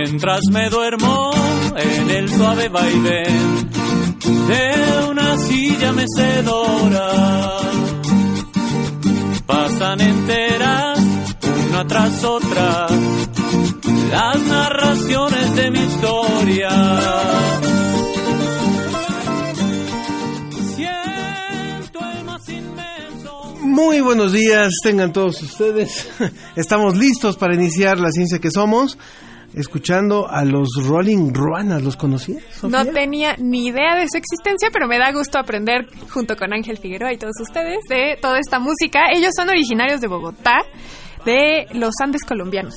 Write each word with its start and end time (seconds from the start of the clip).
Mientras 0.00 0.42
me 0.52 0.70
duermo 0.70 1.32
en 1.76 2.10
el 2.10 2.28
suave 2.28 2.68
vaivén 2.68 3.68
de 4.46 5.08
una 5.10 5.36
silla 5.38 5.92
mecedora, 5.92 7.10
pasan 9.44 10.00
enteras 10.00 11.00
una 11.68 11.84
tras 11.88 12.22
otra 12.22 12.86
las 14.12 14.40
narraciones 14.40 15.56
de 15.56 15.70
mi 15.72 15.80
historia. 15.80 16.70
Muy 23.62 24.00
buenos 24.00 24.32
días, 24.32 24.72
tengan 24.82 25.12
todos 25.12 25.42
ustedes. 25.42 26.08
Estamos 26.56 26.96
listos 26.96 27.36
para 27.36 27.54
iniciar 27.54 27.98
la 27.98 28.10
ciencia 28.10 28.38
que 28.38 28.50
somos, 28.50 28.96
escuchando 29.58 30.28
a 30.28 30.44
los 30.44 30.68
Rolling 30.86 31.32
Ruanas. 31.32 31.82
¿Los 31.82 31.96
conocías? 31.96 32.42
No 32.62 32.84
tenía 32.86 33.36
ni 33.38 33.66
idea 33.66 33.96
de 33.96 34.06
su 34.10 34.16
existencia, 34.16 34.70
pero 34.72 34.86
me 34.86 34.98
da 34.98 35.12
gusto 35.12 35.38
aprender 35.38 35.86
junto 36.10 36.36
con 36.36 36.52
Ángel 36.52 36.78
Figueroa 36.78 37.12
y 37.12 37.18
todos 37.18 37.34
ustedes 37.40 37.78
de 37.88 38.18
toda 38.20 38.38
esta 38.38 38.58
música. 38.58 39.10
Ellos 39.12 39.32
son 39.36 39.48
originarios 39.48 40.00
de 40.00 40.08
Bogotá, 40.08 40.58
de 41.24 41.66
los 41.72 41.94
Andes 42.02 42.22
colombianos. 42.24 42.74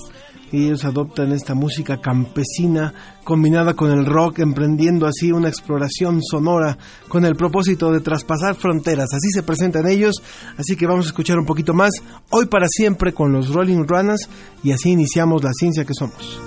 Y 0.52 0.66
ellos 0.66 0.86
adoptan 0.86 1.32
esta 1.32 1.54
música 1.54 2.02
campesina 2.02 2.94
combinada 3.24 3.74
con 3.74 3.92
el 3.92 4.06
rock, 4.06 4.40
emprendiendo 4.40 5.08
así 5.08 5.32
una 5.32 5.48
exploración 5.48 6.22
sonora 6.22 6.78
con 7.08 7.26
el 7.26 7.36
propósito 7.36 7.92
de 7.92 8.02
traspasar 8.02 8.56
fronteras. 8.56 9.14
Así 9.14 9.30
se 9.32 9.44
presentan 9.44 9.88
ellos, 9.88 10.16
así 10.58 10.76
que 10.76 10.88
vamos 10.88 11.06
a 11.06 11.10
escuchar 11.10 11.40
un 11.40 11.46
poquito 11.46 11.74
más 11.74 11.92
hoy 12.30 12.48
para 12.48 12.68
siempre 12.68 13.14
con 13.14 13.32
los 13.32 13.54
Rolling 13.54 13.86
Runners 13.88 14.28
y 14.64 14.72
así 14.72 14.92
iniciamos 14.92 15.44
la 15.44 15.54
ciencia 15.54 15.86
que 15.86 15.94
somos. 15.94 16.40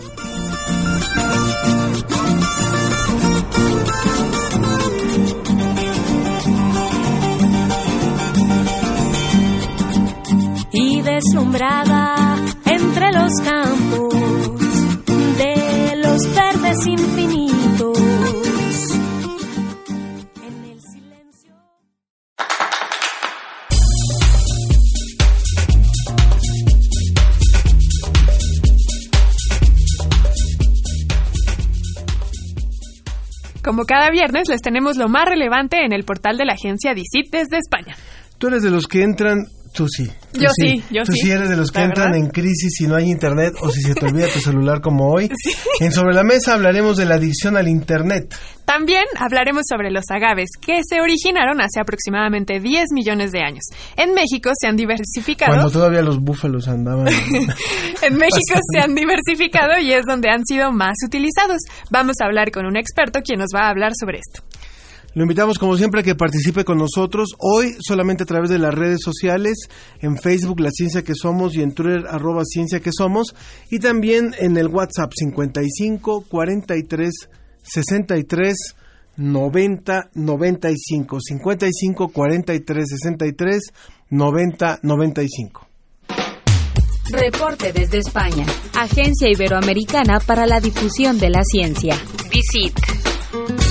y 10.74 11.02
deslumbrada 11.02 12.36
entre 12.94 13.12
los 13.12 13.32
campos 13.42 14.14
de 15.36 15.96
los 15.96 16.20
verdes 16.32 16.86
infinitos. 16.86 17.98
En 20.40 20.64
el 20.64 20.80
silencio. 20.80 21.54
Como 33.64 33.86
cada 33.86 34.10
viernes, 34.10 34.48
les 34.48 34.62
tenemos 34.62 34.96
lo 34.96 35.08
más 35.08 35.24
relevante 35.24 35.84
en 35.84 35.92
el 35.92 36.04
portal 36.04 36.36
de 36.36 36.44
la 36.44 36.52
agencia 36.52 36.94
DICIT 36.94 37.32
desde 37.32 37.56
España. 37.58 37.96
Tú 38.38 38.46
eres 38.46 38.62
de 38.62 38.70
los 38.70 38.86
que 38.86 39.02
entran, 39.02 39.46
tú 39.74 39.86
sí. 39.88 40.08
tú 40.32 40.40
Yo 40.40 40.48
sí, 40.56 40.82
yo 40.90 41.02
tú 41.02 41.12
sí, 41.12 41.18
sí 41.22 41.30
eres 41.32 41.50
de 41.50 41.56
los 41.56 41.70
que 41.70 41.80
la 41.80 41.84
entran 41.86 42.12
verdad. 42.12 42.24
en 42.26 42.30
crisis 42.30 42.72
si 42.78 42.86
no 42.86 42.94
hay 42.94 43.10
internet 43.10 43.54
o 43.60 43.70
si 43.70 43.82
se 43.82 43.94
te 43.94 44.06
olvida 44.06 44.28
tu 44.28 44.40
celular 44.40 44.80
como 44.80 45.10
hoy. 45.10 45.28
En 45.80 45.92
Sobre 45.92 46.14
la 46.14 46.22
Mesa 46.22 46.54
hablaremos 46.54 46.96
de 46.96 47.04
la 47.04 47.16
adicción 47.16 47.56
al 47.56 47.68
internet. 47.68 48.34
También 48.64 49.04
hablaremos 49.18 49.64
sobre 49.68 49.90
los 49.90 50.04
agaves, 50.10 50.48
que 50.58 50.80
se 50.88 51.00
originaron 51.00 51.60
hace 51.60 51.80
aproximadamente 51.80 52.60
10 52.60 52.92
millones 52.94 53.30
de 53.30 53.40
años. 53.40 53.64
En 53.96 54.14
México 54.14 54.50
se 54.58 54.68
han 54.68 54.76
diversificado. 54.76 55.52
Cuando 55.52 55.70
todavía 55.70 56.00
los 56.00 56.18
búfalos 56.18 56.68
andaban. 56.68 57.06
En 58.02 58.16
México 58.16 58.58
se 58.72 58.80
han 58.80 58.94
diversificado 58.94 59.78
y 59.80 59.92
es 59.92 60.04
donde 60.06 60.28
han 60.28 60.44
sido 60.44 60.72
más 60.72 60.94
utilizados. 61.06 61.58
Vamos 61.90 62.16
a 62.20 62.26
hablar 62.26 62.50
con 62.50 62.66
un 62.66 62.76
experto 62.76 63.20
quien 63.22 63.38
nos 63.38 63.48
va 63.54 63.66
a 63.66 63.70
hablar 63.70 63.92
sobre 63.98 64.18
esto. 64.18 64.44
Lo 65.14 65.22
invitamos 65.22 65.58
como 65.58 65.76
siempre 65.76 66.00
a 66.00 66.02
que 66.02 66.16
participe 66.16 66.64
con 66.64 66.78
nosotros 66.78 67.34
hoy 67.38 67.76
solamente 67.80 68.24
a 68.24 68.26
través 68.26 68.50
de 68.50 68.58
las 68.58 68.74
redes 68.74 68.98
sociales, 69.00 69.68
en 70.00 70.18
Facebook 70.18 70.58
La 70.58 70.70
Ciencia 70.70 71.02
que 71.02 71.14
Somos 71.14 71.54
y 71.54 71.62
en 71.62 71.72
Twitter 71.72 72.04
arroba 72.10 72.42
Ciencia 72.44 72.80
que 72.80 72.90
Somos 72.92 73.34
y 73.70 73.78
también 73.78 74.34
en 74.38 74.56
el 74.56 74.66
WhatsApp 74.66 75.12
55 75.14 76.24
43 76.28 77.12
63 77.62 78.56
90 79.16 80.10
95 80.14 81.18
55 81.20 82.08
43 82.08 82.88
63 82.88 83.62
90 84.10 84.78
95. 84.82 85.68
Reporte 87.10 87.72
desde 87.72 87.98
España. 87.98 88.46
Agencia 88.74 89.30
Iberoamericana 89.30 90.18
para 90.18 90.46
la 90.46 90.58
Difusión 90.58 91.18
de 91.18 91.30
la 91.30 91.44
Ciencia. 91.44 91.96
Visit. 92.30 93.63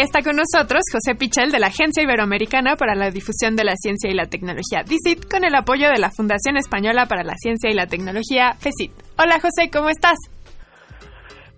Ya 0.00 0.04
está 0.04 0.22
con 0.22 0.36
nosotros 0.36 0.80
José 0.90 1.14
Pichel 1.14 1.52
de 1.52 1.58
la 1.58 1.66
Agencia 1.66 2.02
Iberoamericana 2.02 2.74
para 2.76 2.94
la 2.94 3.10
Difusión 3.10 3.54
de 3.54 3.64
la 3.64 3.76
Ciencia 3.76 4.08
y 4.08 4.14
la 4.14 4.30
Tecnología, 4.32 4.80
DICIT, 4.80 5.28
con 5.30 5.44
el 5.44 5.54
apoyo 5.54 5.90
de 5.90 5.98
la 5.98 6.08
Fundación 6.08 6.56
Española 6.56 7.04
para 7.04 7.22
la 7.22 7.34
Ciencia 7.36 7.68
y 7.68 7.74
la 7.74 7.86
Tecnología, 7.86 8.56
FECIT. 8.56 8.92
Hola 9.20 9.36
José, 9.44 9.68
¿cómo 9.70 9.90
estás? 9.90 10.16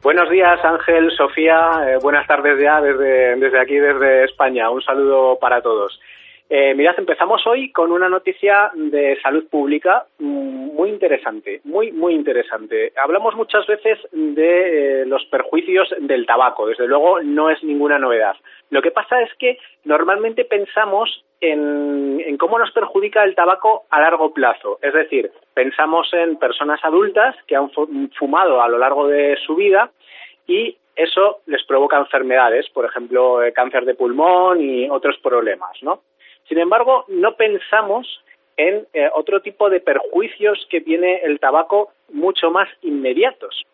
Buenos 0.02 0.28
días, 0.28 0.58
Ángel, 0.64 1.12
Sofía. 1.16 1.86
eh, 1.86 1.98
buenas 2.02 2.26
tardes 2.26 2.58
ya 2.60 2.80
desde, 2.80 3.36
desde 3.36 3.60
aquí, 3.60 3.76
desde 3.78 4.24
España. 4.24 4.68
Un 4.70 4.82
saludo 4.82 5.38
para 5.40 5.62
todos. 5.62 5.94
Eh, 6.54 6.74
mirad, 6.74 6.94
empezamos 6.98 7.46
hoy 7.46 7.72
con 7.72 7.90
una 7.92 8.10
noticia 8.10 8.70
de 8.74 9.18
salud 9.22 9.48
pública 9.48 10.04
mm, 10.18 10.74
muy 10.74 10.90
interesante, 10.90 11.62
muy, 11.64 11.92
muy 11.92 12.12
interesante. 12.12 12.92
Hablamos 13.02 13.34
muchas 13.36 13.66
veces 13.66 13.98
de 14.12 15.00
eh, 15.00 15.06
los 15.06 15.24
perjuicios 15.30 15.88
del 16.00 16.26
tabaco. 16.26 16.66
Desde 16.66 16.86
luego, 16.86 17.22
no 17.22 17.48
es 17.48 17.64
ninguna 17.64 17.98
novedad. 17.98 18.36
Lo 18.68 18.82
que 18.82 18.90
pasa 18.90 19.22
es 19.22 19.30
que 19.38 19.56
normalmente 19.84 20.44
pensamos 20.44 21.24
en, 21.40 22.22
en 22.22 22.36
cómo 22.36 22.58
nos 22.58 22.70
perjudica 22.72 23.24
el 23.24 23.34
tabaco 23.34 23.84
a 23.88 24.02
largo 24.02 24.34
plazo. 24.34 24.78
Es 24.82 24.92
decir, 24.92 25.30
pensamos 25.54 26.12
en 26.12 26.36
personas 26.36 26.84
adultas 26.84 27.34
que 27.46 27.56
han 27.56 27.70
fu- 27.70 27.88
fumado 28.18 28.60
a 28.60 28.68
lo 28.68 28.76
largo 28.76 29.08
de 29.08 29.38
su 29.46 29.54
vida 29.54 29.90
y 30.46 30.76
eso 30.94 31.38
les 31.46 31.64
provoca 31.64 31.96
enfermedades, 31.96 32.68
por 32.68 32.84
ejemplo, 32.84 33.42
eh, 33.42 33.54
cáncer 33.54 33.86
de 33.86 33.94
pulmón 33.94 34.60
y 34.60 34.90
otros 34.90 35.16
problemas, 35.22 35.82
¿no? 35.82 36.02
Sin 36.52 36.60
embargo, 36.60 37.06
no 37.08 37.34
pensamos 37.34 38.06
en 38.58 38.86
eh, 38.92 39.08
otro 39.14 39.40
tipo 39.40 39.70
de 39.70 39.80
perjuicios 39.80 40.66
que 40.68 40.82
tiene 40.82 41.20
el 41.24 41.40
tabaco 41.40 41.94
mucho 42.12 42.50
más 42.50 42.68
inmediatos. 42.82 43.64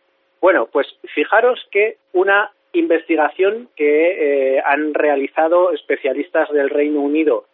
Bueno, 0.41 0.69
pues 0.71 0.87
fijaros 1.13 1.59
que 1.73 1.97
una 2.13 2.53
investigación 2.75 3.69
que 3.75 4.59
eh, 4.59 4.63
han 4.65 4.95
realizado 4.95 5.73
especialistas 5.73 6.53
del 6.53 6.71
Reino 6.71 7.01
Unido 7.01 7.47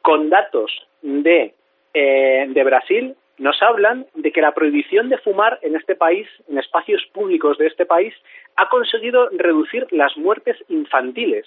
con 0.00 0.30
datos 0.30 0.72
de, 1.02 1.52
eh, 1.92 2.46
de 2.48 2.64
Brasil 2.64 3.16
nos 3.36 3.60
hablan 3.60 4.06
de 4.14 4.32
que 4.32 4.40
la 4.40 4.54
prohibición 4.54 5.10
de 5.10 5.18
fumar 5.18 5.58
en 5.60 5.76
este 5.76 5.94
país, 5.94 6.26
en 6.48 6.56
espacios 6.56 7.04
públicos 7.12 7.58
de 7.58 7.66
este 7.66 7.84
país, 7.84 8.14
ha 8.56 8.70
conseguido 8.70 9.28
reducir 9.28 9.86
las 9.90 10.16
muertes 10.16 10.56
infantiles. 10.70 11.44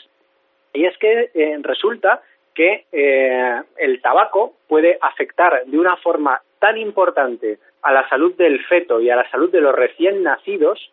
Y 0.71 0.85
es 0.85 0.95
que 0.97 1.31
eh, 1.33 1.57
resulta 1.61 2.21
que 2.53 2.85
eh, 2.91 3.61
el 3.77 4.01
tabaco 4.01 4.53
puede 4.67 4.97
afectar 5.01 5.63
de 5.65 5.77
una 5.77 5.95
forma 5.97 6.41
tan 6.59 6.77
importante 6.77 7.57
a 7.81 7.91
la 7.91 8.07
salud 8.09 8.33
del 8.35 8.63
feto 8.65 9.01
y 9.01 9.09
a 9.09 9.15
la 9.15 9.29
salud 9.29 9.51
de 9.51 9.61
los 9.61 9.75
recién 9.75 10.23
nacidos 10.23 10.91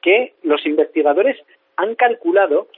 que 0.00 0.34
los 0.42 0.64
investigadores 0.66 1.38
han 1.76 1.94
calculado 1.94 2.68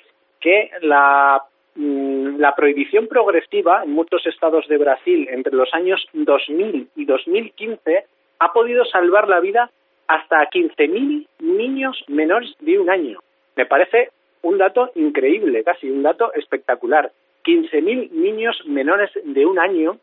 que 0.40 0.70
la 0.82 1.42
mm, 1.74 2.38
la 2.38 2.54
prohibición 2.54 3.08
progresiva 3.08 3.82
en 3.84 3.92
muchos 3.92 4.26
estados 4.26 4.68
de 4.68 4.78
Brasil 4.78 5.28
entre 5.30 5.54
los 5.54 5.72
años 5.72 6.06
2000 6.12 6.90
y 6.96 7.04
2015 7.04 8.04
ha 8.40 8.52
podido 8.52 8.84
salvar 8.84 9.28
la 9.28 9.40
vida 9.40 9.70
hasta 10.06 10.40
a 10.40 10.50
15.000 10.50 11.26
niños 11.38 12.04
menores 12.08 12.54
de 12.60 12.78
un 12.78 12.90
año. 12.90 13.20
Me 13.56 13.66
parece 13.66 14.10
un 14.42 14.58
dato 14.58 14.90
increíble, 14.94 15.64
casi 15.64 15.90
un 15.90 16.02
dato 16.02 16.32
espectacular. 16.34 17.10
15.000 17.44 18.10
niños 18.10 18.60
menores 18.66 19.10
de 19.22 19.46
un 19.46 19.58
año 19.58 19.98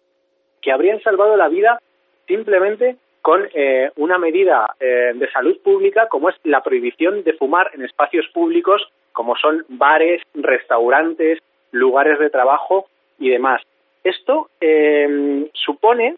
que 0.61 0.71
habrían 0.71 1.01
salvado 1.01 1.35
la 1.35 1.49
vida 1.49 1.79
simplemente 2.27 2.97
con 3.21 3.47
eh, 3.53 3.91
una 3.97 4.17
medida 4.17 4.73
eh, 4.79 5.11
de 5.15 5.31
salud 5.31 5.57
pública 5.63 6.07
como 6.07 6.29
es 6.29 6.35
la 6.43 6.63
prohibición 6.63 7.23
de 7.23 7.33
fumar 7.33 7.71
en 7.73 7.83
espacios 7.83 8.27
públicos 8.33 8.81
como 9.11 9.35
son 9.35 9.65
bares, 9.67 10.21
restaurantes, 10.33 11.39
lugares 11.71 12.17
de 12.19 12.29
trabajo 12.29 12.87
y 13.19 13.29
demás. 13.29 13.61
Esto 14.03 14.49
eh, 14.59 15.49
supone, 15.53 16.15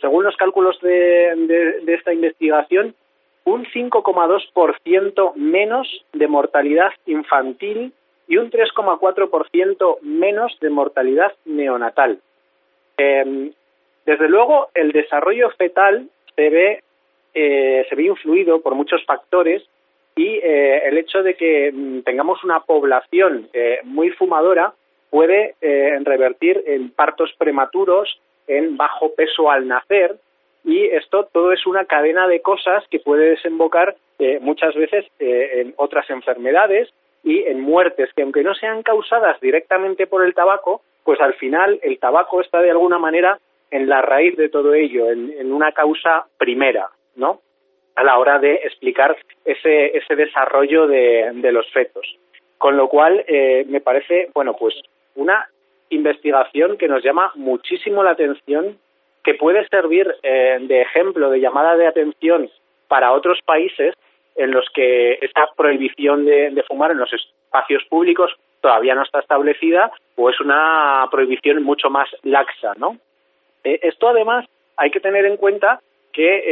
según 0.00 0.24
los 0.24 0.36
cálculos 0.36 0.78
de, 0.80 1.80
de 1.82 1.94
esta 1.94 2.12
investigación, 2.12 2.94
un 3.44 3.64
5,2% 3.66 5.34
menos 5.36 6.04
de 6.12 6.26
mortalidad 6.26 6.92
infantil 7.06 7.92
y 8.28 8.36
un 8.36 8.50
3,4% 8.50 10.00
menos 10.02 10.56
de 10.60 10.70
mortalidad 10.70 11.32
neonatal. 11.44 12.18
Eh, 12.96 13.50
desde 14.06 14.28
luego, 14.28 14.68
el 14.74 14.92
desarrollo 14.92 15.50
fetal 15.50 16.08
se 16.36 16.50
ve, 16.50 16.82
eh, 17.34 17.86
se 17.88 17.94
ve 17.94 18.04
influido 18.04 18.60
por 18.60 18.74
muchos 18.74 19.04
factores 19.04 19.62
y 20.16 20.38
eh, 20.42 20.82
el 20.86 20.98
hecho 20.98 21.22
de 21.22 21.34
que 21.34 21.72
mm, 21.72 22.00
tengamos 22.00 22.42
una 22.44 22.60
población 22.60 23.48
muy 23.84 24.10
fumadora 24.10 24.72
puede 25.10 25.54
revertir 25.60 26.62
en 26.66 26.90
partos 26.90 27.32
prematuros, 27.38 28.20
en 28.48 28.76
bajo 28.76 29.14
peso 29.14 29.48
al 29.48 29.68
nacer, 29.68 30.16
y 30.64 30.86
esto 30.86 31.28
todo 31.30 31.52
es 31.52 31.66
una 31.66 31.84
cadena 31.84 32.26
de 32.26 32.40
cosas 32.40 32.84
que 32.90 32.98
puede 32.98 33.30
desembocar 33.30 33.96
eh, 34.18 34.38
muchas 34.40 34.74
veces 34.74 35.04
eh, 35.18 35.60
en 35.60 35.74
otras 35.76 36.08
enfermedades 36.08 36.88
y 37.24 37.42
en 37.44 37.60
muertes 37.60 38.10
que 38.14 38.22
aunque 38.22 38.42
no 38.42 38.54
sean 38.54 38.82
causadas 38.82 39.40
directamente 39.40 40.06
por 40.06 40.24
el 40.24 40.34
tabaco, 40.34 40.82
pues 41.02 41.20
al 41.20 41.34
final 41.34 41.80
el 41.82 41.98
tabaco 41.98 42.40
está 42.40 42.60
de 42.60 42.70
alguna 42.70 42.98
manera 42.98 43.38
en 43.70 43.88
la 43.88 44.02
raíz 44.02 44.36
de 44.36 44.50
todo 44.50 44.74
ello, 44.74 45.10
en, 45.10 45.52
una 45.52 45.72
causa 45.72 46.26
primera, 46.38 46.90
¿no? 47.16 47.40
A 47.96 48.04
la 48.04 48.18
hora 48.18 48.38
de 48.38 48.54
explicar 48.54 49.16
ese, 49.44 49.96
ese 49.96 50.14
desarrollo 50.14 50.86
de, 50.86 51.50
los 51.50 51.68
fetos. 51.72 52.06
Con 52.58 52.76
lo 52.76 52.88
cual, 52.88 53.24
eh, 53.26 53.64
me 53.68 53.80
parece, 53.80 54.28
bueno, 54.32 54.54
pues 54.56 54.74
una 55.16 55.48
investigación 55.90 56.76
que 56.76 56.88
nos 56.88 57.02
llama 57.02 57.32
muchísimo 57.34 58.02
la 58.02 58.10
atención 58.10 58.78
que 59.22 59.34
puede 59.34 59.66
servir 59.68 60.14
eh, 60.22 60.58
de 60.60 60.82
ejemplo, 60.82 61.30
de 61.30 61.40
llamada 61.40 61.76
de 61.76 61.86
atención 61.86 62.50
para 62.88 63.12
otros 63.12 63.40
países 63.44 63.94
en 64.36 64.50
los 64.50 64.66
que 64.74 65.18
esta 65.20 65.48
prohibición 65.56 66.24
de, 66.24 66.64
fumar 66.66 66.90
en 66.90 66.98
los 66.98 67.12
espacios 67.12 67.84
públicos 67.84 68.32
todavía 68.60 68.94
no 68.94 69.02
está 69.02 69.20
establecida 69.20 69.92
o 70.16 70.30
es 70.30 70.40
una 70.40 71.06
prohibición 71.10 71.62
mucho 71.62 71.90
más 71.90 72.08
laxa, 72.22 72.72
¿no? 72.76 72.98
Eh, 73.62 73.78
esto 73.82 74.08
además 74.08 74.46
hay 74.76 74.90
que 74.90 75.00
tener 75.00 75.24
en 75.26 75.36
cuenta 75.36 75.80
que 76.12 76.42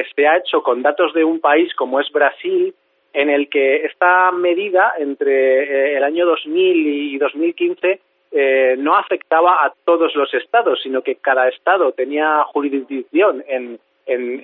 eh, 0.00 0.06
se 0.14 0.26
ha 0.26 0.36
hecho 0.36 0.62
con 0.62 0.82
datos 0.82 1.12
de 1.14 1.24
un 1.24 1.40
país 1.40 1.74
como 1.74 2.00
es 2.00 2.10
Brasil, 2.10 2.74
en 3.12 3.30
el 3.30 3.48
que 3.48 3.84
esta 3.84 4.32
medida 4.32 4.94
entre 4.98 5.96
el 5.96 6.04
año 6.04 6.26
2000 6.26 6.86
y 6.86 7.18
2015 7.18 8.00
eh, 8.32 8.76
no 8.78 8.96
afectaba 8.96 9.64
a 9.64 9.74
todos 9.84 10.14
los 10.14 10.32
estados, 10.32 10.80
sino 10.82 11.02
que 11.02 11.16
cada 11.16 11.48
estado 11.48 11.92
tenía 11.92 12.42
jurisdicción 12.44 13.44
en, 13.46 13.78
en, 14.06 14.42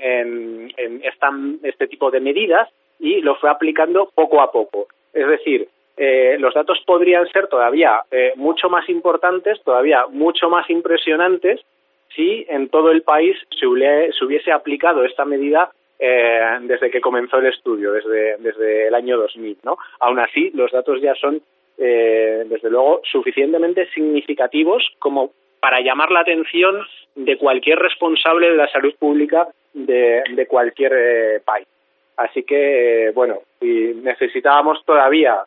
en, 0.77 1.03
este 1.63 1.87
tipo 1.87 2.11
de 2.11 2.21
medidas 2.21 2.69
y 2.99 3.21
lo 3.21 3.37
fue 3.37 3.51
aplicando 3.51 4.11
poco 4.15 4.41
a 4.41 4.51
poco. 4.51 4.89
Es 5.13 5.27
decir, 5.27 5.69
eh, 5.97 6.37
los 6.39 6.55
datos 6.55 6.79
podrían 6.87 7.27
ser 7.29 7.49
todavía 7.49 8.03
eh, 8.11 8.33
mucho 8.37 8.69
más 8.69 8.89
importantes, 8.89 9.61
todavía 9.65 10.07
mucho 10.11 10.49
más 10.49 10.69
impresionantes, 10.71 11.61
si 12.15 12.47
en 12.49 12.69
todo 12.69 12.91
el 12.91 13.03
país 13.03 13.37
se, 13.59 13.67
hubiese 13.67 14.53
aplicado 14.53 15.05
esta 15.05 15.25
medida 15.25 15.71
desde 16.01 16.93
que 16.93 17.01
comenzó 17.01 17.39
el 17.39 17.47
estudio, 17.47 17.91
desde, 17.91 18.37
desde 18.37 18.87
el 18.87 18.95
año 18.95 19.19
2000. 19.19 19.59
¿no? 19.65 19.79
Aún 19.99 20.21
así, 20.21 20.53
los 20.55 20.71
datos 20.71 21.01
ya 21.01 21.13
son 21.17 21.43
eh, 21.81 22.45
desde 22.49 22.71
luego, 22.71 23.01
suficientemente 23.05 23.89
significativos 23.95 24.85
como 24.99 25.31
para 25.61 25.81
llamar 25.81 26.11
la 26.11 26.21
atención 26.21 26.85
de 27.15 27.39
cualquier 27.39 27.79
responsable 27.79 28.51
de 28.51 28.57
la 28.57 28.69
salud 28.69 28.93
pública 28.99 29.47
de, 29.73 30.47
cualquier 30.49 30.93
eh, 30.93 31.41
país. 31.45 31.69
Así 32.19 32.43
que, 32.43 33.09
eh, 33.09 33.13
bueno, 33.13 33.39
si 33.59 33.95
necesitábamos 34.03 34.85
todavía 34.85 35.41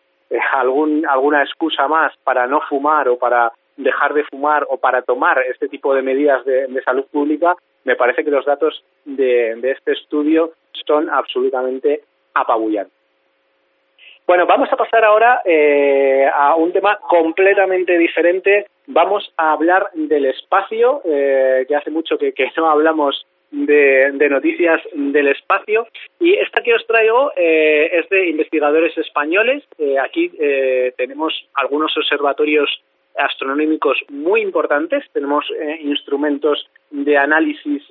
algún, 0.53 1.05
alguna 1.07 1.43
excusa 1.43 1.87
más 1.87 2.11
para 2.23 2.47
no 2.47 2.61
fumar 2.61 3.07
o 3.09 3.17
para 3.17 3.51
dejar 3.77 4.13
de 4.13 4.23
fumar 4.23 4.65
o 4.69 4.77
para 4.77 5.03
tomar 5.03 5.37
este 5.49 5.67
tipo 5.67 5.93
de 5.93 6.01
medidas 6.01 6.43
de, 6.45 6.81
salud 6.83 7.05
pública, 7.11 7.55
me 7.83 7.95
parece 7.95 8.23
que 8.23 8.31
los 8.31 8.45
datos 8.45 8.83
de 9.05 9.59
este 9.63 9.91
estudio 9.93 10.51
son 10.87 11.09
absolutamente 11.09 12.01
apabullantes. 12.33 13.01
Bueno, 14.31 14.45
vamos 14.45 14.71
a 14.71 14.77
pasar 14.77 15.03
ahora 15.03 15.41
eh, 15.43 16.25
a 16.33 16.55
un 16.55 16.71
tema 16.71 16.97
completamente 16.99 17.97
diferente. 17.97 18.67
Vamos 18.87 19.29
a 19.35 19.51
hablar 19.51 19.89
del 19.93 20.25
espacio, 20.25 21.01
eh, 21.03 21.65
que 21.67 21.75
hace 21.75 21.91
mucho 21.91 22.17
que, 22.17 22.33
no 22.55 22.69
hablamos 22.69 23.25
de, 23.51 24.29
noticias 24.29 24.81
del 24.93 25.27
espacio. 25.27 25.87
Y 26.19 26.33
esta 26.33 26.61
que 26.63 26.73
os 26.73 26.85
traigo 26.87 27.31
eh, 27.35 27.89
es 27.99 28.09
de 28.09 28.29
investigadores 28.29 28.97
españoles. 28.97 29.63
aquí 30.01 30.31
tenemos 30.97 31.33
algunos 31.53 31.95
observatorios 31.97 32.69
astronómicos 33.17 33.97
muy 34.09 34.41
importantes, 34.41 35.03
tenemos 35.11 35.45
instrumentos 35.81 36.69
de 36.89 37.17
análisis 37.17 37.83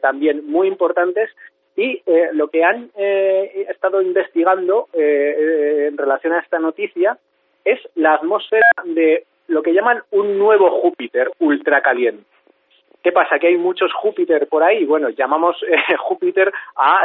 también 0.00 0.46
muy 0.46 0.68
importantes 0.68 1.30
y 1.78 2.02
eh, 2.06 2.30
lo 2.32 2.48
que 2.48 2.64
han 2.64 2.90
eh, 2.96 3.66
estado 3.70 4.02
investigando 4.02 4.88
eh, 4.92 5.86
en 5.88 5.96
relación 5.96 6.32
a 6.32 6.40
esta 6.40 6.58
noticia 6.58 7.16
es 7.64 7.78
la 7.94 8.14
atmósfera 8.14 8.66
de 8.84 9.24
lo 9.46 9.62
que 9.62 9.72
llaman 9.72 10.02
un 10.10 10.38
nuevo 10.38 10.70
Júpiter 10.80 11.30
ultracaliente. 11.38 12.24
¿Qué 13.02 13.12
pasa? 13.12 13.38
Que 13.38 13.48
hay 13.48 13.56
muchos 13.56 13.92
Júpiter 13.92 14.48
por 14.48 14.62
ahí. 14.62 14.84
Bueno, 14.84 15.08
llamamos 15.10 15.56
Júpiter 15.98 16.52
a 16.76 17.04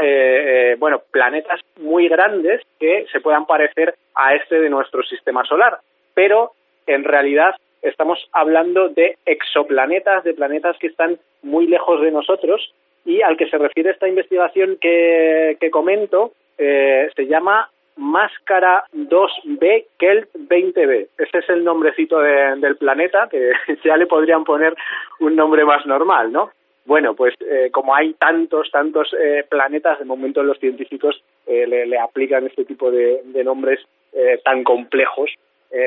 bueno 0.77 1.01
planetas 1.11 1.59
muy 1.79 2.07
grandes 2.07 2.61
que 2.79 3.05
se 3.11 3.21
puedan 3.21 3.45
parecer 3.45 3.95
a 4.15 4.35
este 4.35 4.59
de 4.59 4.69
nuestro 4.69 5.03
sistema 5.03 5.43
solar, 5.45 5.77
pero 6.13 6.51
en 6.87 7.03
realidad 7.03 7.55
estamos 7.83 8.27
hablando 8.31 8.89
de 8.89 9.17
exoplanetas, 9.25 10.23
de 10.23 10.33
planetas 10.33 10.77
que 10.79 10.87
están 10.87 11.19
muy 11.43 11.67
lejos 11.67 12.01
de 12.01 12.11
nosotros 12.11 12.73
y 13.05 13.21
al 13.21 13.37
que 13.37 13.49
se 13.49 13.57
refiere 13.57 13.91
esta 13.91 14.07
investigación 14.07 14.77
que, 14.79 15.57
comento 15.71 16.31
eh, 16.57 17.09
se 17.15 17.27
llama 17.27 17.69
Máscara 17.97 18.83
2B 18.93 19.85
Kelt 19.97 20.29
20B. 20.33 21.07
Ese 21.17 21.37
es 21.37 21.49
el 21.49 21.63
nombrecito 21.63 22.19
del 22.19 22.77
planeta, 22.77 23.27
que 23.29 23.51
ya 23.83 23.97
le 23.97 24.07
podrían 24.07 24.43
poner 24.43 24.75
un 25.19 25.35
nombre 25.35 25.65
más 25.65 25.85
normal, 25.85 26.31
¿no? 26.31 26.51
Bueno, 26.85 27.15
pues 27.15 27.33
eh, 27.39 27.69
como 27.71 27.95
hay 27.95 28.13
tantos, 28.13 28.69
tantos 28.69 29.15
eh, 29.17 29.45
planetas, 29.49 29.99
de 29.99 30.05
momento 30.05 30.43
los 30.43 30.59
científicos 30.59 31.23
le, 31.47 31.97
aplican 31.97 32.45
este 32.45 32.65
tipo 32.65 32.91
de, 32.91 33.21
nombres 33.43 33.79
tan 34.43 34.63
complejos 34.63 35.31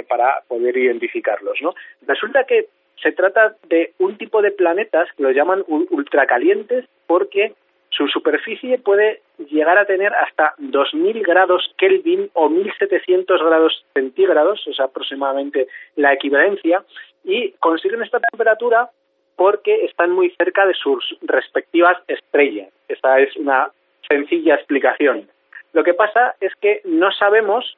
para 0.09 0.43
poder 0.49 0.77
identificarlos, 0.77 1.59
¿no? 1.63 1.75
Resulta 2.07 2.45
que 2.45 2.67
se 3.03 3.13
trata 3.13 3.55
de 3.69 3.93
un 3.99 4.17
tipo 4.17 4.43
de 4.43 4.51
planetas 4.51 5.09
que 5.17 5.23
lo 5.23 5.31
llaman 5.31 5.65
ultracalientes 5.67 6.85
porque 7.07 7.55
su 7.97 8.07
superficie 8.09 8.79
puede 8.79 9.23
llegar 9.49 9.79
a 9.79 9.87
tener 9.87 10.13
hasta 10.15 10.55
2.000 10.59 11.23
grados 11.27 11.73
Kelvin 11.79 12.31
o 12.35 12.49
1.700 12.49 13.45
grados 13.45 13.85
centígrados, 13.95 14.63
es 14.67 14.79
aproximadamente 14.81 15.67
la 15.97 16.13
equivalencia, 16.13 16.85
y 17.25 17.53
consiguen 17.53 18.03
esta 18.03 18.21
temperatura 18.21 18.91
porque 19.37 19.85
están 19.85 20.11
muy 20.13 20.31
cerca 20.37 20.67
de 20.67 20.75
sus 20.75 21.17
respectivas 21.23 21.99
estrellas. 22.07 22.69
Esta 22.89 23.19
es 23.19 23.35
una 23.37 23.71
sencilla 24.09 24.55
explicación. 24.55 25.29
Lo 25.73 25.83
que 25.83 25.95
pasa 25.95 26.35
es 26.41 26.55
que 26.57 26.81
no 26.85 27.11
sabemos 27.13 27.77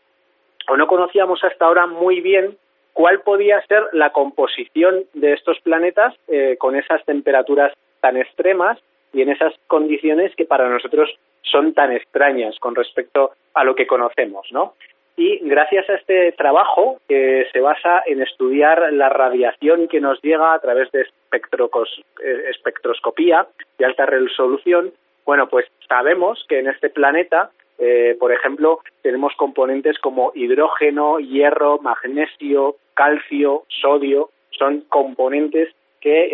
o 0.69 0.77
no 0.77 0.87
conocíamos 0.87 1.43
hasta 1.43 1.65
ahora 1.65 1.87
muy 1.87 2.21
bien 2.21 2.57
cuál 2.93 3.21
podía 3.21 3.65
ser 3.67 3.85
la 3.93 4.11
composición 4.11 5.05
de 5.15 5.33
estos 5.33 5.61
planetas 5.61 6.15
eh, 6.29 6.57
con 6.59 6.77
esas 6.77 7.05
temperaturas 7.05 7.73
tan 8.01 8.17
extremas 8.17 8.79
y 9.13 9.23
en 9.23 9.31
esas 9.31 9.55
condiciones 9.67 10.35
que 10.37 10.45
para 10.45 10.69
nosotros 10.69 11.11
son 11.43 11.73
tan 11.75 11.93
extrañas 11.93 12.59
con 12.59 12.75
respecto 12.75 13.33
a 13.55 13.65
lo 13.65 13.75
que 13.75 13.87
conocemos, 13.87 14.47
¿no? 14.53 14.75
y 15.19 15.41
gracias 15.41 15.91
a 15.91 15.95
este 15.95 16.31
trabajo 16.33 17.01
que 17.09 17.49
se 17.53 17.61
basa 17.61 18.03
en 18.07 18.23
estudiar 18.23 18.93
la 18.93 19.09
radiación 19.09 19.89
que 19.89 20.01
nos 20.01 20.23
llega 20.23 20.55
a 20.55 20.61
través 20.61 20.93
de 20.93 21.01
eh, 21.01 22.45
espectroscopía 22.51 23.49
de 23.79 23.85
alta 23.85 24.07
resolución, 24.07 24.93
bueno, 25.27 25.49
pues 25.49 25.67
sabemos 25.89 26.47
que 26.49 26.61
en 26.61 26.69
este 26.69 26.89
planeta, 26.89 27.51
eh, 27.79 28.17
por 28.21 28.33
ejemplo, 28.33 28.79
tenemos 29.03 29.35
componentes 29.35 29.99
como 29.99 30.31
hidrógeno, 30.37 31.19
hierro, 31.19 31.81
magnesio, 31.83 32.77
calcio, 32.95 33.65
sodio, 33.69 34.31
son 34.57 34.83
componentes 34.89 35.75
que 36.01 36.29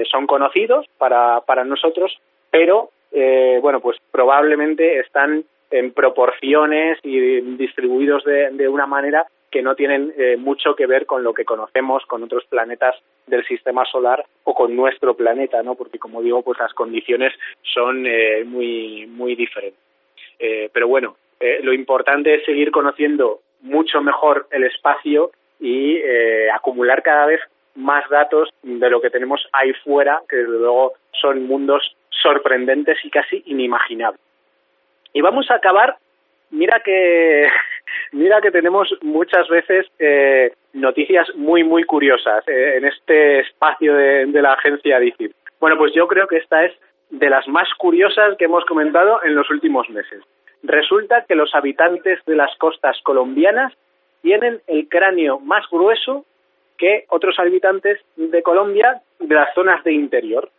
eh, 0.00 0.04
son 0.10 0.26
conocidos 0.26 0.86
para, 0.98 1.40
para 1.42 1.64
nosotros, 1.64 2.16
pero 2.50 2.90
eh, 3.12 3.58
bueno, 3.60 3.80
pues 3.80 3.98
probablemente 4.10 4.98
están 5.00 5.44
en 5.70 5.92
proporciones 5.92 6.98
y 7.02 7.40
distribuidos 7.56 8.24
de, 8.24 8.50
de 8.50 8.68
una 8.68 8.86
manera 8.86 9.26
que 9.52 9.62
no 9.62 9.76
tienen 9.76 10.12
eh, 10.16 10.36
mucho 10.36 10.74
que 10.74 10.86
ver 10.86 11.04
con 11.06 11.22
lo 11.22 11.34
que 11.34 11.44
conocemos 11.44 12.04
con 12.06 12.22
otros 12.22 12.44
planetas 12.46 12.96
del 13.26 13.44
sistema 13.44 13.84
solar 13.84 14.24
o 14.44 14.54
con 14.54 14.74
nuestro 14.74 15.14
planeta, 15.14 15.62
¿no? 15.62 15.74
Porque 15.74 15.98
como 15.98 16.22
digo, 16.22 16.42
pues 16.42 16.58
las 16.58 16.72
condiciones 16.72 17.34
son 17.62 18.06
eh, 18.06 18.44
muy 18.44 19.06
muy 19.06 19.36
diferentes. 19.36 19.78
Eh, 20.38 20.70
pero 20.72 20.88
bueno, 20.88 21.16
eh, 21.38 21.60
lo 21.62 21.72
importante 21.72 22.34
es 22.34 22.44
seguir 22.44 22.70
conociendo 22.70 23.40
mucho 23.60 24.00
mejor 24.00 24.48
el 24.50 24.64
espacio 24.64 25.30
y 25.60 25.96
eh, 25.96 26.50
acumular 26.50 27.02
cada 27.02 27.26
vez 27.26 27.40
más 27.74 28.08
datos 28.10 28.50
de 28.62 28.90
lo 28.90 29.00
que 29.00 29.10
tenemos 29.10 29.46
ahí 29.52 29.72
fuera, 29.84 30.20
que 30.28 30.36
desde 30.36 30.58
luego 30.58 30.92
son 31.20 31.46
mundos 31.46 31.96
sorprendentes 32.10 32.98
y 33.04 33.10
casi 33.10 33.42
inimaginables. 33.46 34.20
Y 35.12 35.20
vamos 35.20 35.50
a 35.50 35.54
acabar, 35.54 35.96
mira 36.50 36.80
que 36.80 37.48
mira 38.12 38.40
que 38.40 38.50
tenemos 38.50 38.88
muchas 39.02 39.48
veces 39.48 39.86
eh, 39.98 40.52
noticias 40.72 41.28
muy 41.34 41.64
muy 41.64 41.84
curiosas 41.84 42.46
eh, 42.48 42.76
en 42.76 42.84
este 42.86 43.40
espacio 43.40 43.94
de, 43.94 44.26
la 44.42 44.54
agencia 44.54 44.98
DICIT. 44.98 45.32
Bueno, 45.60 45.76
pues 45.76 45.92
yo 45.94 46.06
creo 46.08 46.26
que 46.26 46.38
esta 46.38 46.64
es 46.64 46.72
de 47.10 47.28
las 47.28 47.46
más 47.46 47.68
curiosas 47.78 48.36
que 48.38 48.46
hemos 48.46 48.64
comentado 48.64 49.22
en 49.22 49.34
los 49.34 49.48
últimos 49.50 49.88
meses. 49.90 50.22
Resulta 50.62 51.24
que 51.26 51.34
los 51.34 51.54
habitantes 51.54 52.24
de 52.24 52.36
las 52.36 52.56
costas 52.56 52.96
colombianas 53.02 53.72
tienen 54.22 54.60
el 54.66 54.88
cráneo 54.88 55.40
más 55.40 55.64
grueso 55.70 56.24
que 56.76 57.04
otros 57.08 57.38
habitantes 57.38 57.98
de 58.16 58.42
Colombia 58.42 59.00
de 59.18 59.34
las 59.34 59.52
zonas 59.54 59.82
de 59.84 59.92
interior. 59.92 60.50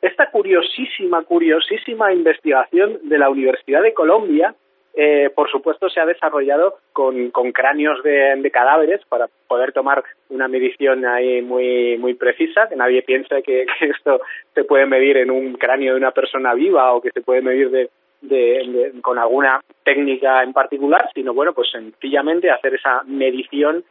Esta 0.00 0.30
curiosísima, 0.30 1.22
curiosísima 1.24 2.12
investigación 2.12 3.00
de 3.02 3.18
la 3.18 3.28
Universidad 3.28 3.82
de 3.82 3.92
Colombia, 3.92 4.54
eh, 4.94 5.30
por 5.34 5.48
supuesto, 5.50 5.88
se 5.88 6.00
ha 6.00 6.06
desarrollado 6.06 6.78
con, 6.92 7.30
con 7.30 7.52
cráneos 7.52 8.02
de, 8.02 8.50
cadáveres 8.52 9.00
para 9.08 9.28
poder 9.46 9.72
tomar 9.72 10.02
una 10.30 10.48
medición 10.48 11.04
ahí 11.06 11.42
muy, 11.42 11.96
muy 11.98 12.14
precisa, 12.14 12.68
que 12.68 12.76
nadie 12.76 13.02
piense 13.02 13.42
que, 13.42 13.66
que 13.78 13.86
esto 13.86 14.20
se 14.54 14.64
puede 14.64 14.86
medir 14.86 15.18
en 15.18 15.30
un 15.30 15.54
cráneo 15.54 15.92
de 15.92 15.98
una 15.98 16.10
persona 16.10 16.54
viva 16.54 16.92
o 16.92 17.00
que 17.00 17.10
se 17.10 17.20
puede 17.20 17.42
medir 17.42 17.70
de, 17.70 17.90
de- 18.22 18.92
con 19.02 19.18
alguna 19.18 19.60
técnica 19.84 20.42
en 20.42 20.52
particular, 20.52 21.08
sino 21.14 21.34
bueno, 21.34 21.52
pues 21.52 21.70
sencillamente 21.70 22.50
hacer 22.50 22.74
esa 22.74 23.02
medición 23.04 23.84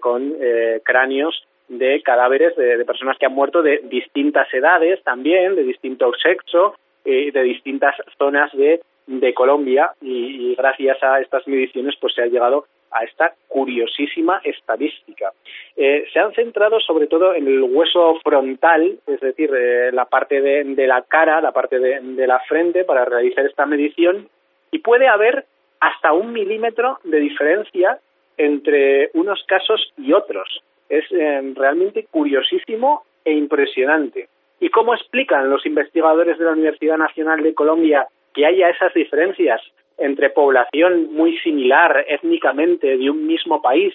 con 0.00 0.34
eh, 0.40 0.80
cráneos 0.84 1.44
de 1.70 2.02
cadáveres 2.02 2.56
de, 2.56 2.84
personas 2.84 3.16
que 3.16 3.26
han 3.26 3.32
muerto 3.32 3.62
de 3.62 3.80
distintas 3.84 4.52
edades 4.52 5.02
también, 5.04 5.54
de 5.54 5.62
distinto 5.62 6.10
sexo, 6.20 6.74
eh, 7.04 7.30
de 7.32 7.42
distintas 7.42 7.94
zonas 8.18 8.50
de, 8.52 8.80
de 9.06 9.34
Colombia 9.34 9.92
y, 10.02 10.54
gracias 10.56 11.02
a 11.02 11.20
estas 11.20 11.46
mediciones 11.46 11.94
pues 12.00 12.12
se 12.14 12.22
ha 12.22 12.26
llegado 12.26 12.66
a 12.90 13.04
esta 13.04 13.34
curiosísima 13.46 14.40
estadística. 14.42 15.32
Eh, 15.76 16.06
se 16.12 16.18
han 16.18 16.34
centrado 16.34 16.80
sobre 16.80 17.06
todo 17.06 17.34
en 17.34 17.46
el 17.46 17.62
hueso 17.62 18.18
frontal, 18.24 18.98
es 19.06 19.20
decir, 19.20 19.48
eh, 19.54 19.92
la 19.92 20.06
parte 20.06 20.40
de, 20.40 20.64
de 20.64 20.86
la 20.88 21.02
cara, 21.02 21.40
la 21.40 21.52
parte 21.52 21.78
de, 21.78 22.00
de 22.00 22.26
la 22.26 22.40
frente 22.40 22.84
para 22.84 23.04
realizar 23.04 23.46
esta 23.46 23.64
medición 23.64 24.28
y 24.72 24.80
puede 24.80 25.06
haber 25.06 25.44
hasta 25.78 26.12
un 26.12 26.32
milímetro 26.32 26.98
de 27.04 27.20
diferencia 27.20 28.00
entre 28.40 29.10
unos 29.14 29.44
casos 29.46 29.92
y 29.98 30.12
otros. 30.12 30.62
Es 30.88 31.04
eh, 31.12 31.52
realmente 31.54 32.06
curiosísimo 32.10 33.04
e 33.24 33.32
impresionante. 33.32 34.28
¿Y 34.60 34.70
cómo 34.70 34.94
explican 34.94 35.50
los 35.50 35.64
investigadores 35.66 36.38
de 36.38 36.44
la 36.46 36.52
Universidad 36.52 36.96
Nacional 36.96 37.42
de 37.42 37.54
Colombia 37.54 38.06
que 38.34 38.46
haya 38.46 38.70
esas 38.70 38.94
diferencias 38.94 39.60
entre 39.98 40.30
población 40.30 41.12
muy 41.12 41.36
similar 41.38 42.04
étnicamente 42.08 42.96
de 42.96 43.10
un 43.10 43.26
mismo 43.26 43.60
país, 43.60 43.94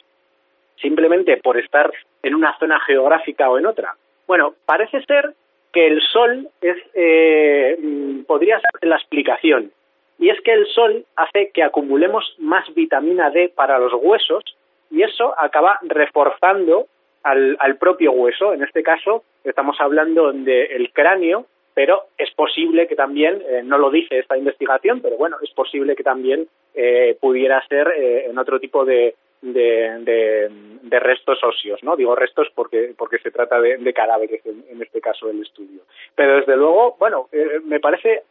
simplemente 0.80 1.38
por 1.38 1.58
estar 1.58 1.92
en 2.22 2.36
una 2.36 2.58
zona 2.60 2.80
geográfica 2.82 3.50
o 3.50 3.58
en 3.58 3.66
otra? 3.66 3.96
Bueno, 4.28 4.54
parece 4.66 5.04
ser 5.06 5.34
que 5.74 5.88
el 5.88 6.02
sol 6.02 6.48
es, 6.62 6.78
eh, 6.94 7.78
mm, 7.82 8.24
podría 8.26 8.60
ser 8.60 8.90
la 8.90 8.98
explicación. 8.98 9.72
Y 10.20 10.30
es 10.30 10.40
que 10.42 10.54
el 10.54 10.66
sol 10.68 11.06
hace 11.16 11.52
que 11.52 11.64
acumulemos 11.64 12.36
más 12.38 12.66
vitamina 12.74 13.30
D 13.32 13.50
para 13.54 13.78
los 13.80 13.94
huesos 13.94 14.44
y 14.90 15.02
eso 15.04 15.34
acaba 15.38 15.78
reforzando 15.84 16.88
al, 17.24 17.58
al 17.60 17.78
propio 17.78 18.12
hueso. 18.12 18.54
En 18.54 18.64
este 18.64 18.82
caso 18.84 19.24
estamos 19.44 19.76
hablando 19.80 20.32
del 20.32 20.92
cráneo, 20.94 21.46
pero 21.74 22.04
es 22.18 22.32
posible 22.32 22.88
que 22.88 22.96
también, 22.96 23.44
eh, 23.50 23.62
no 23.64 23.78
lo 23.78 23.90
dice 23.90 24.20
esta 24.20 24.38
investigación, 24.38 25.02
pero 25.02 25.18
bueno, 25.18 25.36
es 25.42 25.52
posible 25.52 25.96
que 25.96 26.04
también 26.04 26.48
eh, 26.74 27.18
pudiera 27.20 27.62
ser 27.68 27.90
eh, 27.98 28.28
en 28.30 28.38
otro 28.38 28.60
tipo 28.60 28.86
de, 28.86 29.16
de, 29.42 30.00
de- 30.00 30.50
de 30.86 31.00
restos 31.00 31.44
óseos, 31.44 31.84
¿no? 31.84 31.96
Digo 31.98 32.16
restos 32.16 32.48
porque, 32.54 32.94
porque 32.96 33.18
se 33.18 33.32
trata 33.32 33.60
de, 33.60 33.78
de 33.78 33.94
cadáveres 33.94 34.46
en, 34.46 34.64
en 34.70 34.82
este 34.84 35.02
caso 35.02 35.28
del 35.28 35.42
estudio. 35.42 35.82
Pero 36.14 36.36
desde 36.38 36.56
luego, 36.56 36.96
bueno, 37.00 37.28
eh, 37.32 37.60
me 37.64 37.80
parece 37.80 38.22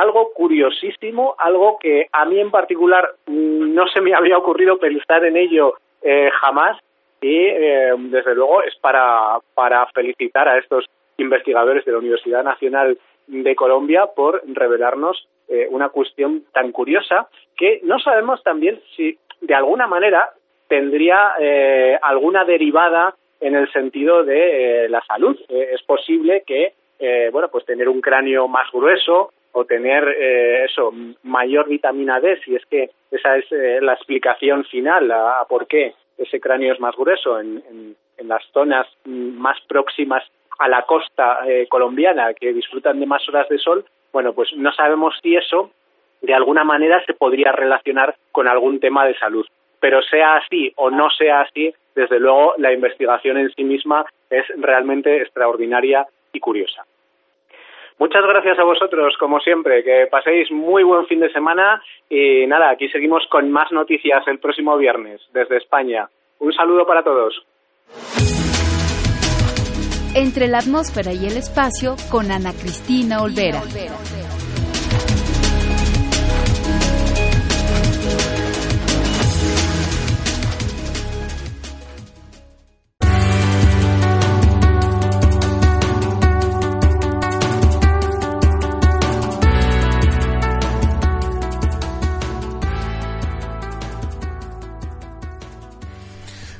algo 0.00 0.32
curiosísimo, 0.32 1.34
algo 1.38 1.78
que 1.78 2.06
a 2.12 2.24
mí 2.24 2.40
en 2.40 2.50
particular 2.50 3.10
mm, 3.26 3.74
no 3.74 3.86
se 3.88 4.00
me 4.00 4.14
había 4.16 4.38
ocurrido 4.38 4.78
pensar 4.78 5.24
en 5.24 5.36
ello 5.36 5.74
eh, 6.02 6.30
jamás 6.40 6.78
y 7.20 7.36
eh, 7.36 7.92
desde 7.96 8.34
luego 8.34 8.62
es 8.62 8.76
para, 8.76 9.38
para 9.54 9.86
felicitar 9.86 10.48
a 10.48 10.58
estos 10.58 10.84
investigadores 11.16 11.84
de 11.84 11.92
la 11.92 11.98
Universidad 11.98 12.44
Nacional 12.44 12.98
de 13.26 13.56
Colombia 13.56 14.06
por 14.14 14.42
revelarnos 14.46 15.28
eh, 15.48 15.66
una 15.70 15.88
cuestión 15.88 16.44
tan 16.52 16.72
curiosa 16.72 17.28
que 17.56 17.80
no 17.82 17.98
sabemos 17.98 18.42
también 18.42 18.80
si 18.96 19.18
de 19.40 19.54
alguna 19.54 19.86
manera 19.86 20.30
tendría 20.68 21.34
eh, 21.40 21.98
alguna 22.02 22.44
derivada 22.44 23.14
en 23.40 23.54
el 23.54 23.70
sentido 23.72 24.24
de 24.24 24.84
eh, 24.84 24.88
la 24.88 25.02
salud. 25.06 25.36
Eh, 25.48 25.70
es 25.72 25.82
posible 25.82 26.42
que, 26.46 26.74
eh, 26.98 27.30
bueno, 27.32 27.48
pues 27.48 27.64
tener 27.64 27.88
un 27.88 28.00
cráneo 28.00 28.48
más 28.48 28.70
grueso 28.72 29.32
o 29.58 29.64
tener 29.64 30.04
eh, 30.18 30.64
eso 30.64 30.92
mayor 31.22 31.68
vitamina 31.68 32.20
D, 32.20 32.38
si 32.44 32.54
es 32.54 32.64
que 32.66 32.90
esa 33.10 33.36
es 33.36 33.50
eh, 33.52 33.78
la 33.82 33.94
explicación 33.94 34.64
final 34.64 35.10
a, 35.10 35.44
por 35.48 35.66
qué 35.66 35.94
ese 36.16 36.40
cráneo 36.40 36.72
es 36.72 36.80
más 36.80 36.94
grueso 36.96 37.38
en, 37.40 37.62
en- 37.68 37.96
en 38.18 38.26
las 38.28 38.42
zonas 38.52 38.86
mm, 39.04 39.38
más 39.38 39.56
próximas 39.68 40.24
a 40.58 40.66
la 40.68 40.82
costa 40.82 41.40
eh, 41.46 41.66
colombiana 41.68 42.34
que 42.34 42.52
disfrutan 42.52 42.98
de 42.98 43.06
más 43.06 43.28
horas 43.28 43.48
de 43.48 43.58
sol, 43.58 43.84
bueno, 44.12 44.32
pues 44.32 44.48
no 44.56 44.72
sabemos 44.72 45.14
si 45.22 45.36
eso 45.36 45.70
de 46.20 46.34
alguna 46.34 46.64
manera 46.64 47.00
se 47.06 47.14
podría 47.14 47.52
relacionar 47.52 48.16
con 48.32 48.48
algún 48.48 48.80
tema 48.80 49.06
de 49.06 49.16
salud. 49.18 49.46
Pero 49.78 50.02
sea 50.02 50.34
así 50.38 50.72
o 50.74 50.90
no 50.90 51.10
sea 51.10 51.42
así, 51.42 51.72
desde 51.94 52.18
luego 52.18 52.54
la 52.58 52.72
investigación 52.72 53.38
en 53.38 53.50
sí 53.54 53.62
misma 53.62 54.04
es 54.30 54.44
realmente 54.56 55.22
extraordinaria 55.22 56.04
y 56.32 56.40
curiosa. 56.40 56.84
Muchas 57.98 58.22
gracias 58.22 58.58
a 58.58 58.64
vosotros, 58.64 59.16
como 59.18 59.40
siempre, 59.40 59.82
que 59.82 60.06
paséis 60.10 60.50
muy 60.52 60.84
buen 60.84 61.06
fin 61.06 61.18
de 61.20 61.32
semana 61.32 61.82
y 62.08 62.46
nada, 62.46 62.70
aquí 62.70 62.88
seguimos 62.88 63.26
con 63.28 63.50
más 63.50 63.72
noticias 63.72 64.22
el 64.28 64.38
próximo 64.38 64.76
viernes 64.76 65.20
desde 65.32 65.56
España. 65.56 66.08
Un 66.38 66.52
saludo 66.52 66.86
para 66.86 67.02
todos. 67.02 67.44
Entre 70.14 70.46
la 70.46 70.58
atmósfera 70.58 71.12
y 71.12 71.26
el 71.26 71.36
espacio 71.36 71.96
con 72.10 72.30
Ana 72.30 72.52
Cristina 72.52 73.20
Olvera. 73.22 73.60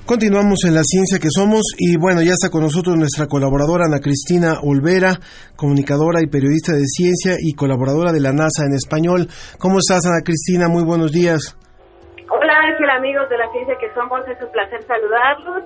Continuamos 0.08 0.64
en 0.64 0.72
la 0.72 0.80
ciencia 0.88 1.20
que 1.20 1.28
somos 1.28 1.60
y 1.76 2.00
bueno, 2.00 2.24
ya 2.24 2.32
está 2.32 2.48
con 2.48 2.62
nosotros 2.64 2.96
nuestra 2.96 3.26
colaboradora 3.28 3.84
Ana 3.84 4.00
Cristina 4.00 4.56
Olvera, 4.64 5.20
comunicadora 5.54 6.24
y 6.24 6.32
periodista 6.32 6.72
de 6.72 6.88
ciencia 6.88 7.36
y 7.36 7.52
colaboradora 7.52 8.10
de 8.10 8.24
la 8.24 8.32
NASA 8.32 8.64
en 8.64 8.72
español. 8.72 9.28
¿Cómo 9.60 9.84
estás 9.84 10.08
Ana 10.08 10.24
Cristina? 10.24 10.72
Muy 10.72 10.80
buenos 10.80 11.12
días. 11.12 11.52
Hola, 12.24 12.56
Ángel, 12.56 12.88
amigos 12.88 13.28
de 13.28 13.36
la 13.36 13.52
ciencia 13.52 13.76
que 13.76 13.92
somos, 13.92 14.24
es 14.24 14.40
un 14.40 14.48
placer 14.48 14.80
saludarlos. 14.88 15.60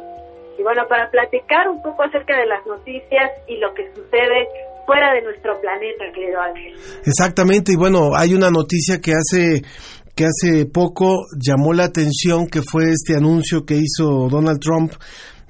Y 0.58 0.62
bueno, 0.66 0.90
para 0.90 1.06
platicar 1.14 1.70
un 1.70 1.78
poco 1.78 2.02
acerca 2.02 2.34
de 2.34 2.46
las 2.50 2.66
noticias 2.66 3.30
y 3.46 3.62
lo 3.62 3.70
que 3.78 3.86
sucede 3.94 4.50
fuera 4.90 5.14
de 5.14 5.22
nuestro 5.22 5.54
planeta, 5.62 6.02
querido 6.12 6.42
Ángel. 6.42 6.74
Exactamente, 7.06 7.70
y 7.70 7.76
bueno, 7.76 8.10
hay 8.18 8.34
una 8.34 8.50
noticia 8.50 8.98
que 8.98 9.14
hace 9.14 9.62
que 10.14 10.26
hace 10.26 10.66
poco 10.66 11.26
llamó 11.38 11.72
la 11.72 11.84
atención, 11.84 12.46
que 12.46 12.62
fue 12.62 12.90
este 12.90 13.16
anuncio 13.16 13.64
que 13.64 13.76
hizo 13.76 14.28
Donald 14.28 14.60
Trump 14.60 14.92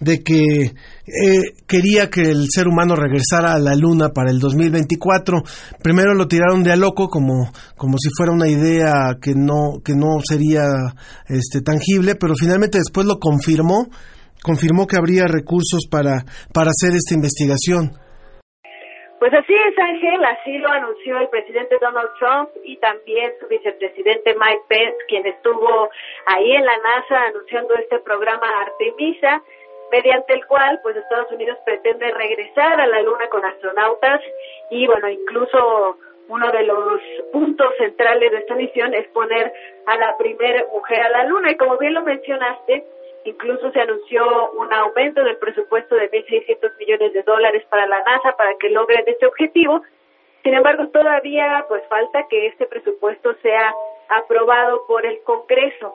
de 0.03 0.23
que 0.23 0.65
eh, 0.65 1.43
quería 1.67 2.11
que 2.11 2.23
el 2.23 2.49
ser 2.51 2.67
humano 2.67 2.97
regresara 2.97 3.55
a 3.55 3.59
la 3.61 3.77
luna 3.77 4.09
para 4.09 4.31
el 4.31 4.41
2024. 4.41 5.43
Primero 5.81 6.15
lo 6.15 6.27
tiraron 6.27 6.65
de 6.65 6.73
a 6.73 6.77
loco 6.77 7.09
como, 7.09 7.53
como 7.77 7.97
si 7.99 8.09
fuera 8.17 8.33
una 8.33 8.49
idea 8.49 9.17
que 9.21 9.35
no, 9.35 9.81
que 9.85 9.95
no 9.95 10.19
sería 10.29 10.65
este, 11.29 11.61
tangible, 11.61 12.17
pero 12.17 12.35
finalmente 12.35 12.79
después 12.79 13.07
lo 13.07 13.19
confirmó, 13.21 13.89
confirmó 14.43 14.89
que 14.89 14.97
habría 14.97 15.27
recursos 15.27 15.87
para, 15.89 16.25
para 16.53 16.71
hacer 16.71 16.97
esta 16.97 17.15
investigación. 17.15 17.93
Pues 19.23 19.33
así 19.35 19.55
es, 19.55 19.79
Ángel, 19.79 20.25
así 20.25 20.59
lo 20.59 20.69
anunció 20.69 21.17
el 21.17 21.29
presidente 21.29 21.79
Donald 21.81 22.11
Trump 22.19 22.51
y 22.65 22.77
también 22.79 23.33
su 23.39 23.47
vicepresidente 23.47 24.35
Mike 24.35 24.63
Pence, 24.67 24.97
quien 25.07 25.25
estuvo 25.25 25.89
ahí 26.27 26.51
en 26.51 26.65
la 26.65 26.77
NASA 26.79 27.27
anunciando 27.27 27.73
este 27.77 28.01
programa 28.01 28.49
Artemisa 28.63 29.41
mediante 29.93 30.35
el 30.35 30.45
cual 30.47 30.81
pues 30.83 30.97
Estados 30.97 31.31
Unidos 31.31 31.57
pretende 31.65 32.11
regresar 32.11 32.81
a 32.81 32.87
la 32.89 33.01
Luna 33.03 33.29
con 33.29 33.45
astronautas 33.45 34.21
y 34.71 34.89
bueno, 34.89 35.09
incluso 35.09 35.99
uno 36.27 36.51
de 36.51 36.65
los 36.65 37.01
puntos 37.33 37.69
centrales 37.79 38.29
de 38.29 38.39
esta 38.39 38.57
misión 38.57 38.93
es 38.93 39.07
poner 39.11 39.53
a 39.87 39.97
la 39.99 40.17
primera 40.19 40.65
mujer 40.73 41.01
a 41.01 41.11
la 41.11 41.25
Luna. 41.27 41.53
Y 41.53 41.57
como 41.57 41.79
bien 41.79 41.95
lo 41.95 42.03
mencionaste, 42.03 42.85
incluso 43.25 43.71
se 43.73 43.81
anunció 43.81 44.51
un 44.53 44.73
aumento 44.73 45.23
del 45.23 45.37
presupuesto 45.37 45.95
de 45.95 46.11
1.600 46.11 46.77
millones 46.79 47.13
de 47.13 47.23
dólares 47.23 47.65
para 47.69 47.87
la 47.87 48.03
NASA 48.03 48.37
para 48.37 48.55
que 48.59 48.71
logren 48.71 49.05
este 49.07 49.27
objetivo. 49.27 49.83
Sin 50.43 50.55
embargo, 50.55 50.89
todavía 50.89 51.65
pues 51.69 51.83
falta 51.89 52.27
que 52.29 52.47
este 52.47 52.67
presupuesto 52.67 53.35
sea 53.43 53.75
aprobado 54.09 54.85
por 54.87 55.07
el 55.07 55.21
Congreso. 55.23 55.95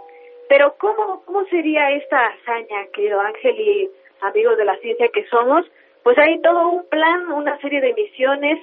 Pero 0.50 0.76
¿cómo, 0.80 1.24
cómo 1.26 1.46
sería 1.46 1.92
esta 1.92 2.28
hazaña, 2.28 2.88
querido 2.94 3.20
Ángel 3.20 3.60
y 3.60 3.90
amigos 4.22 4.58
de 4.58 4.66
la 4.66 4.78
ciencia 4.78 5.10
que 5.10 5.26
somos? 5.28 5.66
Pues 6.04 6.18
hay 6.18 6.42
todo 6.42 6.70
un 6.70 6.88
plan, 6.88 7.32
una 7.34 7.60
serie 7.60 7.82
de 7.82 7.94
misiones 7.94 8.60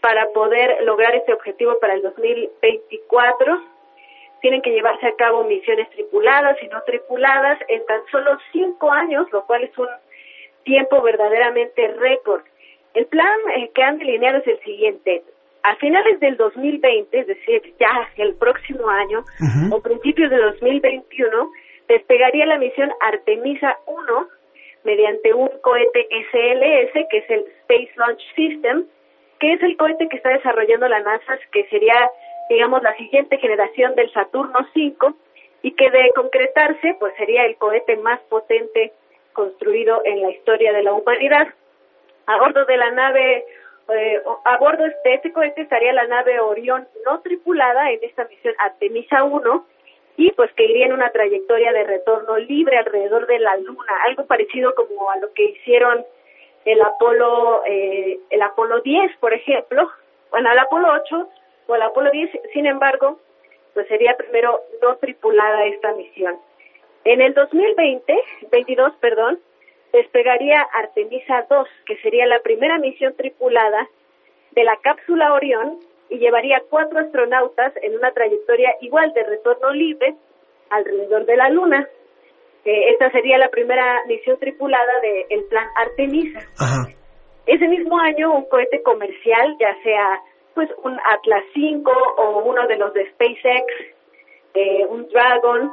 para 0.00 0.28
poder 0.28 0.84
lograr 0.84 1.14
este 1.16 1.32
objetivo 1.32 1.78
para 1.80 1.94
el 1.94 2.02
2024. 2.02 3.75
Tienen 4.40 4.62
que 4.62 4.70
llevarse 4.70 5.06
a 5.06 5.16
cabo 5.16 5.44
misiones 5.44 5.88
tripuladas 5.90 6.56
y 6.62 6.68
no 6.68 6.82
tripuladas 6.82 7.58
en 7.68 7.84
tan 7.86 8.00
solo 8.10 8.38
cinco 8.52 8.90
años, 8.92 9.26
lo 9.32 9.44
cual 9.46 9.64
es 9.64 9.76
un 9.78 9.88
tiempo 10.64 11.00
verdaderamente 11.02 11.88
récord. 11.98 12.42
El 12.94 13.06
plan 13.06 13.38
eh, 13.56 13.70
que 13.74 13.82
han 13.82 13.98
delineado 13.98 14.38
es 14.38 14.46
el 14.46 14.60
siguiente. 14.60 15.22
A 15.62 15.74
finales 15.76 16.20
del 16.20 16.36
2020, 16.36 17.18
es 17.18 17.26
decir, 17.26 17.74
ya 17.78 18.08
el 18.16 18.36
próximo 18.36 18.88
año, 18.88 19.24
o 19.72 19.80
principios 19.80 20.30
de 20.30 20.36
2021, 20.36 21.50
despegaría 21.88 22.46
la 22.46 22.58
misión 22.58 22.92
Artemisa 23.00 23.76
1 23.86 24.28
mediante 24.84 25.34
un 25.34 25.50
cohete 25.62 26.06
SLS, 26.30 27.06
que 27.10 27.18
es 27.18 27.30
el 27.30 27.44
Space 27.62 27.90
Launch 27.96 28.22
System, 28.36 28.86
que 29.40 29.52
es 29.52 29.62
el 29.62 29.76
cohete 29.76 30.08
que 30.08 30.16
está 30.16 30.30
desarrollando 30.30 30.88
la 30.88 31.00
NASA, 31.00 31.38
que 31.52 31.64
sería, 31.68 32.08
digamos, 32.48 32.82
la 32.82 32.94
siguiente 32.96 33.38
generación 33.38 33.94
del 33.94 34.12
Saturno 34.12 34.58
5, 34.72 35.14
y 35.62 35.72
que 35.72 35.90
de 35.90 36.12
concretarse, 36.14 36.96
pues 37.00 37.12
sería 37.16 37.44
el 37.44 37.56
cohete 37.56 37.96
más 37.96 38.20
potente 38.28 38.92
construido 39.32 40.00
en 40.04 40.22
la 40.22 40.30
historia 40.30 40.72
de 40.72 40.82
la 40.82 40.92
humanidad. 40.92 41.48
A 42.26 42.38
bordo 42.38 42.64
de 42.66 42.76
la 42.76 42.90
nave 42.92 43.44
eh, 43.88 44.22
a 44.44 44.56
bordo 44.58 44.84
de 44.84 45.14
este 45.14 45.32
cohete 45.32 45.62
estaría 45.62 45.92
la 45.92 46.06
nave 46.06 46.40
Orión 46.40 46.86
no 47.04 47.20
tripulada 47.20 47.90
en 47.90 47.98
esta 48.02 48.24
misión 48.26 48.54
Artemisa 48.58 49.24
1 49.24 49.66
y 50.16 50.32
pues 50.32 50.52
que 50.54 50.64
iría 50.64 50.86
en 50.86 50.92
una 50.92 51.10
trayectoria 51.10 51.72
de 51.72 51.84
retorno 51.84 52.36
libre 52.38 52.78
alrededor 52.78 53.26
de 53.26 53.38
la 53.38 53.56
Luna, 53.56 53.92
algo 54.04 54.24
parecido 54.26 54.74
como 54.74 55.10
a 55.10 55.18
lo 55.18 55.32
que 55.34 55.44
hicieron 55.44 56.04
el 56.64 56.80
Apolo 56.80 57.62
eh, 57.66 58.18
el 58.30 58.42
Apolo 58.42 58.80
10, 58.80 59.16
por 59.18 59.32
ejemplo, 59.32 59.90
bueno, 60.30 60.50
el 60.50 60.58
Apolo 60.58 60.92
8 61.04 61.28
o 61.66 61.74
el 61.74 61.82
Apolo 61.82 62.10
10, 62.10 62.30
sin 62.52 62.66
embargo, 62.66 63.18
pues 63.74 63.86
sería 63.88 64.16
primero 64.16 64.60
no 64.82 64.96
tripulada 64.96 65.64
esta 65.66 65.92
misión. 65.92 66.36
En 67.04 67.20
el 67.20 67.34
2020, 67.34 68.14
22, 68.50 68.94
perdón, 69.00 69.38
despegaría 69.92 70.60
Artemisa 70.74 71.46
2, 71.48 71.68
que 71.86 71.96
sería 71.98 72.26
la 72.26 72.40
primera 72.40 72.78
misión 72.78 73.14
tripulada 73.16 73.88
de 74.52 74.64
la 74.64 74.76
cápsula 74.82 75.32
Orión 75.32 75.78
y 76.08 76.18
llevaría 76.18 76.62
cuatro 76.68 76.98
astronautas 76.98 77.72
en 77.82 77.96
una 77.96 78.12
trayectoria 78.12 78.74
igual 78.80 79.12
de 79.12 79.24
retorno 79.24 79.70
libre 79.72 80.14
alrededor 80.70 81.26
de 81.26 81.36
la 81.36 81.48
Luna. 81.50 81.88
Eh, 82.64 82.90
esta 82.90 83.10
sería 83.10 83.38
la 83.38 83.48
primera 83.48 84.02
misión 84.06 84.38
tripulada 84.38 84.92
del 85.00 85.44
plan 85.44 85.66
Artemisa. 85.76 86.40
Ese 87.46 87.68
mismo 87.68 87.98
año, 88.00 88.34
un 88.34 88.48
cohete 88.48 88.82
comercial, 88.82 89.56
ya 89.60 89.76
sea 89.82 90.20
pues 90.56 90.68
un 90.82 90.98
Atlas 91.12 91.44
5 91.54 91.92
o 92.16 92.38
uno 92.40 92.66
de 92.66 92.76
los 92.76 92.92
de 92.94 93.08
SpaceX, 93.10 93.64
eh, 94.54 94.86
un 94.88 95.06
Dragon, 95.08 95.70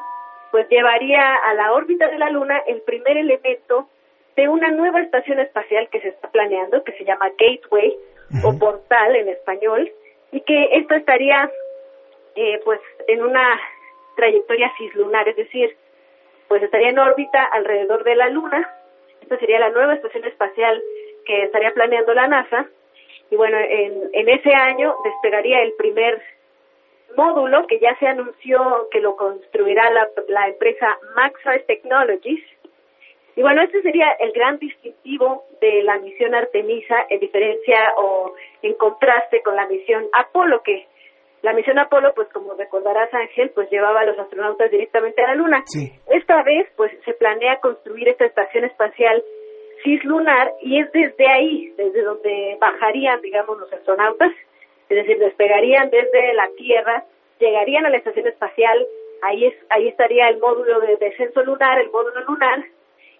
pues 0.52 0.68
llevaría 0.70 1.36
a 1.36 1.54
la 1.56 1.74
órbita 1.74 2.10
de 2.10 2.20
la 2.20 2.30
Luna 2.30 2.62
el 2.68 2.82
primer 2.82 3.18
elemento 3.18 3.88
de 4.36 4.50
una 4.50 4.70
nueva 4.72 5.00
estación 5.00 5.40
espacial 5.40 5.88
que 5.90 6.02
se 6.02 6.10
está 6.10 6.30
planeando, 6.30 6.84
que 6.84 6.92
se 6.92 7.06
llama 7.06 7.32
Gateway 7.40 7.98
o 8.44 8.60
Portal 8.60 9.16
en 9.16 9.30
español, 9.30 9.90
y 10.32 10.42
que 10.42 10.70
esto 10.74 10.96
estaría 10.96 11.50
eh, 12.36 12.60
pues 12.66 12.82
en 13.08 13.24
una 13.24 13.60
trayectoria 14.18 14.72
cislunar, 14.78 15.30
es 15.30 15.38
decir, 15.38 15.78
pues 16.50 16.62
estaría 16.62 16.90
en 16.90 17.00
órbita 17.00 17.42
alrededor 17.46 18.04
de 18.04 18.16
la 18.16 18.30
Luna. 18.30 18.70
Esta 19.22 19.40
sería 19.40 19.60
la 19.60 19.70
nueva 19.70 19.94
estación 19.96 20.26
espacial 20.26 20.84
que 21.26 21.44
estaría 21.44 21.72
planeando 21.72 22.14
la 22.14 22.28
NASA. 22.28 22.68
Y 23.34 23.36
bueno, 23.36 23.58
en, 23.58 24.12
en 24.14 24.30
ese 24.30 24.54
año 24.54 24.94
despegaría 25.04 25.64
el 25.64 25.74
primer 25.74 26.22
módulo 27.18 27.66
que 27.66 27.80
ya 27.80 27.98
se 27.98 28.06
anunció 28.06 28.90
que 28.92 29.00
lo 29.02 29.16
construirá 29.16 29.90
la, 29.90 30.08
la 30.28 30.50
empresa 30.50 31.00
Maxar 31.16 31.64
Technologies 31.64 32.44
y 33.36 33.42
bueno, 33.42 33.64
este 33.64 33.82
sería 33.82 34.12
el 34.20 34.32
gran 34.34 34.60
distintivo 34.60 35.46
de 35.60 35.82
la 35.82 35.98
misión 35.98 36.36
Artemisa 36.36 37.08
en 37.10 37.22
diferencia 37.22 37.80
o 37.98 38.36
en 38.62 38.76
contraste 38.76 39.42
con 39.42 39.56
la 39.56 39.66
misión 39.66 40.06
Apolo, 40.14 40.62
que 40.62 40.86
la 41.42 41.54
misión 41.54 41.80
Apolo, 41.80 42.14
pues 42.14 42.30
como 42.30 42.54
recordarás 42.54 43.12
Ángel, 43.16 43.50
pues 43.56 43.68
llevaba 43.72 44.02
a 44.02 44.06
los 44.06 44.20
astronautas 44.20 44.70
directamente 44.70 45.24
a 45.24 45.30
la 45.30 45.36
Luna. 45.36 45.64
Esta 46.06 46.44
vez, 46.44 46.68
pues 46.76 46.92
se 47.04 47.14
planea 47.16 47.60
construir 47.60 48.10
esta 48.10 48.26
estación 48.26 48.66
espacial 48.66 49.24
cislunar 49.84 50.52
y 50.62 50.80
es 50.80 50.92
desde 50.92 51.28
ahí, 51.28 51.74
desde 51.78 52.02
donde 52.02 52.58
bajarían, 52.60 53.22
digamos, 53.22 53.60
los 53.60 53.72
astronautas, 53.72 54.32
es 54.90 54.98
decir, 54.98 55.18
despegarían 55.20 55.90
desde 55.90 56.34
la 56.34 56.50
Tierra, 56.58 57.04
llegarían 57.40 57.86
a 57.86 57.90
la 57.90 57.98
estación 57.98 58.28
espacial, 58.28 58.86
ahí 59.22 59.46
es, 59.46 59.56
ahí 59.70 59.88
estaría 59.88 60.30
el 60.30 60.40
módulo 60.40 60.80
de 60.82 60.98
descenso 60.98 61.44
lunar, 61.44 61.80
el 61.80 61.90
módulo 61.90 62.22
lunar, 62.26 62.64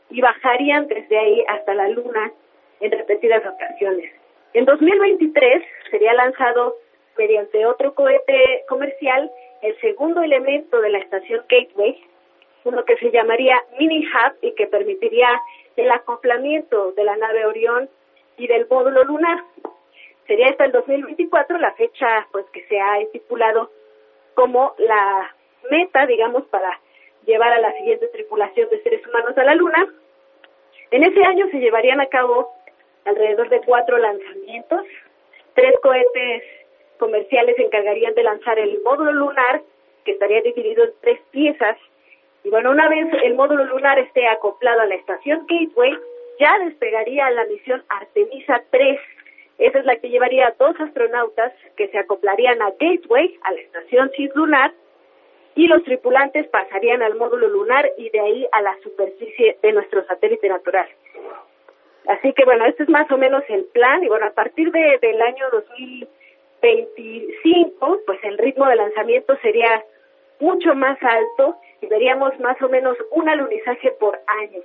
y 0.10 0.22
bajarían 0.22 0.88
desde 0.88 1.18
ahí 1.18 1.44
hasta 1.48 1.74
la 1.74 1.90
Luna 1.90 2.32
en 2.80 2.92
repetidas 2.92 3.44
ocasiones. 3.46 4.12
En 4.54 4.66
2023 4.66 5.64
sería 5.90 6.14
lanzado 6.14 6.76
mediante 7.18 7.66
otro 7.66 7.94
cohete 7.94 8.64
comercial 8.68 9.32
el 9.62 9.80
segundo 9.80 10.22
elemento 10.22 10.82
de 10.82 10.90
la 10.90 11.00
estación 11.00 11.44
Gateway, 11.50 11.98
uno 12.66 12.84
que 12.86 12.98
se 12.98 13.12
llamaría 13.12 13.62
Mini 13.80 14.06
Hub 14.06 14.36
y 14.42 14.54
que 14.54 14.68
permitiría 14.68 15.40
el 15.76 15.92
acoplamiento 15.92 16.92
de 16.94 17.04
la 17.04 17.16
nave 17.18 17.46
Orión 17.46 17.90
y 18.38 18.48
del 18.48 18.68
módulo 18.68 19.04
lunar. 19.04 19.44
Sería 20.28 20.50
hasta 20.50 20.66
el 20.66 20.72
2024 20.72 21.58
la 21.58 21.74
fecha 21.74 22.28
pues 22.32 22.46
que 22.52 22.66
se 22.68 22.80
ha 22.80 23.00
estipulado 23.00 23.72
como 24.36 24.74
la 24.78 25.36
meta, 25.70 26.06
digamos, 26.06 26.44
para 26.46 26.80
llevar 27.26 27.54
a 27.54 27.60
la 27.60 27.74
siguiente 27.74 28.08
tripulación 28.08 28.70
de 28.70 28.82
seres 28.84 29.06
humanos 29.08 29.38
a 29.38 29.44
la 29.44 29.56
Luna. 29.56 29.88
En 30.92 31.04
ese 31.04 31.24
año 31.24 31.48
se 31.52 31.60
llevarían 31.60 32.02
a 32.02 32.08
cabo 32.08 32.54
alrededor 33.06 33.50
de 33.50 33.62
cuatro 33.62 33.98
lanzamientos. 33.98 34.86
Tres 35.54 35.74
cohetes 35.82 36.44
comerciales 36.98 37.56
se 37.56 37.64
encargarían 37.64 38.14
de 38.14 38.24
lanzar 38.24 38.60
el 38.60 38.82
módulo 38.84 39.12
lunar, 39.12 39.62
que 40.06 40.12
estaría 40.12 40.42
dividido 40.42 40.84
en 40.84 40.92
tres 41.02 41.20
piezas. 41.32 41.78
Y 42.44 42.50
bueno, 42.50 42.72
una 42.72 42.90
vez 42.90 43.08
el 43.24 43.36
módulo 43.36 43.64
lunar 43.66 43.98
esté 44.00 44.28
acoplado 44.28 44.82
a 44.82 44.86
la 44.86 44.96
estación 44.96 45.46
Gateway, 45.48 45.98
ya 46.40 46.60
despegaría 46.60 47.30
la 47.32 47.46
misión 47.46 47.84
Artemisa 47.90 48.62
3. 48.70 49.00
Esa 49.60 49.80
es 49.80 49.86
la 49.86 49.96
que 49.98 50.10
llevaría 50.10 50.48
a 50.48 50.56
dos 50.60 50.78
astronautas 50.80 51.54
que 51.78 51.88
se 51.88 51.98
acoplarían 51.98 52.62
a 52.62 52.72
Gateway, 52.72 53.40
a 53.44 53.54
la 53.54 53.62
estación 53.62 54.12
cislunar, 54.16 54.74
y 55.56 55.68
los 55.68 55.84
tripulantes 55.84 56.48
pasarían 56.48 57.04
al 57.04 57.16
módulo 57.16 57.48
lunar 57.48 57.90
y 57.98 58.10
de 58.10 58.20
ahí 58.20 58.46
a 58.52 58.62
la 58.62 58.76
superficie 58.82 59.58
de 59.62 59.72
nuestro 59.72 60.04
satélite 60.06 60.50
natural. 60.50 60.90
Así 62.08 62.34
que 62.34 62.44
bueno, 62.44 62.66
este 62.66 62.84
es 62.84 62.90
más 62.90 63.10
o 63.12 63.18
menos 63.18 63.44
el 63.48 63.64
plan 63.66 64.04
y 64.04 64.08
bueno, 64.08 64.26
a 64.26 64.32
partir 64.32 64.72
de, 64.72 64.98
del 65.02 65.22
año 65.22 65.46
2025, 65.52 68.00
pues 68.06 68.20
el 68.24 68.38
ritmo 68.38 68.68
de 68.68 68.76
lanzamiento 68.76 69.38
sería 69.38 69.86
mucho 70.40 70.76
más 70.76 70.98
alto 71.02 71.56
y 71.84 71.88
veríamos 71.88 72.40
más 72.40 72.60
o 72.62 72.70
menos 72.70 72.98
un 73.12 73.28
alunizaje 73.28 73.92
por 74.00 74.20
año. 74.28 74.62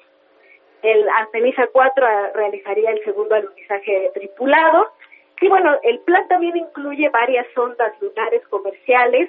El 0.82 1.08
Artemisa 1.08 1.68
4 1.72 2.06
realizaría 2.34 2.90
el 2.90 3.02
segundo 3.02 3.34
alunizaje 3.34 4.10
tripulado 4.14 4.92
y 5.40 5.48
bueno, 5.48 5.78
el 5.82 5.98
plan 6.00 6.26
también 6.28 6.56
incluye 6.56 7.08
varias 7.08 7.46
sondas 7.54 7.92
lunares 8.00 8.46
comerciales 8.48 9.28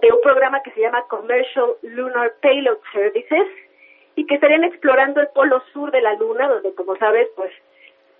de 0.00 0.12
un 0.12 0.20
programa 0.20 0.62
que 0.62 0.70
se 0.72 0.80
llama 0.80 1.06
Commercial 1.08 1.74
Lunar 1.82 2.32
Payload 2.42 2.78
Services 2.92 3.46
y 4.14 4.26
que 4.26 4.34
estarían 4.34 4.64
explorando 4.64 5.20
el 5.20 5.28
polo 5.28 5.62
sur 5.72 5.90
de 5.90 6.00
la 6.00 6.14
Luna, 6.14 6.48
donde 6.48 6.74
como 6.74 6.96
sabes, 6.96 7.28
pues 7.34 7.52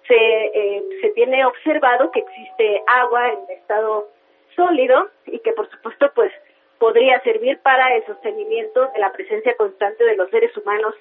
se, 0.09 0.15
eh, 0.15 0.83
se 1.01 1.09
tiene 1.11 1.45
observado 1.45 2.11
que 2.11 2.21
existe 2.21 2.83
agua 2.87 3.29
en 3.29 3.57
estado 3.57 4.09
sólido 4.55 5.11
y 5.27 5.39
que 5.41 5.53
por 5.53 5.69
supuesto 5.71 6.11
pues 6.15 6.33
podría 6.79 7.21
servir 7.23 7.59
para 7.63 7.95
el 7.97 8.05
sostenimiento 8.07 8.81
de 8.93 9.01
la 9.01 9.13
presencia 9.13 9.55
constante 9.57 10.05
de 10.05 10.17
los 10.17 10.31
seres 10.31 10.55
humanos 10.57 10.95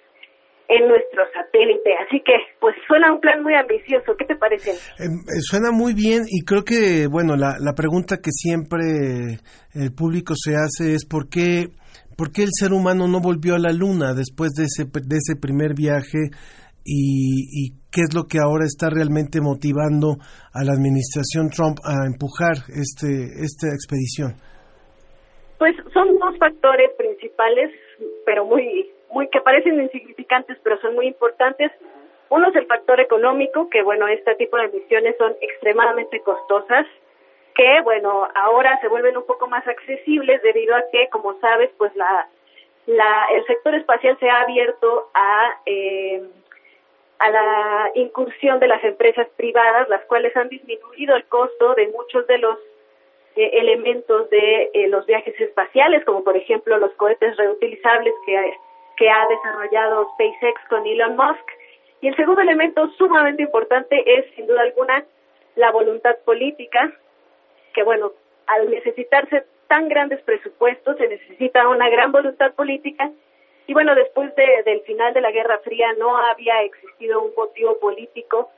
en 0.68 0.88
nuestro 0.88 1.24
satélite. 1.34 1.92
Así 2.08 2.22
que, 2.26 2.34
pues 2.60 2.76
suena 2.88 3.14
un 3.14 3.20
plan 3.20 3.44
muy 3.44 3.54
ambicioso. 3.54 4.16
¿Qué 4.18 4.26
te 4.26 4.36
parece? 4.36 4.72
Em, 4.98 5.14
eh, 5.14 5.42
suena 5.42 5.72
muy 5.72 5.94
bien 5.94 6.24
y 6.28 6.44
creo 6.44 6.64
que, 6.64 7.08
bueno, 7.08 7.36
la, 7.36 7.58
la 7.60 7.74
pregunta 7.74 8.18
que 8.18 8.32
siempre 8.32 9.40
el 9.74 9.94
público 9.94 10.34
se 10.36 10.56
hace 10.56 10.96
es 10.96 11.06
por 11.06 11.30
qué, 11.30 11.70
por 12.18 12.32
qué 12.32 12.44
el 12.44 12.52
ser 12.52 12.74
humano 12.74 13.08
no 13.08 13.20
volvió 13.22 13.56
a 13.56 13.60
la 13.60 13.72
Luna 13.72 14.14
después 14.14 14.52
de 14.54 14.64
ese, 14.64 14.86
de 14.86 15.18
ese 15.18 15.36
primer 15.40 15.76
viaje 15.76 16.32
y, 16.84 17.46
y 17.52 17.74
qué 17.92 18.02
es 18.02 18.14
lo 18.14 18.26
que 18.26 18.40
ahora 18.40 18.66
está 18.66 18.90
realmente 18.90 19.42
motivando 19.42 20.18
a 20.54 20.64
la 20.64 20.74
administración 20.74 21.50
Trump 21.50 21.78
a 21.84 22.06
empujar 22.06 22.58
este, 22.70 23.44
esta 23.44 23.68
expedición. 23.68 24.36
Pues 25.58 25.76
son 25.94 26.18
dos 26.20 26.38
factores 26.38 26.92
principales, 26.98 27.72
pero 28.26 28.46
muy 28.46 28.92
muy 29.16 29.30
que 29.30 29.40
parecen 29.40 29.82
insignificantes, 29.82 30.58
pero 30.62 30.80
son 30.82 30.96
muy 30.96 31.08
importantes. 31.08 31.72
Uno 32.30 32.50
es 32.50 32.56
el 32.56 32.66
factor 32.66 33.00
económico, 33.00 33.70
que 33.70 33.82
bueno, 33.82 34.08
este 34.08 34.36
tipo 34.36 34.58
de 34.58 34.68
misiones 34.68 35.16
son 35.18 35.34
extremadamente 35.40 36.20
costosas, 36.20 36.86
que 37.54 37.82
bueno, 37.84 38.28
ahora 38.36 38.78
se 38.82 38.90
vuelven 38.90 39.16
un 39.16 39.26
poco 39.26 39.48
más 39.48 39.66
accesibles 39.66 40.42
debido 40.44 40.76
a 40.76 40.84
que, 40.92 41.08
como 41.10 41.40
sabes, 41.40 41.72
pues 41.78 41.96
la, 41.96 42.28
la 42.88 43.28
el 43.32 43.46
sector 43.46 43.76
espacial 43.76 44.18
se 44.20 44.30
ha 44.30 44.42
abierto 44.42 45.10
a 45.14 45.62
eh, 45.66 46.22
a 47.20 47.30
la 47.30 47.92
incursión 47.96 48.60
de 48.60 48.68
las 48.68 48.84
empresas 48.84 49.28
privadas, 49.38 49.88
las 49.88 50.04
cuales 50.06 50.36
han 50.36 50.50
disminuido 50.50 51.16
el 51.16 51.26
costo 51.26 51.74
de 51.76 51.88
muchos 51.88 52.28
de 52.28 52.38
los 52.40 52.60
eh, 53.36 53.50
elementos 53.54 54.30
de 54.30 54.72
eh, 54.74 54.88
los 54.88 55.06
viajes 55.06 55.40
espaciales, 55.40 56.04
como 56.06 56.24
por 56.24 56.38
ejemplo 56.38 56.78
los 56.78 56.92
cohetes 56.94 57.36
reutilizables 57.38 58.14
que 58.26 58.54
que 58.96 59.10
ha 59.10 59.28
desarrollado 59.28 60.10
SpaceX 60.14 60.62
con 60.70 60.86
Elon 60.86 61.16
Musk. 61.16 61.50
Y 62.02 62.08
el 62.08 62.16
segundo 62.16 62.42
elemento 62.42 62.90
sumamente 62.98 63.44
importante 63.44 64.04
es, 64.06 64.26
sin 64.36 64.48
duda 64.48 64.62
alguna, 64.62 65.06
la 65.56 65.72
voluntad 65.72 66.16
política, 66.26 66.92
que 67.74 67.84
bueno, 67.84 68.12
al 68.48 68.70
necesitarse 68.70 69.46
tan 69.68 69.88
grandes 69.88 70.22
presupuestos, 70.22 70.98
se 70.98 71.08
necesita 71.08 71.68
una 71.68 71.90
gran 71.90 72.12
voluntad 72.12 72.54
política. 72.54 73.12
Y 73.68 73.74
bueno, 73.74 73.96
después 73.96 74.34
de, 74.36 74.64
del 74.64 74.82
final 74.82 75.14
de 75.14 75.22
la 75.22 75.32
Guerra 75.32 75.60
Fría 75.60 75.94
no 75.98 76.16
había 76.18 76.62
existido 76.62 77.22
un 77.24 77.32
motivo 77.36 77.80
político 77.80 78.52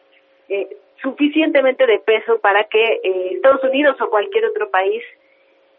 eh, 0.49 0.67
suficientemente 1.01 1.85
de 1.85 1.99
peso 1.99 2.39
para 2.39 2.63
que 2.65 2.83
eh, 3.03 3.29
Estados 3.33 3.63
Unidos 3.63 3.99
o 4.01 4.09
cualquier 4.09 4.45
otro 4.45 4.69
país 4.69 5.03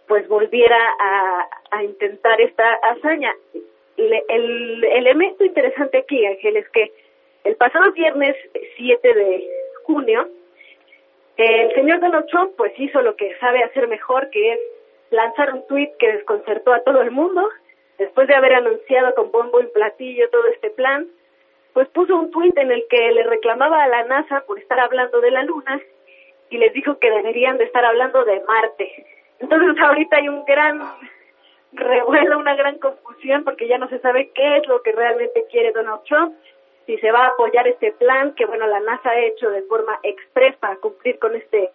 pues 0.07 0.27
volviera 0.29 0.79
a, 1.71 1.85
intentar 1.85 2.41
esta 2.41 2.75
hazaña. 2.91 3.35
El 3.97 4.85
elemento 4.85 5.45
interesante 5.45 5.99
aquí, 5.99 6.25
Ángel, 6.25 6.57
es 6.57 6.69
que 6.71 6.91
el 7.45 7.57
pasado 7.57 7.93
viernes 7.93 8.35
7 8.77 9.15
de 9.15 9.49
junio, 9.85 10.29
el 11.37 11.75
señor 11.75 12.01
Donald 12.01 12.27
Trump 12.27 12.53
pues 12.57 12.73
hizo 12.79 13.03
lo 13.03 13.17
que 13.17 13.37
sabe 13.39 13.63
hacer 13.63 13.87
mejor, 13.87 14.31
que 14.31 14.53
es 14.55 14.61
lanzar 15.11 15.53
un 15.53 15.67
tuit 15.67 15.91
que 15.99 16.13
desconcertó 16.13 16.73
a 16.73 16.83
todo 16.83 17.03
el 17.03 17.11
mundo, 17.11 17.49
después 17.99 18.29
de 18.29 18.35
haber 18.35 18.55
anunciado 18.55 19.15
con 19.15 19.31
bombo 19.31 19.61
y 19.61 19.67
platillo 19.67 20.29
todo 20.31 20.47
este 20.47 20.71
plan, 20.71 21.07
pues 21.79 21.91
puso 21.91 22.17
un 22.17 22.33
tuit 22.33 22.59
en 22.59 22.73
el 22.73 22.85
que 22.91 23.13
le 23.13 23.23
reclamaba 23.23 23.85
a 23.85 23.87
la 23.87 24.03
NASA 24.03 24.41
por 24.49 24.59
estar 24.59 24.81
hablando 24.81 25.21
de 25.21 25.31
la 25.31 25.45
Luna 25.45 25.81
y 26.51 26.59
les 26.59 26.73
dijo 26.73 26.99
que 26.99 27.09
deberían 27.09 27.57
de 27.57 27.67
estar 27.67 27.85
hablando 27.85 28.25
de 28.25 28.43
Marte. 28.49 29.07
Entonces 29.39 29.81
ahorita 29.81 30.17
hay 30.17 30.29
un 30.29 30.45
gran 30.45 30.83
revuela 31.71 32.37
una 32.37 32.57
gran 32.57 32.81
confusión 32.81 33.45
porque 33.45 33.69
ya 33.69 33.79
no 33.79 33.89
se 33.91 34.01
sabe 34.01 34.33
qué 34.35 34.57
es 34.57 34.67
lo 34.67 34.83
que 34.83 34.91
realmente 34.91 35.45
quiere 35.53 35.71
Donald 35.71 36.03
Trump, 36.03 36.35
si 36.85 36.99
se 36.99 37.13
va 37.13 37.27
a 37.27 37.29
apoyar 37.29 37.69
este 37.69 37.93
plan 37.93 38.35
que 38.35 38.45
bueno 38.47 38.67
la 38.67 38.81
NASA 38.81 39.11
ha 39.11 39.21
hecho 39.21 39.49
de 39.49 39.63
forma 39.63 40.01
express 40.03 40.57
para 40.57 40.75
cumplir 40.79 41.21
con 41.21 41.37
este 41.37 41.71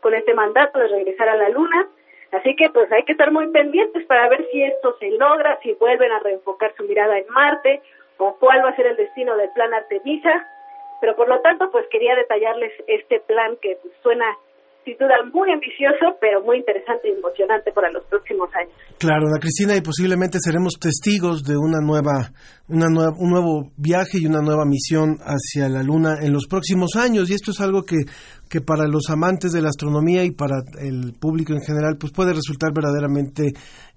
con 0.00 0.14
este 0.14 0.32
mandato 0.32 0.78
de 0.78 0.88
regresar 0.88 1.28
a 1.28 1.36
la 1.36 1.50
Luna. 1.50 1.88
Así 2.30 2.56
que 2.56 2.70
pues 2.70 2.90
hay 2.90 3.02
que 3.02 3.12
estar 3.12 3.30
muy 3.30 3.48
pendientes 3.48 4.06
para 4.06 4.30
ver 4.30 4.48
si 4.50 4.62
esto 4.62 4.96
se 4.98 5.10
logra, 5.10 5.58
si 5.62 5.74
vuelven 5.74 6.10
a 6.10 6.20
reenfocar 6.20 6.72
su 6.74 6.84
mirada 6.84 7.18
en 7.18 7.28
Marte 7.28 7.82
cuál 8.38 8.64
va 8.64 8.70
a 8.70 8.76
ser 8.76 8.86
el 8.86 8.96
destino 8.96 9.36
del 9.36 9.50
plan 9.50 9.72
Artemisa. 9.74 10.30
Pero 11.00 11.16
por 11.16 11.28
lo 11.28 11.40
tanto 11.40 11.70
pues 11.70 11.86
quería 11.90 12.14
detallarles 12.14 12.72
este 12.86 13.20
plan 13.20 13.56
que 13.60 13.76
pues, 13.82 13.94
suena 14.02 14.26
sin 14.84 14.98
duda 14.98 15.14
muy 15.32 15.50
ambicioso, 15.52 16.18
pero 16.20 16.42
muy 16.42 16.58
interesante 16.58 17.08
y 17.08 17.12
emocionante 17.12 17.70
para 17.72 17.90
los 17.90 18.04
próximos 18.06 18.50
años. 18.54 18.74
Claro, 18.98 19.26
Ana 19.28 19.38
Cristina, 19.38 19.76
y 19.76 19.80
posiblemente 19.80 20.38
seremos 20.40 20.74
testigos 20.78 21.44
de 21.44 21.54
una 21.56 21.78
nueva, 21.78 22.30
una 22.68 22.88
nueva, 22.88 23.12
un 23.16 23.30
nuevo 23.30 23.70
viaje 23.76 24.18
y 24.18 24.26
una 24.26 24.40
nueva 24.40 24.64
misión 24.66 25.18
hacia 25.22 25.68
la 25.68 25.82
Luna 25.82 26.18
en 26.20 26.32
los 26.32 26.46
próximos 26.48 26.96
años. 26.96 27.30
Y 27.30 27.34
esto 27.34 27.52
es 27.52 27.60
algo 27.60 27.82
que, 27.84 27.98
que 28.50 28.60
para 28.60 28.88
los 28.88 29.08
amantes 29.10 29.52
de 29.52 29.62
la 29.62 29.68
astronomía 29.68 30.24
y 30.24 30.32
para 30.32 30.56
el 30.80 31.14
público 31.20 31.52
en 31.52 31.62
general, 31.62 31.96
pues 31.98 32.12
puede 32.12 32.32
resultar 32.32 32.72
verdaderamente 32.74 33.52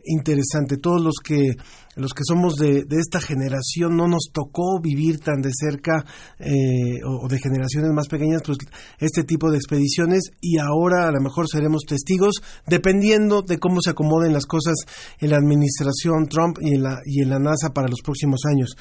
interesante. 0.06 0.78
Todos 0.78 1.02
los 1.02 1.16
que 1.24 1.56
los 1.96 2.14
que 2.14 2.24
somos 2.28 2.56
de, 2.56 2.84
de 2.84 3.00
esta 3.00 3.22
generación 3.22 3.96
no 3.96 4.08
nos 4.08 4.30
tocó 4.34 4.82
vivir 4.82 5.20
tan 5.20 5.42
de 5.42 5.52
cerca 5.54 6.04
eh, 6.40 7.00
o, 7.08 7.28
de 7.28 7.40
generaciones 7.40 7.92
más 7.94 8.08
pequeñas, 8.08 8.44
pues 8.46 8.58
este 9.00 9.24
tipo 9.24 9.50
de 9.50 9.58
expediciones 9.58 10.32
y 10.42 10.60
ahora 10.60 11.08
a 11.08 11.12
lo 11.12 11.22
mejor 11.22 11.48
seremos 11.48 11.84
testigos 11.88 12.42
dependiendo 12.68 13.42
de 13.42 13.60
cómo 13.60 13.80
se 13.82 13.92
acomoden 13.92 14.34
las 14.34 14.46
cosas 14.46 14.76
en 15.22 15.32
la 15.32 15.38
administración 15.38 16.28
Trump 16.28 16.58
y 16.60 16.76
en 16.76 16.84
la, 16.84 17.00
y 17.06 17.22
en 17.22 17.30
la 17.30 17.40
NASA 17.40 17.72
para 17.74 17.88
los 17.88 18.02
próximos 18.04 18.42
años. 18.46 18.76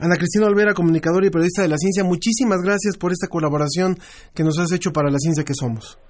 Ana 0.00 0.16
Cristina 0.16 0.46
Olvera, 0.46 0.74
comunicadora 0.74 1.26
y 1.26 1.30
periodista 1.30 1.62
de 1.62 1.68
la 1.68 1.76
ciencia, 1.76 2.02
muchísimas 2.02 2.60
gracias 2.64 2.96
por 2.98 3.12
esta 3.12 3.28
colaboración 3.28 3.94
que 4.34 4.42
nos 4.42 4.58
has 4.58 4.72
hecho 4.72 4.90
para 4.90 5.10
la 5.10 5.18
ciencia 5.18 5.44
que 5.44 5.54
somos. 5.54 6.00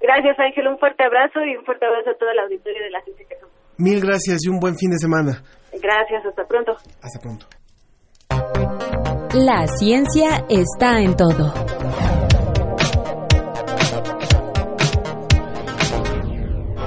Gracias 0.00 0.38
Ángel, 0.38 0.68
un 0.68 0.78
fuerte 0.78 1.02
abrazo 1.02 1.40
y 1.44 1.56
un 1.56 1.64
fuerte 1.64 1.86
abrazo 1.86 2.10
a 2.10 2.14
toda 2.14 2.34
la 2.34 2.42
auditorio 2.42 2.82
de 2.84 2.90
la 2.90 3.00
ciencia 3.02 3.26
que 3.26 3.36
somos. 3.40 3.53
Mil 3.76 4.00
gracias 4.00 4.40
y 4.44 4.48
un 4.48 4.60
buen 4.60 4.76
fin 4.76 4.90
de 4.90 4.98
semana. 4.98 5.42
Gracias, 5.72 6.24
hasta 6.26 6.46
pronto. 6.46 6.72
Hasta 7.02 7.20
pronto. 7.20 7.46
La 9.34 9.66
ciencia 9.66 10.44
está 10.48 11.00
en 11.00 11.16
todo. 11.16 11.52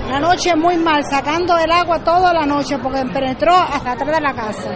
La 0.10 0.19
noche 0.21 0.56
muy 0.56 0.78
mal, 0.78 1.04
sacando 1.04 1.58
el 1.58 1.69
agua 1.69 2.04
toda 2.04 2.34
la 2.34 2.45
noche 2.45 2.78
porque 2.82 3.04
penetró 3.13 3.54
hasta 3.54 3.91
atrás 3.91 4.15
de 4.15 4.21
la 4.21 4.34
casa. 4.34 4.71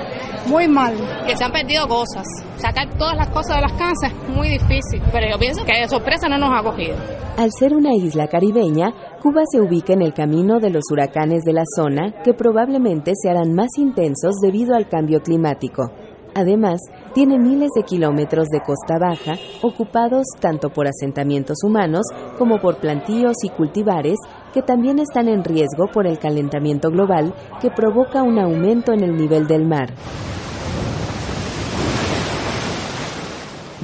Muy 0.47 0.67
mal. 0.67 0.93
Que 1.26 1.38
se 1.38 1.43
han 1.43 1.52
perdido 1.52 1.88
cosas. 1.88 2.26
Sacar 2.58 2.89
todas 2.97 3.15
las 3.15 3.30
cosas 3.30 3.56
de 3.56 3.62
las 3.62 3.74
casas 3.74 4.12
es 4.12 4.30
muy 4.30 4.50
difícil. 4.50 5.02
Pero 5.12 5.28
yo 5.32 5.39
pienso 5.39 5.63
que 5.63 5.80
de 5.80 5.88
sorpresa 5.88 6.28
no 6.28 6.38
nos 6.38 6.52
ha 6.54 6.62
cogido. 6.63 6.95
Al 7.38 7.50
ser 7.58 7.74
una 7.74 7.93
isla 7.93 8.28
caribeña, 8.28 8.91
Cuba 9.22 9.44
se 9.52 9.62
ubica 9.62 9.94
en 9.94 10.02
el 10.02 10.16
camino 10.16 10.60
de 10.60 10.72
los 10.72 10.86
huracanes 10.92 11.44
de 11.44 11.54
la 11.54 11.62
zona 11.76 12.12
que 12.24 12.34
probablemente 12.34 13.12
se 13.14 13.30
harán 13.30 13.54
más 13.54 13.70
intensos 13.78 14.38
debido 14.42 14.74
al 14.74 14.90
cambio 14.90 15.22
climático. 15.22 15.92
Además, 16.34 16.80
tiene 17.14 17.38
miles 17.38 17.70
de 17.76 17.84
kilómetros 17.84 18.48
de 18.48 18.62
costa 18.62 18.98
baja 18.98 19.36
ocupados 19.62 20.26
tanto 20.40 20.72
por 20.72 20.88
asentamientos 20.88 21.58
humanos 21.64 22.08
como 22.40 22.60
por 22.60 22.78
plantíos 22.78 23.36
y 23.44 23.50
cultivares 23.50 24.18
que 24.56 24.64
también 24.64 24.98
están 24.98 25.28
en 25.28 25.44
riesgo 25.44 25.86
por 25.94 26.08
el 26.08 26.18
calentamiento 26.18 26.90
global 26.90 27.32
que 27.62 27.70
provoca 27.70 28.24
un 28.24 28.40
aumento 28.40 28.92
en 28.92 29.04
el 29.04 29.16
nivel 29.16 29.46
del 29.46 29.68
mar. 29.68 29.94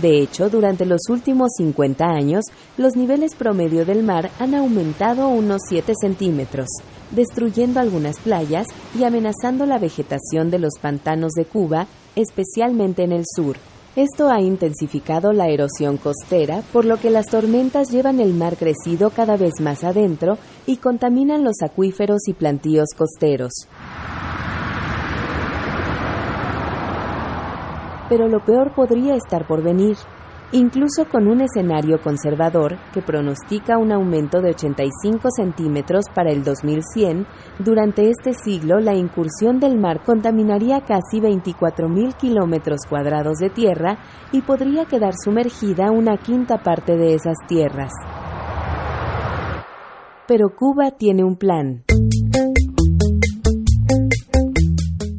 De 0.01 0.21
hecho, 0.21 0.49
durante 0.49 0.85
los 0.85 1.01
últimos 1.09 1.49
50 1.57 2.05
años, 2.05 2.45
los 2.77 2.95
niveles 2.95 3.35
promedio 3.35 3.83
del 3.83 4.03
mar 4.03 4.29
han 4.39 4.53
aumentado 4.53 5.27
unos 5.27 5.61
7 5.67 5.93
centímetros, 5.99 6.67
destruyendo 7.11 7.79
algunas 7.79 8.19
playas 8.19 8.67
y 8.97 9.03
amenazando 9.03 9.65
la 9.65 9.79
vegetación 9.79 10.51
de 10.51 10.59
los 10.59 10.73
pantanos 10.79 11.31
de 11.31 11.45
Cuba, 11.45 11.87
especialmente 12.15 13.03
en 13.03 13.11
el 13.11 13.23
sur. 13.25 13.57
Esto 13.95 14.29
ha 14.29 14.39
intensificado 14.41 15.33
la 15.33 15.47
erosión 15.47 15.97
costera, 15.97 16.61
por 16.71 16.85
lo 16.85 16.97
que 16.97 17.09
las 17.09 17.25
tormentas 17.25 17.89
llevan 17.89 18.19
el 18.19 18.35
mar 18.35 18.55
crecido 18.55 19.09
cada 19.09 19.37
vez 19.37 19.53
más 19.59 19.83
adentro 19.83 20.37
y 20.67 20.77
contaminan 20.77 21.43
los 21.43 21.63
acuíferos 21.63 22.27
y 22.27 22.33
plantíos 22.33 22.89
costeros. 22.95 23.67
Pero 28.09 28.27
lo 28.27 28.43
peor 28.43 28.73
podría 28.73 29.15
estar 29.15 29.47
por 29.47 29.61
venir. 29.61 29.97
Incluso 30.53 31.09
con 31.11 31.27
un 31.27 31.41
escenario 31.41 32.01
conservador 32.01 32.77
que 32.93 33.01
pronostica 33.01 33.77
un 33.77 33.91
aumento 33.91 34.39
de 34.39 34.51
85 34.51 35.27
centímetros 35.35 36.05
para 36.15 36.31
el 36.31 36.45
2100, 36.45 37.27
durante 37.59 38.09
este 38.09 38.33
siglo 38.33 38.79
la 38.79 38.95
incursión 38.95 39.59
del 39.59 39.77
mar 39.77 40.03
contaminaría 40.05 40.79
casi 40.81 41.19
24.000 41.19 42.15
kilómetros 42.15 42.79
cuadrados 42.87 43.39
de 43.39 43.49
tierra 43.49 43.97
y 44.31 44.41
podría 44.41 44.85
quedar 44.85 45.15
sumergida 45.21 45.91
una 45.91 46.15
quinta 46.15 46.63
parte 46.63 46.95
de 46.95 47.15
esas 47.15 47.35
tierras. 47.45 47.91
Pero 50.27 50.49
Cuba 50.55 50.91
tiene 50.91 51.25
un 51.25 51.35
plan. 51.35 51.83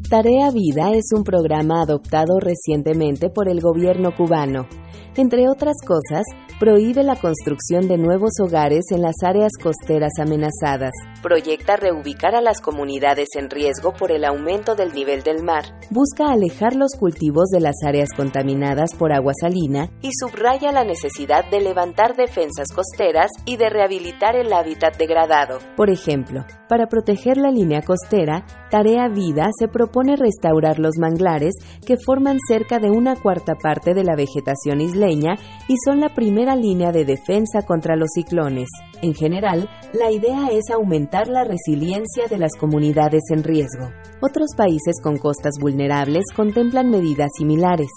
Tarea 0.09 0.49
Vida 0.49 0.93
es 0.95 1.11
un 1.15 1.23
programa 1.23 1.83
adoptado 1.83 2.39
recientemente 2.39 3.29
por 3.29 3.47
el 3.47 3.61
gobierno 3.61 4.09
cubano. 4.15 4.67
Entre 5.15 5.47
otras 5.47 5.75
cosas, 5.85 6.23
prohíbe 6.59 7.03
la 7.03 7.15
construcción 7.15 7.87
de 7.87 7.99
nuevos 7.99 8.31
hogares 8.41 8.85
en 8.89 9.03
las 9.03 9.17
áreas 9.23 9.51
costeras 9.61 10.13
amenazadas. 10.19 10.93
Proyecta 11.21 11.75
reubicar 11.75 12.33
a 12.33 12.41
las 12.41 12.61
comunidades 12.61 13.27
en 13.37 13.49
riesgo 13.49 13.91
por 13.91 14.13
el 14.13 14.23
aumento 14.23 14.75
del 14.75 14.93
nivel 14.93 15.21
del 15.21 15.43
mar. 15.43 15.65
Busca 15.89 16.31
alejar 16.31 16.75
los 16.75 16.93
cultivos 16.97 17.49
de 17.49 17.59
las 17.59 17.75
áreas 17.85 18.07
contaminadas 18.15 18.95
por 18.95 19.11
agua 19.11 19.33
salina 19.41 19.89
y 20.01 20.11
subraya 20.13 20.71
la 20.71 20.85
necesidad 20.85 21.43
de 21.51 21.59
levantar 21.59 22.15
defensas 22.15 22.69
costeras 22.73 23.31
y 23.43 23.57
de 23.57 23.69
rehabilitar 23.69 24.37
el 24.37 24.53
hábitat 24.53 24.97
degradado. 24.97 25.59
Por 25.75 25.89
ejemplo, 25.89 26.45
para 26.69 26.87
proteger 26.87 27.35
la 27.35 27.51
línea 27.51 27.81
costera, 27.81 28.45
Tarea 28.71 29.09
Vida 29.09 29.49
se 29.59 29.67
propone 29.67 30.15
restaurar 30.15 30.79
los 30.79 30.97
manglares 30.97 31.55
que 31.85 31.97
forman 31.97 32.37
cerca 32.47 32.79
de 32.79 32.91
una 32.91 33.17
cuarta 33.17 33.55
parte 33.55 33.93
de 33.93 34.05
la 34.05 34.15
vegetación 34.15 34.79
isleña 34.79 35.35
y 35.67 35.75
son 35.83 35.99
la 35.99 36.13
primera 36.13 36.55
línea 36.55 36.93
de 36.93 37.03
defensa 37.03 37.63
contra 37.65 37.97
los 37.97 38.09
ciclones. 38.13 38.69
En 39.01 39.13
general, 39.13 39.69
la 39.93 40.11
idea 40.11 40.49
es 40.51 40.69
aumentar 40.71 41.08
la 41.11 41.43
resiliencia 41.43 42.27
de 42.29 42.37
las 42.37 42.55
comunidades 42.55 43.23
en 43.31 43.43
riesgo. 43.43 43.89
Otros 44.21 44.49
países 44.55 45.01
con 45.01 45.17
costas 45.17 45.53
vulnerables 45.59 46.25
contemplan 46.35 46.89
medidas 46.89 47.29
similares, 47.37 47.89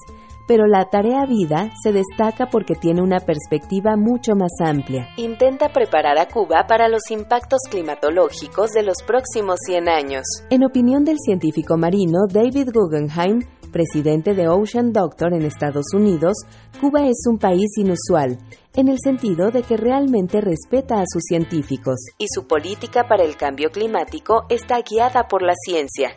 pero 0.49 0.67
la 0.67 0.87
tarea 0.87 1.27
vida 1.27 1.71
se 1.83 1.93
destaca 1.93 2.47
porque 2.47 2.75
tiene 2.75 3.03
una 3.03 3.21
perspectiva 3.21 3.97
mucho 3.97 4.35
más 4.35 4.53
amplia. 4.61 5.09
Intenta 5.17 5.69
preparar 5.73 6.19
a 6.19 6.27
Cuba 6.27 6.67
para 6.67 6.89
los 6.89 7.11
impactos 7.11 7.61
climatológicos 7.71 8.71
de 8.73 8.83
los 8.83 9.03
próximos 9.07 9.57
100 9.67 9.89
años. 9.89 10.25
En 10.51 10.65
opinión 10.65 11.05
del 11.05 11.19
científico 11.19 11.77
marino 11.77 12.21
David 12.29 12.71
Guggenheim, 12.73 13.41
presidente 13.73 14.35
de 14.35 14.49
Ocean 14.49 14.93
Doctor 14.93 15.35
en 15.35 15.43
Estados 15.43 15.87
Unidos, 15.93 16.35
Cuba 16.81 17.07
es 17.07 17.25
un 17.29 17.39
país 17.39 17.77
inusual, 17.77 18.39
en 18.75 18.89
el 18.89 18.99
sentido 19.03 19.51
de 19.51 19.63
que 19.63 19.77
realmente 19.77 20.41
respeta 20.41 21.01
a 21.01 21.05
sus 21.13 21.23
científicos 21.25 21.97
y 22.19 22.27
su 22.33 22.47
política 22.47 23.09
para 23.09 23.25
el 23.25 23.37
cambio 23.37 23.71
climático 23.71 24.45
está 24.49 24.77
guiada 24.83 25.27
por 25.27 25.43
la 25.43 25.55
ciencia. 25.67 26.11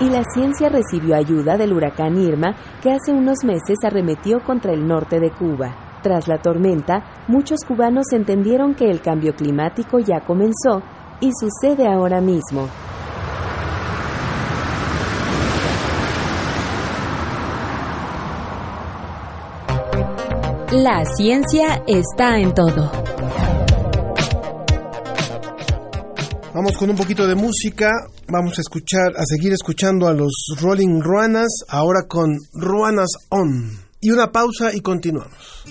y 0.00 0.08
la 0.08 0.24
ciencia 0.24 0.70
recibió 0.70 1.14
ayuda 1.14 1.58
del 1.58 1.74
huracán 1.74 2.16
Irma 2.16 2.56
que 2.82 2.90
hace 2.90 3.12
unos 3.12 3.44
meses 3.44 3.76
arremetió 3.84 4.42
contra 4.42 4.72
el 4.72 4.86
norte 4.86 5.20
de 5.20 5.30
Cuba. 5.30 5.76
Tras 6.02 6.26
la 6.26 6.38
tormenta, 6.38 7.04
muchos 7.28 7.60
cubanos 7.68 8.06
entendieron 8.12 8.74
que 8.74 8.90
el 8.90 9.02
cambio 9.02 9.34
climático 9.34 9.98
ya 9.98 10.20
comenzó 10.20 10.82
y 11.20 11.30
sucede 11.32 11.86
ahora 11.86 12.20
mismo. 12.20 12.68
La 20.72 21.04
ciencia 21.04 21.82
está 21.86 22.38
en 22.38 22.54
todo. 22.54 22.90
Vamos 26.54 26.76
con 26.76 26.90
un 26.90 26.96
poquito 26.96 27.26
de 27.26 27.34
música. 27.34 27.90
Vamos 28.28 28.58
a 28.58 28.60
escuchar, 28.60 29.12
a 29.16 29.24
seguir 29.24 29.52
escuchando 29.52 30.06
a 30.06 30.12
los 30.12 30.32
Rolling 30.60 31.00
Ruanas, 31.00 31.48
ahora 31.68 32.06
con 32.08 32.38
Ruanas 32.52 33.08
On. 33.30 33.70
Y 34.00 34.10
una 34.10 34.30
pausa 34.30 34.74
y 34.74 34.80
continuamos. 34.80 35.64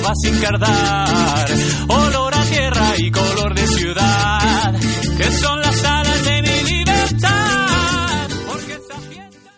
Que 0.00 0.06
va 0.06 0.12
sin 0.14 0.40
cardar. 0.40 1.48
Olor 1.88 2.34
a 2.34 2.42
tierra 2.44 2.94
y 2.96 3.10
color 3.10 3.54
de 3.54 3.66
ciudad, 3.66 4.74
que 5.16 5.32
son 5.32 5.60
las 5.60 5.84
alas 5.84 6.24
de 6.24 6.42
mi 6.42 6.62
libertad. 6.74 8.28
Porque 8.48 8.72
esta 8.72 8.94
fiesta 9.00 9.50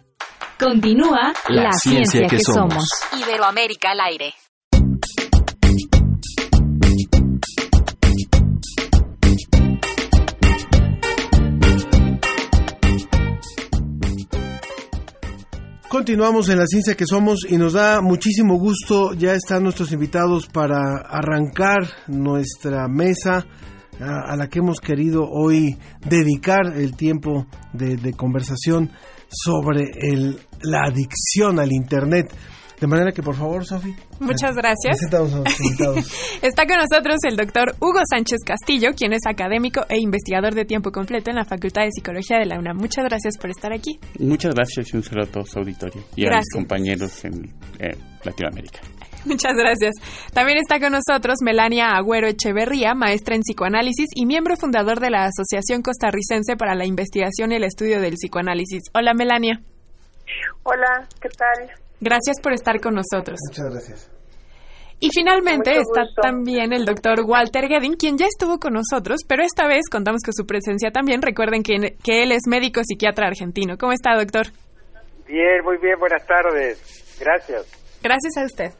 Continúa 0.59 1.33
La 1.49 1.73
ciencia 1.73 2.27
que 2.29 2.39
somos. 2.41 2.85
Iberoamérica 3.21 3.91
al 3.93 4.01
aire. 4.01 4.35
Continuamos 15.93 16.49
en 16.49 16.57
la 16.57 16.67
ciencia 16.67 16.95
que 16.95 17.05
somos 17.05 17.41
y 17.47 17.59
nos 17.59 17.75
da 17.75 18.01
muchísimo 18.01 18.59
gusto. 18.59 19.13
Ya 19.13 19.35
están 19.35 19.63
nuestros 19.63 19.93
invitados 19.93 20.47
para 20.47 20.79
arrancar 21.07 21.87
nuestra 22.07 22.89
mesa 22.89 23.45
a, 24.01 24.35
la 24.35 24.49
que 24.49 24.61
hemos 24.61 24.81
querido 24.81 25.29
hoy 25.31 25.77
dedicar 26.09 26.79
el 26.79 26.97
tiempo 26.97 27.47
de, 27.75 28.15
conversación 28.15 28.91
sobre 29.29 29.91
la 30.63 30.85
adicción 30.87 31.61
al 31.61 31.71
Internet. 31.71 32.35
De 32.83 32.89
manera 32.89 33.13
que, 33.13 33.23
por 33.23 33.37
favor, 33.37 33.65
Sofi. 33.65 33.95
Muchas 34.19 34.57
gracias. 34.57 34.97
Está 36.43 36.67
con 36.67 36.79
nosotros 36.79 37.19
el 37.23 37.37
doctor 37.37 37.77
Hugo 37.79 38.01
Sánchez 38.11 38.41
Castillo, 38.45 38.89
quien 38.97 39.13
es 39.13 39.21
académico 39.25 39.83
e 39.89 40.01
investigador 40.01 40.53
de 40.53 40.65
tiempo 40.65 40.91
completo 40.91 41.31
en 41.31 41.37
la 41.37 41.45
Facultad 41.45 41.83
de 41.83 41.93
Psicología 41.93 42.39
de 42.39 42.47
la 42.47 42.59
UNAM. 42.59 42.79
Muchas 42.79 43.05
gracias 43.05 43.39
por 43.39 43.51
estar 43.51 43.73
aquí. 43.73 44.01
Muchas 44.19 44.57
gracias 44.57 44.93
y 44.93 44.97
un 44.97 45.05
saludo 45.05 45.29
a 45.29 45.31
todo 45.31 45.45
su 45.45 45.61
auditorio 45.61 46.03
y 46.17 46.27
a 46.27 46.39
mis 46.39 46.53
compañeros 46.53 47.25
en 47.25 47.55
eh, 47.79 47.97
Latinoamérica. 48.25 48.81
Muchas 49.27 49.53
gracias. 49.55 49.95
También 50.33 50.59
está 50.59 50.81
con 50.81 50.91
nosotros 50.91 51.37
Melania 51.41 51.91
Agüero 51.91 52.27
Echeverría, 52.27 52.97
maestra 52.97 53.37
en 53.37 53.43
psicoanálisis 53.43 54.09
y 54.17 54.27
miembro 54.27 54.57
fundador 54.57 54.99
de 54.99 55.11
la 55.11 55.27
Asociación 55.27 55.83
Costarricense 55.83 56.57
para 56.57 56.75
la 56.75 56.85
Investigación 56.85 57.53
y 57.53 57.55
el 57.55 57.63
Estudio 57.63 58.01
del 58.01 58.15
Psicoanálisis. 58.15 58.83
Hola, 58.93 59.15
Melania. 59.15 59.63
Hola, 60.65 61.07
¿qué 61.21 61.29
tal? 61.29 61.82
Gracias 62.03 62.41
por 62.43 62.53
estar 62.53 62.81
con 62.81 62.95
nosotros. 62.95 63.39
Muchas 63.49 63.71
gracias. 63.71 64.11
Y 64.99 65.11
finalmente 65.13 65.79
está 65.79 66.03
también 66.21 66.73
el 66.73 66.85
doctor 66.85 67.21
Walter 67.25 67.67
Gedin, 67.69 67.95
quien 67.95 68.19
ya 68.19 68.27
estuvo 68.27 68.59
con 68.59 68.75
nosotros, 68.75 69.21
pero 69.27 69.43
esta 69.45 69.67
vez 69.67 69.83
contamos 69.91 70.23
con 70.25 70.33
su 70.33 70.45
presencia 70.45 70.91
también. 70.91 71.23
Recuerden 71.23 71.63
que, 71.63 71.97
que 72.03 72.23
él 72.23 72.33
es 72.33 72.43
médico 72.49 72.81
psiquiatra 72.85 73.29
argentino. 73.29 73.77
¿Cómo 73.79 73.93
está, 73.93 74.17
doctor? 74.17 74.47
Bien, 75.27 75.65
muy 75.65 75.79
bien, 75.79 75.99
buenas 75.99 76.27
tardes. 76.27 77.17
Gracias. 77.21 77.67
Gracias 78.03 78.37
a 78.37 78.45
usted. 78.45 78.73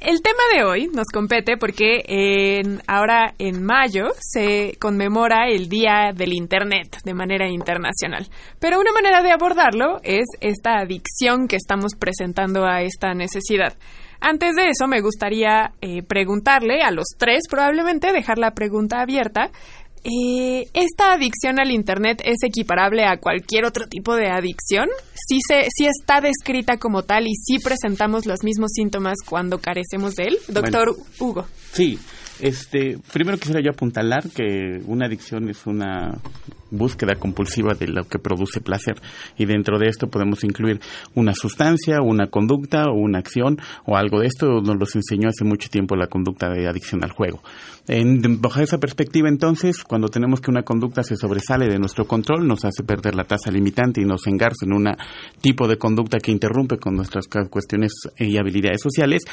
El 0.00 0.22
tema 0.22 0.42
de 0.54 0.64
hoy 0.64 0.88
nos 0.92 1.06
compete 1.12 1.56
porque 1.56 2.62
ahora 2.86 3.34
en 3.38 3.64
mayo 3.64 4.06
se 4.20 4.76
conmemora 4.78 5.48
el 5.48 5.68
Día 5.68 6.12
del 6.14 6.32
Internet 6.32 6.98
de 7.04 7.14
manera 7.14 7.48
internacional. 7.48 8.28
Pero 8.60 8.78
una 8.78 8.92
manera 8.92 9.22
de 9.22 9.32
abordarlo 9.32 10.00
es 10.04 10.26
esta 10.40 10.78
adicción 10.78 11.48
que 11.48 11.56
estamos 11.56 11.94
presentando 11.98 12.64
a 12.64 12.82
esta 12.82 13.14
necesidad. 13.14 13.74
Antes 14.20 14.54
de 14.54 14.70
eso, 14.70 14.86
me 14.86 15.00
gustaría 15.00 15.72
eh, 15.82 16.02
preguntarle 16.02 16.82
a 16.82 16.90
los 16.90 17.08
tres, 17.18 17.42
probablemente 17.50 18.12
dejar 18.12 18.38
la 18.38 18.52
pregunta 18.52 19.02
abierta, 19.02 19.50
eh, 20.04 20.68
¿esta 20.74 21.14
adicción 21.14 21.58
al 21.58 21.70
Internet 21.70 22.22
es 22.24 22.42
equiparable 22.42 23.04
a 23.04 23.16
cualquier 23.16 23.64
otro 23.64 23.86
tipo 23.88 24.14
de 24.14 24.28
adicción? 24.28 24.88
¿Sí, 25.14 25.38
se, 25.46 25.66
sí 25.74 25.86
está 25.86 26.20
descrita 26.20 26.76
como 26.76 27.02
tal 27.02 27.26
y 27.26 27.34
sí 27.34 27.58
presentamos 27.58 28.26
los 28.26 28.44
mismos 28.44 28.72
síntomas 28.74 29.16
cuando 29.26 29.58
carecemos 29.58 30.14
de 30.14 30.24
él? 30.24 30.38
Doctor 30.48 30.94
Hugo. 31.18 31.46
Sí, 31.72 31.98
este, 32.40 32.98
primero 33.12 33.38
quisiera 33.38 33.60
yo 33.62 33.70
apuntalar 33.70 34.28
que 34.28 34.80
una 34.86 35.06
adicción 35.06 35.48
es 35.48 35.66
una 35.66 36.18
búsqueda 36.74 37.14
compulsiva 37.14 37.74
de 37.74 37.88
lo 37.88 38.04
que 38.04 38.18
produce 38.18 38.60
placer 38.60 39.00
y 39.36 39.46
dentro 39.46 39.78
de 39.78 39.88
esto 39.88 40.08
podemos 40.08 40.44
incluir 40.44 40.80
una 41.14 41.34
sustancia, 41.34 42.00
una 42.02 42.26
conducta 42.26 42.84
o 42.90 42.94
una 42.94 43.18
acción 43.18 43.58
o 43.84 43.96
algo 43.96 44.20
de 44.20 44.26
esto 44.26 44.60
nos 44.60 44.76
lo 44.76 44.86
enseñó 44.94 45.28
hace 45.28 45.44
mucho 45.44 45.68
tiempo 45.68 45.96
la 45.96 46.06
conducta 46.06 46.48
de 46.50 46.68
adicción 46.68 47.02
al 47.04 47.10
juego. 47.10 47.42
En, 47.86 48.40
bajo 48.40 48.60
esa 48.60 48.78
perspectiva, 48.78 49.28
entonces, 49.28 49.84
cuando 49.84 50.08
tenemos 50.08 50.40
que 50.40 50.50
una 50.50 50.62
conducta 50.62 51.02
se 51.02 51.16
sobresale 51.16 51.68
de 51.68 51.78
nuestro 51.78 52.06
control, 52.06 52.46
nos 52.46 52.64
hace 52.64 52.82
perder 52.82 53.14
la 53.14 53.24
tasa 53.24 53.50
limitante 53.50 54.00
y 54.00 54.06
nos 54.06 54.26
engarza 54.26 54.64
en 54.64 54.72
un 54.72 54.88
tipo 55.42 55.68
de 55.68 55.76
conducta 55.76 56.18
que 56.18 56.32
interrumpe 56.32 56.78
con 56.78 56.96
nuestras 56.96 57.28
cuestiones 57.50 57.92
y 58.18 58.38
habilidades 58.38 58.80
sociales, 58.80 59.24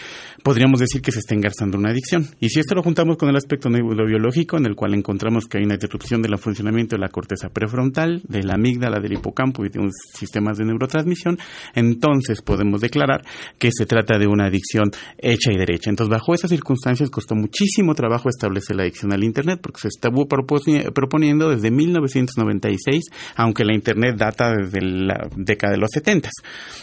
podríamos 0.43 0.81
decir 0.81 1.01
que 1.01 1.13
se 1.13 1.19
está 1.19 1.33
engarzando 1.33 1.77
una 1.77 1.91
adicción. 1.91 2.27
Y 2.41 2.49
si 2.49 2.59
esto 2.59 2.75
lo 2.75 2.83
juntamos 2.83 3.15
con 3.15 3.29
el 3.29 3.37
aspecto 3.37 3.69
neurobiológico, 3.69 4.57
en 4.57 4.65
el 4.65 4.75
cual 4.75 4.95
encontramos 4.95 5.45
que 5.45 5.59
hay 5.59 5.63
una 5.63 5.75
interrupción 5.75 6.21
de 6.21 6.27
la 6.27 6.37
funcionamiento 6.37 6.97
de 6.97 7.01
la 7.01 7.09
corteza 7.09 7.30
prefrontal, 7.53 8.21
de 8.27 8.43
la 8.43 8.55
amígdala, 8.55 8.99
del 8.99 9.13
hipocampo 9.13 9.65
y 9.65 9.69
de 9.69 9.79
unos 9.79 9.93
sistemas 10.13 10.57
de 10.57 10.65
neurotransmisión, 10.65 11.37
entonces 11.73 12.41
podemos 12.41 12.81
declarar 12.81 13.23
que 13.57 13.71
se 13.71 13.85
trata 13.85 14.17
de 14.17 14.27
una 14.27 14.45
adicción 14.45 14.91
hecha 15.17 15.51
y 15.51 15.57
derecha. 15.57 15.89
Entonces, 15.89 16.11
bajo 16.11 16.33
esas 16.33 16.49
circunstancias, 16.49 17.09
costó 17.09 17.35
muchísimo 17.35 17.95
trabajo 17.95 18.29
establece 18.29 18.73
la 18.73 18.83
adicción 18.83 19.13
al 19.13 19.23
Internet, 19.23 19.59
porque 19.61 19.81
se 19.81 19.87
estuvo 19.89 20.27
proponiendo 20.27 21.49
desde 21.49 21.71
1996, 21.71 23.05
aunque 23.35 23.65
la 23.65 23.73
Internet 23.73 24.15
data 24.17 24.53
desde 24.55 24.81
la 24.81 25.27
década 25.35 25.73
de 25.73 25.79
los 25.79 25.89
70. 25.91 26.29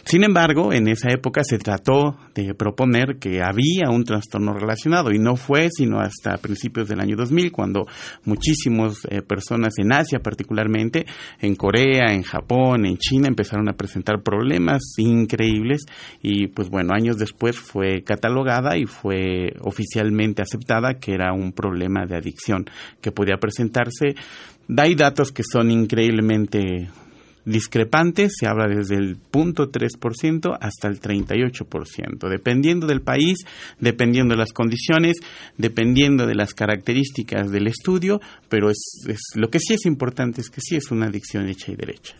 Sin 0.04 0.24
embargo, 0.24 0.72
en 0.72 0.88
esa 0.88 1.10
época 1.10 1.42
se 1.44 1.58
trató 1.58 2.16
de 2.34 2.54
proponer 2.54 3.18
que 3.18 3.42
había 3.42 3.90
un 3.90 4.04
trastorno 4.04 4.54
relacionado 4.54 5.12
y 5.12 5.18
no 5.18 5.36
fue 5.36 5.68
sino 5.70 6.00
hasta 6.00 6.36
principios 6.38 6.88
del 6.88 7.00
año 7.00 7.16
2000 7.16 7.52
cuando 7.52 7.86
muchísimas 8.24 9.06
eh, 9.10 9.22
personas 9.22 9.74
en 9.78 9.92
Asia 9.92 10.20
particularmente, 10.28 11.06
en 11.40 11.54
Corea, 11.54 12.12
en 12.12 12.22
Japón, 12.22 12.84
en 12.84 12.98
China 12.98 13.28
empezaron 13.28 13.66
a 13.70 13.72
presentar 13.72 14.22
problemas 14.22 14.82
increíbles 14.98 15.86
y 16.22 16.48
pues 16.48 16.68
bueno, 16.68 16.92
años 16.92 17.16
después 17.16 17.58
fue 17.58 18.02
catalogada 18.02 18.76
y 18.76 18.84
fue 18.84 19.54
oficialmente 19.62 20.42
aceptada 20.42 20.98
que 21.00 21.14
era 21.14 21.32
un 21.32 21.52
problema 21.52 22.04
de 22.04 22.16
adicción 22.16 22.66
que 23.00 23.10
podía 23.10 23.38
presentarse. 23.38 24.16
Hay 24.76 24.94
datos 24.94 25.32
que 25.32 25.42
son 25.50 25.70
increíblemente 25.70 26.90
discrepantes, 27.48 28.32
se 28.38 28.46
habla 28.46 28.68
desde 28.68 28.96
el 28.96 29.16
punto 29.16 29.70
3% 29.70 30.56
hasta 30.60 30.88
el 30.88 31.00
38%, 31.00 32.28
dependiendo 32.28 32.86
del 32.86 33.00
país, 33.00 33.38
dependiendo 33.80 34.34
de 34.34 34.38
las 34.38 34.52
condiciones, 34.52 35.16
dependiendo 35.56 36.26
de 36.26 36.34
las 36.34 36.54
características 36.54 37.50
del 37.50 37.66
estudio, 37.66 38.20
pero 38.48 38.70
es, 38.70 39.04
es, 39.08 39.20
lo 39.34 39.50
que 39.50 39.60
sí 39.60 39.74
es 39.74 39.86
importante 39.86 40.40
es 40.40 40.50
que 40.50 40.60
sí 40.60 40.76
es 40.76 40.90
una 40.90 41.06
adicción 41.06 41.48
hecha 41.48 41.72
y 41.72 41.76
derecha. 41.76 42.14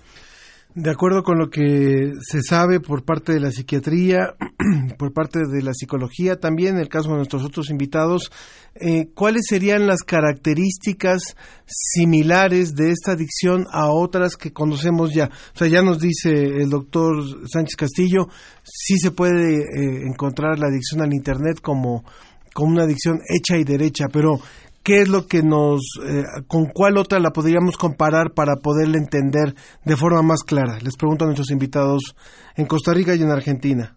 De 0.75 0.91
acuerdo 0.91 1.23
con 1.23 1.39
lo 1.39 1.49
que 1.49 2.13
se 2.21 2.43
sabe 2.43 2.79
por 2.79 3.03
parte 3.03 3.33
de 3.33 3.41
la 3.41 3.51
psiquiatría, 3.51 4.35
por 4.99 5.13
parte 5.13 5.41
de 5.41 5.63
la 5.63 5.73
psicología, 5.73 6.37
también 6.37 6.75
en 6.75 6.81
el 6.83 6.89
caso 6.89 7.09
de 7.09 7.17
nuestros 7.17 7.43
otros 7.43 7.71
invitados, 7.71 8.31
eh, 8.75 9.09
¿cuáles 9.15 9.47
serían 9.49 9.87
las 9.87 10.03
características 10.03 11.37
similares 11.67 12.75
de 12.75 12.91
esta 12.91 13.13
adicción 13.13 13.65
a 13.73 13.91
otras 13.91 14.37
que 14.37 14.53
conocemos 14.53 15.13
ya? 15.15 15.31
O 15.55 15.59
sea, 15.59 15.69
ya 15.69 15.83
nos 15.83 15.99
dice 15.99 16.31
el 16.31 16.69
doctor 16.69 17.17
Sánchez 17.51 17.75
Castillo, 17.75 18.29
sí 18.63 18.99
se 18.99 19.11
puede 19.11 19.55
eh, 19.61 20.03
encontrar 20.07 20.59
la 20.59 20.69
adicción 20.69 21.01
al 21.01 21.15
Internet 21.15 21.61
como, 21.63 22.05
como 22.53 22.73
una 22.73 22.85
adicción 22.85 23.21
hecha 23.29 23.57
y 23.57 23.65
derecha, 23.65 24.05
pero 24.13 24.39
qué 24.85 25.01
es 25.03 25.09
lo 25.09 25.27
que 25.29 25.43
nos, 25.43 25.81
eh, 26.03 26.25
con 26.49 26.67
cuál 26.73 26.97
otra 26.97 27.19
la 27.19 27.31
podríamos 27.31 27.77
comparar 27.77 28.33
para 28.35 28.57
poderla 28.57 28.99
entender 28.99 29.55
de 29.85 29.97
forma 29.97 30.23
más 30.23 30.43
clara. 30.45 30.79
Les 30.83 30.97
pregunto 30.97 31.25
a 31.25 31.29
nuestros 31.29 31.51
invitados 31.51 32.15
en 32.57 32.67
Costa 32.67 32.93
Rica 32.95 33.13
y 33.15 33.23
en 33.23 33.31
Argentina. 33.31 33.95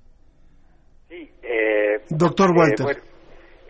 Sí, 1.09 1.29
eh, 1.43 2.01
doctor 2.09 2.49
eh, 2.49 2.53
Walter. 2.57 2.85
bueno, 2.85 3.01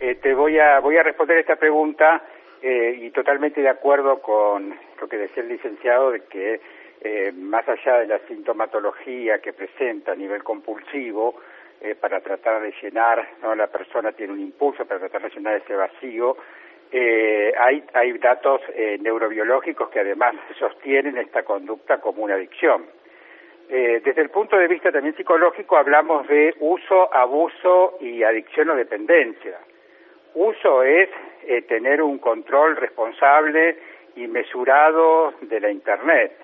eh, 0.00 0.14
te 0.16 0.34
voy 0.34 0.58
a 0.58 0.80
voy 0.80 0.96
a 0.96 1.02
responder 1.02 1.38
esta 1.38 1.56
pregunta 1.56 2.22
y 2.64 3.10
totalmente 3.10 3.60
de 3.60 3.68
acuerdo 3.68 4.22
con 4.22 4.70
lo 4.70 5.08
que 5.08 5.16
decía 5.16 5.42
el 5.42 5.48
licenciado 5.48 6.12
de 6.12 6.20
que 6.30 6.60
más 7.34 7.68
allá 7.68 7.98
de 7.98 8.06
la 8.06 8.20
sintomatología 8.28 9.40
que 9.40 9.52
presenta 9.52 10.12
a 10.12 10.14
nivel 10.14 10.44
compulsivo, 10.44 11.34
para 12.00 12.20
tratar 12.20 12.62
de 12.62 12.72
llenar, 12.80 13.28
¿no? 13.42 13.56
la 13.56 13.66
persona 13.66 14.12
tiene 14.12 14.34
un 14.34 14.38
impulso 14.38 14.84
para 14.84 15.00
tratar 15.00 15.22
de 15.22 15.30
llenar 15.30 15.56
ese 15.56 15.74
vacío, 15.74 16.36
eh, 16.92 17.52
hay, 17.58 17.82
hay 17.94 18.12
datos 18.18 18.60
eh, 18.74 18.98
neurobiológicos 19.00 19.88
que 19.88 20.00
además 20.00 20.34
sostienen 20.58 21.16
esta 21.16 21.42
conducta 21.42 21.98
como 21.98 22.22
una 22.22 22.34
adicción. 22.34 22.84
Eh, 23.74 24.02
desde 24.04 24.20
el 24.20 24.28
punto 24.28 24.58
de 24.58 24.68
vista 24.68 24.92
también 24.92 25.16
psicológico 25.16 25.78
hablamos 25.78 26.28
de 26.28 26.54
uso, 26.60 27.12
abuso 27.14 27.96
y 28.00 28.22
adicción 28.22 28.68
o 28.68 28.74
dependencia. 28.74 29.58
Uso 30.34 30.82
es 30.82 31.08
eh, 31.46 31.62
tener 31.62 32.02
un 32.02 32.18
control 32.18 32.76
responsable 32.76 33.78
y 34.16 34.26
mesurado 34.26 35.32
de 35.40 35.60
la 35.60 35.70
Internet. 35.70 36.36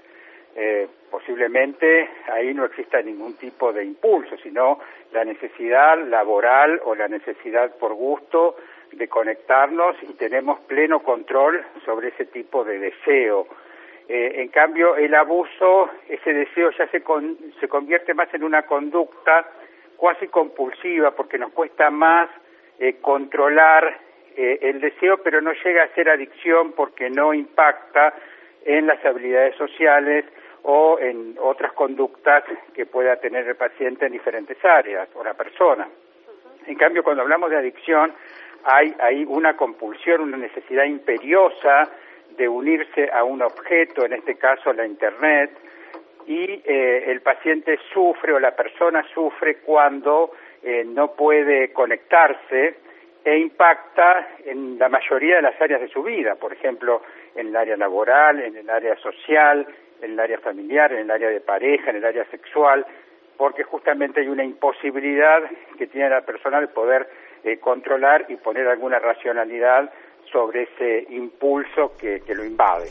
Eh, 0.57 0.89
posiblemente 1.11 2.09
ahí 2.33 2.55
no 2.55 2.65
exista 2.65 3.03
ningún 3.03 3.37
tipo 3.37 3.75
de 3.75 3.85
impulso, 3.85 4.39
sino 4.39 4.81
la 5.13 5.23
necesidad 5.25 5.99
laboral 6.07 6.81
o 6.85 6.95
la 6.95 7.09
necesidad 7.09 7.77
por 7.77 7.93
gusto 7.93 8.57
de 8.93 9.09
conectarnos 9.09 9.97
y 10.03 10.15
tenemos 10.15 10.61
pleno 10.61 11.01
control 11.03 11.65
sobre 11.85 12.09
ese 12.09 12.27
tipo 12.27 12.65
de 12.65 12.79
deseo. 12.79 13.47
Eh, 14.09 14.41
en 14.43 14.49
cambio, 14.49 14.97
el 14.97 15.15
abuso, 15.15 15.91
ese 16.09 16.33
deseo 16.33 16.71
ya 16.71 16.89
se, 16.89 17.03
se 17.61 17.69
convierte 17.69 18.15
más 18.15 18.33
en 18.33 18.43
una 18.43 18.63
conducta 18.63 19.47
cuasi 19.97 20.29
compulsiva 20.29 21.11
porque 21.11 21.39
nos 21.39 21.53
cuesta 21.53 21.91
más 21.91 22.31
eh, 22.79 22.97
controlar 23.01 23.99
eh, 24.37 24.59
el 24.63 24.81
deseo, 24.81 25.19
pero 25.19 25.41
no 25.43 25.53
llega 25.53 25.83
a 25.83 25.95
ser 25.95 26.09
adicción 26.09 26.73
porque 26.73 27.11
no 27.11 27.35
impacta 27.35 28.15
en 28.65 28.87
las 28.87 29.05
habilidades 29.05 29.57
sociales 29.57 30.25
o 30.63 30.99
en 31.01 31.37
otras 31.41 31.73
conductas 31.73 32.45
que 32.75 32.87
pueda 32.87 33.17
tener 33.17 33.47
el 33.49 33.57
paciente 33.57 34.07
en 34.07 34.13
diferentes 34.13 34.63
áreas 34.65 35.09
o 35.15 35.25
la 35.25 35.35
persona. 35.35 35.89
En 36.67 36.77
cambio, 36.77 37.03
cuando 37.03 37.23
hablamos 37.23 37.51
de 37.51 37.57
adicción, 37.57 38.13
hay, 38.65 38.95
hay 39.01 39.25
una 39.25 39.57
compulsión, 39.57 40.21
una 40.21 40.37
necesidad 40.37 40.85
imperiosa 40.85 41.89
de 42.37 42.49
unirse 42.49 43.11
a 43.13 43.25
un 43.25 43.43
objeto, 43.43 44.05
en 44.05 44.13
este 44.13 44.37
caso 44.37 44.73
la 44.73 44.87
Internet, 44.87 45.51
y 46.27 46.63
eh, 46.65 47.11
el 47.11 47.21
paciente 47.23 47.79
sufre 47.93 48.33
o 48.33 48.39
la 48.39 48.55
persona 48.55 49.03
sufre 49.15 49.57
cuando 49.59 50.33
eh, 50.63 50.85
no 50.85 51.13
puede 51.13 51.73
conectarse 51.73 52.77
e 53.25 53.39
impacta 53.39 54.29
en 54.45 54.79
la 54.79 54.89
mayoría 54.89 55.37
de 55.37 55.43
las 55.43 55.61
áreas 55.61 55.81
de 55.81 55.89
su 55.89 56.03
vida, 56.03 56.35
por 56.37 56.53
ejemplo, 56.53 57.03
en 57.35 57.49
el 57.49 57.57
área 57.57 57.77
laboral, 57.77 58.41
en 58.41 58.57
el 58.57 58.69
área 58.71 58.97
social, 58.97 59.67
en 60.01 60.13
el 60.13 60.21
área 60.21 60.39
familiar, 60.39 60.93
en 60.93 61.01
el 61.01 61.11
área 61.11 61.29
de 61.29 61.41
pareja, 61.41 61.91
en 61.91 61.97
el 61.97 62.05
área 62.05 62.25
sexual, 62.27 62.87
porque 63.37 63.65
justamente 63.65 64.21
hay 64.21 64.29
una 64.29 64.45
imposibilidad 64.45 65.43
que 65.79 65.87
tiene 65.87 66.11
la 66.11 66.23
persona 66.23 66.61
de 66.61 66.69
poder 66.69 67.09
eh, 67.45 67.59
controlar 67.59 68.27
y 68.29 68.37
poner 68.37 68.67
alguna 68.67 68.99
racionalidad 68.99 69.91
sobre 70.31 70.65
ese 70.65 71.13
impulso 71.13 71.93
que, 71.99 72.21
lo 72.35 72.45
invade. 72.45 72.91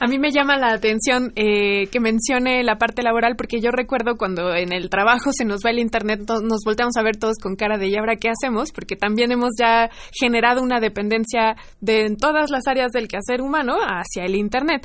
A 0.00 0.06
mí 0.08 0.18
me 0.18 0.32
llama 0.32 0.58
la 0.58 0.72
atención 0.72 1.32
eh, 1.36 1.86
que 1.86 2.00
mencione 2.00 2.64
la 2.64 2.76
parte 2.76 3.02
laboral 3.02 3.36
porque 3.36 3.60
yo 3.60 3.70
recuerdo 3.70 4.16
cuando 4.16 4.54
en 4.54 4.72
el 4.72 4.90
trabajo 4.90 5.30
se 5.32 5.44
nos 5.44 5.60
va 5.64 5.70
el 5.70 5.78
Internet, 5.78 6.20
nos 6.42 6.62
volteamos 6.64 6.96
a 6.96 7.02
ver 7.02 7.16
todos 7.16 7.38
con 7.40 7.54
cara 7.54 7.78
de 7.78 7.86
¿y 7.86 7.96
ahora 7.96 8.16
qué 8.16 8.28
hacemos? 8.28 8.72
Porque 8.72 8.96
también 8.96 9.30
hemos 9.30 9.50
ya 9.58 9.88
generado 10.12 10.62
una 10.62 10.80
dependencia 10.80 11.54
de 11.80 12.06
en 12.06 12.16
todas 12.16 12.50
las 12.50 12.66
áreas 12.66 12.90
del 12.90 13.06
quehacer 13.06 13.40
humano 13.40 13.76
hacia 13.80 14.24
el 14.24 14.34
Internet. 14.34 14.84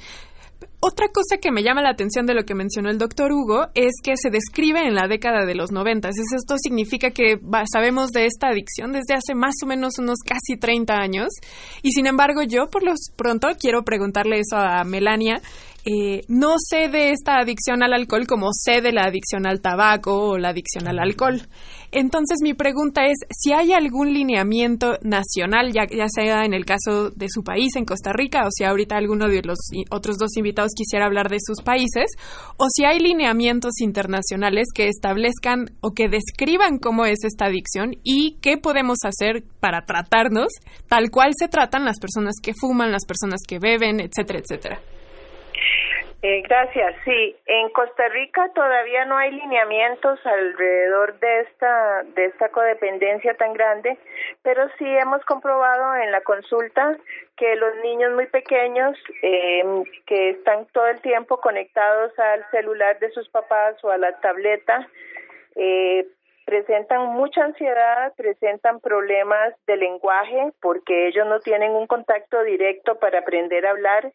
Otra 0.81 1.07
cosa 1.09 1.37
que 1.41 1.51
me 1.51 1.61
llama 1.61 1.81
la 1.81 1.89
atención 1.89 2.25
de 2.25 2.33
lo 2.33 2.45
que 2.45 2.55
mencionó 2.55 2.89
el 2.89 2.97
doctor 2.97 3.33
Hugo 3.33 3.67
es 3.75 3.95
que 4.01 4.15
se 4.15 4.29
describe 4.29 4.79
en 4.87 4.95
la 4.95 5.07
década 5.07 5.45
de 5.45 5.53
los 5.53 5.71
90. 5.71 6.07
Esto 6.07 6.55
significa 6.57 7.11
que 7.11 7.37
sabemos 7.71 8.11
de 8.11 8.25
esta 8.25 8.47
adicción 8.47 8.93
desde 8.93 9.13
hace 9.13 9.35
más 9.35 9.55
o 9.61 9.67
menos 9.67 9.99
unos 9.99 10.19
casi 10.25 10.57
30 10.57 10.93
años. 10.93 11.27
Y 11.81 11.91
sin 11.91 12.07
embargo, 12.07 12.43
yo 12.43 12.69
por 12.69 12.83
lo 12.83 12.93
pronto 13.17 13.49
quiero 13.59 13.83
preguntarle 13.83 14.39
eso 14.39 14.55
a 14.55 14.85
Melania. 14.85 15.41
Eh, 15.85 16.21
no 16.27 16.55
sé 16.57 16.87
de 16.87 17.11
esta 17.11 17.39
adicción 17.39 17.83
al 17.83 17.93
alcohol 17.93 18.27
como 18.27 18.49
sé 18.53 18.81
de 18.81 18.91
la 18.91 19.03
adicción 19.03 19.47
al 19.47 19.61
tabaco 19.61 20.29
o 20.29 20.37
la 20.37 20.49
adicción 20.49 20.87
al 20.87 20.99
alcohol. 20.99 21.41
Entonces 21.91 22.37
mi 22.41 22.53
pregunta 22.53 23.05
es 23.05 23.17
si 23.31 23.51
hay 23.51 23.73
algún 23.73 24.13
lineamiento 24.13 24.97
nacional, 25.01 25.71
ya, 25.73 25.87
sea 26.07 26.45
en 26.45 26.53
el 26.53 26.65
caso 26.65 27.09
de 27.09 27.27
su 27.29 27.43
país, 27.43 27.75
en 27.75 27.85
Costa 27.85 28.11
Rica, 28.13 28.45
o 28.45 28.49
si 28.51 28.63
ahorita 28.63 28.95
alguno 28.95 29.27
de 29.27 29.41
los 29.41 29.57
otros 29.89 30.17
dos 30.17 30.37
invitados 30.37 30.71
quisiera 30.75 31.05
hablar 31.05 31.29
de 31.29 31.37
sus 31.39 31.63
países, 31.63 32.05
o 32.57 32.67
si 32.73 32.85
hay 32.85 32.99
lineamientos 32.99 33.81
internacionales 33.81 34.67
que 34.73 34.87
establezcan 34.87 35.71
o 35.81 35.91
que 35.91 36.09
describan 36.09 36.77
cómo 36.77 37.05
es 37.05 37.23
esta 37.23 37.45
adicción 37.45 37.95
y 38.03 38.37
qué 38.41 38.57
podemos 38.57 38.99
hacer 39.03 39.43
para 39.59 39.85
tratarnos 39.85 40.49
tal 40.87 41.09
cual 41.09 41.31
se 41.37 41.47
tratan 41.47 41.85
las 41.85 41.99
personas 41.99 42.35
que 42.41 42.53
fuman, 42.53 42.91
las 42.91 43.05
personas 43.05 43.41
que 43.47 43.59
beben, 43.59 43.99
etcétera, 43.99 44.39
etcétera. 44.39 44.79
Eh, 46.21 46.41
gracias. 46.41 46.95
Sí, 47.05 47.37
en 47.45 47.69
Costa 47.69 48.09
Rica 48.09 48.51
todavía 48.53 49.05
no 49.05 49.15
hay 49.15 49.31
lineamientos 49.31 50.19
alrededor 50.25 51.17
de 51.19 51.39
esta 51.41 52.03
de 52.03 52.25
esta 52.25 52.49
codependencia 52.49 53.35
tan 53.35 53.53
grande, 53.53 53.97
pero 54.41 54.67
sí 54.77 54.85
hemos 54.85 55.23
comprobado 55.23 55.95
en 55.95 56.11
la 56.11 56.19
consulta 56.19 56.97
que 57.37 57.55
los 57.55 57.73
niños 57.77 58.11
muy 58.15 58.25
pequeños 58.25 58.97
eh, 59.21 59.63
que 60.05 60.31
están 60.31 60.65
todo 60.73 60.87
el 60.87 60.99
tiempo 60.99 61.39
conectados 61.39 62.11
al 62.19 62.45
celular 62.51 62.99
de 62.99 63.11
sus 63.11 63.29
papás 63.29 63.81
o 63.85 63.89
a 63.89 63.97
la 63.97 64.19
tableta 64.19 64.89
eh, 65.55 66.05
presentan 66.43 67.13
mucha 67.13 67.45
ansiedad, 67.45 68.13
presentan 68.17 68.81
problemas 68.81 69.53
de 69.67 69.77
lenguaje 69.77 70.51
porque 70.61 71.07
ellos 71.07 71.25
no 71.27 71.39
tienen 71.39 71.71
un 71.71 71.87
contacto 71.87 72.43
directo 72.43 72.99
para 72.99 73.19
aprender 73.19 73.65
a 73.65 73.69
hablar 73.69 74.11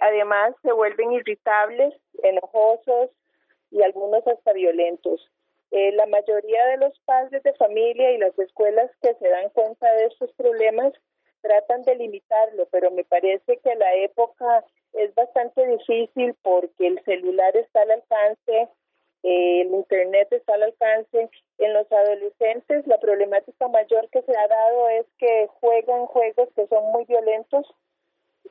además 0.00 0.54
se 0.62 0.72
vuelven 0.72 1.12
irritables, 1.12 1.94
enojosos 2.22 3.10
y 3.70 3.82
algunos 3.82 4.26
hasta 4.26 4.52
violentos. 4.52 5.30
Eh, 5.72 5.90
la 5.92 6.04
mayoría 6.04 6.66
de 6.66 6.76
los 6.76 6.98
padres 7.06 7.42
de 7.42 7.54
familia 7.54 8.12
y 8.12 8.18
las 8.18 8.38
escuelas 8.38 8.90
que 9.00 9.14
se 9.14 9.28
dan 9.28 9.48
cuenta 9.50 9.90
de 9.94 10.04
estos 10.04 10.30
problemas 10.34 10.92
tratan 11.40 11.82
de 11.82 11.94
limitarlo, 11.96 12.68
pero 12.70 12.90
me 12.90 13.04
parece 13.04 13.56
que 13.56 13.74
la 13.76 13.94
época 13.94 14.64
es 14.92 15.14
bastante 15.14 15.66
difícil 15.66 16.34
porque 16.42 16.86
el 16.86 17.02
celular 17.04 17.56
está 17.56 17.82
al 17.82 17.92
alcance, 17.92 18.68
eh, 19.22 19.60
el 19.62 19.74
internet 19.74 20.28
está 20.30 20.54
al 20.54 20.64
alcance. 20.64 21.30
En 21.56 21.72
los 21.72 21.90
adolescentes 21.90 22.86
la 22.86 22.98
problemática 23.00 23.66
mayor 23.68 24.10
que 24.10 24.20
se 24.22 24.36
ha 24.36 24.48
dado 24.48 24.88
es 24.90 25.06
que 25.16 25.48
juegan 25.60 26.04
juegos 26.04 26.50
que 26.54 26.66
son 26.66 26.84
muy 26.92 27.06
violentos 27.06 27.66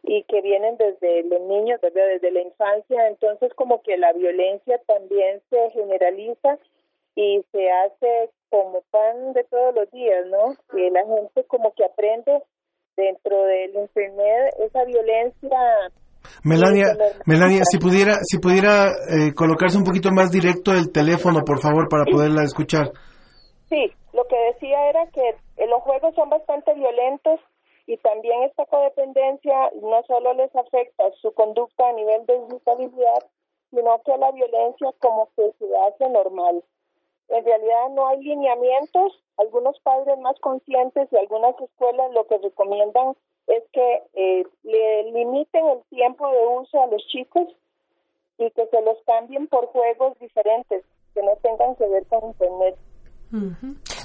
y 0.03 0.23
que 0.23 0.41
vienen 0.41 0.77
desde 0.77 1.23
los 1.23 1.41
niños, 1.41 1.79
desde, 1.81 2.31
la 2.31 2.41
infancia, 2.41 3.07
entonces 3.07 3.53
como 3.55 3.81
que 3.81 3.97
la 3.97 4.13
violencia 4.13 4.79
también 4.87 5.41
se 5.49 5.69
generaliza 5.71 6.57
y 7.15 7.43
se 7.51 7.69
hace 7.69 8.29
como 8.49 8.81
pan 8.89 9.33
de 9.33 9.43
todos 9.45 9.75
los 9.75 9.91
días, 9.91 10.25
¿no? 10.27 10.55
Y 10.77 10.89
la 10.89 11.05
gente 11.05 11.43
como 11.45 11.73
que 11.73 11.85
aprende 11.85 12.41
dentro 12.95 13.43
del 13.43 13.75
internet 13.75 14.53
esa 14.59 14.83
violencia. 14.85 15.59
Melania, 16.43 16.87
Melania, 17.25 17.63
si 17.69 17.77
pudiera, 17.77 18.13
si 18.23 18.39
pudiera 18.39 18.87
eh, 18.87 19.33
colocarse 19.35 19.77
un 19.77 19.83
poquito 19.83 20.11
más 20.11 20.31
directo 20.31 20.71
el 20.71 20.91
teléfono, 20.91 21.41
por 21.45 21.59
favor, 21.59 21.87
para 21.89 22.05
poderla 22.05 22.43
escuchar. 22.43 22.91
Sí, 23.69 23.91
lo 24.13 24.25
que 24.27 24.35
decía 24.53 24.89
era 24.89 25.05
que 25.07 25.65
los 25.65 25.81
juegos 25.81 26.13
son 26.15 26.29
bastante 26.29 26.73
violentos 26.73 27.39
y 27.91 27.97
también 27.97 28.43
esta 28.43 28.65
codependencia 28.67 29.69
no 29.81 30.01
solo 30.03 30.33
les 30.35 30.55
afecta 30.55 31.11
su 31.21 31.33
conducta 31.33 31.89
a 31.89 31.91
nivel 31.91 32.25
de 32.25 32.37
irritabilidad, 32.37 33.25
sino 33.69 34.01
que 34.03 34.15
la 34.15 34.31
violencia 34.31 34.93
como 34.99 35.27
que 35.35 35.51
se 35.59 35.77
hace 35.77 36.07
normal. 36.07 36.63
En 37.27 37.43
realidad 37.43 37.89
no 37.89 38.07
hay 38.07 38.23
lineamientos, 38.23 39.21
algunos 39.35 39.77
padres 39.81 40.17
más 40.19 40.39
conscientes 40.39 41.09
y 41.11 41.17
algunas 41.17 41.59
escuelas 41.59 42.13
lo 42.13 42.25
que 42.27 42.37
recomiendan 42.37 43.13
es 43.47 43.63
que 43.73 44.03
eh, 44.13 44.45
le 44.63 45.11
limiten 45.11 45.67
el 45.67 45.83
tiempo 45.89 46.31
de 46.31 46.47
uso 46.47 46.81
a 46.81 46.87
los 46.87 47.05
chicos 47.07 47.49
y 48.37 48.49
que 48.51 48.67
se 48.67 48.81
los 48.83 49.03
cambien 49.05 49.47
por 49.47 49.65
juegos 49.65 50.17
diferentes 50.19 50.85
que 51.13 51.23
no 51.23 51.35
tengan 51.41 51.75
que 51.75 51.87
ver 51.89 52.05
con 52.05 52.23
internet. 52.23 52.77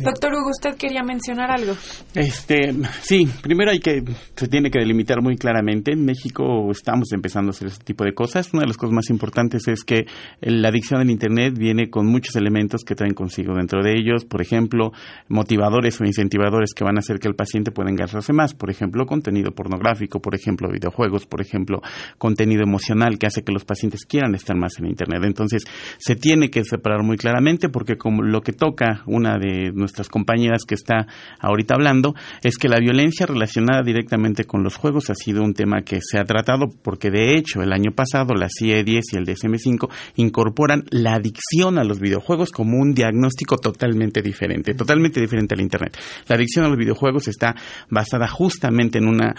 Doctor 0.00 0.34
Hugo, 0.34 0.50
usted 0.50 0.76
quería 0.76 1.02
mencionar 1.02 1.50
algo. 1.50 1.74
Este, 2.14 2.74
sí, 3.02 3.28
primero 3.42 3.70
hay 3.70 3.80
que 3.80 4.02
se 4.34 4.48
tiene 4.48 4.70
que 4.70 4.78
delimitar 4.78 5.22
muy 5.22 5.36
claramente. 5.36 5.92
En 5.92 6.04
México 6.04 6.70
estamos 6.70 7.12
empezando 7.12 7.50
a 7.50 7.50
hacer 7.50 7.68
este 7.68 7.84
tipo 7.84 8.04
de 8.04 8.12
cosas. 8.12 8.52
Una 8.52 8.62
de 8.62 8.68
las 8.68 8.76
cosas 8.76 8.94
más 8.94 9.10
importantes 9.10 9.66
es 9.68 9.84
que 9.84 10.06
la 10.40 10.68
adicción 10.68 11.00
al 11.00 11.10
internet 11.10 11.54
viene 11.56 11.90
con 11.90 12.06
muchos 12.06 12.36
elementos 12.36 12.84
que 12.84 12.94
traen 12.94 13.14
consigo. 13.14 13.54
Dentro 13.54 13.82
de 13.82 13.92
ellos, 13.92 14.24
por 14.24 14.42
ejemplo, 14.42 14.92
motivadores 15.28 16.00
o 16.00 16.04
incentivadores 16.04 16.74
que 16.74 16.84
van 16.84 16.96
a 16.96 17.00
hacer 17.00 17.18
que 17.18 17.28
el 17.28 17.34
paciente 17.34 17.70
pueda 17.70 17.90
engarzarse 17.90 18.32
más. 18.32 18.54
Por 18.54 18.70
ejemplo, 18.70 19.06
contenido 19.06 19.52
pornográfico, 19.52 20.20
por 20.20 20.34
ejemplo, 20.34 20.68
videojuegos, 20.70 21.26
por 21.26 21.40
ejemplo, 21.40 21.80
contenido 22.18 22.62
emocional 22.62 23.18
que 23.18 23.26
hace 23.26 23.42
que 23.42 23.52
los 23.52 23.64
pacientes 23.64 24.04
quieran 24.04 24.34
estar 24.34 24.56
más 24.56 24.78
en 24.78 24.86
internet. 24.86 25.22
Entonces, 25.24 25.64
se 25.98 26.16
tiene 26.16 26.50
que 26.50 26.64
separar 26.64 27.02
muy 27.02 27.16
claramente 27.16 27.68
porque 27.68 27.96
como 27.96 28.22
lo 28.22 28.40
que 28.40 28.52
toca 28.52 29.02
una 29.06 29.38
de 29.38 29.72
nuestras 29.86 30.08
compañeras 30.08 30.64
que 30.66 30.74
está 30.74 31.06
ahorita 31.38 31.74
hablando, 31.74 32.14
es 32.42 32.58
que 32.58 32.68
la 32.68 32.80
violencia 32.80 33.24
relacionada 33.24 33.82
directamente 33.82 34.44
con 34.44 34.64
los 34.64 34.76
juegos 34.76 35.10
ha 35.10 35.14
sido 35.14 35.42
un 35.42 35.54
tema 35.54 35.82
que 35.82 36.00
se 36.02 36.18
ha 36.18 36.24
tratado 36.24 36.66
porque 36.82 37.10
de 37.10 37.36
hecho 37.36 37.62
el 37.62 37.72
año 37.72 37.92
pasado 37.92 38.34
la 38.34 38.48
CIE 38.48 38.82
10 38.82 39.04
y 39.12 39.16
el 39.16 39.26
DSM5 39.26 39.88
incorporan 40.16 40.84
la 40.90 41.14
adicción 41.14 41.78
a 41.78 41.84
los 41.84 42.00
videojuegos 42.00 42.50
como 42.50 42.78
un 42.78 42.94
diagnóstico 42.94 43.58
totalmente 43.58 44.22
diferente, 44.22 44.74
totalmente 44.74 45.20
diferente 45.20 45.54
al 45.54 45.60
Internet. 45.60 45.96
La 46.26 46.34
adicción 46.34 46.64
a 46.64 46.68
los 46.68 46.78
videojuegos 46.78 47.28
está 47.28 47.54
basada 47.88 48.26
justamente 48.26 48.98
en 48.98 49.06
una 49.06 49.36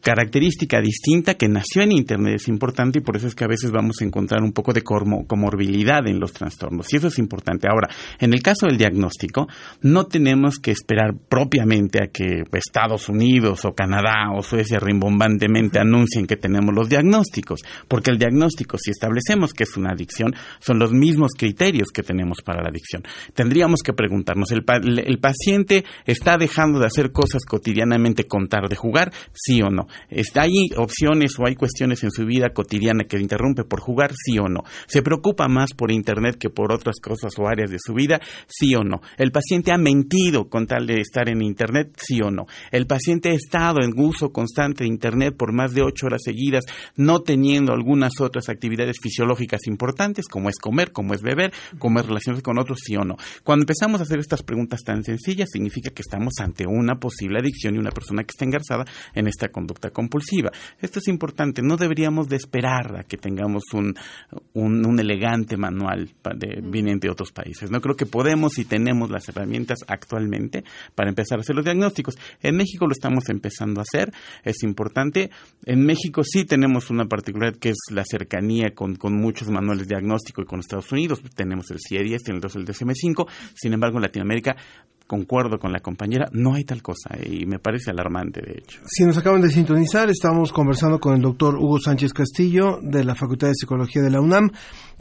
característica 0.00 0.80
distinta 0.80 1.34
que 1.34 1.48
nació 1.48 1.82
en 1.82 1.92
Internet 1.92 2.36
es 2.36 2.48
importante 2.48 2.98
y 2.98 3.02
por 3.02 3.16
eso 3.16 3.26
es 3.26 3.34
que 3.34 3.44
a 3.44 3.48
veces 3.48 3.70
vamos 3.70 4.00
a 4.00 4.04
encontrar 4.04 4.42
un 4.42 4.52
poco 4.52 4.72
de 4.72 4.82
comorbilidad 4.82 6.06
en 6.06 6.20
los 6.20 6.32
trastornos. 6.32 6.92
Y 6.92 6.96
eso 6.96 7.08
es 7.08 7.18
importante. 7.18 7.68
Ahora, 7.68 7.88
en 8.18 8.32
el 8.32 8.42
caso 8.42 8.66
del 8.66 8.78
diagnóstico, 8.78 9.48
no 9.82 10.06
tenemos 10.06 10.58
que 10.58 10.70
esperar 10.70 11.14
propiamente 11.28 12.02
a 12.02 12.08
que 12.08 12.44
Estados 12.52 13.08
Unidos 13.08 13.64
o 13.64 13.72
Canadá 13.72 14.30
o 14.34 14.42
Suecia 14.42 14.78
rimbombantemente 14.78 15.78
anuncien 15.78 16.26
que 16.26 16.36
tenemos 16.36 16.74
los 16.74 16.88
diagnósticos, 16.88 17.62
porque 17.88 18.10
el 18.10 18.18
diagnóstico, 18.18 18.78
si 18.78 18.90
establecemos 18.90 19.52
que 19.52 19.64
es 19.64 19.76
una 19.76 19.92
adicción, 19.92 20.34
son 20.60 20.78
los 20.78 20.92
mismos 20.92 21.32
criterios 21.36 21.88
que 21.92 22.02
tenemos 22.02 22.38
para 22.44 22.62
la 22.62 22.68
adicción. 22.68 23.02
Tendríamos 23.34 23.80
que 23.82 23.92
preguntarnos, 23.92 24.50
¿el, 24.52 24.64
el 25.04 25.18
paciente 25.18 25.84
está 26.04 26.36
dejando 26.38 26.78
de 26.78 26.86
hacer 26.86 27.12
cosas 27.12 27.44
cotidianamente 27.44 28.24
contar 28.24 28.68
de 28.68 28.76
jugar? 28.76 29.12
¿Sí 29.32 29.60
o 29.62 29.70
no? 29.70 29.87
¿Hay 30.34 30.70
opciones 30.76 31.38
o 31.38 31.46
hay 31.46 31.54
cuestiones 31.54 32.02
en 32.04 32.10
su 32.10 32.24
vida 32.24 32.50
cotidiana 32.50 33.04
que 33.04 33.18
interrumpe 33.18 33.64
por 33.64 33.80
jugar? 33.80 34.12
Sí 34.14 34.38
o 34.38 34.48
no. 34.48 34.62
¿Se 34.86 35.02
preocupa 35.02 35.48
más 35.48 35.72
por 35.74 35.90
Internet 35.90 36.36
que 36.38 36.50
por 36.50 36.72
otras 36.72 36.96
cosas 37.00 37.32
o 37.38 37.46
áreas 37.46 37.70
de 37.70 37.78
su 37.84 37.94
vida? 37.94 38.20
Sí 38.46 38.74
o 38.74 38.82
no. 38.82 39.00
¿El 39.16 39.32
paciente 39.32 39.72
ha 39.72 39.78
mentido 39.78 40.48
con 40.48 40.66
tal 40.66 40.86
de 40.86 41.00
estar 41.00 41.28
en 41.28 41.42
Internet? 41.42 41.96
Sí 41.96 42.20
o 42.20 42.30
no. 42.30 42.46
¿El 42.70 42.86
paciente 42.86 43.30
ha 43.30 43.34
estado 43.34 43.78
en 43.82 43.92
uso 43.96 44.32
constante 44.32 44.84
de 44.84 44.88
Internet 44.88 45.36
por 45.36 45.52
más 45.52 45.72
de 45.74 45.82
ocho 45.82 46.06
horas 46.06 46.22
seguidas, 46.24 46.64
no 46.96 47.20
teniendo 47.20 47.72
algunas 47.72 48.20
otras 48.20 48.48
actividades 48.48 48.96
fisiológicas 49.00 49.66
importantes, 49.66 50.26
como 50.26 50.48
es 50.48 50.56
comer, 50.58 50.92
como 50.92 51.14
es 51.14 51.22
beber, 51.22 51.52
como 51.78 52.00
es 52.00 52.06
relacionarse 52.06 52.42
con 52.42 52.58
otros? 52.58 52.78
Sí 52.84 52.96
o 52.96 53.04
no. 53.04 53.16
Cuando 53.44 53.62
empezamos 53.62 54.00
a 54.00 54.04
hacer 54.04 54.18
estas 54.18 54.42
preguntas 54.42 54.80
tan 54.82 55.04
sencillas, 55.04 55.48
significa 55.52 55.90
que 55.90 56.02
estamos 56.02 56.34
ante 56.40 56.66
una 56.66 56.98
posible 56.98 57.38
adicción 57.38 57.76
y 57.76 57.78
una 57.78 57.90
persona 57.90 58.22
que 58.22 58.32
está 58.34 58.44
engarzada 58.44 58.84
en 59.14 59.28
esta 59.28 59.48
conducta 59.48 59.77
compulsiva. 59.92 60.50
Esto 60.80 60.98
es 60.98 61.08
importante, 61.08 61.62
no 61.62 61.76
deberíamos 61.76 62.28
de 62.28 62.36
esperar 62.36 62.96
a 62.98 63.04
que 63.04 63.16
tengamos 63.16 63.62
un, 63.72 63.94
un, 64.54 64.98
elegante 64.98 65.56
manual 65.56 66.10
de, 66.36 66.60
viniente 66.62 67.06
de 67.06 67.12
otros 67.12 67.32
países. 67.32 67.70
No 67.70 67.80
creo 67.80 67.96
que 67.96 68.06
podemos 68.06 68.58
y 68.58 68.64
tenemos 68.64 69.10
las 69.10 69.28
herramientas 69.28 69.78
actualmente 69.86 70.64
para 70.94 71.08
empezar 71.08 71.38
a 71.38 71.42
hacer 71.42 71.54
los 71.54 71.64
diagnósticos. 71.64 72.16
En 72.42 72.56
México 72.56 72.86
lo 72.86 72.92
estamos 72.92 73.28
empezando 73.28 73.80
a 73.80 73.82
hacer, 73.82 74.12
es 74.42 74.62
importante. 74.62 75.30
En 75.64 75.84
México 75.84 76.22
sí 76.24 76.44
tenemos 76.44 76.90
una 76.90 77.06
particularidad 77.06 77.58
que 77.58 77.70
es 77.70 77.78
la 77.90 78.04
cercanía 78.04 78.74
con, 78.74 78.96
con 78.96 79.14
muchos 79.14 79.48
manuales 79.48 79.86
de 79.86 79.94
diagnóstico 79.94 80.42
y 80.42 80.46
con 80.46 80.60
Estados 80.60 80.90
Unidos. 80.92 81.22
Tenemos 81.34 81.70
el 81.70 81.78
CIE-10, 81.78 82.18
tenemos 82.24 82.56
el 82.56 82.66
DSM-5, 82.66 83.28
sin 83.54 83.72
embargo 83.72 83.98
en 83.98 84.02
Latinoamérica 84.02 84.56
concuerdo 85.08 85.58
con 85.58 85.72
la 85.72 85.80
compañera, 85.80 86.28
no 86.32 86.54
hay 86.54 86.64
tal 86.64 86.82
cosa 86.82 87.16
y 87.20 87.46
me 87.46 87.58
parece 87.58 87.90
alarmante, 87.90 88.42
de 88.42 88.58
hecho. 88.58 88.80
Si 88.86 89.04
nos 89.04 89.16
acaban 89.16 89.40
de 89.40 89.48
sintonizar, 89.48 90.10
estamos 90.10 90.52
conversando 90.52 91.00
con 91.00 91.16
el 91.16 91.22
doctor 91.22 91.56
Hugo 91.56 91.80
Sánchez 91.80 92.12
Castillo 92.12 92.78
de 92.82 93.04
la 93.04 93.14
Facultad 93.14 93.48
de 93.48 93.54
Psicología 93.54 94.02
de 94.02 94.10
la 94.10 94.20
UNAM, 94.20 94.50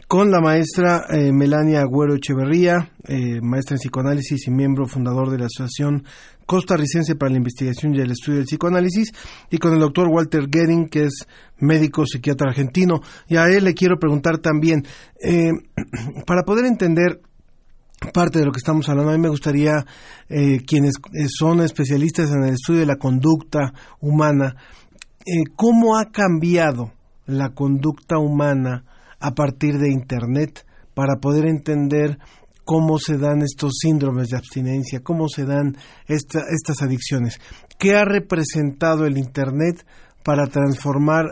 con 0.07 0.31
la 0.31 0.39
maestra 0.39 1.05
eh, 1.09 1.33
Melania 1.33 1.81
Agüero 1.81 2.15
Echeverría, 2.15 2.91
eh, 3.05 3.41
maestra 3.41 3.75
en 3.75 3.79
psicoanálisis 3.79 4.47
y 4.47 4.51
miembro 4.51 4.87
fundador 4.87 5.29
de 5.29 5.39
la 5.39 5.47
Asociación 5.47 6.05
Costarricense 6.45 7.15
para 7.15 7.31
la 7.31 7.37
Investigación 7.37 7.93
y 7.93 7.99
el 7.99 8.11
Estudio 8.11 8.37
del 8.37 8.47
Psicoanálisis, 8.47 9.11
y 9.51 9.57
con 9.57 9.73
el 9.73 9.79
doctor 9.81 10.07
Walter 10.07 10.47
Gering, 10.49 10.87
que 10.87 11.03
es 11.03 11.27
médico 11.57 12.05
psiquiatra 12.05 12.51
argentino. 12.51 13.01
Y 13.27 13.35
a 13.35 13.47
él 13.47 13.65
le 13.65 13.73
quiero 13.73 13.99
preguntar 13.99 14.37
también, 14.37 14.85
eh, 15.21 15.51
para 16.25 16.43
poder 16.43 16.65
entender 16.65 17.19
parte 18.13 18.39
de 18.39 18.45
lo 18.45 18.51
que 18.51 18.59
estamos 18.59 18.87
hablando. 18.89 19.11
A 19.11 19.15
mí 19.15 19.21
me 19.21 19.29
gustaría, 19.29 19.85
eh, 20.29 20.59
quienes 20.65 20.95
son 21.27 21.61
especialistas 21.61 22.31
en 22.31 22.43
el 22.43 22.53
estudio 22.53 22.81
de 22.81 22.85
la 22.85 22.97
conducta 22.97 23.73
humana, 23.99 24.55
eh, 25.25 25.43
cómo 25.55 25.97
ha 25.97 26.05
cambiado 26.11 26.93
la 27.25 27.49
conducta 27.49 28.17
humana 28.17 28.85
a 29.19 29.31
partir 29.31 29.77
de 29.77 29.91
Internet 29.91 30.65
para 30.93 31.17
poder 31.17 31.45
entender 31.45 32.17
cómo 32.63 32.97
se 32.99 33.17
dan 33.17 33.41
estos 33.41 33.73
síndromes 33.79 34.29
de 34.29 34.37
abstinencia, 34.37 35.01
cómo 35.01 35.27
se 35.29 35.45
dan 35.45 35.77
estas 36.07 36.81
adicciones. 36.81 37.39
¿Qué 37.77 37.95
ha 37.95 38.03
representado 38.03 39.05
el 39.05 39.17
Internet 39.17 39.85
para 40.23 40.47
transformar 40.47 41.25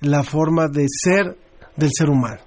la 0.00 0.22
forma 0.22 0.68
de 0.68 0.86
ser 0.88 1.38
del 1.76 1.90
ser 1.96 2.10
humano? 2.10 2.40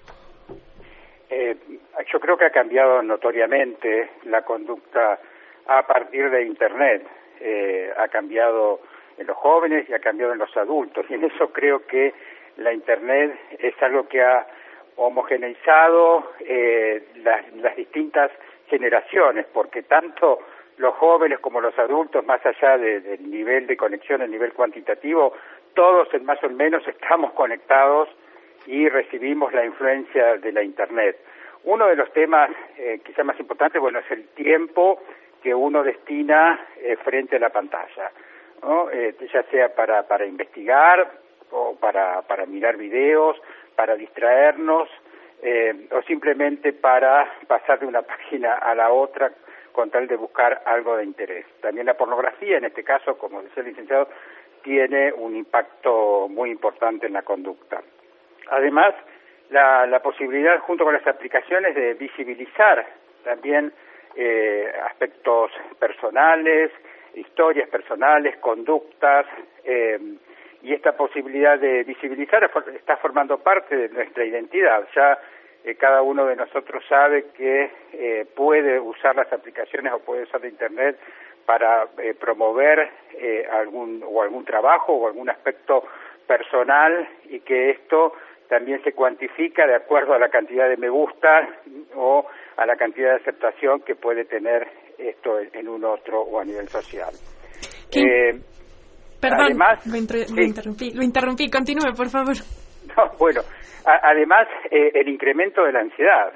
Creo 2.28 2.38
que 2.38 2.45
ha 2.45 2.49
cambiado 2.49 3.01
notoriamente 3.01 4.09
la 4.25 4.41
conducta 4.41 5.17
a 5.65 5.88
partir 5.88 6.30
de 6.30 6.43
Internet. 6.43 7.07
Eh, 7.39 7.89
ha 7.95 8.09
cambiado 8.09 8.82
en 9.17 9.28
los 9.28 9.38
jóvenes 9.38 9.89
y 9.89 9.93
ha 9.93 9.99
cambiado 9.99 10.34
en 10.34 10.39
los 10.39 10.57
adultos. 10.57 11.05
Y 11.07 11.13
en 11.13 11.23
eso 11.23 11.53
creo 11.53 11.88
que 11.88 12.13
la 12.57 12.73
Internet 12.73 13.34
es 13.59 13.82
algo 13.82 14.09
que 14.09 14.21
ha 14.21 14.45
homogeneizado 14.97 16.34
eh, 16.41 17.07
las, 17.23 17.78
distintas 17.78 18.30
generaciones, 18.67 19.45
porque 19.53 19.84
tanto 19.84 20.39
los 20.75 20.95
jóvenes 20.95 21.39
como 21.39 21.61
los 21.61 21.80
adultos, 21.80 22.25
más 22.25 22.45
allá 22.45 22.78
del 22.78 23.32
nivel 23.32 23.67
de 23.67 23.78
conexión, 23.78 24.21
el 24.21 24.32
nivel 24.32 24.51
cuantitativo, 24.51 25.32
todos 25.75 26.09
más 26.23 26.43
o 26.43 26.49
menos 26.49 26.86
estamos 26.89 27.32
conectados 27.32 28.09
y 28.65 28.89
recibimos 28.89 29.53
la 29.53 29.63
influencia 29.63 30.36
de 30.36 30.51
la 30.51 30.61
Internet. 30.61 31.17
Uno 31.64 31.88
de 31.88 31.95
los 31.95 32.12
temas 32.14 32.49
eh, 32.78 33.01
quizá 33.03 33.24
más 33.24 33.39
importantes, 33.39 33.82
bueno, 33.82 33.99
es 33.99 34.12
el 34.12 34.28
tiempo 34.30 35.01
que 35.41 35.53
uno 35.53 35.84
destina 35.84 36.68
eh, 36.78 36.95
frente 37.03 37.36
a 37.36 37.39
la 37.39 37.49
pantalla, 37.49 38.12
¿no? 38.64 38.89
Eh, 38.89 39.16
ya 39.32 39.43
sea 39.43 39.74
para, 39.74 40.08
para 40.08 40.26
investigar 40.26 41.10
o 41.51 41.76
para, 41.76 42.22
para 42.24 42.45
mirar 42.45 42.78
videos, 42.78 43.38
para 43.76 43.95
distraernos 43.95 44.89
eh, 45.41 45.88
o 45.91 46.01
simplemente 46.03 46.74
para 46.74 47.32
pasar 47.47 47.80
de 47.80 47.86
una 47.86 48.01
página 48.14 48.55
a 48.55 48.74
la 48.76 48.91
otra 48.91 49.32
con 49.72 49.91
tal 49.91 50.08
de 50.08 50.16
buscar 50.16 50.64
algo 50.66 50.97
de 50.97 51.03
interés. 51.03 51.45
También 51.62 51.86
la 51.86 51.93
pornografía, 51.93 52.58
en 52.58 52.66
este 52.66 52.84
caso, 52.84 53.16
como 53.18 53.43
decía 53.43 53.62
el 53.62 53.70
licenciado, 53.70 54.10
tiene 54.64 55.14
un 55.14 55.36
impacto 55.36 56.28
muy 56.28 56.49
importante 56.49 57.05
en 57.05 57.14
la 57.14 57.22
conducta. 57.22 57.84
Además, 58.49 58.95
la, 59.50 59.86
la 59.86 60.00
posibilidad, 60.02 60.60
junto 60.60 60.84
con 60.84 60.93
las 60.93 61.06
aplicaciones, 61.08 61.76
de 61.76 61.93
visibilizar 61.93 62.86
también 63.24 63.72
eh, 64.16 64.72
aspectos 64.86 65.52
personales, 65.80 66.72
historias 67.14 67.70
personales, 67.70 68.38
conductas, 68.38 69.26
eh, 69.64 70.00
y 70.64 70.74
esta 70.74 70.98
posibilidad 70.98 71.60
de 71.60 71.84
visibilizar 71.84 72.50
está 72.76 72.98
formando 72.98 73.38
parte 73.38 73.76
de 73.76 73.89
nuestra 73.89 74.26
identidad. 74.26 74.88
Ya 74.95 75.18
eh, 75.64 75.76
cada 75.76 76.02
uno 76.02 76.26
de 76.26 76.36
nosotros 76.36 76.84
sabe 76.89 77.28
que 77.36 77.72
eh, 77.93 78.26
puede 78.36 78.80
usar 78.80 79.16
las 79.16 79.32
aplicaciones 79.32 79.93
o 79.93 80.00
puede 80.00 80.24
usar 80.24 80.43
Internet 80.45 80.98
para 81.45 81.88
eh, 82.00 82.14
promover 82.20 82.89
eh, 83.14 83.48
algún 83.52 84.04
o 84.06 84.22
algún 84.22 84.43
trabajo 84.45 84.93
o 84.93 85.08
algún 85.08 85.30
aspecto 85.30 85.84
personal 86.28 87.08
y 87.30 87.39
que 87.39 87.70
esto 87.70 88.14
también 88.48 88.82
se 88.84 88.93
cuantifica 88.93 89.68
de 89.68 89.76
acuerdo 89.76 90.14
a 90.14 90.20
la 90.20 90.30
cantidad 90.30 90.70
de 90.70 90.78
me 90.78 90.89
gusta 90.89 91.48
o 91.95 92.26
a 92.56 92.66
la 92.66 92.76
cantidad 92.76 93.12
de 93.12 93.22
aceptación 93.22 93.82
que 93.82 93.95
puede 93.95 94.26
tener 94.26 94.68
esto 94.98 95.39
en 95.39 95.68
un 95.68 95.84
otro 95.84 96.22
o 96.22 96.39
a 96.39 96.45
nivel 96.45 96.68
social. 96.68 97.14
Eh, 97.93 98.39
Perdón, 99.20 99.58
lo, 99.86 100.43
interrumpí, 100.43 100.91
lo 100.91 101.04
interrumpí, 101.04 101.50
continúe, 101.50 101.93
por 101.95 102.10
favor. 102.10 102.36
No, 102.95 103.12
bueno, 103.20 103.41
además 103.84 104.48
eh, 104.72 104.91
el 104.93 105.10
incremento 105.10 105.62
de 105.66 105.74
la 105.74 105.82
ansiedad, 105.82 106.32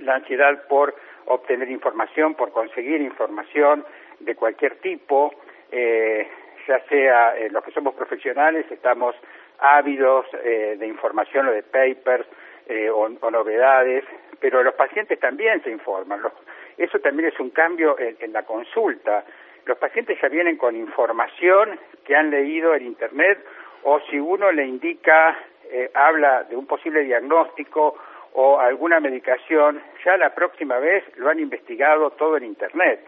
la 0.00 0.16
ansiedad 0.16 0.66
por 0.68 0.92
obtener 1.26 1.70
información, 1.70 2.34
por 2.34 2.50
conseguir 2.50 3.00
información 3.00 3.84
de 4.18 4.34
cualquier 4.34 4.80
tipo, 4.80 5.32
eh, 5.70 6.26
ya 6.66 6.80
sea 6.88 7.34
los 7.48 7.62
que 7.62 7.70
somos 7.70 7.94
profesionales, 7.94 8.66
estamos 8.72 9.14
ávidos 9.60 10.26
eh, 10.44 10.76
de 10.78 10.86
información 10.86 11.48
o 11.48 11.52
de 11.52 11.62
papers 11.62 12.26
eh, 12.66 12.88
o, 12.90 13.08
novedades, 13.08 14.04
pero 14.38 14.62
los 14.62 14.74
pacientes 14.74 15.18
también 15.20 15.62
se 15.62 15.70
informan. 15.70 16.22
Los, 16.22 16.32
eso 16.78 16.98
también 17.00 17.28
es 17.28 17.38
un 17.40 17.50
cambio 17.50 17.98
en, 17.98 18.16
en, 18.20 18.32
la 18.32 18.44
consulta. 18.44 19.24
Los 19.66 19.78
pacientes 19.78 20.18
ya 20.20 20.28
vienen 20.28 20.56
con 20.56 20.74
información 20.76 21.78
que 22.04 22.16
han 22.16 22.30
leído 22.30 22.74
en 22.74 22.86
Internet 22.86 23.38
o 23.82 24.00
si 24.10 24.18
uno 24.18 24.52
le 24.52 24.66
indica, 24.66 25.38
eh, 25.70 25.90
habla 25.94 26.44
de 26.44 26.56
un 26.56 26.66
posible 26.66 27.02
diagnóstico 27.02 27.96
o 28.34 28.58
alguna 28.58 29.00
medicación, 29.00 29.82
ya 30.04 30.16
la 30.16 30.34
próxima 30.34 30.78
vez 30.78 31.04
lo 31.16 31.30
han 31.30 31.40
investigado 31.40 32.10
todo 32.12 32.36
en 32.36 32.44
Internet. 32.44 33.00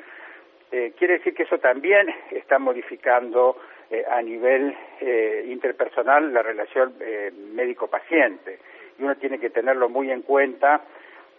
Eh, 0.70 0.92
quiere 0.98 1.18
decir 1.18 1.34
que 1.34 1.42
eso 1.42 1.58
también 1.58 2.12
está 2.30 2.58
modificando 2.58 3.58
eh, 3.92 4.04
a 4.10 4.22
nivel 4.22 4.74
eh, 5.00 5.44
interpersonal 5.48 6.32
la 6.32 6.42
relación 6.42 6.94
eh, 7.00 7.30
médico-paciente. 7.52 8.58
Y 8.98 9.02
uno 9.02 9.16
tiene 9.16 9.38
que 9.38 9.50
tenerlo 9.50 9.90
muy 9.90 10.10
en 10.10 10.22
cuenta 10.22 10.80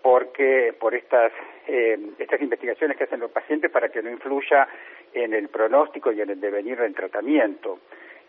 porque 0.03 0.75
por 0.79 0.93
estas, 0.93 1.31
eh, 1.67 1.97
estas 2.19 2.41
investigaciones 2.41 2.95
que 2.95 3.05
hacen 3.05 3.21
los 3.21 3.31
pacientes 3.31 3.71
para 3.71 3.89
que 3.89 4.03
no 4.03 4.11
influya 4.11 4.67
en 5.13 5.33
el 5.33 5.47
pronóstico 5.49 6.11
y 6.11 6.21
en 6.21 6.29
el 6.29 6.39
devenir 6.39 6.77
del 6.77 6.93
tratamiento. 6.93 7.79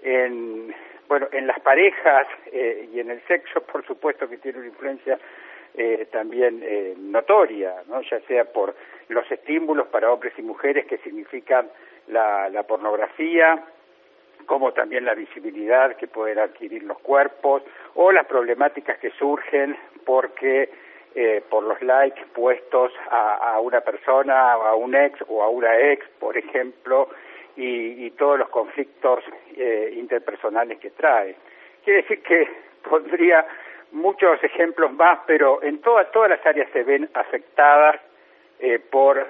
En, 0.03 0.75
bueno, 1.07 1.29
en 1.33 1.47
las 1.47 1.61
parejas 1.61 2.27
eh, 2.51 2.89
y 2.93 3.01
en 3.01 3.11
el 3.11 3.21
sexo, 3.27 3.61
por 3.61 3.85
supuesto 3.87 4.29
que 4.29 4.39
tiene 4.39 4.59
una 4.59 4.69
influencia 4.69 5.19
eh, 5.77 6.07
también 6.11 6.61
eh, 6.63 6.95
notoria, 6.97 7.75
¿no? 7.89 8.01
ya 8.03 8.21
sea 8.21 8.45
por 8.45 8.75
los 9.09 9.31
estímulos 9.31 9.89
para 9.89 10.11
hombres 10.11 10.33
y 10.39 10.43
mujeres 10.43 10.87
que 10.87 10.99
significan 10.99 11.69
la, 12.09 12.49
la 12.49 12.63
pornografía, 12.63 13.63
como 14.47 14.73
también 14.73 15.05
la 15.05 15.15
visibilidad 15.15 15.97
que 15.97 16.07
pueden 16.07 16.39
adquirir 16.39 16.83
los 16.85 16.99
cuerpos 17.01 17.63
o 17.95 18.13
las 18.13 18.27
problemáticas 18.27 18.99
que 18.99 19.11
surgen 19.11 19.77
porque 20.05 20.71
eh, 21.15 21.43
por 21.49 21.63
los 21.63 21.81
likes 21.83 22.21
puestos 22.35 22.93
a, 23.11 23.55
a, 23.55 23.61
una 23.61 23.81
persona, 23.81 24.53
a 24.53 24.75
un 24.75 24.95
ex 24.95 25.19
o 25.29 25.43
a 25.43 25.49
una 25.49 25.79
ex, 25.79 26.05
por 26.19 26.37
ejemplo, 26.37 27.09
y, 27.57 28.07
y 28.07 28.11
todos 28.13 28.39
los 28.39 28.49
conflictos 28.49 29.23
eh, 29.57 29.95
interpersonales 29.97 30.79
que 30.81 30.91
trae. 30.91 31.37
Quiere 31.85 32.03
decir 32.03 32.23
que 32.23 32.49
pondría 32.89 33.47
muchos 33.93 34.43
ejemplos 34.43 34.93
más, 34.93 35.21
pero 35.27 35.63
en 35.63 35.79
todas 35.81 36.11
todas 36.11 36.31
las 36.31 36.45
áreas 36.45 36.69
se 36.73 36.83
ven 36.83 37.09
afectadas 37.15 38.01
eh, 38.59 38.79
por 38.79 39.25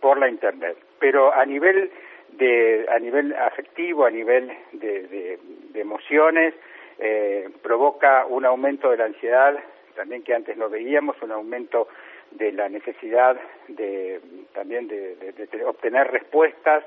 por 0.00 0.18
la 0.18 0.28
internet. 0.28 0.76
Pero 0.98 1.32
a 1.32 1.44
nivel 1.44 1.90
de 2.32 2.86
a 2.88 2.98
nivel 2.98 3.34
afectivo, 3.34 4.04
a 4.04 4.10
nivel 4.10 4.50
de, 4.72 5.06
de, 5.08 5.38
de 5.72 5.80
emociones, 5.80 6.54
eh, 6.98 7.48
provoca 7.62 8.26
un 8.26 8.44
aumento 8.44 8.90
de 8.90 8.98
la 8.98 9.06
ansiedad, 9.06 9.58
también 9.94 10.22
que 10.22 10.34
antes 10.34 10.56
no 10.56 10.68
veíamos, 10.68 11.20
un 11.22 11.32
aumento 11.32 11.88
de 12.30 12.52
la 12.52 12.68
necesidad 12.68 13.40
de 13.68 14.20
también 14.52 14.86
de, 14.86 15.16
de, 15.16 15.64
obtener 15.64 16.10
respuestas 16.10 16.84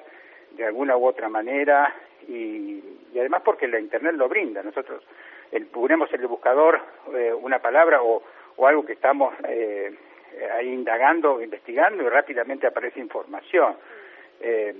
de 0.51 0.65
alguna 0.65 0.95
u 0.97 1.05
otra 1.05 1.29
manera 1.29 1.93
y, 2.27 2.81
y, 3.13 3.19
además 3.19 3.41
porque 3.43 3.67
la 3.67 3.79
internet 3.79 4.13
lo 4.15 4.29
brinda. 4.29 4.63
Nosotros 4.63 5.03
el, 5.51 5.65
ponemos 5.65 6.13
en 6.13 6.21
el 6.21 6.27
buscador 6.27 6.79
eh, 7.13 7.33
una 7.33 7.59
palabra 7.59 8.01
o, 8.01 8.23
o 8.55 8.67
algo 8.67 8.85
que 8.85 8.93
estamos 8.93 9.33
eh, 9.47 9.93
ahí 10.55 10.69
indagando, 10.69 11.41
investigando 11.41 12.03
y 12.03 12.09
rápidamente 12.09 12.67
aparece 12.67 12.99
información. 12.99 13.75
Eh, 14.39 14.73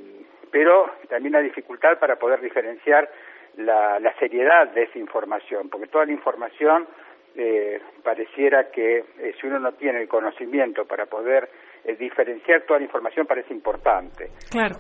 pero 0.54 0.86
también 1.10 1.34
la 1.34 1.42
dificultad 1.42 1.98
para 1.98 2.18
poder 2.18 2.40
diferenciar 2.40 3.10
la, 3.58 4.00
la 4.00 4.14
seriedad 4.20 4.68
de 4.70 4.84
esa 4.84 5.00
información, 5.00 5.68
porque 5.68 5.88
toda 5.88 6.06
la 6.06 6.12
información 6.12 6.88
eh, 7.36 7.82
pareciera 8.04 8.70
que 8.70 8.98
eh, 9.00 9.34
si 9.42 9.48
uno 9.48 9.58
no 9.58 9.72
tiene 9.72 10.04
el 10.04 10.08
conocimiento 10.08 10.86
para 10.86 11.08
poder 11.08 11.50
eh, 11.84 11.96
diferenciar 11.96 12.62
toda 12.68 12.78
la 12.78 12.86
información 12.86 13.26
parece 13.26 13.52
importante. 13.52 14.30
Claro. 14.52 14.76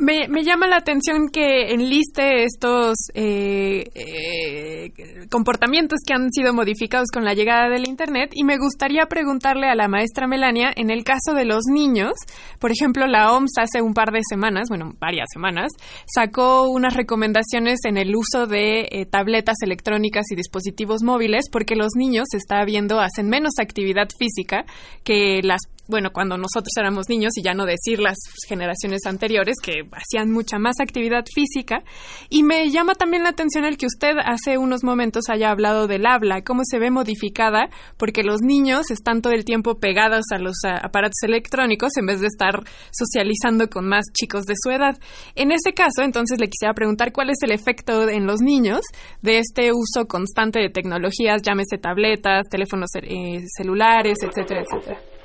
Me, 0.00 0.28
llama 0.44 0.68
la 0.68 0.76
atención 0.76 1.28
que 1.28 1.72
enliste 1.72 2.44
estos 2.44 2.94
eh, 3.14 3.84
eh, 3.96 4.92
comportamientos 5.28 5.98
que 6.06 6.14
han 6.14 6.30
sido 6.30 6.54
modificados 6.54 7.08
con 7.12 7.24
la 7.24 7.34
llegada 7.34 7.68
del 7.68 7.88
Internet 7.88 8.30
y 8.32 8.44
me 8.44 8.58
gustaría 8.58 9.06
preguntarle 9.06 9.66
a 9.66 9.74
la 9.74 9.88
maestra 9.88 10.28
Melania, 10.28 10.70
en 10.76 10.90
el 10.90 11.02
caso 11.02 11.34
de 11.34 11.44
los 11.44 11.64
niños, 11.64 12.12
por 12.60 12.70
ejemplo, 12.70 13.08
la 13.08 13.32
OMS 13.32 13.58
hace 13.60 13.82
un 13.82 13.92
par 13.92 14.12
de 14.12 14.20
semanas, 14.28 14.68
bueno, 14.68 14.92
varias 15.00 15.26
semanas, 15.32 15.72
sacó 16.06 16.70
unas 16.70 16.94
recomendaciones 16.94 17.80
en 17.84 17.96
el 17.96 18.14
uso 18.14 18.46
de 18.46 18.88
eh, 18.92 19.04
tabletas 19.04 19.56
electrónicas 19.62 20.26
y 20.30 20.36
dispositivos 20.36 21.02
móviles 21.02 21.46
porque 21.50 21.74
los 21.74 21.96
niños, 21.96 22.26
se 22.30 22.36
está 22.36 22.64
viendo, 22.64 23.00
hacen 23.00 23.28
menos 23.28 23.54
actividad 23.58 24.08
física 24.16 24.64
que 25.02 25.40
las 25.42 25.62
bueno, 25.88 26.10
cuando 26.12 26.36
nosotros 26.36 26.70
éramos 26.78 27.08
niños, 27.08 27.32
y 27.36 27.42
ya 27.42 27.54
no 27.54 27.64
decir 27.64 27.98
las 27.98 28.18
generaciones 28.46 29.06
anteriores, 29.06 29.56
que 29.62 29.88
hacían 29.92 30.30
mucha 30.30 30.58
más 30.58 30.76
actividad 30.80 31.24
física. 31.34 31.82
Y 32.28 32.42
me 32.42 32.70
llama 32.70 32.94
también 32.94 33.22
la 33.22 33.30
atención 33.30 33.64
el 33.64 33.78
que 33.78 33.86
usted 33.86 34.12
hace 34.22 34.58
unos 34.58 34.84
momentos 34.84 35.24
haya 35.30 35.50
hablado 35.50 35.86
del 35.86 36.06
habla, 36.06 36.42
cómo 36.42 36.62
se 36.64 36.78
ve 36.78 36.90
modificada, 36.90 37.70
porque 37.96 38.22
los 38.22 38.42
niños 38.42 38.90
están 38.90 39.22
todo 39.22 39.32
el 39.32 39.46
tiempo 39.46 39.78
pegados 39.78 40.26
a 40.30 40.38
los 40.38 40.56
aparatos 40.64 41.22
electrónicos 41.22 41.96
en 41.96 42.06
vez 42.06 42.20
de 42.20 42.26
estar 42.26 42.62
socializando 42.92 43.68
con 43.68 43.88
más 43.88 44.04
chicos 44.12 44.44
de 44.44 44.54
su 44.62 44.70
edad. 44.70 44.98
En 45.34 45.52
ese 45.52 45.72
caso, 45.72 46.02
entonces 46.02 46.38
le 46.38 46.48
quisiera 46.48 46.74
preguntar 46.74 47.12
cuál 47.12 47.30
es 47.30 47.38
el 47.42 47.52
efecto 47.52 48.08
en 48.08 48.26
los 48.26 48.40
niños 48.40 48.80
de 49.22 49.38
este 49.38 49.72
uso 49.72 50.06
constante 50.06 50.60
de 50.60 50.68
tecnologías, 50.68 51.40
llámese 51.42 51.78
tabletas, 51.78 52.44
teléfonos 52.50 52.90
eh, 52.94 53.42
celulares, 53.56 54.18
etcétera, 54.22 54.62
etcétera. 54.62 55.17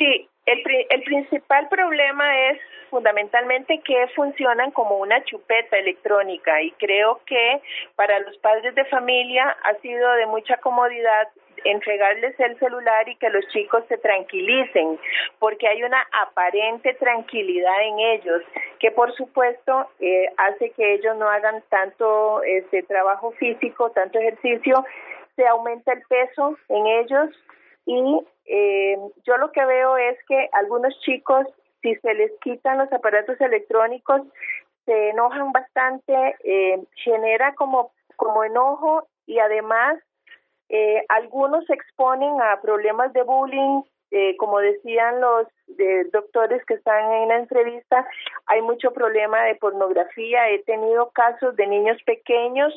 Sí, 0.00 0.26
el, 0.46 0.62
el 0.88 1.02
principal 1.02 1.68
problema 1.68 2.48
es 2.48 2.58
fundamentalmente 2.88 3.80
que 3.84 4.08
funcionan 4.16 4.70
como 4.70 4.96
una 4.96 5.22
chupeta 5.24 5.76
electrónica 5.76 6.62
y 6.62 6.70
creo 6.72 7.20
que 7.26 7.60
para 7.96 8.18
los 8.20 8.34
padres 8.38 8.74
de 8.74 8.86
familia 8.86 9.54
ha 9.62 9.74
sido 9.82 10.10
de 10.14 10.24
mucha 10.24 10.56
comodidad 10.56 11.28
entregarles 11.64 12.40
el 12.40 12.58
celular 12.58 13.10
y 13.10 13.16
que 13.16 13.28
los 13.28 13.46
chicos 13.48 13.84
se 13.88 13.98
tranquilicen, 13.98 14.98
porque 15.38 15.68
hay 15.68 15.82
una 15.82 16.02
aparente 16.22 16.94
tranquilidad 16.94 17.82
en 17.82 17.98
ellos, 17.98 18.42
que 18.78 18.90
por 18.90 19.14
supuesto 19.16 19.90
eh, 20.00 20.30
hace 20.38 20.70
que 20.70 20.94
ellos 20.94 21.14
no 21.18 21.28
hagan 21.28 21.62
tanto 21.68 22.42
este 22.44 22.82
trabajo 22.84 23.32
físico, 23.32 23.90
tanto 23.90 24.18
ejercicio, 24.18 24.82
se 25.36 25.46
aumenta 25.46 25.92
el 25.92 26.02
peso 26.08 26.56
en 26.70 26.86
ellos 26.86 27.28
y 27.90 28.24
eh, 28.46 28.96
yo 29.24 29.36
lo 29.38 29.50
que 29.50 29.64
veo 29.64 29.96
es 29.96 30.16
que 30.28 30.48
algunos 30.52 30.96
chicos, 31.00 31.44
si 31.82 31.96
se 31.96 32.14
les 32.14 32.30
quitan 32.40 32.78
los 32.78 32.92
aparatos 32.92 33.40
electrónicos, 33.40 34.22
se 34.84 35.10
enojan 35.10 35.50
bastante, 35.50 36.36
eh, 36.44 36.80
genera 36.94 37.54
como, 37.56 37.92
como 38.14 38.44
enojo 38.44 39.08
y 39.26 39.40
además 39.40 39.98
eh, 40.68 41.04
algunos 41.08 41.66
se 41.66 41.74
exponen 41.74 42.40
a 42.40 42.60
problemas 42.60 43.12
de 43.12 43.22
bullying, 43.24 43.82
eh, 44.12 44.36
como 44.36 44.60
decían 44.60 45.20
los 45.20 45.48
doctores 46.12 46.64
que 46.66 46.74
están 46.74 47.12
en 47.12 47.28
la 47.28 47.38
entrevista, 47.38 48.06
hay 48.46 48.62
mucho 48.62 48.92
problema 48.92 49.42
de 49.44 49.54
pornografía. 49.56 50.48
He 50.50 50.62
tenido 50.62 51.10
casos 51.10 51.56
de 51.56 51.66
niños 51.66 51.98
pequeños 52.04 52.72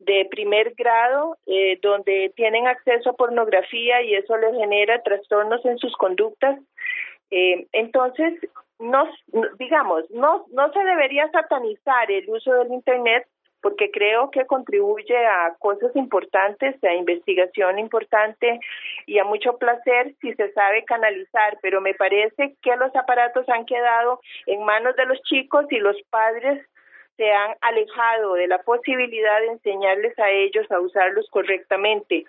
de 0.00 0.26
primer 0.30 0.74
grado 0.74 1.36
eh, 1.46 1.78
donde 1.82 2.32
tienen 2.34 2.66
acceso 2.66 3.10
a 3.10 3.16
pornografía 3.16 4.02
y 4.02 4.14
eso 4.14 4.36
les 4.36 4.54
genera 4.56 5.02
trastornos 5.02 5.64
en 5.64 5.78
sus 5.78 5.94
conductas. 5.96 6.58
Eh, 7.30 7.66
entonces, 7.72 8.34
no, 8.78 9.04
digamos, 9.58 10.10
no, 10.10 10.46
no 10.52 10.72
se 10.72 10.82
debería 10.84 11.30
satanizar 11.30 12.10
el 12.10 12.28
uso 12.28 12.52
del 12.54 12.72
Internet 12.72 13.26
porque 13.62 13.90
creo 13.90 14.30
que 14.30 14.46
contribuye 14.46 15.16
a 15.16 15.54
cosas 15.58 15.94
importantes, 15.94 16.82
a 16.82 16.94
investigación 16.94 17.78
importante 17.78 18.58
y 19.06 19.18
a 19.18 19.24
mucho 19.24 19.58
placer 19.58 20.14
si 20.22 20.32
se 20.34 20.50
sabe 20.52 20.84
canalizar, 20.84 21.58
pero 21.60 21.82
me 21.82 21.92
parece 21.92 22.56
que 22.62 22.76
los 22.76 22.94
aparatos 22.96 23.46
han 23.50 23.66
quedado 23.66 24.20
en 24.46 24.64
manos 24.64 24.96
de 24.96 25.04
los 25.04 25.20
chicos 25.24 25.66
y 25.70 25.78
los 25.78 25.96
padres 26.08 26.66
se 27.20 27.30
han 27.30 27.54
alejado 27.60 28.32
de 28.32 28.46
la 28.46 28.62
posibilidad 28.62 29.40
de 29.40 29.48
enseñarles 29.48 30.18
a 30.18 30.30
ellos 30.30 30.64
a 30.70 30.80
usarlos 30.80 31.28
correctamente. 31.28 32.24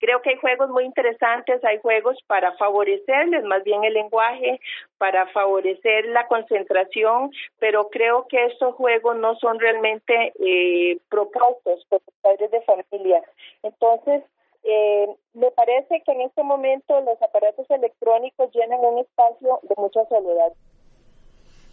Creo 0.00 0.20
que 0.20 0.30
hay 0.30 0.36
juegos 0.36 0.68
muy 0.68 0.84
interesantes, 0.84 1.64
hay 1.64 1.78
juegos 1.78 2.18
para 2.26 2.52
favorecerles 2.58 3.42
más 3.44 3.64
bien 3.64 3.82
el 3.84 3.94
lenguaje, 3.94 4.60
para 4.98 5.26
favorecer 5.28 6.04
la 6.08 6.26
concentración, 6.26 7.30
pero 7.58 7.88
creo 7.88 8.26
que 8.28 8.44
estos 8.44 8.74
juegos 8.74 9.16
no 9.16 9.34
son 9.36 9.58
realmente 9.58 10.34
eh, 10.40 10.98
propuestos 11.08 11.86
por 11.88 12.02
los 12.06 12.14
padres 12.20 12.50
de 12.50 12.60
familia. 12.60 13.22
Entonces, 13.62 14.24
eh, 14.64 15.08
me 15.32 15.50
parece 15.52 16.02
que 16.02 16.12
en 16.12 16.20
este 16.20 16.42
momento 16.42 17.00
los 17.00 17.20
aparatos 17.22 17.70
electrónicos 17.70 18.52
llenan 18.52 18.80
un 18.80 18.98
espacio 18.98 19.60
de 19.62 19.74
mucha 19.78 20.04
soledad 20.10 20.52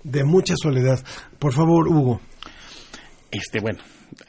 de 0.03 0.23
mucha 0.23 0.55
soledad. 0.55 0.99
Por 1.39 1.53
favor, 1.53 1.87
Hugo. 1.87 2.21
Este, 3.31 3.59
bueno, 3.59 3.79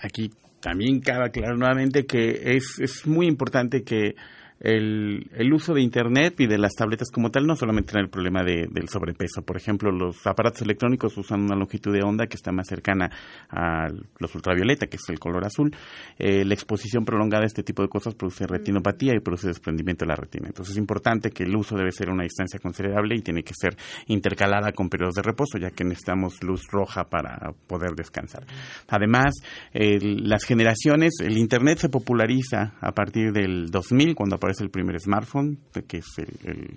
aquí 0.00 0.30
también 0.60 1.00
cabe 1.00 1.26
aclarar 1.26 1.56
nuevamente 1.56 2.06
que 2.06 2.56
es, 2.56 2.78
es 2.78 3.06
muy 3.06 3.26
importante 3.26 3.82
que 3.82 4.14
el, 4.62 5.28
el, 5.34 5.52
uso 5.52 5.74
de 5.74 5.82
Internet 5.82 6.38
y 6.38 6.46
de 6.46 6.56
las 6.56 6.74
tabletas 6.74 7.10
como 7.10 7.30
tal 7.30 7.46
no 7.46 7.56
solamente 7.56 7.90
tiene 7.90 8.04
el 8.04 8.10
problema 8.10 8.44
de, 8.44 8.68
del 8.70 8.88
sobrepeso. 8.88 9.42
Por 9.42 9.56
ejemplo, 9.56 9.90
los 9.90 10.24
aparatos 10.24 10.62
electrónicos 10.62 11.18
usan 11.18 11.42
una 11.42 11.56
longitud 11.56 11.92
de 11.92 12.02
onda 12.04 12.28
que 12.28 12.36
está 12.36 12.52
más 12.52 12.68
cercana 12.68 13.10
a 13.50 13.88
los 14.20 14.34
ultravioleta, 14.34 14.86
que 14.86 14.98
es 14.98 15.08
el 15.08 15.18
color 15.18 15.44
azul. 15.44 15.74
Eh, 16.16 16.44
la 16.44 16.54
exposición 16.54 17.04
prolongada 17.04 17.42
a 17.42 17.46
este 17.46 17.64
tipo 17.64 17.82
de 17.82 17.88
cosas 17.88 18.14
produce 18.14 18.46
retinopatía 18.46 19.14
y 19.16 19.20
produce 19.20 19.48
desprendimiento 19.48 20.04
de 20.04 20.10
la 20.10 20.14
retina. 20.14 20.46
Entonces 20.46 20.74
es 20.74 20.78
importante 20.78 21.30
que 21.30 21.42
el 21.42 21.56
uso 21.56 21.76
debe 21.76 21.90
ser 21.90 22.10
a 22.10 22.12
una 22.12 22.22
distancia 22.22 22.60
considerable 22.60 23.16
y 23.16 23.22
tiene 23.22 23.42
que 23.42 23.54
ser 23.54 23.76
intercalada 24.06 24.70
con 24.70 24.88
periodos 24.88 25.14
de 25.14 25.22
reposo, 25.22 25.58
ya 25.58 25.70
que 25.70 25.82
necesitamos 25.82 26.40
luz 26.44 26.62
roja 26.70 27.04
para 27.10 27.52
poder 27.66 27.96
descansar. 27.96 28.44
Además, 28.88 29.34
las 29.72 30.44
generaciones, 30.44 31.14
el 31.20 31.36
Internet 31.36 31.78
se 31.78 31.88
populariza 31.88 32.74
a 32.80 32.92
partir 32.92 33.32
del 33.32 33.68
2000, 33.70 34.14
cuando 34.14 34.36
aparece 34.36 34.51
es 34.52 34.60
el 34.60 34.70
primer 34.70 34.98
smartphone, 35.00 35.58
que 35.86 35.98
es 35.98 36.06
el, 36.18 36.76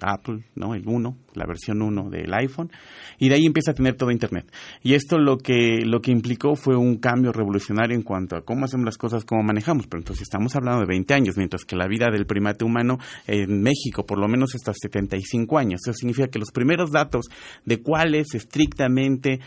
Apple, 0.00 0.44
¿no? 0.54 0.74
El 0.74 0.86
1, 0.86 1.16
la 1.34 1.46
versión 1.46 1.82
1 1.82 2.10
del 2.10 2.32
iPhone, 2.34 2.70
y 3.18 3.28
de 3.28 3.36
ahí 3.36 3.46
empieza 3.46 3.70
a 3.70 3.74
tener 3.74 3.96
todo 3.96 4.10
Internet. 4.10 4.52
Y 4.82 4.94
esto 4.94 5.18
lo 5.18 5.38
que, 5.38 5.80
lo 5.84 6.00
que 6.00 6.10
implicó 6.10 6.54
fue 6.54 6.76
un 6.76 6.96
cambio 6.96 7.32
revolucionario 7.32 7.96
en 7.96 8.02
cuanto 8.02 8.36
a 8.36 8.42
cómo 8.42 8.64
hacemos 8.64 8.84
las 8.84 8.98
cosas, 8.98 9.24
cómo 9.24 9.42
manejamos. 9.42 9.86
Pero 9.86 10.00
entonces 10.00 10.22
estamos 10.22 10.54
hablando 10.54 10.80
de 10.80 10.86
20 10.86 11.14
años, 11.14 11.36
mientras 11.36 11.64
que 11.64 11.76
la 11.76 11.88
vida 11.88 12.06
del 12.12 12.26
primate 12.26 12.64
humano 12.64 12.98
en 13.26 13.62
México 13.62 14.04
por 14.06 14.18
lo 14.18 14.28
menos 14.28 14.54
hasta 14.54 14.72
75 14.72 15.58
años. 15.58 15.80
Eso 15.84 15.94
significa 15.94 16.28
que 16.28 16.38
los 16.38 16.50
primeros 16.50 16.90
datos 16.90 17.26
de 17.64 17.82
cuáles 17.82 18.34
estrictamente 18.34 19.40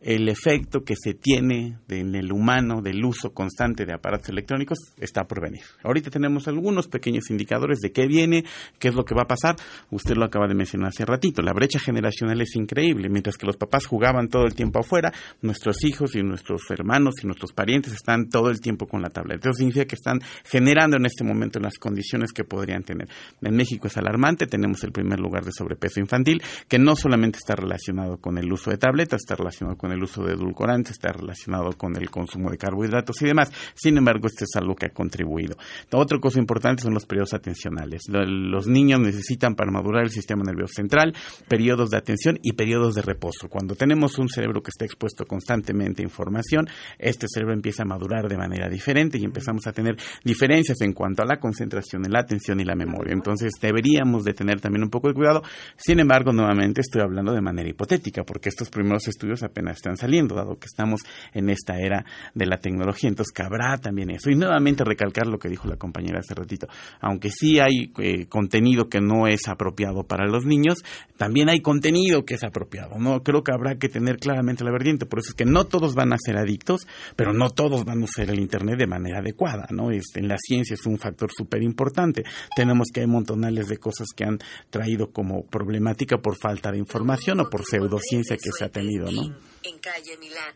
el 0.00 0.28
efecto 0.28 0.84
que 0.84 0.94
se 0.96 1.14
tiene 1.14 1.78
en 1.88 2.14
el 2.14 2.32
humano 2.32 2.82
del 2.82 3.04
uso 3.04 3.32
constante 3.32 3.86
de 3.86 3.94
aparatos 3.94 4.28
electrónicos 4.28 4.78
está 4.98 5.24
por 5.24 5.40
venir. 5.40 5.62
Ahorita 5.82 6.10
tenemos 6.10 6.48
algunos 6.48 6.86
pequeños 6.88 7.30
indicadores 7.30 7.78
de 7.80 7.92
qué 7.92 8.06
viene, 8.06 8.44
qué 8.78 8.88
es 8.88 8.94
lo 8.94 9.04
que 9.04 9.14
va 9.14 9.22
a 9.22 9.28
pasar. 9.28 9.56
Usted 9.90 10.16
lo 10.16 10.24
acaba 10.24 10.46
de 10.46 10.54
mencionar 10.54 10.88
hace 10.88 11.04
ratito. 11.04 11.42
La 11.42 11.52
brecha 11.52 11.78
generacional 11.78 12.40
es 12.40 12.54
increíble. 12.56 13.08
Mientras 13.08 13.36
que 13.36 13.46
los 13.46 13.56
papás 13.56 13.86
jugaban 13.86 14.28
todo 14.28 14.44
el 14.44 14.54
tiempo 14.54 14.80
afuera, 14.80 15.12
nuestros 15.42 15.82
hijos 15.84 16.14
y 16.14 16.22
nuestros 16.22 16.62
hermanos 16.70 17.14
y 17.22 17.26
nuestros 17.26 17.52
parientes 17.52 17.92
están 17.92 18.28
todo 18.28 18.50
el 18.50 18.60
tiempo 18.60 18.86
con 18.86 19.02
la 19.02 19.10
tablet. 19.10 19.40
Eso 19.44 19.54
significa 19.54 19.86
que 19.86 19.96
están 19.96 20.20
generando 20.44 20.96
en 20.96 21.06
este 21.06 21.24
momento 21.24 21.58
las 21.58 21.78
condiciones 21.78 22.32
que 22.32 22.44
podrían 22.44 22.82
tener. 22.82 23.08
En 23.40 23.56
México 23.56 23.86
es 23.86 23.96
alarmante. 23.96 24.46
Tenemos 24.46 24.84
el 24.84 24.92
primer 24.92 25.20
lugar 25.20 25.44
de 25.44 25.52
sobrepeso 25.52 26.00
infantil, 26.00 26.42
que 26.68 26.78
no 26.78 26.96
solamente 26.96 27.38
está 27.38 27.56
relacionado 27.56 28.18
con 28.18 28.38
el 28.38 28.52
uso 28.52 28.70
de 28.70 28.78
tabletas, 28.78 29.22
está 29.22 29.34
relacionado 29.36 29.76
con 29.76 29.85
el 29.92 29.96
el 29.96 30.04
uso 30.04 30.22
de 30.22 30.34
edulcorantes, 30.34 30.92
está 30.92 31.12
relacionado 31.12 31.72
con 31.72 31.96
el 31.96 32.10
consumo 32.10 32.50
de 32.50 32.58
carbohidratos 32.58 33.20
y 33.22 33.26
demás. 33.26 33.50
Sin 33.74 33.96
embargo, 33.98 34.28
esto 34.28 34.44
es 34.44 34.54
algo 34.56 34.76
que 34.76 34.86
ha 34.86 34.90
contribuido. 34.90 35.56
Otra 35.92 36.18
cosa 36.20 36.38
importante 36.38 36.82
son 36.82 36.94
los 36.94 37.06
periodos 37.06 37.34
atencionales. 37.34 38.02
Los 38.08 38.66
niños 38.66 39.00
necesitan 39.00 39.54
para 39.54 39.70
madurar 39.70 40.04
el 40.04 40.10
sistema 40.10 40.44
nervioso 40.44 40.74
central 40.76 41.14
periodos 41.48 41.90
de 41.90 41.96
atención 41.96 42.38
y 42.42 42.52
periodos 42.52 42.94
de 42.94 43.02
reposo. 43.02 43.48
Cuando 43.48 43.74
tenemos 43.74 44.18
un 44.18 44.28
cerebro 44.28 44.62
que 44.62 44.70
está 44.70 44.84
expuesto 44.84 45.24
constantemente 45.24 46.02
a 46.02 46.04
información, 46.04 46.68
este 46.98 47.26
cerebro 47.28 47.54
empieza 47.54 47.82
a 47.82 47.86
madurar 47.86 48.28
de 48.28 48.36
manera 48.36 48.68
diferente 48.68 49.18
y 49.18 49.24
empezamos 49.24 49.66
a 49.66 49.72
tener 49.72 49.96
diferencias 50.24 50.80
en 50.82 50.92
cuanto 50.92 51.22
a 51.22 51.26
la 51.26 51.38
concentración, 51.38 52.02
la 52.08 52.20
atención 52.20 52.60
y 52.60 52.64
la 52.64 52.74
memoria. 52.74 53.12
Entonces 53.12 53.52
deberíamos 53.60 54.24
de 54.24 54.34
tener 54.34 54.60
también 54.60 54.84
un 54.84 54.90
poco 54.90 55.08
de 55.08 55.14
cuidado. 55.14 55.42
Sin 55.76 55.98
embargo, 56.00 56.32
nuevamente 56.32 56.82
estoy 56.82 57.02
hablando 57.02 57.32
de 57.32 57.40
manera 57.40 57.68
hipotética 57.68 58.22
porque 58.24 58.48
estos 58.48 58.68
primeros 58.68 59.08
estudios 59.08 59.42
apenas 59.42 59.75
están 59.76 59.96
saliendo, 59.96 60.34
dado 60.34 60.58
que 60.58 60.66
estamos 60.66 61.00
en 61.32 61.50
esta 61.50 61.78
era 61.78 62.04
de 62.34 62.46
la 62.46 62.58
tecnología. 62.58 63.08
Entonces, 63.08 63.32
cabrá 63.32 63.78
también 63.78 64.10
eso. 64.10 64.30
Y 64.30 64.36
nuevamente 64.36 64.84
recalcar 64.84 65.26
lo 65.26 65.38
que 65.38 65.48
dijo 65.48 65.68
la 65.68 65.76
compañera 65.76 66.20
hace 66.20 66.34
ratito. 66.34 66.66
Aunque 67.00 67.30
sí 67.30 67.58
hay 67.60 67.92
eh, 67.98 68.26
contenido 68.26 68.88
que 68.88 69.00
no 69.00 69.26
es 69.26 69.48
apropiado 69.48 70.04
para 70.04 70.26
los 70.26 70.44
niños, 70.44 70.78
también 71.16 71.48
hay 71.48 71.60
contenido 71.60 72.24
que 72.24 72.34
es 72.34 72.44
apropiado. 72.44 72.98
No 72.98 73.22
creo 73.22 73.42
que 73.42 73.52
habrá 73.52 73.76
que 73.76 73.88
tener 73.88 74.18
claramente 74.18 74.64
la 74.64 74.70
vertiente. 74.70 75.06
Por 75.06 75.20
eso 75.20 75.30
es 75.30 75.34
que 75.34 75.44
no 75.44 75.64
todos 75.64 75.94
van 75.94 76.12
a 76.12 76.16
ser 76.18 76.36
adictos, 76.36 76.86
pero 77.16 77.32
no 77.32 77.50
todos 77.50 77.84
van 77.84 78.02
a 78.02 78.04
usar 78.04 78.30
el 78.30 78.40
Internet 78.40 78.78
de 78.78 78.86
manera 78.86 79.18
adecuada. 79.20 79.66
¿no? 79.70 79.90
Este, 79.90 80.20
en 80.20 80.28
la 80.28 80.36
ciencia 80.38 80.74
es 80.74 80.86
un 80.86 80.98
factor 80.98 81.30
súper 81.32 81.62
importante. 81.62 82.22
Tenemos 82.54 82.88
que 82.92 83.00
hay 83.00 83.06
montonales 83.06 83.68
de 83.68 83.78
cosas 83.78 84.08
que 84.14 84.24
han 84.24 84.38
traído 84.70 85.10
como 85.10 85.44
problemática 85.46 86.18
por 86.18 86.36
falta 86.36 86.70
de 86.70 86.78
información 86.78 87.40
o 87.40 87.48
por 87.48 87.64
pseudociencia 87.64 88.36
que 88.36 88.50
se 88.50 88.64
ha 88.64 88.68
tenido. 88.68 89.10
¿no? 89.10 89.34
En 89.66 89.78
calle 89.78 90.16
Milán. 90.18 90.54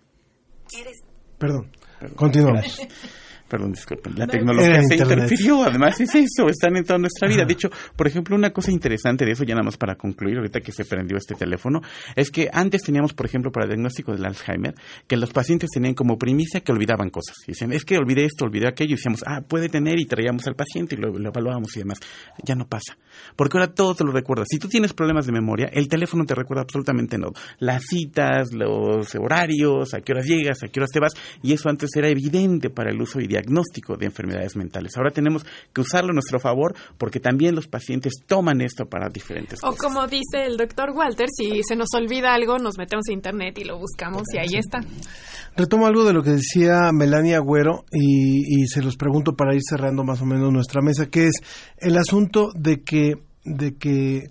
Perdón. 1.39 1.71
Continuamos. 2.15 2.81
Perdón, 3.51 3.72
disculpen. 3.72 4.14
La 4.16 4.28
tecnología 4.28 4.80
se 4.84 4.94
interfirió, 4.94 5.64
además 5.64 6.01
es 6.01 6.14
eso, 6.14 6.48
están 6.48 6.76
en 6.76 6.84
toda 6.84 7.01
nuestra 7.01 7.28
vida. 7.28 7.44
De 7.44 7.55
hecho, 7.55 7.68
por 7.96 8.07
ejemplo, 8.07 8.36
una 8.36 8.53
cosa 8.53 8.70
interesante 8.70 9.24
de 9.24 9.32
eso, 9.32 9.42
ya 9.42 9.55
nada 9.55 9.64
más 9.64 9.76
para 9.76 9.96
concluir, 9.96 10.36
ahorita 10.36 10.61
que 10.61 10.70
se 10.70 10.84
prendió 10.84 11.16
este 11.16 11.34
teléfono, 11.34 11.80
es 12.14 12.30
que 12.30 12.48
antes 12.53 12.82
teníamos, 12.82 13.12
por 13.12 13.26
ejemplo, 13.26 13.51
para 13.51 13.64
el 13.64 13.70
diagnóstico 13.70 14.12
del 14.12 14.24
Alzheimer, 14.24 14.74
que 15.09 15.16
los 15.16 15.32
pacientes 15.32 15.70
tenían 15.70 15.94
como 15.94 16.16
primicia 16.16 16.61
que 16.61 16.70
olvidaban 16.70 17.11
cosas. 17.11 17.36
Y 17.48 17.53
decían, 17.53 17.72
es 17.72 17.84
que 17.84 17.96
olvidé 17.98 18.24
esto, 18.24 18.44
olvidé 18.44 18.68
aquello, 18.68 18.92
y 18.92 18.96
decíamos, 18.96 19.24
ah, 19.26 19.40
puede 19.40 19.68
tener, 19.68 19.98
y 19.98 20.07
traíamos 20.07 20.46
al 20.46 20.55
paciente 20.55 20.94
y 20.94 20.98
lo, 20.98 21.11
lo 21.11 21.28
evaluábamos 21.30 21.76
y 21.76 21.80
demás. 21.80 21.98
Ya 22.44 22.55
no 22.55 22.68
pasa. 22.68 22.96
Porque 23.34 23.59
ahora 23.59 23.72
todo 23.72 23.96
te 23.96 24.05
lo 24.05 24.12
recuerdas. 24.12 24.46
Si 24.48 24.59
tú 24.59 24.68
tienes 24.68 24.92
problemas 24.92 25.26
de 25.26 25.32
memoria, 25.32 25.70
el 25.72 25.88
teléfono 25.88 26.24
te 26.24 26.36
recuerda 26.36 26.62
absolutamente 26.62 27.18
todo. 27.18 27.32
Las 27.59 27.84
citas, 27.84 28.53
los 28.53 29.14
horarios, 29.16 29.94
a 29.94 30.01
qué 30.01 30.12
horas 30.12 30.26
llegas, 30.26 30.62
a 30.62 30.68
qué 30.68 30.80
horas 30.80 30.90
te 30.90 31.01
vas, 31.01 31.14
y 31.42 31.53
eso 31.53 31.68
antes 31.68 31.90
era 31.96 32.09
evidente 32.09 32.70
para 32.70 32.90
el 32.90 33.01
uso 33.01 33.20
y 33.20 33.26
diagnóstico 33.41 33.97
de 33.97 34.07
enfermedades 34.07 34.57
mentales. 34.57 34.93
Ahora 34.97 35.11
tenemos 35.11 35.45
que 35.72 35.80
usarlo 35.80 36.11
a 36.11 36.14
nuestro 36.14 36.38
favor 36.38 36.74
porque 36.99 37.20
también 37.20 37.55
los 37.55 37.66
pacientes 37.66 38.12
toman 38.26 38.61
esto 38.61 38.84
para 38.86 39.09
diferentes 39.09 39.61
O 39.62 39.68
cosas. 39.68 39.82
como 39.82 40.07
dice 40.07 40.45
el 40.47 40.57
doctor 40.57 40.91
Walter, 40.91 41.28
si 41.36 41.62
se 41.62 41.76
nos 41.76 41.88
olvida 41.95 42.34
algo, 42.34 42.59
nos 42.59 42.76
metemos 42.78 43.05
a 43.09 43.12
internet 43.12 43.59
y 43.59 43.64
lo 43.64 43.78
buscamos 43.78 44.22
y 44.34 44.38
ahí 44.38 44.59
está. 44.59 44.80
Retomo 45.57 45.86
algo 45.86 46.05
de 46.05 46.12
lo 46.12 46.22
que 46.22 46.30
decía 46.30 46.91
Melania 46.93 47.38
Agüero 47.38 47.84
y, 47.93 48.62
y 48.62 48.66
se 48.66 48.82
los 48.82 48.97
pregunto 48.97 49.34
para 49.34 49.55
ir 49.55 49.62
cerrando 49.68 50.05
más 50.05 50.20
o 50.22 50.26
menos 50.26 50.53
nuestra 50.53 50.80
mesa, 50.82 51.07
que 51.07 51.26
es 51.26 51.34
el 51.78 51.97
asunto 51.97 52.51
de 52.55 52.82
que, 52.82 53.14
de 53.45 53.76
que 53.76 54.22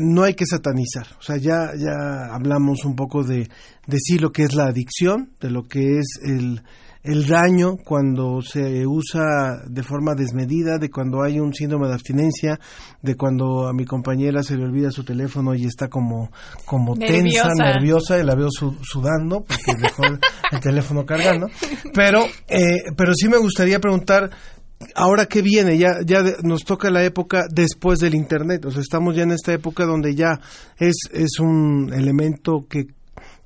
no 0.00 0.22
hay 0.22 0.34
que 0.34 0.46
satanizar. 0.46 1.06
O 1.18 1.22
sea, 1.22 1.36
ya, 1.36 1.70
ya 1.76 2.34
hablamos 2.34 2.84
un 2.84 2.96
poco 2.96 3.22
de, 3.24 3.48
de 3.86 3.98
sí 3.98 4.18
lo 4.18 4.32
que 4.32 4.42
es 4.44 4.54
la 4.54 4.64
adicción, 4.66 5.30
de 5.40 5.50
lo 5.50 5.64
que 5.64 5.98
es 5.98 6.18
el, 6.22 6.62
el 7.04 7.26
daño 7.26 7.76
cuando 7.84 8.40
se 8.42 8.86
usa 8.86 9.62
de 9.68 9.82
forma 9.82 10.14
desmedida, 10.14 10.78
de 10.78 10.90
cuando 10.90 11.22
hay 11.22 11.38
un 11.38 11.52
síndrome 11.54 11.86
de 11.86 11.92
abstinencia, 11.94 12.58
de 13.02 13.14
cuando 13.14 13.68
a 13.68 13.72
mi 13.74 13.84
compañera 13.84 14.42
se 14.42 14.56
le 14.56 14.64
olvida 14.64 14.90
su 14.90 15.04
teléfono 15.04 15.54
y 15.54 15.66
está 15.66 15.88
como, 15.88 16.30
como 16.64 16.96
tensa, 16.96 17.48
Nerviosa. 17.58 18.18
y 18.18 18.24
la 18.24 18.34
veo 18.34 18.48
su- 18.50 18.78
sudando 18.82 19.44
porque 19.44 19.80
dejó 19.80 20.04
el, 20.04 20.18
el 20.52 20.60
teléfono 20.60 21.04
cargando. 21.04 21.48
Pero, 21.92 22.24
eh, 22.48 22.82
pero 22.96 23.12
sí 23.14 23.28
me 23.28 23.36
gustaría 23.38 23.78
preguntar, 23.80 24.30
ahora 24.94 25.26
qué 25.26 25.42
viene, 25.42 25.76
ya, 25.76 25.90
ya 26.06 26.22
nos 26.42 26.64
toca 26.64 26.90
la 26.90 27.04
época 27.04 27.44
después 27.50 27.98
del 27.98 28.14
Internet, 28.14 28.64
o 28.64 28.70
sea, 28.70 28.80
estamos 28.80 29.14
ya 29.14 29.22
en 29.24 29.32
esta 29.32 29.52
época 29.52 29.84
donde 29.84 30.14
ya 30.14 30.40
es, 30.78 30.94
es 31.12 31.38
un 31.38 31.92
elemento 31.92 32.66
que 32.68 32.86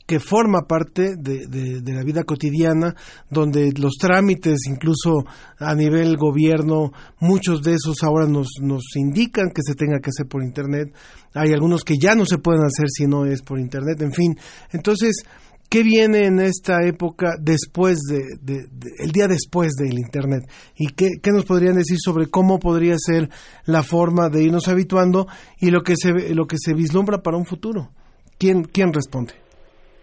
que 0.08 0.20
forma 0.20 0.62
parte 0.66 1.16
de, 1.18 1.46
de- 1.48 1.92
la 1.92 2.02
vida 2.02 2.24
cotidiana, 2.24 2.94
donde 3.28 3.72
los 3.78 3.96
trámites, 4.00 4.60
incluso 4.66 5.26
a 5.58 5.74
nivel 5.74 6.16
gobierno, 6.16 6.92
muchos 7.20 7.60
de 7.62 7.74
esos 7.74 8.02
ahora 8.02 8.26
nos, 8.26 8.48
nos 8.62 8.84
indican 8.96 9.50
que 9.50 9.60
se 9.62 9.74
tenga 9.74 10.00
que 10.00 10.08
hacer 10.08 10.26
por 10.26 10.42
Internet. 10.42 10.94
Hay 11.34 11.52
algunos 11.52 11.84
que 11.84 11.96
ya 12.00 12.14
no 12.14 12.24
se 12.24 12.38
pueden 12.38 12.62
hacer 12.64 12.86
si 12.88 13.04
no 13.06 13.26
es 13.26 13.42
por 13.42 13.60
Internet, 13.60 14.00
en 14.00 14.12
fin. 14.12 14.38
Entonces, 14.72 15.24
¿qué 15.68 15.82
viene 15.82 16.24
en 16.24 16.40
esta 16.40 16.86
época 16.86 17.34
después 17.38 17.98
de, 18.08 18.22
de- 18.40 18.62
de- 18.72 18.92
el 19.00 19.12
día 19.12 19.28
después 19.28 19.74
del 19.74 19.98
Internet? 19.98 20.48
¿Y 20.74 20.86
qué, 20.94 21.18
qué 21.22 21.32
nos 21.32 21.44
podrían 21.44 21.74
decir 21.76 21.98
sobre 22.02 22.28
cómo 22.28 22.58
podría 22.58 22.96
ser 22.98 23.28
la 23.66 23.82
forma 23.82 24.30
de 24.30 24.42
irnos 24.42 24.68
habituando 24.68 25.26
y 25.60 25.70
lo 25.70 25.82
que 25.82 25.96
se, 26.00 26.34
lo 26.34 26.46
que 26.46 26.56
se 26.58 26.72
vislumbra 26.72 27.18
para 27.22 27.36
un 27.36 27.44
futuro? 27.44 27.90
¿Quién, 28.38 28.62
quién 28.64 28.94
responde? 28.94 29.34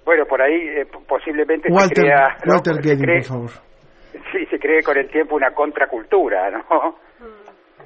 Bueno, 0.06 0.26
por 0.26 0.42
ahí 0.42 0.68
eh, 0.70 0.86
posiblemente 1.08 1.70
Walter, 1.72 1.96
se 1.98 2.02
crea... 2.04 2.38
¿no? 2.46 2.54
Walter 2.54 2.76
Guedin, 2.82 3.04
cree- 3.06 3.18
por 3.28 3.28
favor. 3.28 3.50
Sí, 4.32 4.46
se 4.46 4.60
cree 4.60 4.82
con 4.84 4.98
el 4.98 5.10
tiempo 5.10 5.36
una 5.36 5.52
contracultura, 5.52 6.50
¿no? 6.52 6.98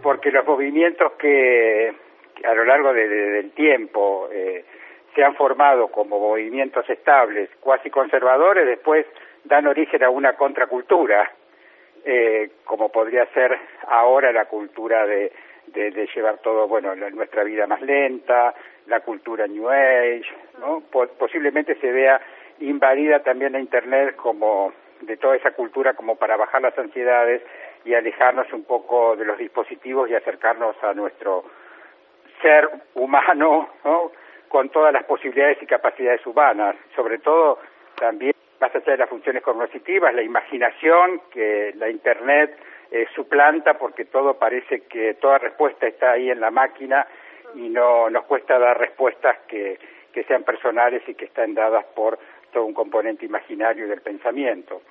Porque 0.03 0.31
los 0.31 0.45
movimientos 0.45 1.13
que, 1.13 1.93
que 2.35 2.47
a 2.47 2.53
lo 2.53 2.63
largo 2.65 2.93
de- 2.93 3.07
de- 3.07 3.29
del 3.31 3.51
tiempo 3.51 4.29
eh, 4.31 4.63
se 5.15 5.23
han 5.23 5.35
formado 5.35 5.87
como 5.87 6.19
movimientos 6.19 6.87
estables, 6.89 7.49
cuasi 7.59 7.89
conservadores, 7.89 8.65
después 8.67 9.05
dan 9.45 9.67
origen 9.67 10.03
a 10.03 10.09
una 10.09 10.33
contracultura, 10.33 11.31
eh, 12.05 12.51
como 12.63 12.89
podría 12.89 13.25
ser 13.33 13.57
ahora 13.87 14.31
la 14.31 14.45
cultura 14.45 15.05
de, 15.05 15.31
de, 15.73 15.91
de 15.91 16.07
llevar 16.15 16.37
todo, 16.39 16.67
bueno, 16.67 16.93
la- 16.95 17.09
nuestra 17.09 17.43
vida 17.43 17.67
más 17.67 17.81
lenta, 17.81 18.53
la 18.87 18.99
cultura 19.01 19.47
New 19.47 19.69
Age, 19.69 20.25
¿no? 20.59 20.81
Po- 20.91 21.07
posiblemente 21.07 21.75
se 21.75 21.91
vea 21.91 22.19
invadida 22.59 23.19
también 23.23 23.53
la 23.53 23.59
Internet 23.59 24.15
como 24.15 24.73
de 25.01 25.15
toda 25.17 25.35
esa 25.37 25.51
cultura 25.51 25.93
como 25.93 26.15
para 26.17 26.35
bajar 26.37 26.61
las 26.61 26.77
ansiedades 26.77 27.41
y 27.85 27.93
alejarnos 27.93 28.51
un 28.51 28.65
poco 28.65 29.15
de 29.15 29.23
los 29.25 29.37
dispositivos 29.37 30.09
y 30.09 30.15
acercarnos 30.15 30.75
a 30.83 30.93
nuestro 30.93 31.45
ser 32.41 32.69
humano, 32.95 33.69
¿no? 33.85 34.11
con 34.49 34.69
todas 34.69 34.91
las 34.91 35.03
posibilidades 35.05 35.61
y 35.61 35.65
capacidades 35.67 36.25
humanas, 36.25 36.75
sobre 36.95 37.19
todo 37.19 37.59
también 37.95 38.33
más 38.59 38.75
allá 38.75 38.91
de 38.93 38.97
las 38.97 39.09
funciones 39.09 39.41
cognitivas, 39.43 40.13
la 40.13 40.21
imaginación 40.23 41.21
que 41.31 41.71
la 41.75 41.89
Internet 41.89 42.57
eh, 42.91 43.05
suplanta 43.15 43.77
porque 43.77 44.05
todo 44.05 44.35
parece 44.39 44.81
que 44.81 45.13
toda 45.15 45.37
respuesta 45.37 45.87
está 45.87 46.11
ahí 46.11 46.29
en 46.29 46.39
la 46.39 46.51
máquina 46.51 47.07
y 47.55 47.69
no 47.69 48.09
nos 48.09 48.25
cuesta 48.25 48.57
dar 48.59 48.77
respuestas 48.79 49.37
que, 49.47 49.77
sean 50.27 50.43
personales 50.43 51.01
y 51.07 51.13
que 51.15 51.25
estén 51.25 51.53
dadas 51.53 51.85
por 51.95 52.19
todo 52.51 52.65
un 52.65 52.73
componente 52.73 53.25
imaginario 53.25 53.87
del 53.87 54.01
pensamiento. 54.01 54.81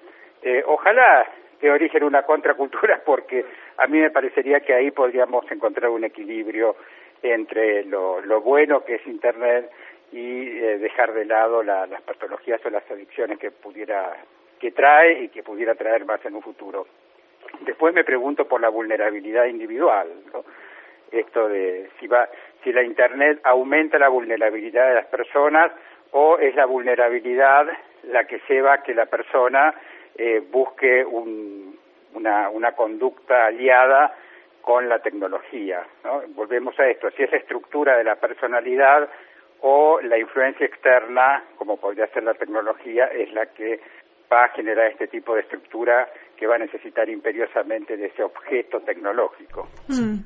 Eh, 0.43 0.63
ojalá 0.67 1.27
de 1.61 1.71
origen 1.71 2.03
una 2.03 2.23
contracultura 2.23 3.03
porque 3.05 3.45
a 3.77 3.87
mí 3.89 3.99
me 3.99 4.11
parecería 4.11 4.61
que 4.61 4.73
ahí 4.73 4.91
podríamos 4.91 5.45
encontrar 5.53 5.91
un 5.91 6.05
equilibrio 6.05 6.77
entre 7.23 7.85
lo, 7.85 8.23
lo 8.23 8.41
bueno 8.41 8.85
que 8.85 8.95
es 8.95 9.07
Internet 9.07 9.71
y 10.13 10.49
eh, 10.59 10.79
dejar 10.79 11.13
de 11.13 11.27
lado 11.27 11.63
la- 11.63 11.87
las 11.87 12.01
patologías 12.03 12.65
o 12.65 12.71
las 12.71 12.91
adicciones 12.91 13.39
que 13.39 13.51
pudiera 13.51 14.17
que 14.59 14.71
trae 14.73 15.25
y 15.25 15.29
que 15.29 15.43
pudiera 15.43 15.75
traer 15.75 16.05
más 16.07 16.25
en 16.25 16.35
un 16.37 16.43
futuro. 16.43 16.87
Después 17.61 17.95
me 17.95 18.05
pregunto 18.05 18.47
por 18.47 18.61
la 18.61 18.69
vulnerabilidad 18.69 19.47
individual, 19.47 20.09
esto 21.11 21.49
de 21.49 21.89
si 21.99 22.07
va 22.07 22.29
si 22.63 22.73
la 22.73 22.83
internet 22.83 23.41
aumenta 23.45 23.99
la 23.99 24.09
vulnerabilidad 24.09 24.89
de 24.89 24.95
las 24.97 25.07
personas 25.07 25.71
o 26.13 26.39
es 26.39 26.55
la 26.55 26.67
vulnerabilidad 26.67 27.67
la 28.05 28.25
que 28.25 28.41
lleva 28.49 28.75
a 28.75 28.83
que 28.83 28.95
la 28.95 29.07
persona 29.07 29.75
eh, 30.17 30.43
busque 30.51 31.05
un- 31.05 31.79
una, 32.15 32.49
una 32.51 32.73
conducta 32.73 33.47
aliada 33.47 34.15
con 34.61 34.89
la 34.89 34.99
tecnología. 34.99 35.83
¿no? 36.05 36.23
Volvemos 36.29 36.79
a 36.81 36.89
esto, 36.89 37.11
si 37.13 37.23
es 37.23 37.31
la 37.31 37.39
estructura 37.39 37.97
de 37.97 38.05
la 38.05 38.17
personalidad 38.17 39.09
o 39.61 40.01
la 40.03 40.19
influencia 40.19 40.67
externa, 40.67 41.45
como 41.57 41.77
podría 41.79 42.07
ser 42.09 42.23
la 42.25 42.35
tecnología, 42.35 43.07
es 43.07 43.33
la 43.33 43.47
que 43.47 43.81
va 44.31 44.45
a 44.45 44.55
generar 44.55 44.91
este 44.93 45.09
tipo 45.09 45.35
de 45.35 45.41
estructura 45.41 46.09
que 46.37 46.47
va 46.47 46.57
a 46.57 46.59
necesitar 46.59 47.09
imperiosamente 47.09 47.97
de 47.97 48.07
ese 48.07 48.23
objeto 48.23 48.81
tecnológico. 48.81 49.69
Mm. 49.89 50.19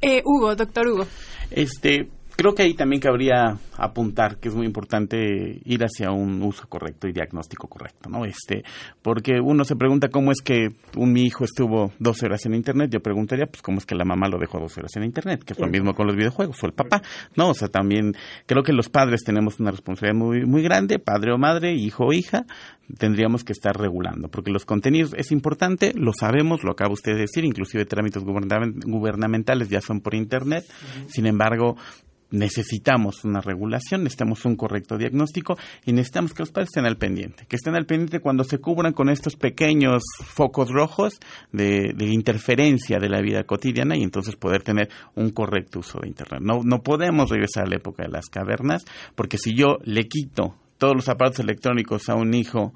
Eh, 0.00 0.22
Hugo, 0.24 0.54
doctor 0.54 0.86
Hugo. 0.88 1.04
Este, 1.50 2.08
creo 2.36 2.54
que 2.54 2.62
ahí 2.62 2.74
también 2.74 3.00
cabría 3.00 3.56
apuntar 3.76 4.38
que 4.38 4.48
es 4.48 4.54
muy 4.54 4.66
importante 4.66 5.60
ir 5.64 5.82
hacia 5.84 6.10
un 6.10 6.42
uso 6.42 6.66
correcto 6.68 7.08
y 7.08 7.12
diagnóstico 7.12 7.68
correcto, 7.68 8.08
¿no? 8.10 8.24
Este, 8.24 8.64
porque 9.02 9.40
uno 9.40 9.64
se 9.64 9.76
pregunta 9.76 10.08
cómo 10.08 10.30
es 10.32 10.40
que 10.42 10.68
un 10.96 11.12
mi 11.12 11.22
hijo 11.22 11.44
estuvo 11.44 11.92
12 11.98 12.26
horas 12.26 12.46
en 12.46 12.54
internet, 12.54 12.90
yo 12.92 13.00
preguntaría 13.00 13.46
pues 13.46 13.62
cómo 13.62 13.78
es 13.78 13.86
que 13.86 13.94
la 13.94 14.04
mamá 14.04 14.28
lo 14.28 14.38
dejó 14.38 14.58
12 14.58 14.80
horas 14.80 14.96
en 14.96 15.04
internet, 15.04 15.44
que 15.44 15.52
es 15.52 15.58
lo 15.58 15.66
mismo 15.68 15.94
con 15.94 16.06
los 16.06 16.16
videojuegos 16.16 16.62
o 16.62 16.66
el 16.66 16.72
papá, 16.72 17.02
¿no? 17.36 17.50
O 17.50 17.54
sea, 17.54 17.68
también 17.68 18.14
creo 18.46 18.62
que 18.62 18.72
los 18.72 18.88
padres 18.88 19.22
tenemos 19.24 19.60
una 19.60 19.70
responsabilidad 19.70 20.18
muy 20.18 20.46
muy 20.46 20.62
grande, 20.62 20.98
padre 20.98 21.32
o 21.32 21.38
madre, 21.38 21.74
hijo 21.74 22.06
o 22.06 22.12
hija, 22.12 22.44
tendríamos 22.98 23.44
que 23.44 23.52
estar 23.52 23.76
regulando, 23.76 24.28
porque 24.28 24.50
los 24.50 24.64
contenidos 24.64 25.14
es 25.16 25.32
importante, 25.32 25.92
lo 25.94 26.12
sabemos, 26.12 26.64
lo 26.64 26.72
acaba 26.72 26.92
usted 26.92 27.12
de 27.14 27.20
decir, 27.20 27.44
inclusive 27.44 27.84
trámites 27.84 28.22
gubernamen- 28.22 28.80
gubernamentales 28.84 29.68
ya 29.68 29.80
son 29.80 30.00
por 30.00 30.14
internet, 30.14 30.64
sin 31.08 31.26
embargo, 31.26 31.76
necesitamos 32.32 33.24
una 33.24 33.40
regulación, 33.40 34.02
necesitamos 34.02 34.44
un 34.44 34.56
correcto 34.56 34.98
diagnóstico 34.98 35.56
y 35.84 35.92
necesitamos 35.92 36.34
que 36.34 36.42
los 36.42 36.50
padres 36.50 36.70
estén 36.70 36.86
al 36.86 36.96
pendiente, 36.96 37.46
que 37.46 37.56
estén 37.56 37.76
al 37.76 37.86
pendiente 37.86 38.20
cuando 38.20 38.44
se 38.44 38.58
cubran 38.58 38.92
con 38.92 39.08
estos 39.08 39.36
pequeños 39.36 40.02
focos 40.24 40.70
rojos 40.70 41.20
de, 41.52 41.92
de 41.94 42.06
interferencia 42.06 42.98
de 42.98 43.08
la 43.08 43.20
vida 43.20 43.44
cotidiana 43.44 43.96
y 43.96 44.02
entonces 44.02 44.36
poder 44.36 44.62
tener 44.62 44.88
un 45.14 45.30
correcto 45.30 45.80
uso 45.80 46.00
de 46.00 46.08
Internet. 46.08 46.42
No, 46.42 46.60
no 46.64 46.82
podemos 46.82 47.30
regresar 47.30 47.64
a 47.64 47.70
la 47.70 47.76
época 47.76 48.02
de 48.04 48.10
las 48.10 48.26
cavernas, 48.26 48.84
porque 49.14 49.38
si 49.38 49.54
yo 49.54 49.78
le 49.84 50.08
quito 50.08 50.56
todos 50.78 50.96
los 50.96 51.08
aparatos 51.08 51.40
electrónicos 51.40 52.08
a 52.08 52.14
un 52.14 52.34
hijo 52.34 52.72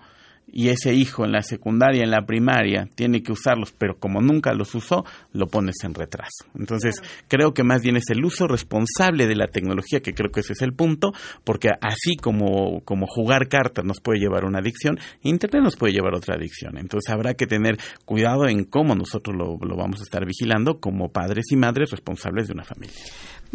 y 0.47 0.69
ese 0.69 0.95
hijo 0.95 1.25
en 1.25 1.33
la 1.33 1.43
secundaria, 1.43 2.03
en 2.03 2.11
la 2.11 2.25
primaria, 2.25 2.89
tiene 2.95 3.23
que 3.23 3.33
usarlos, 3.33 3.73
pero 3.73 3.99
como 3.99 4.21
nunca 4.21 4.55
los 4.55 4.75
usó, 4.75 5.05
lo 5.33 5.49
pones 5.49 5.77
en 5.83 5.93
retraso. 5.93 6.47
Entonces, 6.57 7.03
creo 7.29 7.53
que 7.53 7.65
más 7.65 7.83
bien 7.83 7.97
es 7.97 8.09
el 8.11 8.25
uso 8.25 8.47
responsable 8.47 9.27
de 9.27 9.35
la 9.35 9.49
tecnología, 9.49 10.01
que 10.01 10.15
creo 10.15 10.31
que 10.31 10.41
ese 10.41 10.53
es 10.53 10.63
el 10.63 10.73
punto, 10.73 11.13
porque 11.45 11.71
así 11.81 12.17
como, 12.17 12.81
como 12.85 13.07
jugar 13.07 13.49
cartas 13.49 13.85
nos 13.85 14.01
puede 14.01 14.21
llevar 14.21 14.45
a 14.45 14.49
una 14.49 14.61
adicción, 14.61 14.99
Internet 15.23 15.63
nos 15.63 15.77
puede 15.77 15.93
llevar 15.93 16.15
a 16.15 16.19
otra 16.19 16.37
adicción. 16.37 16.79
Entonces, 16.79 17.13
habrá 17.13 17.35
que 17.35 17.47
tener 17.47 17.77
cuidado 18.05 18.49
en 18.49 18.65
cómo 18.65 18.95
nosotros 18.95 19.37
lo, 19.37 19.59
lo 19.59 19.77
vamos 19.77 20.01
a 20.01 20.05
estar 20.05 20.25
vigilando 20.25 20.79
como 20.79 21.11
padres 21.11 21.47
y 21.51 21.57
madres 21.57 21.91
responsables 21.91 22.47
de 22.47 22.55
una 22.55 22.65
familia. 22.65 22.97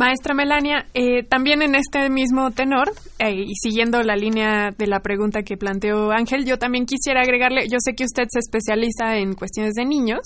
Maestra 0.01 0.33
Melania, 0.33 0.87
eh, 0.95 1.21
también 1.21 1.61
en 1.61 1.75
este 1.75 2.09
mismo 2.09 2.49
tenor, 2.49 2.89
eh, 3.19 3.45
y 3.45 3.53
siguiendo 3.53 4.01
la 4.01 4.15
línea 4.15 4.71
de 4.75 4.87
la 4.87 5.01
pregunta 5.01 5.43
que 5.43 5.57
planteó 5.57 6.09
Ángel, 6.09 6.43
yo 6.43 6.57
también 6.57 6.87
quisiera 6.87 7.21
agregarle, 7.21 7.69
yo 7.69 7.77
sé 7.77 7.93
que 7.93 8.05
usted 8.05 8.23
se 8.27 8.39
especializa 8.39 9.17
en 9.17 9.35
cuestiones 9.35 9.73
de 9.75 9.85
niños, 9.85 10.21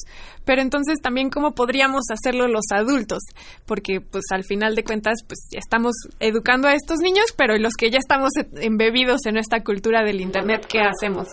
pero 0.46 0.62
entonces 0.62 1.02
también 1.02 1.30
cómo 1.30 1.52
podríamos 1.52 2.04
hacerlo 2.10 2.48
los 2.48 2.72
adultos, 2.72 3.20
porque 3.68 4.00
pues 4.00 4.24
al 4.32 4.46
final 4.46 4.76
de 4.76 4.86
cuentas 4.86 5.26
pues 5.28 5.50
estamos 5.52 5.92
educando 6.22 6.70
a 6.70 6.74
estos 6.74 7.00
niños, 7.00 7.36
pero 7.38 7.58
los 7.58 7.74
que 7.78 7.92
ya 7.92 8.00
estamos 8.00 8.32
embebidos 8.62 9.26
en 9.26 9.36
esta 9.36 9.62
cultura 9.62 10.06
del 10.06 10.22
Internet, 10.22 10.68
¿qué 10.72 10.80
hacemos? 10.80 11.28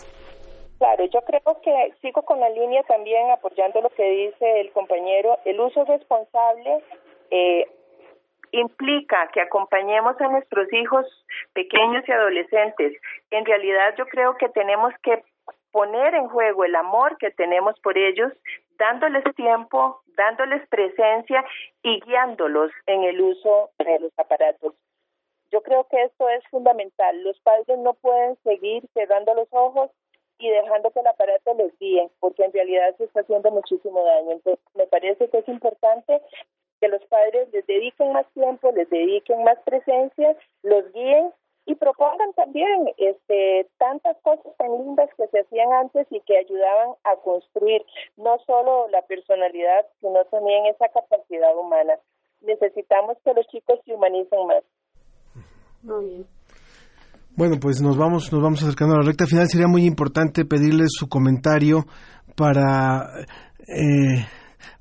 Claro, 0.78 1.04
yo 1.14 1.20
creo 1.20 1.60
que 1.62 1.94
sigo 2.02 2.22
con 2.22 2.40
la 2.40 2.50
línea 2.50 2.82
también 2.88 3.30
apoyando 3.30 3.80
lo 3.82 3.90
que 3.90 4.02
dice 4.02 4.62
el 4.62 4.72
compañero, 4.72 5.38
el 5.44 5.60
uso 5.60 5.84
responsable. 5.84 6.82
Eh, 7.30 7.66
implica 8.52 9.28
que 9.32 9.40
acompañemos 9.40 10.20
a 10.20 10.28
nuestros 10.28 10.72
hijos 10.72 11.06
pequeños 11.52 12.04
y 12.06 12.12
adolescentes. 12.12 13.00
En 13.30 13.44
realidad 13.44 13.94
yo 13.96 14.06
creo 14.06 14.36
que 14.36 14.48
tenemos 14.50 14.92
que 15.02 15.24
poner 15.72 16.14
en 16.14 16.28
juego 16.28 16.64
el 16.64 16.76
amor 16.76 17.16
que 17.16 17.30
tenemos 17.30 17.78
por 17.80 17.96
ellos, 17.96 18.32
dándoles 18.78 19.24
tiempo, 19.34 20.02
dándoles 20.16 20.66
presencia 20.68 21.44
y 21.82 22.00
guiándolos 22.00 22.70
en 22.86 23.04
el 23.04 23.20
uso 23.20 23.70
de 23.78 23.98
los 23.98 24.12
aparatos. 24.18 24.74
Yo 25.50 25.62
creo 25.62 25.86
que 25.88 26.02
esto 26.02 26.28
es 26.28 26.42
fundamental. 26.48 27.22
Los 27.22 27.38
padres 27.40 27.78
no 27.78 27.94
pueden 27.94 28.36
seguir 28.42 28.84
cerrando 28.94 29.34
los 29.34 29.48
ojos 29.50 29.90
y 30.38 30.50
dejando 30.50 30.90
que 30.90 31.00
el 31.00 31.06
aparato 31.06 31.54
les 31.54 31.78
guíe, 31.78 32.10
porque 32.20 32.44
en 32.44 32.52
realidad 32.52 32.94
se 32.96 33.04
está 33.04 33.20
haciendo 33.20 33.50
muchísimo 33.50 34.02
daño. 34.02 34.32
Entonces, 34.32 34.64
me 34.74 34.86
parece 34.86 35.28
que 35.28 35.38
es 35.38 35.48
importante 35.48 36.20
que 36.82 36.88
los 36.88 37.04
padres 37.06 37.48
les 37.52 37.64
dediquen 37.68 38.12
más 38.12 38.26
tiempo, 38.34 38.72
les 38.72 38.90
dediquen 38.90 39.44
más 39.44 39.56
presencia, 39.64 40.36
los 40.64 40.92
guíen 40.92 41.30
y 41.64 41.76
propongan 41.76 42.32
también 42.34 42.90
este, 42.98 43.68
tantas 43.78 44.16
cosas 44.22 44.52
tan 44.58 44.66
lindas 44.78 45.08
que 45.16 45.28
se 45.28 45.40
hacían 45.42 45.72
antes 45.72 46.08
y 46.10 46.20
que 46.22 46.38
ayudaban 46.38 46.96
a 47.04 47.14
construir 47.22 47.82
no 48.16 48.36
solo 48.46 48.88
la 48.88 49.00
personalidad, 49.02 49.86
sino 50.00 50.24
también 50.24 50.66
esa 50.66 50.88
capacidad 50.88 51.56
humana. 51.56 51.94
Necesitamos 52.40 53.16
que 53.24 53.32
los 53.32 53.46
chicos 53.46 53.78
se 53.84 53.94
humanicen 53.94 54.44
más. 54.48 54.64
Muy 55.84 56.04
bien. 56.06 56.26
Bueno, 57.36 57.56
pues 57.62 57.80
nos 57.80 57.96
vamos, 57.96 58.32
nos 58.32 58.42
vamos 58.42 58.60
acercando 58.60 58.96
a 58.96 58.98
la 58.98 59.06
recta 59.06 59.26
final. 59.26 59.46
Sería 59.46 59.68
muy 59.68 59.86
importante 59.86 60.44
pedirles 60.44 60.88
su 60.98 61.08
comentario 61.08 61.84
para 62.36 63.06
eh, 63.68 64.26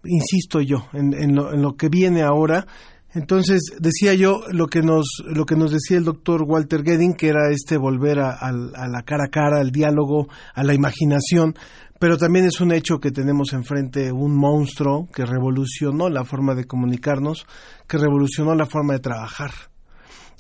insisto 0.03 0.61
yo, 0.61 0.87
en, 0.93 1.35
lo, 1.35 1.75
que 1.75 1.89
viene 1.89 2.21
ahora. 2.21 2.65
Entonces, 3.13 3.59
decía 3.79 4.13
yo 4.13 4.41
lo 4.51 4.67
que 4.67 4.81
nos, 4.81 5.05
lo 5.25 5.45
que 5.45 5.55
nos 5.55 5.71
decía 5.71 5.97
el 5.97 6.05
doctor 6.05 6.43
Walter 6.43 6.83
Gedding, 6.83 7.15
que 7.15 7.27
era 7.27 7.51
este 7.51 7.77
volver 7.77 8.19
a, 8.19 8.51
la 8.51 9.03
cara 9.03 9.25
a 9.25 9.31
cara, 9.31 9.59
al 9.59 9.71
diálogo, 9.71 10.27
a 10.53 10.63
la 10.63 10.73
imaginación, 10.73 11.55
pero 11.99 12.17
también 12.17 12.45
es 12.45 12.61
un 12.61 12.71
hecho 12.71 12.99
que 12.99 13.11
tenemos 13.11 13.53
enfrente 13.53 14.11
un 14.11 14.35
monstruo 14.35 15.07
que 15.13 15.25
revolucionó 15.25 16.09
la 16.09 16.23
forma 16.23 16.55
de 16.55 16.65
comunicarnos, 16.65 17.45
que 17.87 17.97
revolucionó 17.97 18.55
la 18.55 18.65
forma 18.65 18.93
de 18.93 18.99
trabajar, 19.01 19.51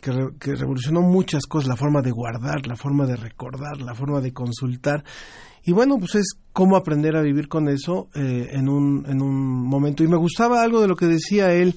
que, 0.01 0.11
que 0.39 0.55
revolucionó 0.55 1.01
muchas 1.01 1.45
cosas, 1.45 1.69
la 1.69 1.77
forma 1.77 2.01
de 2.01 2.11
guardar, 2.11 2.67
la 2.67 2.75
forma 2.75 3.05
de 3.05 3.15
recordar, 3.15 3.79
la 3.81 3.95
forma 3.95 4.19
de 4.19 4.33
consultar. 4.33 5.03
Y 5.63 5.71
bueno, 5.71 5.97
pues 5.99 6.15
es 6.15 6.33
cómo 6.53 6.75
aprender 6.75 7.15
a 7.15 7.21
vivir 7.21 7.47
con 7.47 7.69
eso 7.69 8.09
eh, 8.15 8.49
en, 8.51 8.67
un, 8.67 9.05
en 9.07 9.21
un 9.21 9.63
momento. 9.67 10.03
Y 10.03 10.07
me 10.07 10.17
gustaba 10.17 10.61
algo 10.61 10.81
de 10.81 10.87
lo 10.87 10.95
que 10.95 11.05
decía 11.05 11.53
él, 11.53 11.75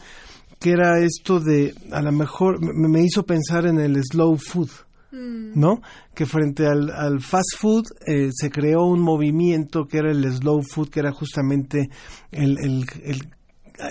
que 0.59 0.71
era 0.71 0.99
esto 1.01 1.39
de, 1.39 1.75
a 1.93 2.01
lo 2.01 2.13
mejor, 2.13 2.59
me, 2.61 3.03
hizo 3.03 3.25
pensar 3.25 3.67
en 3.67 3.79
el 3.79 4.03
slow 4.03 4.37
food. 4.39 4.71
Mm. 5.13 5.61
¿No? 5.61 5.81
Que 6.13 6.27
frente 6.27 6.67
al, 6.67 6.91
al 6.91 7.21
fast 7.21 7.57
food 7.57 7.85
eh, 8.05 8.31
se 8.33 8.51
creó 8.51 8.85
un 8.85 9.01
movimiento 9.01 9.87
que 9.87 9.99
era 9.99 10.11
el 10.11 10.25
slow 10.33 10.63
food, 10.63 10.89
que 10.89 11.01
era 11.01 11.13
justamente 11.13 11.89
el, 12.33 12.59
el, 12.59 12.85
el 13.05 13.29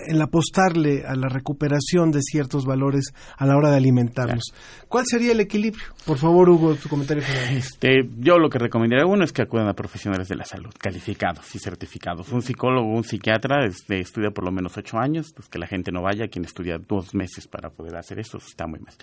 el 0.07 0.21
apostarle 0.21 1.03
a 1.05 1.15
la 1.15 1.27
recuperación 1.27 2.11
de 2.11 2.21
ciertos 2.21 2.65
valores 2.65 3.13
a 3.37 3.45
la 3.45 3.57
hora 3.57 3.69
de 3.69 3.77
alimentarnos. 3.77 4.53
¿Cuál 4.87 5.05
sería 5.07 5.33
el 5.33 5.39
equilibrio? 5.39 5.83
Por 6.05 6.17
favor, 6.17 6.49
Hugo, 6.49 6.75
tu 6.75 6.89
comentario 6.89 7.23
final. 7.23 7.57
Este, 7.57 8.07
yo 8.19 8.37
lo 8.37 8.49
que 8.49 8.59
recomendaría 8.59 9.05
uno 9.05 9.23
es 9.23 9.33
que 9.33 9.41
acudan 9.41 9.67
a 9.67 9.73
profesionales 9.73 10.27
de 10.27 10.35
la 10.35 10.45
salud, 10.45 10.73
calificados 10.77 11.53
y 11.55 11.59
certificados. 11.59 12.31
Un 12.31 12.41
psicólogo, 12.41 12.87
un 12.87 13.03
psiquiatra 13.03 13.65
este, 13.65 13.99
estudia 13.99 14.31
por 14.31 14.45
lo 14.45 14.51
menos 14.51 14.77
ocho 14.77 14.97
años, 14.97 15.33
pues 15.35 15.49
que 15.49 15.59
la 15.59 15.67
gente 15.67 15.91
no 15.91 16.01
vaya, 16.01 16.27
quien 16.27 16.45
estudia 16.45 16.77
dos 16.77 17.13
meses 17.13 17.47
para 17.47 17.69
poder 17.69 17.97
hacer 17.97 18.19
eso, 18.19 18.37
está 18.37 18.67
muy 18.67 18.79
mal. 18.79 18.93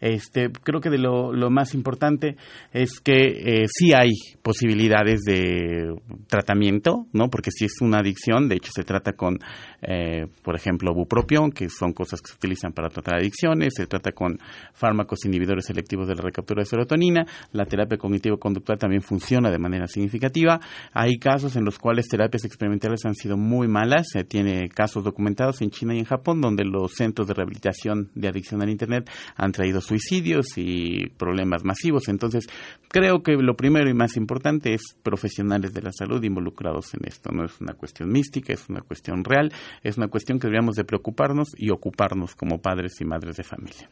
Este, 0.00 0.50
creo 0.50 0.80
que 0.80 0.90
de 0.90 0.98
lo, 0.98 1.32
más 1.50 1.74
importante 1.74 2.36
es 2.72 3.00
que 3.00 3.62
eh, 3.62 3.66
sí 3.66 3.92
hay 3.92 4.10
posibilidades 4.42 5.20
de 5.22 5.94
tratamiento, 6.28 7.06
¿no? 7.12 7.28
Porque 7.30 7.50
si 7.50 7.64
es 7.64 7.80
una 7.80 7.98
adicción, 7.98 8.48
de 8.48 8.56
hecho 8.56 8.70
se 8.72 8.84
trata 8.84 9.14
con, 9.14 9.38
eh, 9.82 10.26
por 10.42 10.54
ejemplo, 10.54 10.94
bupropión, 10.94 11.50
que 11.50 11.68
son 11.68 11.92
cosas 11.92 12.20
que 12.20 12.28
se 12.28 12.36
utilizan 12.36 12.72
para 12.72 12.88
tratar 12.88 13.16
adicciones, 13.16 13.74
se 13.76 13.86
trata 13.86 14.12
con 14.12 14.38
fármacos 14.72 15.24
inhibidores 15.24 15.66
selectivos 15.66 16.06
de 16.06 16.14
la 16.14 16.22
recaptura 16.22 16.62
de 16.62 16.66
serotonina, 16.66 17.26
la 17.52 17.64
terapia 17.64 17.98
cognitivo-conductual 17.98 18.78
también 18.78 19.02
funciona 19.02 19.50
de 19.50 19.58
manera 19.58 19.86
significativa. 19.86 20.60
Hay 20.92 21.18
casos 21.18 21.56
en 21.56 21.64
los 21.64 21.78
cuales 21.78 22.08
terapias 22.08 22.44
experimentales 22.44 23.04
han 23.04 23.14
sido 23.14 23.36
muy 23.36 23.66
malas, 23.66 24.08
se 24.12 24.24
tiene 24.24 24.68
casos 24.68 25.02
documentados 25.02 25.60
en 25.62 25.70
China 25.70 25.94
y 25.94 25.98
en 25.98 26.04
Japón 26.04 26.40
donde 26.40 26.64
los 26.64 26.92
centros 26.92 27.26
de 27.26 27.34
rehabilitación 27.34 28.10
de 28.14 28.28
adicción 28.28 28.62
al 28.62 28.70
Internet 28.70 29.10
han 29.36 29.52
traído 29.52 29.80
suicidios 29.88 30.46
y 30.56 31.08
problemas 31.16 31.64
masivos. 31.64 32.08
Entonces, 32.08 32.46
creo 32.88 33.22
que 33.22 33.32
lo 33.32 33.54
primero 33.54 33.88
y 33.88 33.94
más 33.94 34.16
importante 34.16 34.74
es 34.74 34.82
profesionales 35.02 35.72
de 35.72 35.82
la 35.82 35.92
salud 35.92 36.22
involucrados 36.22 36.94
en 36.94 37.06
esto. 37.06 37.30
No 37.32 37.44
es 37.44 37.60
una 37.60 37.74
cuestión 37.74 38.10
mística, 38.10 38.52
es 38.52 38.68
una 38.68 38.80
cuestión 38.80 39.24
real, 39.24 39.52
es 39.82 39.96
una 39.96 40.08
cuestión 40.08 40.38
que 40.38 40.46
deberíamos 40.46 40.76
de 40.76 40.84
preocuparnos 40.84 41.48
y 41.56 41.70
ocuparnos 41.70 42.34
como 42.34 42.58
padres 42.58 43.00
y 43.00 43.04
madres 43.04 43.36
de 43.36 43.44
familia. 43.44 43.88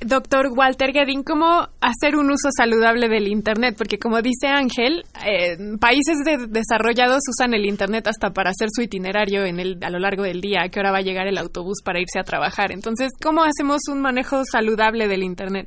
Doctor 0.00 0.48
Walter 0.54 0.92
Gedin, 0.92 1.22
¿cómo 1.22 1.68
hacer 1.80 2.16
un 2.16 2.30
uso 2.30 2.48
saludable 2.56 3.08
del 3.08 3.28
Internet? 3.28 3.74
Porque 3.76 3.98
como 3.98 4.22
dice 4.22 4.48
Ángel, 4.48 5.04
eh, 5.26 5.56
países 5.80 6.18
desarrollados 6.48 7.20
usan 7.28 7.54
el 7.54 7.66
Internet 7.66 8.06
hasta 8.06 8.30
para 8.30 8.50
hacer 8.50 8.68
su 8.74 8.82
itinerario 8.82 9.44
en 9.44 9.60
el, 9.60 9.78
a 9.82 9.90
lo 9.90 9.98
largo 9.98 10.22
del 10.22 10.40
día, 10.40 10.62
a 10.62 10.68
qué 10.68 10.80
hora 10.80 10.92
va 10.92 10.98
a 10.98 11.02
llegar 11.02 11.26
el 11.26 11.38
autobús 11.38 11.82
para 11.84 12.00
irse 12.00 12.18
a 12.18 12.24
trabajar. 12.24 12.72
Entonces, 12.72 13.10
¿cómo 13.22 13.42
hacemos 13.42 13.82
un 13.88 14.00
manejo 14.00 14.42
saludable 14.50 15.05
del 15.08 15.22
Internet? 15.22 15.66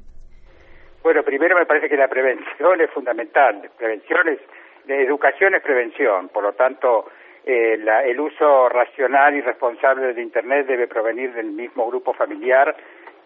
Bueno, 1.04 1.24
primero 1.24 1.58
me 1.58 1.66
parece 1.66 1.90
que 1.90 1.98
la 1.98 2.08
prevención 2.08 2.82
es 2.82 2.90
fundamental. 2.92 3.70
Prevención 3.78 4.28
es, 4.30 4.40
educación 4.88 5.56
es 5.56 5.62
prevención. 5.62 6.30
Por 6.30 6.44
lo 6.44 6.54
tanto, 6.54 7.06
eh, 7.46 7.80
el 8.06 8.20
uso 8.20 8.70
racional 8.70 9.36
y 9.36 9.42
responsable 9.42 10.08
del 10.08 10.20
Internet 10.20 10.68
debe 10.68 10.88
provenir 10.88 11.34
del 11.34 11.52
mismo 11.52 11.88
grupo 11.88 12.14
familiar 12.14 12.76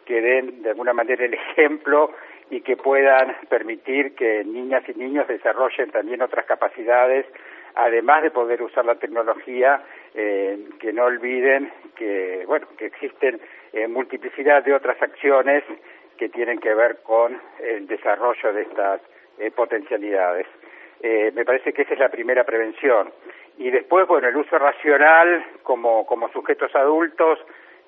que 0.05 0.21
den 0.21 0.61
de 0.61 0.69
alguna 0.69 0.93
manera 0.93 1.25
el 1.25 1.33
ejemplo 1.33 2.11
y 2.49 2.61
que 2.61 2.77
puedan 2.77 3.35
permitir 3.49 4.15
que 4.15 4.43
niñas 4.43 4.83
y 4.87 4.97
niños 4.97 5.27
desarrollen 5.27 5.91
también 5.91 6.21
otras 6.21 6.45
capacidades, 6.45 7.25
además 7.75 8.21
de 8.23 8.31
poder 8.31 8.61
usar 8.61 8.85
la 8.85 8.95
tecnología, 8.95 9.81
eh, 10.13 10.59
que 10.79 10.93
no 10.93 11.05
olviden 11.05 11.71
que 11.95 12.43
bueno 12.45 12.67
que 12.77 12.87
existen 12.87 13.39
eh, 13.71 13.87
multiplicidad 13.87 14.63
de 14.63 14.73
otras 14.73 15.01
acciones 15.01 15.63
que 16.17 16.29
tienen 16.29 16.59
que 16.59 16.73
ver 16.73 16.97
con 17.03 17.39
el 17.59 17.87
desarrollo 17.87 18.53
de 18.53 18.61
estas 18.63 19.01
eh, 19.39 19.51
potencialidades. 19.51 20.47
Eh, 21.01 21.31
me 21.33 21.45
parece 21.45 21.73
que 21.73 21.81
esa 21.81 21.93
es 21.93 21.99
la 21.99 22.09
primera 22.09 22.43
prevención. 22.43 23.11
Y 23.57 23.69
después, 23.69 24.07
bueno, 24.07 24.27
el 24.27 24.37
uso 24.37 24.57
racional 24.57 25.45
como, 25.63 26.05
como 26.05 26.29
sujetos 26.29 26.73
adultos 26.75 27.39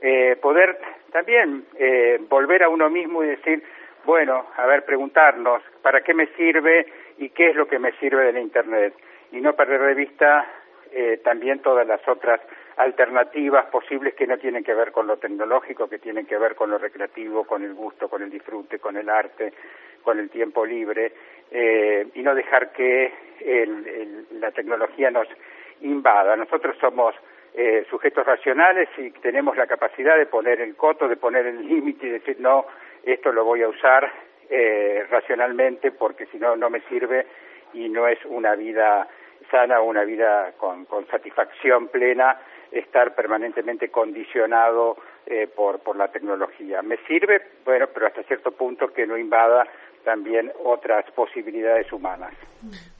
eh, 0.01 0.35
poder 0.41 0.77
también 1.11 1.65
eh, 1.77 2.19
volver 2.29 2.63
a 2.63 2.69
uno 2.69 2.89
mismo 2.89 3.23
y 3.23 3.27
decir, 3.27 3.63
bueno, 4.03 4.45
a 4.57 4.65
ver, 4.65 4.83
preguntarnos, 4.85 5.63
¿para 5.81 6.01
qué 6.01 6.13
me 6.13 6.27
sirve 6.35 6.85
y 7.17 7.29
qué 7.29 7.49
es 7.49 7.55
lo 7.55 7.67
que 7.67 7.79
me 7.79 7.93
sirve 7.93 8.25
de 8.25 8.33
la 8.33 8.39
Internet? 8.39 8.93
Y 9.31 9.39
no 9.39 9.53
perder 9.53 9.81
de 9.81 9.93
vista 9.93 10.45
eh, 10.91 11.21
también 11.23 11.59
todas 11.59 11.87
las 11.87 12.05
otras 12.07 12.39
alternativas 12.77 13.65
posibles 13.67 14.15
que 14.15 14.27
no 14.27 14.37
tienen 14.37 14.63
que 14.63 14.73
ver 14.73 14.91
con 14.91 15.07
lo 15.07 15.17
tecnológico, 15.17 15.87
que 15.87 15.99
tienen 15.99 16.25
que 16.25 16.37
ver 16.37 16.55
con 16.55 16.69
lo 16.69 16.77
recreativo, 16.77 17.45
con 17.45 17.63
el 17.63 17.73
gusto, 17.73 18.09
con 18.09 18.21
el 18.21 18.29
disfrute, 18.29 18.79
con 18.79 18.97
el 18.97 19.09
arte, 19.09 19.53
con 20.03 20.19
el 20.19 20.29
tiempo 20.29 20.65
libre, 20.65 21.13
eh, 21.51 22.07
y 22.13 22.21
no 22.21 22.35
dejar 22.35 22.71
que 22.73 23.13
el, 23.39 24.27
la 24.39 24.51
tecnología 24.51 25.09
nos 25.09 25.27
invada. 25.81 26.35
Nosotros 26.35 26.75
somos 26.79 27.15
eh, 27.53 27.85
sujetos 27.89 28.25
racionales 28.25 28.89
y 28.97 29.11
tenemos 29.11 29.55
la 29.55 29.67
capacidad 29.67 30.17
de 30.17 30.25
poner 30.25 30.59
el 30.59 30.75
coto, 30.75 31.07
de 31.07 31.15
poner 31.15 31.45
el 31.47 31.65
límite 31.65 32.07
y 32.07 32.11
decir, 32.11 32.37
no, 32.39 32.65
esto 33.03 33.31
lo 33.31 33.45
voy 33.45 33.61
a 33.61 33.69
usar 33.69 34.11
eh, 34.49 35.05
racionalmente 35.09 35.91
porque 35.91 36.25
si 36.27 36.37
no, 36.37 36.55
no 36.57 36.69
me 36.69 36.81
sirve 36.81 37.25
y 37.73 37.87
no 37.87 38.07
es 38.07 38.19
una 38.25 38.55
vida 38.55 39.07
sana, 39.49 39.79
una 39.79 40.03
vida 40.03 40.53
con 40.57 40.85
satisfacción 41.07 41.87
plena 41.87 42.37
estar 42.71 43.15
permanentemente 43.15 43.89
condicionado 43.89 44.97
eh, 45.25 45.47
por, 45.47 45.79
por 45.79 45.97
la 45.97 46.07
tecnología. 46.09 46.81
Me 46.81 46.97
sirve, 47.07 47.41
bueno, 47.65 47.87
pero 47.93 48.07
hasta 48.07 48.23
cierto 48.23 48.51
punto 48.51 48.87
que 48.87 49.05
no 49.05 49.17
invada 49.17 49.65
también 50.03 50.51
otras 50.63 51.03
posibilidades 51.15 51.91
humanas. 51.91 52.31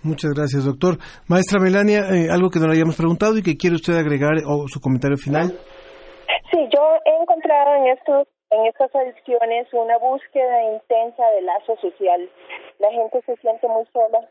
Muchas 0.03 0.33
gracias, 0.33 0.65
doctor. 0.65 0.97
Maestra 1.29 1.61
Melania, 1.61 2.09
eh, 2.09 2.27
algo 2.31 2.49
que 2.49 2.59
no 2.59 2.67
le 2.67 2.73
hayamos 2.73 2.97
preguntado 2.97 3.37
y 3.37 3.43
que 3.43 3.55
quiere 3.55 3.75
usted 3.75 3.93
agregar 3.93 4.41
o 4.45 4.67
su 4.67 4.81
comentario 4.81 5.17
final. 5.17 5.53
Sí, 6.51 6.59
yo 6.73 6.81
he 7.05 7.21
encontrado 7.21 7.75
en 7.75 7.87
estos 7.93 8.27
en 8.51 8.65
estas 8.67 8.93
adicciones 8.95 9.67
una 9.73 9.97
búsqueda 9.97 10.63
intensa 10.73 11.23
de 11.35 11.41
lazo 11.41 11.75
social. 11.81 12.29
La 12.79 12.89
gente 12.91 13.21
se 13.25 13.35
siente 13.37 13.67
muy 13.67 13.85
sola 13.91 14.29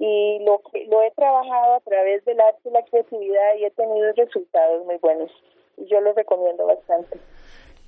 y 0.00 0.38
lo 0.44 0.62
que 0.72 0.86
lo 0.86 1.02
he 1.02 1.10
trabajado 1.10 1.74
a 1.74 1.80
través 1.80 2.24
del 2.24 2.40
arte 2.40 2.68
y 2.68 2.72
la 2.72 2.82
creatividad 2.84 3.54
y 3.56 3.66
he 3.66 3.70
tenido 3.70 4.12
resultados 4.14 4.84
muy 4.86 4.96
buenos. 4.96 5.30
Y 5.76 5.84
yo 5.86 6.00
lo 6.00 6.14
recomiendo 6.14 6.66
bastante 6.66 7.18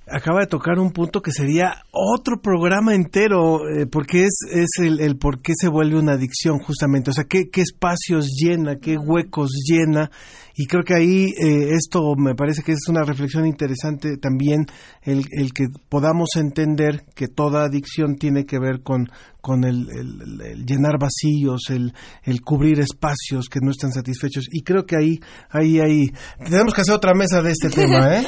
acaba 0.07 0.41
de 0.41 0.47
tocar 0.47 0.79
un 0.79 0.91
punto 0.91 1.21
que 1.21 1.31
sería 1.31 1.83
otro 1.91 2.41
programa 2.41 2.93
entero, 2.93 3.61
eh, 3.69 3.85
porque 3.85 4.25
es, 4.25 4.35
es 4.51 4.69
el, 4.79 4.99
el, 4.99 5.17
por 5.17 5.41
qué 5.41 5.53
se 5.55 5.69
vuelve 5.69 5.97
una 5.97 6.13
adicción 6.13 6.59
justamente, 6.59 7.11
o 7.11 7.13
sea, 7.13 7.25
qué, 7.25 7.49
qué 7.49 7.61
espacios 7.61 8.29
llena, 8.37 8.77
qué 8.79 8.97
huecos 8.97 9.51
llena, 9.65 10.11
y 10.55 10.67
creo 10.67 10.83
que 10.83 10.95
ahí 10.95 11.25
eh, 11.41 11.71
esto 11.71 12.15
me 12.17 12.35
parece 12.35 12.63
que 12.63 12.73
es 12.73 12.87
una 12.89 13.03
reflexión 13.03 13.47
interesante 13.47 14.17
también, 14.17 14.65
el, 15.01 15.25
el 15.31 15.53
que 15.53 15.67
podamos 15.89 16.29
entender 16.35 17.05
que 17.15 17.27
toda 17.27 17.63
adicción 17.63 18.17
tiene 18.17 18.45
que 18.45 18.59
ver 18.59 18.81
con, 18.83 19.09
con 19.41 19.63
el, 19.63 19.87
el, 19.89 20.41
el 20.41 20.65
llenar 20.65 20.99
vacíos, 20.99 21.69
el, 21.69 21.93
el 22.23 22.41
cubrir 22.41 22.79
espacios 22.81 23.47
que 23.49 23.59
no 23.61 23.71
están 23.71 23.93
satisfechos, 23.93 24.45
y 24.51 24.63
creo 24.63 24.85
que 24.85 24.97
ahí, 24.97 25.19
ahí, 25.49 25.79
ahí, 25.79 26.11
tenemos 26.43 26.73
que 26.73 26.81
hacer 26.81 26.95
otra 26.95 27.13
mesa 27.13 27.41
de 27.41 27.51
este 27.51 27.69
tema, 27.73 28.17
¿eh? 28.17 28.25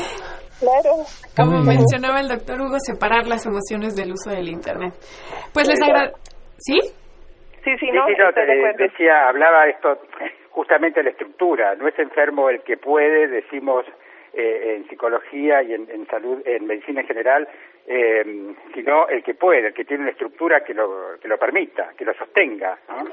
Claro. 0.59 1.03
Como 1.35 1.63
mencionaba 1.63 2.19
el 2.19 2.27
doctor 2.27 2.61
Hugo, 2.61 2.77
separar 2.79 3.27
las 3.27 3.45
emociones 3.45 3.95
del 3.95 4.11
uso 4.11 4.29
del 4.31 4.47
Internet. 4.47 4.93
Pues 5.53 5.67
les 5.67 5.81
agradezco. 5.81 6.19
¿Sí? 6.57 6.79
Sí, 7.63 7.71
sí, 7.79 7.91
no, 7.91 8.05
sí, 8.07 8.13
no 8.17 8.31
te, 8.31 8.45
decía, 8.77 9.27
hablaba 9.27 9.67
esto 9.67 9.99
justamente 10.51 10.99
de 10.99 11.05
la 11.05 11.09
estructura. 11.09 11.75
No 11.75 11.87
es 11.87 11.97
enfermo 11.99 12.49
el 12.49 12.61
que 12.61 12.77
puede, 12.77 13.27
decimos 13.27 13.85
eh, 14.33 14.75
en 14.77 14.87
psicología 14.87 15.63
y 15.63 15.73
en, 15.73 15.89
en, 15.89 16.05
salud, 16.07 16.41
en 16.45 16.65
medicina 16.65 17.01
en 17.01 17.07
general, 17.07 17.47
eh, 17.87 18.53
sino 18.73 19.07
el 19.07 19.23
que 19.23 19.33
puede, 19.33 19.67
el 19.67 19.73
que 19.73 19.85
tiene 19.85 20.03
una 20.03 20.11
estructura 20.11 20.63
que 20.63 20.73
lo, 20.73 21.19
que 21.19 21.27
lo 21.27 21.37
permita, 21.37 21.91
que 21.97 22.05
lo 22.05 22.13
sostenga. 22.13 22.77
¿no? 22.87 23.05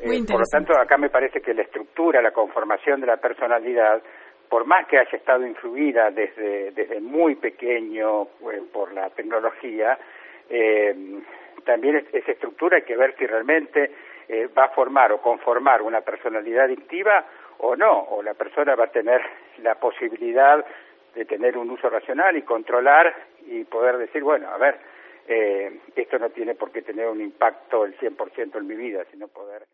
Eh, 0.00 0.24
por 0.26 0.40
lo 0.40 0.46
tanto, 0.50 0.76
acá 0.78 0.98
me 0.98 1.10
parece 1.10 1.40
que 1.40 1.54
la 1.54 1.62
estructura, 1.62 2.20
la 2.20 2.32
conformación 2.32 3.00
de 3.00 3.06
la 3.06 3.16
personalidad 3.16 4.02
por 4.48 4.64
más 4.66 4.86
que 4.86 4.98
haya 4.98 5.16
estado 5.16 5.46
influida 5.46 6.10
desde, 6.10 6.70
desde 6.72 7.00
muy 7.00 7.36
pequeño 7.36 8.26
pues, 8.40 8.60
por 8.72 8.92
la 8.92 9.10
tecnología, 9.10 9.98
eh, 10.48 11.22
también 11.64 11.96
es, 11.96 12.04
esa 12.12 12.32
estructura 12.32 12.76
hay 12.76 12.82
que 12.82 12.96
ver 12.96 13.14
si 13.16 13.26
realmente 13.26 13.90
eh, 14.28 14.48
va 14.56 14.66
a 14.66 14.68
formar 14.70 15.12
o 15.12 15.20
conformar 15.20 15.82
una 15.82 16.00
personalidad 16.00 16.64
adictiva 16.64 17.26
o 17.58 17.76
no, 17.76 18.00
o 18.00 18.22
la 18.22 18.34
persona 18.34 18.74
va 18.74 18.84
a 18.84 18.92
tener 18.92 19.20
la 19.58 19.76
posibilidad 19.76 20.64
de 21.14 21.24
tener 21.24 21.56
un 21.56 21.70
uso 21.70 21.88
racional 21.88 22.36
y 22.36 22.42
controlar 22.42 23.14
y 23.46 23.64
poder 23.64 23.98
decir, 23.98 24.22
bueno, 24.22 24.48
a 24.48 24.58
ver, 24.58 24.78
eh, 25.26 25.80
esto 25.94 26.18
no 26.18 26.30
tiene 26.30 26.54
por 26.54 26.72
qué 26.72 26.82
tener 26.82 27.08
un 27.08 27.20
impacto 27.20 27.84
el 27.84 27.96
100% 27.98 28.58
en 28.58 28.66
mi 28.66 28.74
vida, 28.74 29.04
sino 29.10 29.28
poder... 29.28 29.64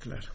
Claro. 0.00 0.28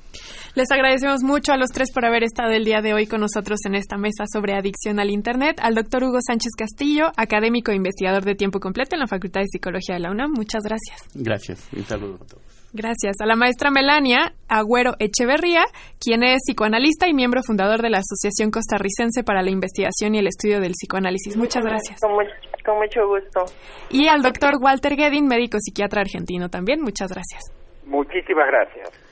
Les 0.56 0.70
agradecemos 0.70 1.24
mucho 1.24 1.52
a 1.52 1.58
los 1.58 1.70
tres 1.70 1.92
por 1.92 2.06
haber 2.06 2.24
estado 2.24 2.52
el 2.52 2.64
día 2.64 2.82
de 2.82 2.94
hoy 2.94 3.08
con 3.08 3.22
nosotros 3.22 3.58
en 3.66 3.74
esta 3.74 3.98
mesa 3.98 4.26
sobre 4.32 4.54
adicción 4.54 5.00
al 5.00 5.10
Internet. 5.10 5.58
Al 5.60 5.74
doctor 5.74 6.04
Hugo 6.04 6.20
Sánchez 6.22 6.52
Castillo, 6.56 7.08
académico 7.18 7.72
e 7.72 7.76
investigador 7.76 8.24
de 8.24 8.36
tiempo 8.36 8.60
completo 8.60 8.96
en 8.96 9.00
la 9.00 9.08
Facultad 9.08 9.42
de 9.42 9.48
Psicología 9.48 9.96
de 9.96 10.02
la 10.02 10.12
UNAM. 10.12 10.32
Muchas 10.32 10.62
gracias. 10.62 11.10
Gracias. 11.16 11.74
Un 11.74 11.84
saludo 11.86 12.20
a 12.22 12.28
todos. 12.28 12.44
Gracias. 12.72 13.16
A 13.20 13.26
la 13.26 13.36
maestra 13.36 13.72
Melania 13.72 14.34
Agüero 14.48 14.94
Echeverría, 15.00 15.64
quien 16.00 16.22
es 16.22 16.42
psicoanalista 16.46 17.08
y 17.08 17.16
miembro 17.16 17.42
fundador 17.42 17.82
de 17.82 17.90
la 17.90 17.98
Asociación 17.98 18.52
Costarricense 18.52 19.24
para 19.24 19.42
la 19.42 19.50
Investigación 19.50 20.14
y 20.14 20.20
el 20.20 20.28
Estudio 20.28 20.60
del 20.62 20.74
Psicoanálisis. 20.74 21.36
Muchas 21.36 21.64
gracias. 21.64 22.00
Con, 22.00 22.78
mucho 22.78 23.08
gusto. 23.08 23.46
Y 23.90 24.08
al 24.08 24.22
doctor 24.22 24.58
Walter 24.62 24.96
Guedin, 24.96 25.26
médico 25.26 25.58
psiquiatra 25.60 26.02
argentino 26.02 26.50
también. 26.50 26.80
Muchas 26.80 27.10
gracias. 27.10 27.42
Muchísimas 27.88 28.46
gracias. 28.48 29.03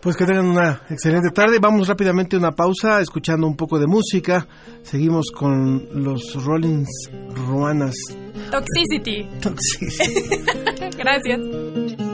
Pues 0.00 0.16
que 0.16 0.24
tengan 0.24 0.46
una 0.46 0.82
excelente 0.88 1.30
tarde. 1.30 1.58
Vamos 1.60 1.88
rápidamente 1.88 2.36
a 2.36 2.38
una 2.38 2.52
pausa, 2.52 3.00
escuchando 3.00 3.46
un 3.46 3.56
poco 3.56 3.78
de 3.78 3.86
música. 3.86 4.46
Seguimos 4.82 5.26
con 5.34 5.88
los 5.92 6.34
Rollins 6.44 7.10
Ruanas. 7.34 7.96
Toxicity. 8.50 9.28
Toxicity. 9.40 10.36
Gracias. 10.96 12.07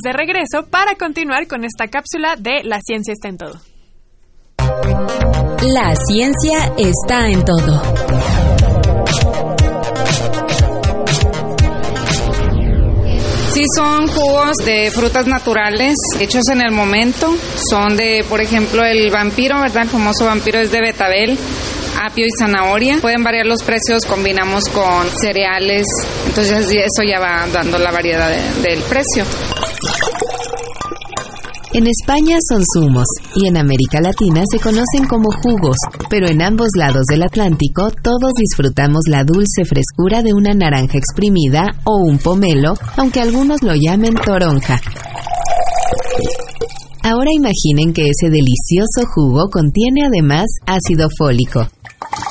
Estamos 0.00 0.02
de 0.02 0.12
regreso 0.12 0.70
para 0.70 0.94
continuar 0.94 1.46
con 1.46 1.64
esta 1.64 1.88
cápsula 1.88 2.36
de 2.36 2.62
La 2.64 2.80
ciencia 2.80 3.12
está 3.12 3.28
en 3.28 3.36
todo. 3.36 3.60
La 5.62 5.94
ciencia 6.06 6.72
está 6.78 7.28
en 7.28 7.44
todo. 7.44 7.82
Sí, 13.52 13.62
son 13.76 14.08
jugos 14.08 14.56
de 14.64 14.90
frutas 14.90 15.26
naturales 15.26 15.94
hechos 16.18 16.44
en 16.52 16.62
el 16.62 16.72
momento. 16.72 17.34
Son 17.70 17.96
de, 17.96 18.24
por 18.28 18.40
ejemplo, 18.40 18.84
el 18.84 19.10
vampiro, 19.10 19.60
¿verdad? 19.60 19.82
El 19.82 19.88
famoso 19.88 20.24
vampiro 20.24 20.60
es 20.60 20.70
de 20.70 20.80
betabel 20.80 21.38
apio 22.00 22.24
y 22.26 22.30
zanahoria. 22.38 22.98
Pueden 23.00 23.22
variar 23.22 23.46
los 23.46 23.62
precios, 23.62 24.02
combinamos 24.08 24.64
con 24.70 25.10
cereales, 25.20 25.86
entonces 26.26 26.66
eso 26.70 27.02
ya 27.06 27.18
va 27.20 27.46
dando 27.52 27.78
la 27.78 27.90
variedad 27.90 28.30
de, 28.30 28.68
del 28.68 28.82
precio. 28.82 29.24
En 31.72 31.86
España 31.86 32.36
son 32.48 32.62
zumos 32.74 33.06
y 33.36 33.46
en 33.46 33.56
América 33.56 34.00
Latina 34.00 34.42
se 34.50 34.58
conocen 34.58 35.06
como 35.08 35.30
jugos, 35.30 35.76
pero 36.08 36.26
en 36.26 36.42
ambos 36.42 36.66
lados 36.76 37.04
del 37.08 37.22
Atlántico 37.22 37.92
todos 38.02 38.32
disfrutamos 38.36 39.02
la 39.08 39.22
dulce 39.22 39.64
frescura 39.64 40.22
de 40.24 40.34
una 40.34 40.52
naranja 40.52 40.98
exprimida 40.98 41.62
o 41.84 41.98
un 42.04 42.18
pomelo, 42.18 42.74
aunque 42.96 43.20
algunos 43.20 43.62
lo 43.62 43.74
llamen 43.76 44.14
toronja. 44.14 44.80
Ahora 47.04 47.30
imaginen 47.32 47.92
que 47.92 48.08
ese 48.08 48.30
delicioso 48.30 49.06
jugo 49.14 49.48
contiene 49.48 50.06
además 50.06 50.46
ácido 50.66 51.08
fólico, 51.16 51.68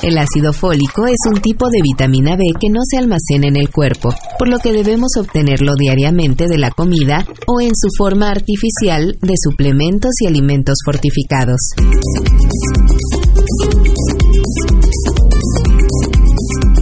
El 0.02 0.16
ácido 0.16 0.52
fólico 0.52 1.06
es 1.06 1.18
un 1.28 1.40
tipo 1.40 1.68
de 1.68 1.80
vitamina 1.82 2.36
B 2.36 2.42
que 2.58 2.68
no 2.70 2.80
se 2.88 2.98
almacena 2.98 3.48
en 3.48 3.56
el 3.56 3.70
cuerpo, 3.70 4.14
por 4.38 4.48
lo 4.48 4.58
que 4.58 4.72
debemos 4.72 5.10
obtenerlo 5.18 5.74
diariamente 5.78 6.46
de 6.48 6.58
la 6.58 6.70
comida 6.70 7.26
o 7.46 7.60
en 7.60 7.70
su 7.74 7.88
forma 7.98 8.30
artificial 8.30 9.18
de 9.20 9.34
suplementos 9.36 10.12
y 10.20 10.26
alimentos 10.26 10.76
fortificados. 10.84 11.60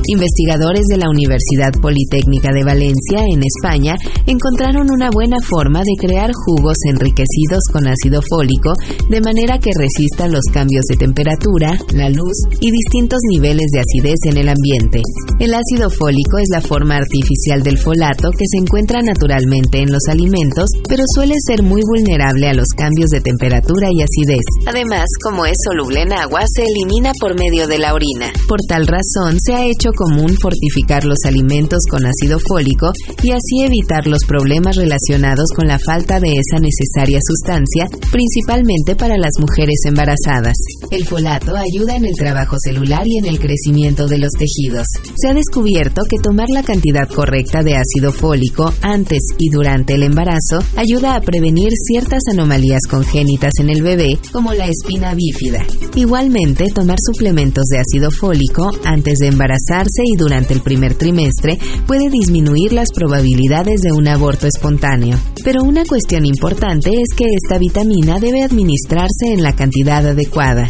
Investigadores 0.08 0.86
de 0.88 0.96
la 0.96 1.10
Universidad 1.10 1.68
Politécnica 1.82 2.48
de 2.48 2.64
Valencia, 2.64 3.20
en 3.28 3.44
España, 3.44 3.94
encontraron 4.24 4.88
una 4.90 5.10
buena 5.12 5.36
forma 5.44 5.80
de 5.84 6.00
crear 6.00 6.30
jugos 6.32 6.78
enriquecidos 6.88 7.60
con 7.70 7.86
ácido 7.86 8.22
fólico 8.24 8.72
de 9.10 9.20
manera 9.20 9.58
que 9.58 9.68
resista 9.76 10.26
los 10.26 10.40
cambios 10.50 10.86
de 10.88 10.96
temperatura, 10.96 11.76
la 11.92 12.08
luz 12.08 12.32
y 12.58 12.70
distintos 12.72 13.20
niveles 13.28 13.66
de 13.68 13.80
acidez 13.80 14.16
en 14.32 14.38
el 14.38 14.48
ambiente. 14.48 15.02
El 15.40 15.52
ácido 15.52 15.90
fólico 15.90 16.38
es 16.40 16.48
la 16.52 16.62
forma 16.62 16.96
artificial 16.96 17.62
del 17.62 17.76
folato 17.76 18.30
que 18.32 18.48
se 18.48 18.64
encuentra 18.64 19.02
naturalmente 19.02 19.84
en 19.84 19.92
los 19.92 20.08
alimentos, 20.08 20.72
pero 20.88 21.04
suele 21.14 21.34
ser 21.46 21.62
muy 21.62 21.82
vulnerable 21.84 22.48
a 22.48 22.54
los 22.54 22.68
cambios 22.74 23.10
de 23.10 23.20
temperatura 23.20 23.88
y 23.92 24.00
acidez. 24.00 24.44
Además, 24.64 25.04
como 25.22 25.44
es 25.44 25.56
soluble 25.68 26.00
en 26.00 26.14
agua, 26.14 26.40
se 26.48 26.62
elimina 26.64 27.12
por 27.20 27.38
medio 27.38 27.68
de 27.68 27.78
la 27.78 27.92
orina. 27.92 28.32
Por 28.48 28.60
tal 28.66 28.86
razón, 28.86 29.36
se 29.44 29.52
ha 29.52 29.66
hecho 29.66 29.90
común 29.98 30.32
fortificar 30.40 31.04
los 31.04 31.18
alimentos 31.26 31.80
con 31.90 32.06
ácido 32.06 32.38
fólico 32.38 32.92
y 33.20 33.32
así 33.32 33.64
evitar 33.64 34.06
los 34.06 34.20
problemas 34.28 34.76
relacionados 34.76 35.46
con 35.56 35.66
la 35.66 35.80
falta 35.84 36.20
de 36.20 36.28
esa 36.28 36.60
necesaria 36.62 37.18
sustancia, 37.20 37.88
principalmente 38.12 38.94
para 38.94 39.18
las 39.18 39.32
mujeres 39.40 39.80
embarazadas. 39.86 40.54
El 40.92 41.04
folato 41.04 41.56
ayuda 41.56 41.96
en 41.96 42.04
el 42.04 42.14
trabajo 42.14 42.56
celular 42.62 43.02
y 43.06 43.18
en 43.18 43.26
el 43.26 43.40
crecimiento 43.40 44.06
de 44.06 44.18
los 44.18 44.30
tejidos. 44.38 44.86
Se 45.16 45.28
ha 45.28 45.34
descubierto 45.34 46.02
que 46.08 46.22
tomar 46.22 46.48
la 46.48 46.62
cantidad 46.62 47.08
correcta 47.08 47.62
de 47.62 47.74
ácido 47.74 48.12
fólico 48.12 48.72
antes 48.82 49.18
y 49.38 49.50
durante 49.50 49.94
el 49.94 50.04
embarazo 50.04 50.62
ayuda 50.76 51.16
a 51.16 51.20
prevenir 51.20 51.70
ciertas 51.88 52.22
anomalías 52.32 52.82
congénitas 52.88 53.52
en 53.58 53.70
el 53.70 53.82
bebé, 53.82 54.18
como 54.32 54.52
la 54.52 54.66
espina 54.68 55.14
bífida. 55.14 55.66
Igualmente, 55.96 56.66
tomar 56.72 56.98
suplementos 57.04 57.64
de 57.64 57.78
ácido 57.78 58.10
fólico 58.10 58.70
antes 58.84 59.18
de 59.18 59.28
embarazar 59.28 59.87
y 60.04 60.16
durante 60.16 60.54
el 60.54 60.60
primer 60.60 60.94
trimestre 60.94 61.58
puede 61.86 62.10
disminuir 62.10 62.72
las 62.72 62.88
probabilidades 62.92 63.80
de 63.80 63.92
un 63.92 64.08
aborto 64.08 64.46
espontáneo. 64.46 65.18
Pero 65.44 65.62
una 65.62 65.84
cuestión 65.84 66.26
importante 66.26 66.90
es 66.90 67.16
que 67.16 67.24
esta 67.24 67.58
vitamina 67.58 68.18
debe 68.20 68.42
administrarse 68.42 69.32
en 69.32 69.42
la 69.42 69.54
cantidad 69.54 70.06
adecuada. 70.06 70.68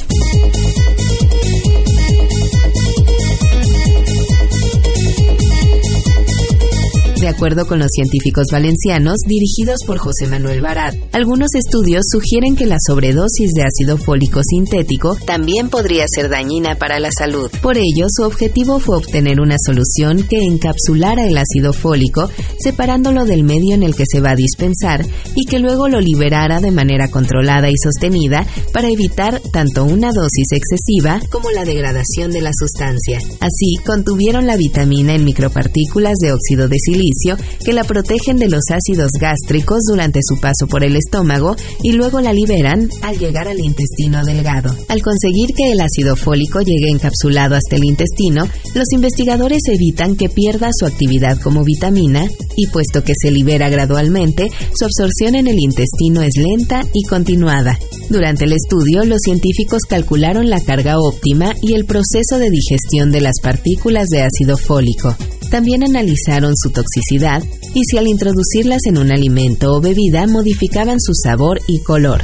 De 7.29 7.35
acuerdo 7.35 7.67
con 7.67 7.79
los 7.79 7.91
científicos 7.91 8.47
valencianos 8.51 9.19
dirigidos 9.27 9.81
por 9.87 9.99
José 9.99 10.29
Manuel 10.29 10.63
Barat, 10.63 10.95
algunos 11.13 11.51
estudios 11.55 12.07
sugieren 12.11 12.57
que 12.57 12.65
la 12.65 12.79
sobredosis 12.87 13.53
de 13.53 13.65
ácido 13.65 13.99
fólico 13.99 14.41
sintético 14.43 15.15
también 15.27 15.69
podría 15.69 16.07
ser 16.09 16.31
dañina 16.31 16.77
para 16.77 16.99
la 16.99 17.11
salud. 17.13 17.51
Por 17.61 17.77
ello, 17.77 18.07
su 18.09 18.23
objetivo 18.23 18.79
fue 18.79 18.97
obtener 18.97 19.43
una 19.43 19.57
solución 19.63 20.23
que 20.23 20.39
encapsulara 20.39 21.27
el 21.27 21.37
ácido 21.37 21.75
fólico, 21.75 22.31
separándolo 22.61 23.27
del 23.27 23.45
medio 23.45 23.75
en 23.75 23.83
el 23.83 23.95
que 23.95 24.05
se 24.11 24.23
va 24.23 24.31
a 24.31 24.35
dispensar 24.35 25.05
y 25.35 25.45
que 25.45 25.59
luego 25.59 25.89
lo 25.89 26.01
liberara 26.01 26.61
de 26.61 26.71
manera 26.71 27.11
controlada 27.11 27.69
y 27.69 27.77
sostenida 27.77 28.47
para 28.73 28.89
evitar 28.89 29.43
tanto 29.53 29.85
una 29.85 30.13
dosis 30.13 30.49
excesiva 30.53 31.21
como 31.31 31.51
la 31.51 31.67
degradación 31.67 32.31
de 32.31 32.41
la 32.41 32.53
sustancia. 32.59 33.19
Así, 33.41 33.77
contuvieron 33.85 34.47
la 34.47 34.57
vitamina 34.57 35.15
en 35.15 35.27
micropartículas 35.27 36.15
de 36.23 36.33
óxido 36.33 36.69
de 36.69 36.79
silicio 36.79 37.18
que 37.65 37.73
la 37.73 37.85
protegen 37.85 38.37
de 38.37 38.49
los 38.49 38.63
ácidos 38.71 39.11
gástricos 39.21 39.81
durante 39.89 40.21
su 40.23 40.41
paso 40.41 40.67
por 40.69 40.85
el 40.85 40.97
estómago 40.97 41.57
y 41.83 41.93
luego 41.93 42.21
la 42.21 42.33
liberan 42.33 42.89
al 43.03 43.19
llegar 43.19 43.49
al 43.49 43.59
intestino 43.61 44.25
delgado. 44.25 44.75
Al 44.89 45.03
conseguir 45.03 45.55
que 45.55 45.73
el 45.73 45.81
ácido 45.81 46.17
fólico 46.17 46.61
llegue 46.61 46.91
encapsulado 46.91 47.57
hasta 47.57 47.77
el 47.77 47.85
intestino, 47.85 48.49
los 48.75 48.87
investigadores 48.93 49.63
evitan 49.67 50.17
que 50.17 50.29
pierda 50.29 50.71
su 50.73 50.87
actividad 50.87 51.41
como 51.41 51.65
vitamina 51.65 52.29
y 52.57 52.67
puesto 52.69 53.05
que 53.05 53.13
se 53.21 53.31
libera 53.31 53.69
gradualmente, 53.69 54.51
su 54.75 54.85
absorción 54.85 55.35
en 55.35 55.47
el 55.47 55.59
intestino 55.59 56.23
es 56.23 56.35
lenta 56.37 56.83
y 56.93 57.05
continuada. 57.05 57.79
Durante 58.11 58.45
el 58.45 58.53
estudio, 58.53 59.05
los 59.05 59.21
científicos 59.23 59.83
calcularon 59.89 60.51
la 60.51 60.61
carga 60.61 60.99
óptima 60.99 61.55
y 61.63 61.75
el 61.75 61.85
proceso 61.85 62.39
de 62.39 62.51
digestión 62.51 63.11
de 63.11 63.21
las 63.21 63.41
partículas 63.43 64.09
de 64.09 64.23
ácido 64.23 64.57
fólico. 64.57 65.15
También 65.51 65.83
analizaron 65.83 66.55
su 66.57 66.71
toxicidad 66.71 67.08
y 67.11 67.83
si 67.85 67.99
al 67.99 68.07
introducirlas 68.07 68.83
en 68.87 68.99
un 68.99 69.11
alimento 69.13 69.73
o 69.73 69.81
bebida 69.81 70.27
modificaban 70.27 71.01
su 71.01 71.13
sabor 71.15 71.61
y 71.67 71.83
color. 71.83 72.23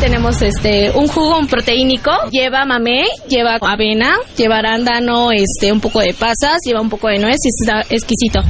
Tenemos 0.00 0.40
este 0.42 0.92
un 0.92 1.08
jugo 1.08 1.38
proteínico, 1.50 2.10
lleva 2.30 2.64
mamé, 2.64 3.04
lleva 3.28 3.58
avena, 3.60 4.16
lleva 4.36 4.58
arándano, 4.58 5.32
este 5.32 5.72
un 5.72 5.80
poco 5.80 6.00
de 6.00 6.14
pasas, 6.14 6.58
lleva 6.64 6.80
un 6.80 6.88
poco 6.88 7.08
de 7.08 7.18
nuez 7.18 7.38
y 7.42 7.48
está 7.48 7.80
exquisito. 7.92 8.40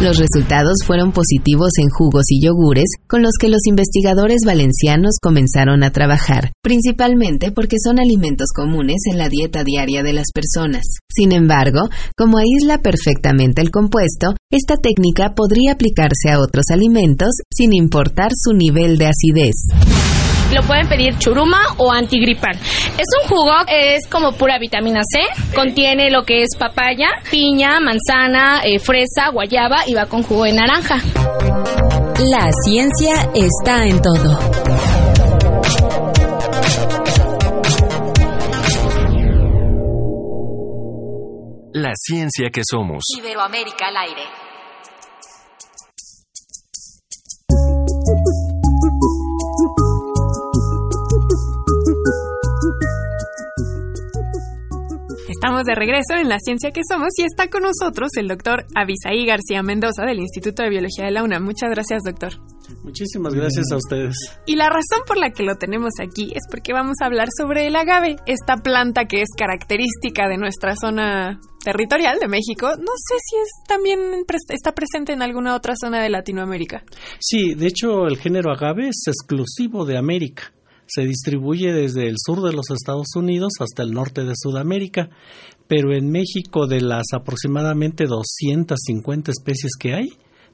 Los 0.00 0.18
resultados 0.18 0.78
fueron 0.84 1.12
positivos 1.12 1.70
en 1.78 1.88
jugos 1.88 2.24
y 2.28 2.44
yogures 2.44 2.90
con 3.08 3.22
los 3.22 3.32
que 3.40 3.48
los 3.48 3.60
investigadores 3.66 4.40
valencianos 4.44 5.16
comenzaron 5.22 5.82
a 5.82 5.92
trabajar, 5.92 6.52
principalmente 6.62 7.52
porque 7.52 7.76
son 7.82 8.00
alimentos 8.00 8.48
comunes 8.54 9.02
en 9.10 9.18
la 9.18 9.28
dieta 9.28 9.62
diaria 9.62 10.02
de 10.02 10.12
las 10.12 10.26
personas. 10.34 10.82
Sin 11.08 11.32
embargo, 11.32 11.88
como 12.16 12.38
aísla 12.38 12.82
perfectamente 12.82 13.62
el 13.62 13.70
compuesto, 13.70 14.34
esta 14.50 14.76
técnica 14.76 15.34
podría 15.34 15.72
aplicarse 15.72 16.30
a 16.30 16.40
otros 16.40 16.66
alimentos 16.70 17.30
sin 17.50 17.72
importar 17.72 18.32
su 18.34 18.52
nivel 18.52 18.98
de 18.98 19.06
acidez 19.06 20.13
lo 20.54 20.62
pueden 20.62 20.88
pedir 20.88 21.18
churuma 21.18 21.60
o 21.78 21.92
antigripal. 21.92 22.54
Es 22.54 23.06
un 23.22 23.28
jugo, 23.28 23.52
es 23.68 24.06
como 24.08 24.32
pura 24.32 24.58
vitamina 24.58 25.00
C, 25.02 25.20
contiene 25.54 26.10
lo 26.10 26.22
que 26.22 26.42
es 26.42 26.50
papaya, 26.58 27.08
piña, 27.30 27.80
manzana, 27.80 28.62
eh, 28.64 28.78
fresa, 28.78 29.30
guayaba 29.32 29.86
y 29.86 29.94
va 29.94 30.06
con 30.06 30.22
jugo 30.22 30.44
de 30.44 30.52
naranja. 30.52 30.96
La 32.30 32.50
ciencia 32.64 33.30
está 33.34 33.86
en 33.86 34.00
todo. 34.00 34.38
La 41.72 41.92
ciencia 41.96 42.50
que 42.50 42.62
somos. 42.64 43.02
Iberoamérica 43.18 43.88
al 43.88 43.96
aire. 43.96 44.43
Estamos 55.44 55.66
de 55.66 55.74
regreso 55.74 56.14
en 56.18 56.30
La 56.30 56.38
Ciencia 56.38 56.70
que 56.70 56.80
Somos 56.88 57.10
y 57.18 57.22
está 57.22 57.50
con 57.50 57.64
nosotros 57.64 58.08
el 58.16 58.28
doctor 58.28 58.64
Abisaí 58.74 59.26
García 59.26 59.62
Mendoza 59.62 60.06
del 60.06 60.20
Instituto 60.20 60.62
de 60.62 60.70
Biología 60.70 61.04
de 61.04 61.10
la 61.10 61.22
UNAM. 61.22 61.44
Muchas 61.44 61.68
gracias, 61.68 62.00
doctor. 62.02 62.32
Muchísimas 62.82 63.34
gracias 63.34 63.66
a 63.70 63.76
ustedes. 63.76 64.16
Y 64.46 64.56
la 64.56 64.70
razón 64.70 65.00
por 65.06 65.18
la 65.18 65.32
que 65.32 65.42
lo 65.42 65.56
tenemos 65.56 65.92
aquí 66.00 66.32
es 66.34 66.44
porque 66.50 66.72
vamos 66.72 66.94
a 67.02 67.04
hablar 67.04 67.28
sobre 67.36 67.66
el 67.66 67.76
agave, 67.76 68.16
esta 68.24 68.56
planta 68.56 69.04
que 69.04 69.20
es 69.20 69.28
característica 69.36 70.28
de 70.28 70.38
nuestra 70.38 70.76
zona 70.76 71.38
territorial 71.62 72.20
de 72.20 72.28
México. 72.28 72.68
No 72.78 72.92
sé 72.96 73.14
si 73.28 73.36
es 73.36 73.50
también 73.68 74.24
está 74.48 74.72
presente 74.72 75.12
en 75.12 75.20
alguna 75.20 75.54
otra 75.54 75.74
zona 75.78 76.02
de 76.02 76.08
Latinoamérica. 76.08 76.84
Sí, 77.20 77.54
de 77.54 77.66
hecho 77.66 78.06
el 78.06 78.16
género 78.16 78.50
agave 78.50 78.88
es 78.88 79.02
exclusivo 79.08 79.84
de 79.84 79.98
América 79.98 80.54
se 80.86 81.02
distribuye 81.02 81.72
desde 81.72 82.08
el 82.08 82.16
sur 82.18 82.42
de 82.42 82.52
los 82.52 82.70
Estados 82.70 83.08
Unidos 83.16 83.52
hasta 83.60 83.82
el 83.82 83.92
norte 83.92 84.24
de 84.24 84.34
Sudamérica, 84.36 85.10
pero 85.66 85.94
en 85.94 86.10
México 86.10 86.66
de 86.66 86.80
las 86.80 87.06
aproximadamente 87.14 88.04
250 88.06 89.30
especies 89.30 89.72
que 89.78 89.94
hay, 89.94 90.08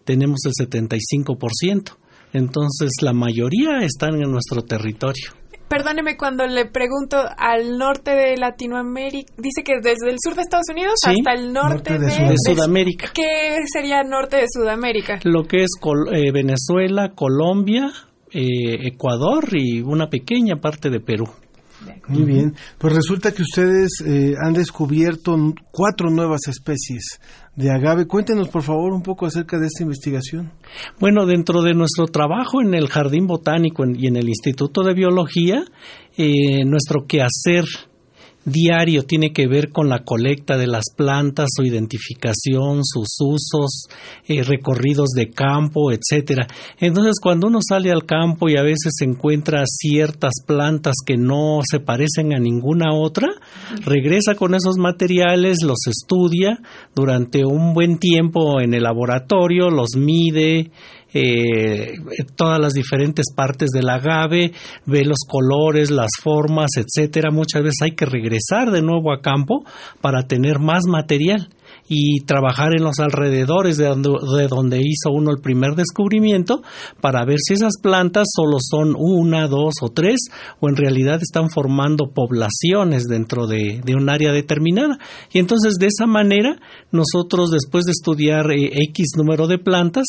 tenemos 0.05 0.41
el 0.45 0.53
75%. 0.53 1.97
Entonces 2.33 2.91
la 3.03 3.13
mayoría 3.13 3.79
están 3.83 4.23
en 4.23 4.31
nuestro 4.31 4.63
territorio. 4.63 5.33
Perdóneme 5.69 6.17
cuando 6.17 6.47
le 6.49 6.67
pregunto 6.67 7.17
al 7.37 7.79
norte 7.79 8.11
de 8.11 8.37
Latinoamérica, 8.37 9.33
dice 9.37 9.63
que 9.65 9.75
desde 9.81 10.11
el 10.11 10.17
sur 10.21 10.35
de 10.35 10.43
Estados 10.43 10.67
Unidos 10.69 10.95
hasta 11.07 11.33
el 11.33 11.53
norte, 11.53 11.97
de, 11.97 12.35
Sudamérica. 12.45 13.13
¿Qué 13.15 13.57
sería 13.73 14.03
norte 14.03 14.39
de 14.39 14.47
Sudamérica? 14.53 15.21
Lo 15.23 15.45
que 15.45 15.63
es 15.63 15.71
eh, 16.13 16.33
Venezuela, 16.33 17.13
Colombia, 17.15 17.93
eh, 18.33 18.87
Ecuador 18.87 19.49
y 19.53 19.81
una 19.81 20.09
pequeña 20.09 20.57
parte 20.57 20.91
de 20.91 21.01
Perú. 21.01 21.29
Muy 22.09 22.25
bien, 22.25 22.55
pues 22.79 22.95
resulta 22.95 23.33
que 23.33 23.43
ustedes 23.43 24.03
eh, 24.05 24.35
han 24.43 24.53
descubierto 24.53 25.35
cuatro 25.71 26.11
nuevas 26.11 26.41
especies 26.47 27.21
de 27.57 27.71
agave. 27.71 28.07
Cuéntenos 28.07 28.49
por 28.49 28.63
favor 28.63 28.93
un 28.93 29.03
poco 29.03 29.27
acerca 29.27 29.59
de 29.59 29.67
esta 29.67 29.83
investigación. 29.83 30.53
Bueno, 30.99 31.25
dentro 31.25 31.63
de 31.63 31.73
nuestro 31.73 32.07
trabajo 32.07 32.61
en 32.61 32.75
el 32.75 32.89
Jardín 32.89 33.27
Botánico 33.27 33.85
y 33.87 34.07
en 34.09 34.17
el 34.17 34.29
Instituto 34.29 34.83
de 34.83 34.95
Biología, 34.95 35.65
eh, 36.17 36.65
nuestro 36.65 37.07
quehacer 37.07 37.65
diario 38.45 39.05
tiene 39.05 39.33
que 39.33 39.47
ver 39.47 39.71
con 39.71 39.89
la 39.89 40.03
colecta 40.05 40.57
de 40.57 40.67
las 40.67 40.85
plantas, 40.97 41.49
su 41.55 41.63
identificación, 41.65 42.85
sus 42.85 43.09
usos, 43.21 43.87
eh, 44.27 44.43
recorridos 44.43 45.11
de 45.11 45.31
campo, 45.31 45.93
etcétera. 45.93 46.47
Entonces, 46.79 47.17
cuando 47.21 47.49
uno 47.49 47.59
sale 47.67 47.91
al 47.91 48.07
campo 48.07 48.49
y 48.49 48.57
a 48.57 48.63
veces 48.63 48.93
encuentra 49.01 49.65
ciertas 49.67 50.35
plantas 50.47 50.97
que 51.05 51.17
no 51.17 51.61
se 51.69 51.81
parecen 51.81 52.33
a 52.33 52.39
ninguna 52.39 52.95
otra, 52.95 53.29
regresa 53.85 54.35
con 54.35 54.55
esos 54.55 54.77
materiales, 54.77 55.59
los 55.63 55.87
estudia 55.87 56.59
durante 56.95 57.45
un 57.45 57.75
buen 57.75 57.99
tiempo 57.99 58.61
en 58.61 58.75
el 58.75 58.85
laboratorio, 58.85 59.71
los 59.71 59.91
mide, 59.97 60.71
eh, 61.13 61.95
todas 62.37 62.61
las 62.61 62.73
diferentes 62.73 63.27
partes 63.35 63.71
del 63.71 63.89
agave, 63.89 64.53
ve 64.87 65.05
los 65.05 65.19
colores, 65.27 65.91
las 65.91 66.11
formas, 66.23 66.71
etcétera. 66.77 67.31
Muchas 67.31 67.63
veces 67.63 67.83
hay 67.83 67.93
que 67.93 68.07
regresar 68.07 68.71
de 68.71 68.83
nuevo 68.83 69.13
a 69.13 69.21
campo 69.21 69.65
para 70.01 70.27
tener 70.27 70.59
más 70.59 70.85
material 70.87 71.49
y 71.93 72.21
trabajar 72.21 72.73
en 72.73 72.85
los 72.85 73.01
alrededores 73.01 73.77
de 73.77 73.87
donde, 73.87 74.11
de 74.39 74.47
donde, 74.47 74.79
hizo 74.79 75.11
uno 75.13 75.33
el 75.33 75.43
primer 75.43 75.75
descubrimiento 75.75 76.63
para 77.01 77.25
ver 77.25 77.39
si 77.41 77.55
esas 77.55 77.73
plantas 77.83 78.29
solo 78.33 78.59
son 78.61 78.95
una, 78.97 79.49
dos 79.49 79.75
o 79.83 79.89
tres 79.89 80.21
o 80.61 80.69
en 80.69 80.77
realidad 80.77 81.21
están 81.21 81.51
formando 81.51 82.13
poblaciones 82.15 83.07
dentro 83.09 83.49
de, 83.49 83.81
de 83.85 83.95
un 83.97 84.09
área 84.09 84.31
determinada. 84.31 85.01
Y 85.33 85.41
entonces 85.41 85.75
de 85.81 85.89
esa 85.89 86.07
manera 86.07 86.61
nosotros 86.93 87.51
después 87.51 87.87
de 87.87 87.93
estudiar 87.93 88.53
eh, 88.53 88.71
X 88.91 89.09
número 89.17 89.49
de 89.49 89.59
plantas, 89.59 90.07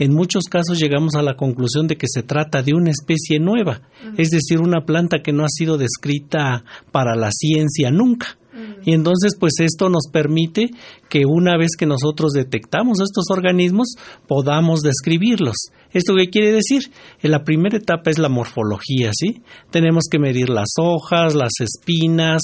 en 0.00 0.12
muchos 0.12 0.46
casos 0.50 0.80
llegamos 0.80 1.14
a 1.14 1.22
la 1.22 1.36
conclusión 1.36 1.86
de 1.86 1.96
que 1.96 2.08
se 2.08 2.24
trata 2.24 2.62
de 2.62 2.74
una 2.74 2.90
especie 2.90 3.38
nueva, 3.38 3.82
es 4.16 4.30
decir, 4.30 4.58
una 4.58 4.84
planta 4.84 5.18
que 5.22 5.32
no 5.32 5.44
ha 5.44 5.48
sido 5.48 5.78
descrita 5.78 6.64
para 6.90 7.14
la 7.14 7.30
ciencia 7.30 7.92
nunca. 7.92 8.39
Y 8.84 8.94
entonces, 8.94 9.36
pues 9.38 9.54
esto 9.60 9.88
nos 9.88 10.08
permite 10.12 10.70
que 11.08 11.24
una 11.26 11.56
vez 11.56 11.70
que 11.78 11.86
nosotros 11.86 12.32
detectamos 12.32 13.00
estos 13.00 13.26
organismos, 13.30 13.94
podamos 14.26 14.80
describirlos. 14.80 15.56
¿Esto 15.92 16.14
qué 16.16 16.30
quiere 16.30 16.52
decir? 16.52 16.82
En 17.22 17.30
la 17.30 17.44
primera 17.44 17.76
etapa 17.76 18.10
es 18.10 18.18
la 18.18 18.28
morfología, 18.28 19.10
¿sí? 19.12 19.42
Tenemos 19.70 20.04
que 20.10 20.18
medir 20.18 20.48
las 20.48 20.70
hojas, 20.78 21.34
las 21.34 21.52
espinas, 21.60 22.42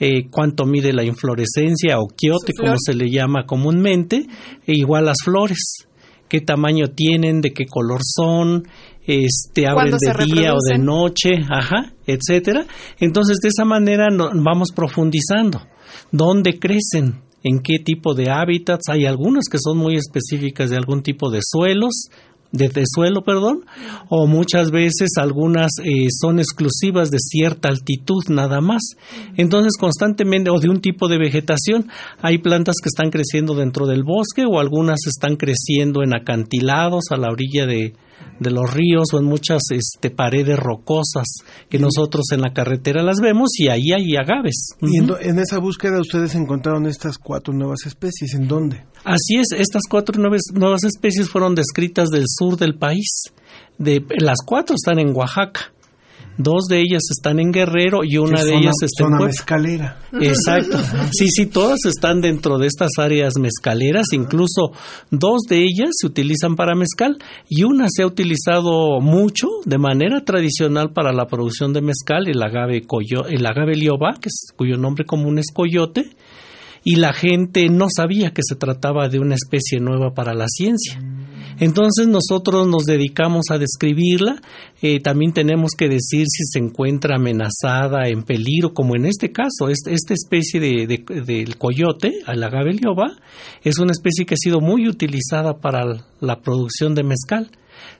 eh, 0.00 0.28
cuánto 0.30 0.66
mide 0.66 0.92
la 0.92 1.04
inflorescencia 1.04 1.98
o 1.98 2.06
quiote, 2.06 2.52
como 2.58 2.74
se 2.78 2.94
le 2.94 3.10
llama 3.10 3.46
comúnmente, 3.46 4.26
e 4.66 4.72
igual 4.72 5.06
las 5.06 5.18
flores 5.24 5.86
qué 6.28 6.40
tamaño 6.40 6.88
tienen, 6.88 7.40
de 7.40 7.52
qué 7.52 7.66
color 7.66 8.00
son, 8.02 8.66
este 9.06 9.66
abren 9.66 9.94
de 9.98 10.24
día 10.24 10.54
o 10.54 10.58
de 10.60 10.78
noche, 10.78 11.30
ajá, 11.48 11.92
etcétera. 12.06 12.66
Entonces 12.98 13.38
de 13.38 13.48
esa 13.48 13.64
manera 13.64 14.08
vamos 14.10 14.68
profundizando. 14.74 15.60
¿Dónde 16.10 16.58
crecen? 16.58 17.22
¿En 17.42 17.60
qué 17.60 17.78
tipo 17.78 18.14
de 18.14 18.30
hábitats? 18.30 18.88
Hay 18.88 19.06
algunas 19.06 19.44
que 19.50 19.58
son 19.62 19.78
muy 19.78 19.96
específicas 19.96 20.70
de 20.70 20.76
algún 20.76 21.02
tipo 21.02 21.30
de 21.30 21.40
suelos, 21.42 22.08
de, 22.50 22.70
suelo, 22.92 23.22
perdón, 23.22 23.64
o 24.08 24.26
muchas 24.26 24.70
veces 24.70 25.10
algunas 25.16 25.72
eh, 25.84 26.08
son 26.10 26.38
exclusivas 26.38 27.10
de 27.10 27.18
cierta 27.18 27.68
altitud 27.68 28.22
nada 28.28 28.60
más. 28.60 28.82
Entonces, 29.36 29.72
constantemente, 29.78 30.50
o 30.50 30.58
de 30.58 30.68
un 30.68 30.80
tipo 30.80 31.08
de 31.08 31.18
vegetación, 31.18 31.88
hay 32.20 32.38
plantas 32.38 32.76
que 32.82 32.88
están 32.88 33.10
creciendo 33.10 33.54
dentro 33.54 33.86
del 33.86 34.04
bosque 34.04 34.44
o 34.46 34.58
algunas 34.58 35.00
están 35.06 35.36
creciendo 35.36 36.02
en 36.02 36.14
acantilados 36.14 37.04
a 37.10 37.16
la 37.16 37.30
orilla 37.30 37.66
de, 37.66 37.94
de 38.38 38.50
los 38.50 38.72
ríos 38.72 39.06
o 39.12 39.18
en 39.18 39.24
muchas 39.24 39.62
este, 39.70 40.10
paredes 40.10 40.58
rocosas 40.58 41.26
que 41.68 41.78
nosotros 41.78 42.26
en 42.32 42.40
la 42.40 42.52
carretera 42.52 43.02
las 43.02 43.20
vemos 43.20 43.50
y 43.58 43.68
ahí 43.68 43.92
hay 43.92 44.16
agaves. 44.16 44.74
Y 44.80 44.98
en, 44.98 45.38
esa 45.38 45.58
búsqueda 45.58 46.00
ustedes 46.00 46.34
encontraron 46.34 46.86
estas 46.86 47.18
cuatro 47.18 47.54
nuevas 47.54 47.86
especies, 47.86 48.34
¿en 48.34 48.48
dónde? 48.48 48.84
Así 49.04 49.36
es, 49.36 49.52
estas 49.58 49.82
cuatro 49.88 50.20
nuevas, 50.20 50.42
nuevas 50.52 50.84
especies 50.84 51.28
fueron 51.28 51.54
descritas 51.54 52.08
del 52.08 52.24
sur 52.26 52.56
del 52.56 52.76
país. 52.76 53.32
De, 53.78 54.04
las 54.18 54.38
cuatro 54.44 54.74
están 54.74 54.98
en 54.98 55.14
Oaxaca. 55.14 55.72
Dos 56.38 56.66
de 56.68 56.80
ellas 56.80 57.02
están 57.10 57.40
en 57.40 57.50
Guerrero 57.50 58.00
y 58.04 58.18
una 58.18 58.42
de 58.44 58.56
ellas 58.56 58.74
está 58.82 59.04
en 59.04 59.24
mezcalera. 59.24 59.98
Exacto. 60.12 60.78
Sí, 61.12 61.28
sí, 61.28 61.46
todas 61.46 61.84
están 61.86 62.20
dentro 62.20 62.58
de 62.58 62.66
estas 62.66 62.90
áreas 62.98 63.34
mezcaleras. 63.38 64.06
Incluso 64.12 64.72
dos 65.10 65.42
de 65.48 65.58
ellas 65.58 65.90
se 65.92 66.06
utilizan 66.06 66.56
para 66.56 66.74
mezcal 66.74 67.16
y 67.48 67.64
una 67.64 67.86
se 67.88 68.02
ha 68.02 68.06
utilizado 68.06 69.00
mucho 69.00 69.48
de 69.64 69.78
manera 69.78 70.24
tradicional 70.24 70.92
para 70.92 71.12
la 71.12 71.26
producción 71.26 71.72
de 71.72 71.80
mezcal, 71.80 72.28
el 72.28 72.42
agave, 72.42 72.82
coyo, 72.86 73.26
el 73.28 73.46
agave 73.46 73.76
lioba, 73.76 74.14
que 74.20 74.28
es, 74.28 74.52
cuyo 74.56 74.76
nombre 74.76 75.04
común 75.04 75.38
es 75.38 75.46
coyote 75.52 76.10
y 76.84 76.96
la 76.96 77.12
gente 77.12 77.68
no 77.68 77.88
sabía 77.94 78.30
que 78.30 78.42
se 78.48 78.54
trataba 78.54 79.08
de 79.08 79.18
una 79.18 79.34
especie 79.34 79.80
nueva 79.80 80.14
para 80.14 80.34
la 80.34 80.46
ciencia. 80.46 81.00
Entonces 81.58 82.06
nosotros 82.06 82.66
nos 82.66 82.84
dedicamos 82.84 83.46
a 83.50 83.58
describirla, 83.58 84.40
eh, 84.82 85.00
también 85.00 85.32
tenemos 85.32 85.72
que 85.76 85.88
decir 85.88 86.26
si 86.28 86.44
se 86.44 86.58
encuentra 86.58 87.16
amenazada, 87.16 88.08
en 88.08 88.22
peligro, 88.22 88.74
como 88.74 88.96
en 88.96 89.06
este 89.06 89.32
caso, 89.32 89.68
esta 89.68 90.14
especie 90.14 90.60
de, 90.60 90.86
del 90.86 91.56
coyote, 91.56 92.12
el 92.26 92.42
agave 92.42 92.72
lioba, 92.72 93.16
es 93.62 93.78
una 93.78 93.92
especie 93.92 94.26
que 94.26 94.34
ha 94.34 94.38
sido 94.38 94.60
muy 94.60 94.88
utilizada 94.88 95.58
para 95.58 96.04
la 96.20 96.40
producción 96.40 96.94
de 96.94 97.04
mezcal 97.04 97.50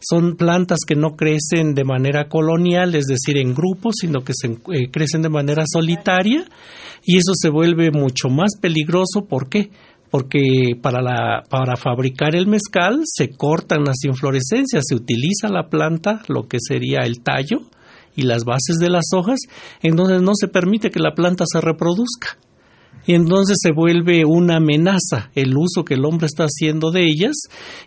son 0.01 0.37
plantas 0.37 0.81
que 0.87 0.95
no 0.95 1.17
crecen 1.17 1.75
de 1.75 1.85
manera 1.85 2.29
colonial, 2.29 2.95
es 2.95 3.07
decir, 3.07 3.39
en 3.39 3.55
grupos, 3.55 3.97
sino 4.01 4.23
que 4.23 4.33
se, 4.35 4.49
eh, 4.73 4.91
crecen 4.91 5.23
de 5.23 5.29
manera 5.29 5.65
solitaria 5.67 6.45
y 7.05 7.17
eso 7.17 7.33
se 7.35 7.49
vuelve 7.49 7.91
mucho 7.91 8.29
más 8.29 8.53
peligroso. 8.61 9.27
¿Por 9.29 9.49
qué? 9.49 9.71
Porque 10.11 10.77
para, 10.81 11.03
la, 11.03 11.43
para 11.49 11.77
fabricar 11.77 12.35
el 12.35 12.47
mezcal 12.47 13.01
se 13.05 13.31
cortan 13.31 13.85
las 13.85 14.05
inflorescencias, 14.05 14.85
se 14.87 14.95
utiliza 14.95 15.49
la 15.49 15.69
planta, 15.69 16.23
lo 16.29 16.49
que 16.49 16.59
sería 16.61 17.01
el 17.01 17.21
tallo 17.21 17.59
y 18.15 18.23
las 18.23 18.45
bases 18.45 18.79
de 18.79 18.89
las 18.89 19.07
hojas, 19.15 19.41
entonces 19.83 20.23
no 20.23 20.33
se 20.35 20.49
permite 20.49 20.91
que 20.91 21.01
la 21.01 21.15
planta 21.15 21.45
se 21.47 21.61
reproduzca 21.61 22.39
y 23.07 23.15
entonces 23.15 23.57
se 23.61 23.73
vuelve 23.73 24.25
una 24.25 24.57
amenaza 24.57 25.31
el 25.35 25.57
uso 25.57 25.85
que 25.85 25.95
el 25.95 26.05
hombre 26.05 26.27
está 26.27 26.45
haciendo 26.45 26.91
de 26.91 27.05
ellas 27.05 27.35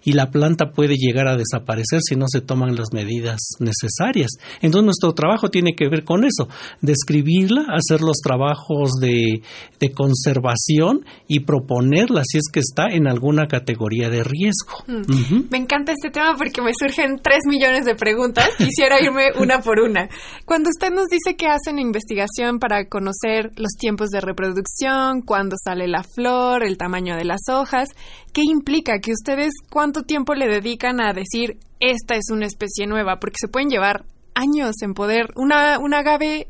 y 0.04 0.14
la 0.14 0.32
planta 0.32 0.72
puede 0.72 0.96
llegar 0.96 1.28
a 1.28 1.38
desaparecer 1.38 2.00
si 2.02 2.16
no 2.16 2.26
se 2.28 2.41
toman 2.41 2.76
las 2.76 2.94
medidas 2.94 3.40
necesarias. 3.60 4.32
Entonces 4.62 4.86
nuestro 4.86 5.14
trabajo 5.14 5.50
tiene 5.50 5.76
que 5.76 5.90
ver 5.90 6.04
con 6.04 6.24
eso, 6.24 6.48
describirla, 6.82 7.66
hacer 7.70 8.02
los 8.02 8.18
trabajos 8.18 8.91
de, 9.02 9.41
de 9.80 9.91
conservación 9.91 11.06
y 11.28 11.41
proponerla 11.41 12.24
si 12.26 12.38
es 12.38 12.46
que 12.52 12.60
está 12.60 12.88
en 12.91 13.08
alguna 13.08 13.48
categoría 13.48 14.10
de 14.10 14.24
riesgo. 14.24 14.84
Mm. 14.88 15.50
Me 15.50 15.58
encanta 15.58 15.91
este 15.91 16.10
tema 16.10 16.36
porque 16.38 16.62
me 16.62 16.72
surgen 16.78 17.20
tres 17.22 17.40
millones 17.48 17.86
de 17.86 17.96
preguntas. 17.96 18.50
Quisiera 18.58 19.02
irme 19.02 19.32
una 19.40 19.62
por 19.62 19.80
una. 19.80 20.10
Cuando 20.46 20.70
usted 20.70 20.91
nos 20.91 21.08
dice 21.08 21.36
que 21.36 21.48
hacen 21.48 21.80
investigación 21.80 22.60
para 22.60 22.88
conocer 22.88 23.52
los 23.56 23.74
tiempos 23.78 24.10
de 24.10 24.22
reproducción, 24.22 25.09
cuándo 25.22 25.56
sale 25.61 25.88
la 25.88 26.03
flor, 26.03 26.64
el 26.64 26.77
tamaño 26.77 27.15
de 27.15 27.26
las 27.26 27.41
hojas. 27.49 27.90
¿Qué 28.34 28.41
implica 28.44 28.99
que 28.99 29.11
ustedes 29.11 29.53
cuánto 29.69 30.03
tiempo 30.03 30.34
le 30.34 30.48
dedican 30.48 31.02
a 31.02 31.14
decir 31.14 31.57
esta 31.80 32.15
es 32.15 32.30
una 32.31 32.45
especie 32.45 32.88
nueva? 32.88 33.19
Porque 33.19 33.38
se 33.40 33.48
pueden 33.48 33.69
llevar 33.69 34.06
años 34.36 34.81
en 34.81 34.94
poder. 34.94 35.27
Una, 35.36 35.80
un 35.80 35.94
agave 35.94 36.48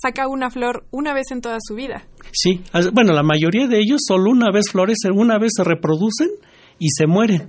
saca 0.00 0.28
una 0.28 0.50
flor 0.50 0.84
una 0.90 1.12
vez 1.14 1.30
en 1.30 1.40
toda 1.40 1.58
su 1.60 1.74
vida. 1.74 2.04
Sí, 2.32 2.62
bueno, 2.92 3.12
la 3.12 3.22
mayoría 3.22 3.66
de 3.66 3.78
ellos 3.78 4.00
solo 4.06 4.30
una 4.30 4.50
vez 4.50 4.70
florecen, 4.70 5.12
una 5.14 5.38
vez 5.38 5.50
se 5.56 5.64
reproducen 5.64 6.28
y 6.78 6.88
se 6.90 7.06
mueren. 7.06 7.48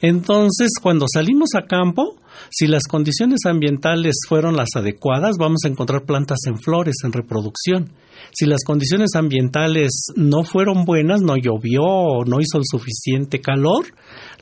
Entonces, 0.00 0.70
cuando 0.80 1.06
salimos 1.12 1.50
a 1.54 1.66
campo, 1.66 2.16
si 2.50 2.66
las 2.66 2.84
condiciones 2.84 3.40
ambientales 3.44 4.14
fueron 4.28 4.56
las 4.56 4.68
adecuadas, 4.74 5.36
vamos 5.38 5.60
a 5.64 5.68
encontrar 5.68 6.04
plantas 6.04 6.38
en 6.46 6.58
flores, 6.58 6.96
en 7.04 7.12
reproducción. 7.12 7.92
Si 8.32 8.46
las 8.46 8.64
condiciones 8.64 9.10
ambientales 9.14 9.90
no 10.16 10.44
fueron 10.44 10.84
buenas, 10.84 11.20
no 11.20 11.36
llovió 11.36 12.24
no 12.24 12.40
hizo 12.40 12.58
el 12.58 12.64
suficiente 12.64 13.40
calor, 13.40 13.86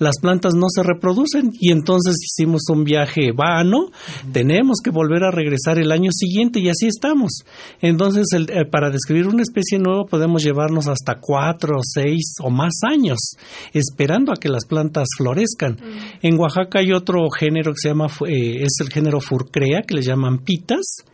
las 0.00 0.18
plantas 0.18 0.54
no 0.54 0.66
se 0.68 0.82
reproducen 0.82 1.52
y 1.60 1.70
entonces 1.70 2.16
hicimos 2.16 2.62
un 2.72 2.84
viaje 2.84 3.32
vano, 3.36 3.90
tenemos 4.32 4.78
que 4.82 4.90
volver 4.90 5.24
a 5.24 5.30
regresar 5.30 5.78
el 5.78 5.92
año 5.92 6.10
siguiente 6.10 6.58
y 6.58 6.70
así 6.70 6.86
estamos. 6.86 7.44
Entonces, 7.80 8.26
eh, 8.32 8.64
para 8.64 8.90
describir 8.90 9.28
una 9.28 9.42
especie 9.42 9.78
nueva 9.78 10.04
podemos 10.04 10.42
llevarnos 10.42 10.88
hasta 10.88 11.20
cuatro, 11.20 11.80
seis 11.82 12.34
o 12.42 12.48
más 12.48 12.72
años 12.82 13.18
esperando 13.74 14.32
a 14.32 14.36
que 14.36 14.48
las 14.48 14.64
plantas 14.64 15.06
florezcan. 15.18 15.76
En 16.22 16.38
Oaxaca 16.38 16.78
hay 16.78 16.92
otro 16.92 17.28
género 17.30 17.72
que 17.72 17.80
se 17.82 17.88
llama, 17.90 18.06
eh, 18.26 18.62
es 18.62 18.80
el 18.80 18.88
género 18.88 19.20
Furcrea, 19.20 19.82
que 19.82 19.94
le 19.94 20.02
llaman 20.02 20.38
pitas, 20.38 21.04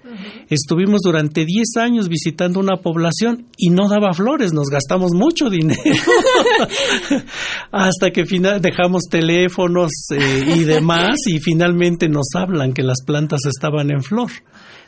Estuvimos 0.48 1.00
durante 1.02 1.44
10 1.44 1.76
años 1.78 2.08
visitando 2.08 2.60
una 2.60 2.76
población 2.76 3.46
y 3.56 3.70
no 3.70 3.88
daba 3.88 4.12
flores, 4.12 4.52
nos 4.52 4.68
gastamos 4.68 5.12
mucho 5.12 5.50
dinero. 5.50 5.80
Hasta 7.72 8.10
que 8.10 8.26
final, 8.26 8.60
dejamos 8.60 9.04
teléfonos 9.10 9.90
eh, 10.14 10.54
y 10.56 10.64
demás 10.64 11.16
y 11.26 11.38
finalmente 11.40 12.08
nos 12.08 12.28
hablan 12.34 12.72
que 12.72 12.82
las 12.82 13.02
plantas 13.04 13.40
estaban 13.46 13.90
en 13.90 14.02
flor. 14.02 14.30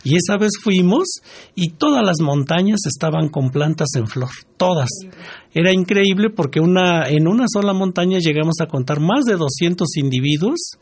Y 0.05 0.15
esa 0.17 0.37
vez 0.39 0.53
fuimos 0.63 1.07
y 1.55 1.71
todas 1.71 2.05
las 2.05 2.21
montañas 2.21 2.81
estaban 2.87 3.29
con 3.29 3.51
plantas 3.51 3.89
en 3.97 4.07
flor, 4.07 4.31
todas. 4.57 4.89
Era 5.53 5.73
increíble 5.73 6.31
porque 6.31 6.61
una, 6.61 7.09
en 7.09 7.27
una 7.27 7.47
sola 7.53 7.73
montaña 7.73 8.19
llegamos 8.21 8.61
a 8.61 8.67
contar 8.67 9.01
más 9.01 9.25
de 9.25 9.37
200 9.37 9.97
individuos 9.97 10.79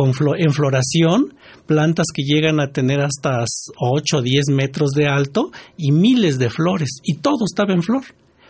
con 0.00 0.12
en 0.38 0.52
floración, 0.52 1.34
plantas 1.66 2.06
que 2.14 2.22
llegan 2.22 2.58
a 2.58 2.72
tener 2.72 3.00
hasta 3.00 3.44
8 3.78 4.16
o 4.16 4.22
10 4.22 4.46
metros 4.48 4.92
de 4.92 5.06
alto 5.06 5.50
y 5.76 5.92
miles 5.92 6.38
de 6.38 6.48
flores, 6.48 6.88
y 7.02 7.18
todo 7.18 7.44
estaba 7.44 7.74
en 7.74 7.82
flor. 7.82 8.02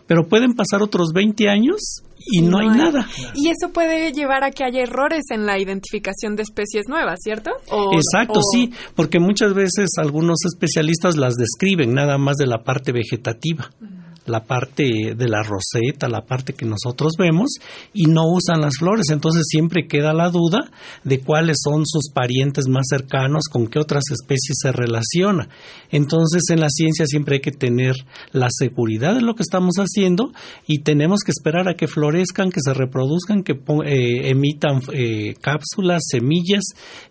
Pero 0.06 0.28
pueden 0.28 0.54
pasar 0.54 0.82
otros 0.82 1.10
20 1.12 1.48
años 1.48 2.02
y 2.18 2.42
no, 2.42 2.58
hay, 2.58 2.68
nada. 2.68 3.06
Y 3.34 3.48
eso 3.48 3.72
puede 3.72 4.12
llevar 4.12 4.44
a 4.44 4.50
que 4.50 4.64
haya 4.64 4.82
errores 4.82 5.22
en 5.30 5.46
la 5.46 5.58
identificación 5.58 6.36
de 6.36 6.42
especies 6.42 6.88
nuevas, 6.88 7.18
¿cierto? 7.22 7.50
Exacto, 7.92 8.40
sí, 8.52 8.72
porque 8.94 9.20
muchas 9.20 9.54
veces 9.54 9.90
algunos 9.98 10.38
especialistas 10.44 11.16
las 11.16 11.34
describen 11.34 11.94
nada 11.94 12.18
más 12.18 12.36
de 12.36 12.46
la 12.46 12.62
parte 12.64 12.92
vegetativa 12.92 13.70
la 14.30 14.44
parte 14.44 15.14
de 15.14 15.28
la 15.28 15.42
roseta, 15.42 16.08
la 16.08 16.22
parte 16.22 16.54
que 16.54 16.64
nosotros 16.64 17.14
vemos, 17.18 17.50
y 17.92 18.06
no 18.06 18.22
usan 18.30 18.60
las 18.60 18.78
flores. 18.78 19.06
Entonces 19.10 19.44
siempre 19.48 19.86
queda 19.86 20.14
la 20.14 20.30
duda 20.30 20.70
de 21.04 21.20
cuáles 21.20 21.58
son 21.62 21.86
sus 21.86 22.10
parientes 22.12 22.66
más 22.68 22.86
cercanos, 22.88 23.44
con 23.50 23.66
qué 23.66 23.78
otras 23.78 24.04
especies 24.10 24.58
se 24.62 24.72
relaciona. 24.72 25.48
Entonces 25.90 26.42
en 26.50 26.60
la 26.60 26.68
ciencia 26.68 27.06
siempre 27.06 27.36
hay 27.36 27.40
que 27.40 27.52
tener 27.52 27.94
la 28.32 28.48
seguridad 28.50 29.14
de 29.14 29.22
lo 29.22 29.34
que 29.34 29.42
estamos 29.42 29.76
haciendo 29.76 30.32
y 30.66 30.82
tenemos 30.82 31.20
que 31.24 31.32
esperar 31.32 31.68
a 31.68 31.74
que 31.74 31.88
florezcan, 31.88 32.50
que 32.50 32.60
se 32.60 32.74
reproduzcan, 32.74 33.42
que 33.42 33.52
eh, 33.52 34.30
emitan 34.30 34.80
eh, 34.92 35.34
cápsulas, 35.40 36.02
semillas 36.08 36.62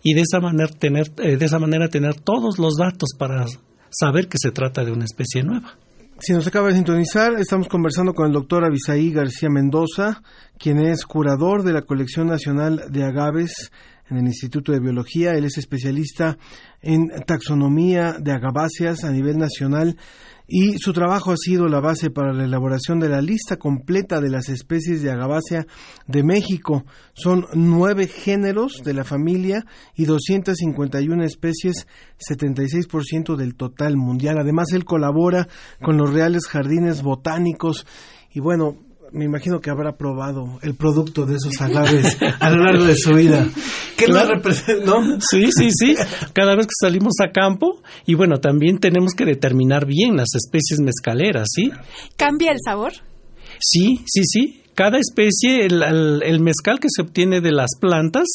y 0.02 0.14
de 0.14 0.22
esa 0.22 0.40
manera 0.40 0.70
tener, 0.72 1.12
eh, 1.18 1.36
de 1.36 1.44
esa 1.44 1.58
manera 1.58 1.88
tener 1.88 2.14
todos 2.14 2.58
los 2.58 2.76
datos 2.76 3.10
para 3.18 3.46
saber 3.90 4.28
que 4.28 4.38
se 4.38 4.50
trata 4.50 4.84
de 4.84 4.92
una 4.92 5.04
especie 5.04 5.42
nueva. 5.42 5.76
Si 6.22 6.34
nos 6.34 6.46
acaba 6.46 6.68
de 6.68 6.74
sintonizar, 6.74 7.40
estamos 7.40 7.66
conversando 7.66 8.12
con 8.12 8.26
el 8.26 8.32
doctor 8.34 8.62
Abisaí 8.62 9.10
García 9.10 9.48
Mendoza, 9.48 10.20
quien 10.58 10.78
es 10.78 11.06
curador 11.06 11.62
de 11.62 11.72
la 11.72 11.80
Colección 11.80 12.26
Nacional 12.26 12.84
de 12.90 13.04
Agaves 13.04 13.72
en 14.10 14.18
el 14.18 14.26
Instituto 14.26 14.70
de 14.70 14.80
Biología. 14.80 15.32
Él 15.32 15.46
es 15.46 15.56
especialista 15.56 16.36
en 16.82 17.08
taxonomía 17.26 18.16
de 18.20 18.32
agaváceas 18.32 19.02
a 19.04 19.12
nivel 19.12 19.38
nacional 19.38 19.96
y 20.52 20.78
su 20.78 20.92
trabajo 20.92 21.30
ha 21.30 21.36
sido 21.36 21.68
la 21.68 21.78
base 21.78 22.10
para 22.10 22.32
la 22.32 22.44
elaboración 22.44 22.98
de 22.98 23.08
la 23.08 23.22
lista 23.22 23.56
completa 23.56 24.20
de 24.20 24.30
las 24.30 24.48
especies 24.48 25.00
de 25.00 25.12
agavacea 25.12 25.64
de 26.08 26.24
México. 26.24 26.84
Son 27.12 27.46
nueve 27.54 28.08
géneros 28.08 28.82
de 28.84 28.92
la 28.92 29.04
familia 29.04 29.64
y 29.94 30.06
251 30.06 31.22
especies, 31.22 31.86
76% 32.28 33.36
del 33.36 33.54
total 33.54 33.96
mundial. 33.96 34.38
Además, 34.40 34.72
él 34.72 34.84
colabora 34.84 35.46
con 35.80 35.96
los 35.96 36.12
Reales 36.12 36.48
Jardines 36.48 37.02
Botánicos 37.02 37.86
y 38.32 38.40
bueno, 38.40 38.76
me 39.12 39.24
imagino 39.24 39.60
que 39.60 39.70
habrá 39.70 39.96
probado 39.96 40.58
el 40.62 40.74
producto 40.74 41.26
de 41.26 41.36
esos 41.36 41.60
agaves 41.60 42.16
a 42.40 42.50
lo 42.50 42.64
largo 42.64 42.84
de 42.84 42.96
su 42.96 43.14
vida. 43.14 43.46
¿Qué 43.96 44.06
representa? 44.06 44.84
¿no? 44.84 45.20
Sí, 45.20 45.50
sí, 45.52 45.70
sí. 45.70 45.94
Cada 46.32 46.56
vez 46.56 46.66
que 46.66 46.72
salimos 46.80 47.14
a 47.22 47.32
campo, 47.32 47.82
y 48.06 48.14
bueno, 48.14 48.38
también 48.38 48.78
tenemos 48.78 49.14
que 49.14 49.24
determinar 49.24 49.86
bien 49.86 50.16
las 50.16 50.34
especies 50.34 50.80
mezcaleras, 50.80 51.48
¿sí? 51.54 51.70
¿Cambia 52.16 52.52
el 52.52 52.58
sabor? 52.64 52.92
Sí, 53.58 54.00
sí, 54.06 54.22
sí 54.24 54.60
cada 54.74 54.98
especie, 54.98 55.66
el, 55.66 56.40
mezcal 56.40 56.78
que 56.80 56.88
se 56.94 57.02
obtiene 57.02 57.40
de 57.40 57.52
las 57.52 57.70
plantas 57.80 58.26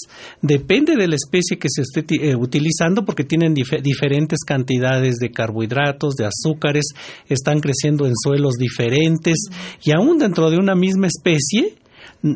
depende 0.41 0.95
de 0.95 1.07
la 1.07 1.15
especie 1.15 1.57
que 1.57 1.69
se 1.69 1.81
esté 1.81 2.03
eh, 2.21 2.35
utilizando 2.35 3.03
porque 3.03 3.23
tienen 3.23 3.53
diferentes 3.53 4.39
cantidades 4.45 5.15
de 5.15 5.31
carbohidratos, 5.31 6.15
de 6.15 6.25
azúcares, 6.25 6.85
están 7.29 7.61
creciendo 7.61 8.05
en 8.05 8.13
suelos 8.15 8.55
diferentes 8.55 9.47
y 9.83 9.91
aún 9.91 10.17
dentro 10.17 10.49
de 10.49 10.57
una 10.57 10.75
misma 10.75 11.07
especie 11.07 11.73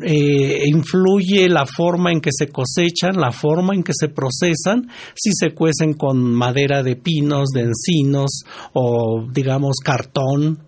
eh, 0.02 0.62
influye 0.66 1.48
la 1.48 1.66
forma 1.66 2.12
en 2.12 2.20
que 2.20 2.30
se 2.32 2.46
cosechan, 2.48 3.16
la 3.16 3.32
forma 3.32 3.74
en 3.74 3.82
que 3.82 3.92
se 3.92 4.08
procesan, 4.08 4.88
si 5.14 5.32
se 5.32 5.52
cuecen 5.52 5.94
con 5.94 6.22
madera 6.22 6.84
de 6.84 6.94
pinos, 6.94 7.48
de 7.48 7.62
encinos 7.62 8.42
o 8.72 9.26
digamos 9.32 9.76
cartón. 9.82 10.60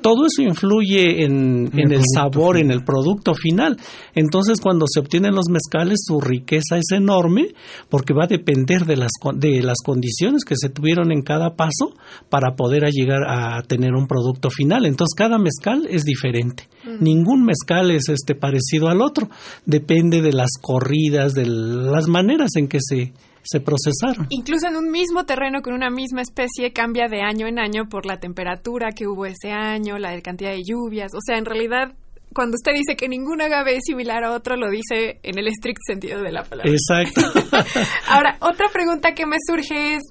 Todo 0.00 0.26
eso 0.26 0.42
influye 0.42 1.24
en, 1.24 1.72
el, 1.74 2.02
sabor, 2.14 2.56
en 2.56 2.70
el 2.70 2.84
producto 2.84 3.34
final. 3.34 3.76
Entonces 4.14 4.60
cuando 4.60 4.86
se 4.88 5.00
obtienen 5.00 5.34
los 5.34 5.48
mezcales 5.48 6.04
su 6.06 6.20
riqueza 6.20 6.76
es 6.76 6.92
enorme 6.92 7.48
porque 7.88 8.14
va 8.14 8.24
a 8.24 8.28
depender 8.28 8.84
de 8.84 8.96
las, 8.96 9.10
de 9.34 9.62
las 9.62 9.78
condiciones 9.84 10.44
que 10.44 10.54
se 10.56 10.68
tuvieron 10.68 11.10
en 11.10 11.22
cada 11.22 11.56
paso 11.56 11.94
para 12.28 12.54
poder 12.54 12.84
llegar 12.92 13.22
a 13.26 13.62
tener 13.62 13.94
un 13.94 14.06
producto 14.06 14.50
final. 14.50 14.86
Entonces 14.86 15.14
cada 15.16 15.38
mezcal 15.38 15.86
es 15.90 16.04
diferente. 16.04 16.68
Ningún 17.00 17.44
mezcal 17.44 17.90
es 17.90 18.08
este 18.08 18.34
parecido 18.50 18.88
al 18.88 19.00
otro. 19.00 19.28
Depende 19.64 20.20
de 20.20 20.32
las 20.32 20.50
corridas, 20.60 21.34
de 21.34 21.46
las 21.46 22.08
maneras 22.08 22.50
en 22.56 22.68
que 22.68 22.78
se, 22.80 23.12
se 23.42 23.60
procesaron. 23.60 24.26
Incluso 24.30 24.66
en 24.66 24.76
un 24.76 24.90
mismo 24.90 25.24
terreno 25.24 25.62
con 25.62 25.74
una 25.74 25.90
misma 25.90 26.22
especie 26.22 26.72
cambia 26.72 27.06
de 27.08 27.22
año 27.22 27.46
en 27.46 27.58
año 27.58 27.88
por 27.88 28.06
la 28.06 28.18
temperatura 28.18 28.90
que 28.92 29.06
hubo 29.06 29.26
ese 29.26 29.52
año, 29.52 29.98
la 29.98 30.20
cantidad 30.20 30.50
de 30.50 30.62
lluvias. 30.64 31.12
O 31.14 31.20
sea, 31.24 31.38
en 31.38 31.44
realidad 31.44 31.94
cuando 32.32 32.54
usted 32.54 32.72
dice 32.72 32.96
que 32.96 33.08
ningún 33.08 33.40
agave 33.40 33.76
es 33.76 33.82
similar 33.84 34.22
a 34.22 34.32
otro, 34.32 34.56
lo 34.56 34.70
dice 34.70 35.18
en 35.22 35.38
el 35.38 35.48
estricto 35.48 35.80
sentido 35.86 36.22
de 36.22 36.30
la 36.30 36.44
palabra. 36.44 36.70
Exacto. 36.70 37.20
Ahora, 38.08 38.36
otra 38.40 38.68
pregunta 38.72 39.14
que 39.14 39.26
me 39.26 39.36
surge 39.44 39.94
es, 39.94 40.02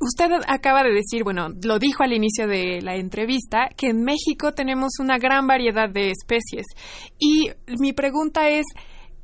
Usted 0.00 0.26
acaba 0.46 0.82
de 0.82 0.92
decir, 0.92 1.24
bueno, 1.24 1.48
lo 1.64 1.78
dijo 1.78 2.02
al 2.02 2.12
inicio 2.12 2.46
de 2.46 2.80
la 2.82 2.96
entrevista, 2.96 3.68
que 3.76 3.88
en 3.88 4.02
México 4.02 4.52
tenemos 4.52 4.98
una 5.00 5.18
gran 5.18 5.46
variedad 5.46 5.88
de 5.88 6.10
especies. 6.10 6.66
Y 7.18 7.50
mi 7.80 7.92
pregunta 7.92 8.48
es, 8.48 8.66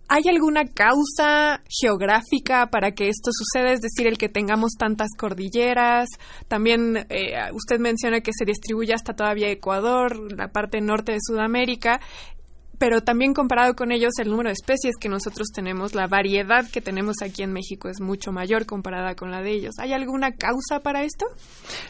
¿hay 0.09 0.23
alguna 0.29 0.65
causa 0.65 1.63
geográfica 1.69 2.69
para 2.71 2.93
que 2.93 3.09
esto 3.09 3.31
suceda? 3.33 3.73
Es 3.73 3.81
decir, 3.81 4.07
el 4.07 4.19
que 4.19 4.29
tengamos 4.29 4.73
tantas 4.79 5.09
cordilleras. 5.17 6.09
También 6.49 7.07
eh, 7.09 7.35
usted 7.53 7.79
menciona 7.79 8.21
que 8.21 8.33
se 8.37 8.45
distribuye 8.45 8.95
hasta 8.95 9.15
todavía 9.15 9.51
Ecuador, 9.51 10.33
la 10.37 10.49
parte 10.49 10.81
norte 10.81 11.13
de 11.13 11.19
Sudamérica 11.21 12.01
pero 12.83 13.01
también 13.01 13.33
comparado 13.33 13.77
con 13.77 13.93
ellos 13.93 14.11
el 14.19 14.29
número 14.29 14.49
de 14.49 14.55
especies 14.55 14.97
que 15.01 15.09
nosotros 15.09 15.53
tenemos, 15.55 15.95
la 15.95 16.09
variedad 16.09 16.69
que 16.69 16.81
tenemos 16.81 17.23
aquí 17.23 17.45
en 17.45 17.53
México 17.53 17.89
es 17.89 18.01
mucho 18.01 18.33
mayor 18.33 18.67
comparada 18.67 19.15
con 19.15 19.31
la 19.31 19.41
de 19.41 19.53
ellos. 19.53 19.75
¿Hay 19.79 19.93
alguna 19.93 20.33
causa 20.33 20.81
para 20.83 21.05
esto? 21.05 21.27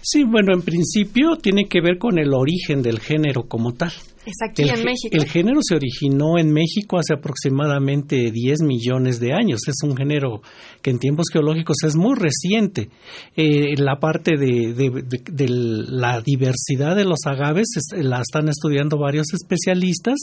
Sí, 0.02 0.22
bueno, 0.22 0.52
en 0.52 0.60
principio 0.60 1.36
tiene 1.36 1.64
que 1.66 1.80
ver 1.80 1.96
con 1.96 2.18
el 2.18 2.34
origen 2.34 2.82
del 2.82 3.00
género 3.00 3.44
como 3.48 3.72
tal. 3.72 3.92
Es 4.24 4.36
aquí 4.48 4.62
en 4.62 4.84
México. 4.84 5.10
El 5.10 5.26
género 5.26 5.58
se 5.62 5.74
originó 5.74 6.38
en 6.38 6.52
México 6.52 6.96
hace 6.96 7.14
aproximadamente 7.14 8.30
10 8.30 8.62
millones 8.62 9.18
de 9.18 9.32
años. 9.32 9.60
Es 9.66 9.76
un 9.82 9.96
género 9.96 10.42
que 10.80 10.90
en 10.90 11.00
tiempos 11.00 11.26
geológicos 11.32 11.78
es 11.84 11.96
muy 11.96 12.16
reciente. 12.16 12.88
Eh, 13.36 13.74
la 13.78 13.98
parte 13.98 14.36
de, 14.36 14.74
de, 14.74 15.48
la 15.48 16.20
diversidad 16.20 16.94
de 16.94 17.04
los 17.04 17.18
agaves 17.26 17.66
la 17.96 18.20
están 18.20 18.48
estudiando 18.48 18.96
varios 18.96 19.26
especialistas 19.32 20.18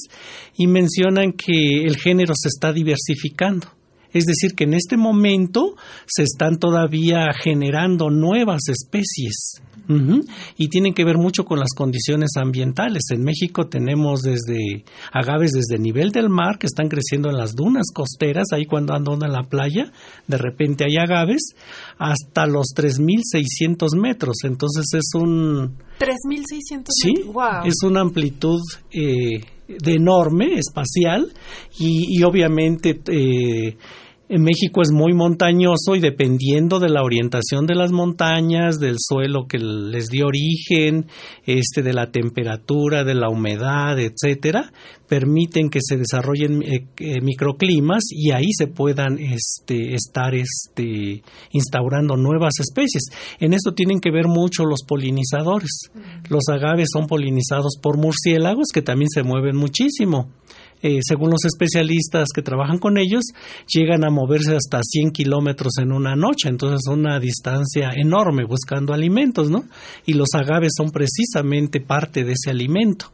y 0.58 0.68
mencionan 0.68 1.34
que 1.34 1.84
el 1.84 1.98
género 1.98 2.34
se 2.38 2.48
está 2.48 2.72
diversificando. 2.72 3.68
Es 4.14 4.26
decir, 4.26 4.56
que 4.56 4.64
en 4.64 4.76
este 4.76 4.96
momento 4.96 5.76
se 6.08 6.24
están 6.24 6.58
todavía 6.58 7.28
generando 7.34 8.10
nuevas 8.10 8.62
especies 8.70 9.62
y 10.58 10.68
tienen 10.70 10.94
que 10.94 11.04
ver 11.04 11.18
mucho 11.18 11.46
con 11.46 11.60
las 11.60 11.74
condiciones 11.76 12.32
ambientales. 12.38 13.04
En 13.10 13.24
México 13.24 13.68
tenemos 13.68 14.22
desde 14.22 14.84
agaves 15.12 15.52
desde 15.52 15.76
el 15.76 15.82
nivel 15.82 16.12
del 16.12 16.30
mar 16.30 16.60
que 16.60 16.68
están 16.68 16.90
creciendo 16.90 17.30
en 17.30 17.38
las 17.38 17.56
dunas 17.56 17.88
costeras, 17.94 18.48
ahí 18.54 18.66
cuando 18.66 18.94
ando 18.94 19.14
en 19.14 19.32
la 19.32 19.44
playa, 19.44 19.92
de 20.28 20.38
repente 20.38 20.86
hay 20.86 20.98
agaves, 20.98 21.56
hasta 21.98 22.46
los 22.46 22.68
3.600 22.76 24.00
metros. 24.00 24.38
Entonces 24.44 24.86
es 24.94 25.10
un... 25.16 25.78
3.600 26.00 26.86
sí, 26.90 27.14
es 27.66 27.76
una 27.84 28.02
amplitud... 28.02 28.60
Eh, 28.92 29.42
de 29.70 29.94
enorme, 29.94 30.58
espacial, 30.58 31.32
y, 31.78 32.24
obviamente 32.24 33.00
eh, 33.08 33.78
En 34.32 34.44
México 34.44 34.84
es 34.84 34.92
muy 34.92 35.16
montañoso 35.16 35.96
y 35.96 36.00
dependiendo 36.00 36.80
de 36.80 36.90
la 36.90 37.02
orientación 37.02 37.66
de 37.66 37.74
las 37.74 37.92
montañas, 37.92 38.78
del 38.78 38.98
suelo 39.00 39.48
que 39.48 39.58
les 39.58 40.06
dio 40.10 40.28
origen, 40.28 41.08
este, 41.48 41.82
de 41.82 41.94
la 41.94 42.12
temperatura, 42.12 43.04
de 43.04 43.16
la 43.16 43.28
humedad, 43.28 43.98
etcétera, 43.98 44.72
permiten 45.08 45.72
que 45.72 45.80
se 45.82 45.98
desarrollen 45.98 46.62
eh, 46.62 46.86
eh, 46.98 47.22
microclimas 47.22 48.04
y 48.12 48.30
ahí 48.30 48.52
se 48.56 48.68
puedan 48.68 49.18
este, 49.18 49.96
estar 49.96 50.36
este, 50.36 51.24
instaurando 51.50 52.16
nuevas 52.16 52.54
especies. 52.60 53.06
En 53.40 53.54
esto 53.54 53.74
tienen 53.74 54.00
que 54.00 54.12
ver 54.12 54.28
mucho 54.28 54.64
los 54.64 54.84
polinizadores. 54.88 55.90
Los 56.30 56.44
agaves 56.50 56.90
son 56.94 57.08
polinizados 57.08 57.80
por 57.82 57.98
murciélagos 57.98 58.68
que 58.72 58.84
también 58.84 59.10
se 59.10 59.24
mueven 59.24 59.56
muchísimo. 59.56 60.30
Eh, 60.82 61.00
según 61.02 61.30
los 61.30 61.44
especialistas 61.46 62.30
que 62.34 62.42
trabajan 62.42 62.78
con 62.78 62.98
ellos, 62.98 63.26
llegan 63.68 64.06
a 64.06 64.10
moverse 64.10 64.56
hasta 64.56 64.82
100 64.82 65.12
kilómetros 65.12 65.74
en 65.80 65.92
una 65.92 66.16
noche, 66.16 66.50
entonces 66.50 66.82
es 66.86 66.94
una 66.94 67.20
distancia 67.20 67.92
enorme 67.96 68.46
buscando 68.46 68.94
alimentos, 68.94 69.50
¿no? 69.50 69.66
Y 70.06 70.14
los 70.14 70.30
agaves 70.34 70.74
son 70.78 70.92
precisamente 70.92 71.82
parte 71.82 72.24
de 72.24 72.34
ese 72.34 72.50
alimento. 72.50 73.12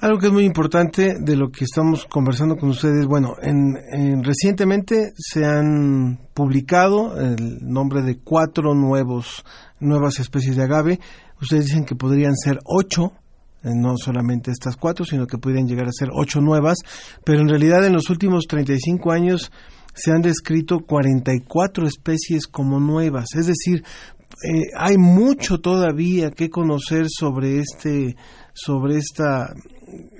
Algo 0.00 0.18
que 0.18 0.26
es 0.26 0.32
muy 0.32 0.44
importante 0.44 1.14
de 1.18 1.36
lo 1.36 1.50
que 1.50 1.64
estamos 1.64 2.04
conversando 2.04 2.56
con 2.56 2.70
ustedes, 2.70 3.06
bueno, 3.06 3.36
en, 3.40 4.22
recientemente 4.22 5.12
se 5.16 5.44
han 5.44 6.18
publicado 6.34 7.18
el 7.18 7.58
nombre 7.62 8.02
de 8.02 8.18
cuatro 8.18 8.74
nuevos 8.74 9.44
nuevas 9.80 10.18
especies 10.18 10.56
de 10.56 10.64
agave. 10.64 11.00
Ustedes 11.40 11.66
dicen 11.66 11.84
que 11.84 11.94
podrían 11.94 12.36
ser 12.36 12.58
ocho 12.64 13.12
no 13.64 13.96
solamente 13.96 14.50
estas 14.50 14.76
cuatro, 14.76 15.04
sino 15.04 15.26
que 15.26 15.38
pueden 15.38 15.66
llegar 15.66 15.88
a 15.88 15.92
ser 15.92 16.08
ocho 16.12 16.40
nuevas, 16.40 16.78
pero 17.24 17.40
en 17.40 17.48
realidad 17.48 17.84
en 17.86 17.94
los 17.94 18.10
últimos 18.10 18.44
35 18.46 19.12
años 19.12 19.50
se 19.94 20.10
han 20.10 20.22
descrito 20.22 20.80
44 20.80 21.86
especies 21.86 22.46
como 22.46 22.80
nuevas, 22.80 23.26
es 23.36 23.46
decir, 23.46 23.84
eh, 24.42 24.64
hay 24.76 24.98
mucho 24.98 25.60
todavía 25.60 26.32
que 26.32 26.50
conocer 26.50 27.06
sobre 27.08 27.60
este 27.60 28.16
sobre 28.52 28.96
esta 28.96 29.54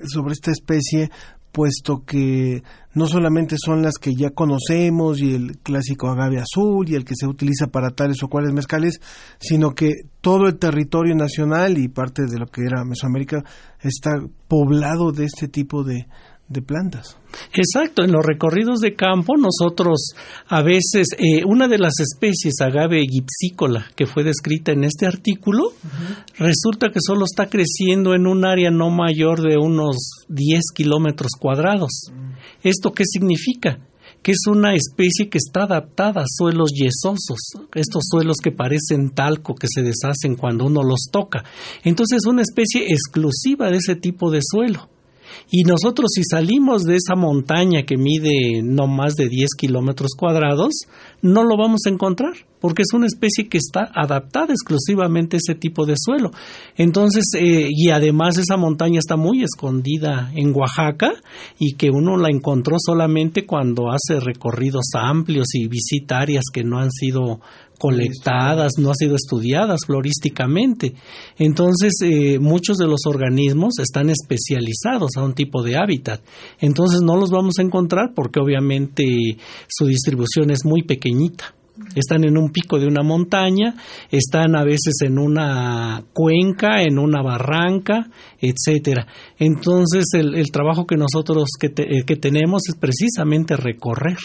sobre 0.05 0.33
esta 0.33 0.51
especie 0.51 1.11
puesto 1.51 2.03
que 2.05 2.63
no 2.95 3.07
solamente 3.07 3.57
son 3.63 3.81
las 3.81 3.95
que 3.99 4.15
ya 4.15 4.31
conocemos 4.31 5.19
y 5.19 5.35
el 5.35 5.59
clásico 5.59 6.09
agave 6.09 6.39
azul 6.39 6.89
y 6.89 6.95
el 6.95 7.05
que 7.05 7.13
se 7.15 7.27
utiliza 7.27 7.67
para 7.67 7.91
tales 7.91 8.23
o 8.23 8.29
cuales 8.29 8.53
mezcales, 8.53 8.99
sino 9.39 9.71
que 9.71 9.91
todo 10.21 10.47
el 10.47 10.57
territorio 10.57 11.13
nacional 11.13 11.77
y 11.77 11.89
parte 11.89 12.23
de 12.23 12.39
lo 12.39 12.47
que 12.47 12.61
era 12.61 12.83
Mesoamérica 12.83 13.43
está 13.81 14.11
poblado 14.47 15.11
de 15.11 15.25
este 15.25 15.47
tipo 15.47 15.83
de, 15.83 16.07
de 16.47 16.61
plantas. 16.61 17.17
Exacto, 17.53 18.03
en 18.03 18.11
los 18.11 18.23
recorridos 18.23 18.79
de 18.79 18.93
campo 18.93 19.33
nosotros 19.35 20.11
a 20.47 20.61
veces 20.61 21.07
eh, 21.17 21.43
una 21.45 21.67
de 21.67 21.79
las 21.79 21.93
especies 21.99 22.61
agave 22.61 23.01
gipsícola 23.01 23.87
que 23.95 24.05
fue 24.05 24.23
descrita 24.23 24.71
en 24.71 24.83
este 24.83 25.07
artículo 25.07 25.73
resulta 26.37 26.91
que 26.91 26.99
solo 27.05 27.25
está 27.25 27.47
creciendo 27.47 28.13
en 28.13 28.27
un 28.27 28.45
área 28.45 28.69
no 28.69 28.91
mayor 28.91 29.41
de 29.41 29.57
unos 29.57 29.97
10 30.29 30.61
kilómetros 30.75 31.31
cuadrados. 31.39 32.11
¿Esto 32.63 32.91
qué 32.91 33.03
significa? 33.05 33.79
que 34.21 34.31
es 34.31 34.47
una 34.47 34.73
especie 34.73 35.29
que 35.29 35.37
está 35.37 35.65
adaptada 35.65 36.21
a 36.21 36.27
suelos 36.27 36.71
yesosos, 36.73 37.37
estos 37.75 38.05
suelos 38.09 38.37
que 38.43 38.51
parecen 38.51 39.11
talco, 39.11 39.53
que 39.53 39.67
se 39.71 39.83
deshacen 39.83 40.35
cuando 40.35 40.65
uno 40.65 40.81
los 40.81 41.09
toca. 41.11 41.43
Entonces 41.83 42.21
es 42.23 42.25
una 42.25 42.41
especie 42.41 42.87
exclusiva 42.91 43.69
de 43.69 43.77
ese 43.77 43.95
tipo 43.95 44.31
de 44.31 44.39
suelo. 44.41 44.89
Y 45.49 45.63
nosotros 45.63 46.09
si 46.13 46.23
salimos 46.23 46.83
de 46.83 46.95
esa 46.95 47.15
montaña 47.15 47.83
que 47.83 47.97
mide 47.97 48.61
no 48.63 48.87
más 48.87 49.15
de 49.15 49.27
10 49.29 49.49
kilómetros 49.57 50.11
cuadrados, 50.17 50.73
no 51.21 51.43
lo 51.43 51.57
vamos 51.57 51.81
a 51.85 51.89
encontrar, 51.89 52.33
porque 52.59 52.81
es 52.81 52.93
una 52.93 53.07
especie 53.07 53.47
que 53.47 53.57
está 53.57 53.91
adaptada 53.93 54.53
exclusivamente 54.53 55.37
a 55.37 55.39
ese 55.39 55.55
tipo 55.55 55.85
de 55.85 55.95
suelo. 55.97 56.31
Entonces, 56.77 57.23
eh, 57.37 57.67
y 57.69 57.89
además 57.89 58.37
esa 58.37 58.57
montaña 58.57 58.99
está 58.99 59.15
muy 59.15 59.43
escondida 59.43 60.31
en 60.35 60.55
Oaxaca 60.55 61.13
y 61.59 61.73
que 61.75 61.89
uno 61.89 62.17
la 62.17 62.29
encontró 62.29 62.77
solamente 62.79 63.45
cuando 63.45 63.91
hace 63.91 64.19
recorridos 64.19 64.85
amplios 64.93 65.47
y 65.53 65.67
visita 65.67 66.19
áreas 66.19 66.45
que 66.53 66.63
no 66.63 66.79
han 66.79 66.91
sido 66.91 67.39
colectadas, 67.77 68.73
no 68.77 68.89
han 68.89 68.95
sido 68.95 69.15
estudiadas 69.15 69.81
florísticamente. 69.85 70.93
Entonces, 71.37 71.93
eh, 72.01 72.39
muchos 72.39 72.77
de 72.77 72.87
los 72.87 73.01
organismos 73.05 73.79
están 73.79 74.09
especializados 74.09 75.11
a 75.17 75.23
un 75.23 75.33
tipo 75.33 75.63
de 75.63 75.77
hábitat. 75.77 76.21
Entonces, 76.59 77.01
no 77.01 77.15
los 77.15 77.29
vamos 77.31 77.55
a 77.59 77.63
encontrar 77.63 78.13
porque 78.15 78.39
obviamente 78.39 79.37
su 79.67 79.85
distribución 79.85 80.51
es 80.51 80.65
muy 80.65 80.83
pequeñita. 80.83 81.53
Están 81.93 82.23
en 82.23 82.37
un 82.37 82.51
pico 82.51 82.79
de 82.79 82.87
una 82.87 83.03
montaña, 83.03 83.75
están 84.09 84.55
a 84.55 84.63
veces 84.63 84.93
en 85.01 85.19
una 85.19 86.05
cuenca, 86.13 86.81
en 86.81 86.97
una 86.97 87.21
barranca, 87.21 88.09
etcétera. 88.39 89.07
Entonces, 89.37 90.05
el, 90.13 90.51
trabajo 90.51 90.87
que 90.87 90.95
nosotros 90.95 91.49
que, 91.59 91.73
eh, 91.75 92.03
que 92.05 92.15
tenemos 92.15 92.61
es 92.69 92.75
precisamente 92.75 93.57
recorrer 93.57 94.17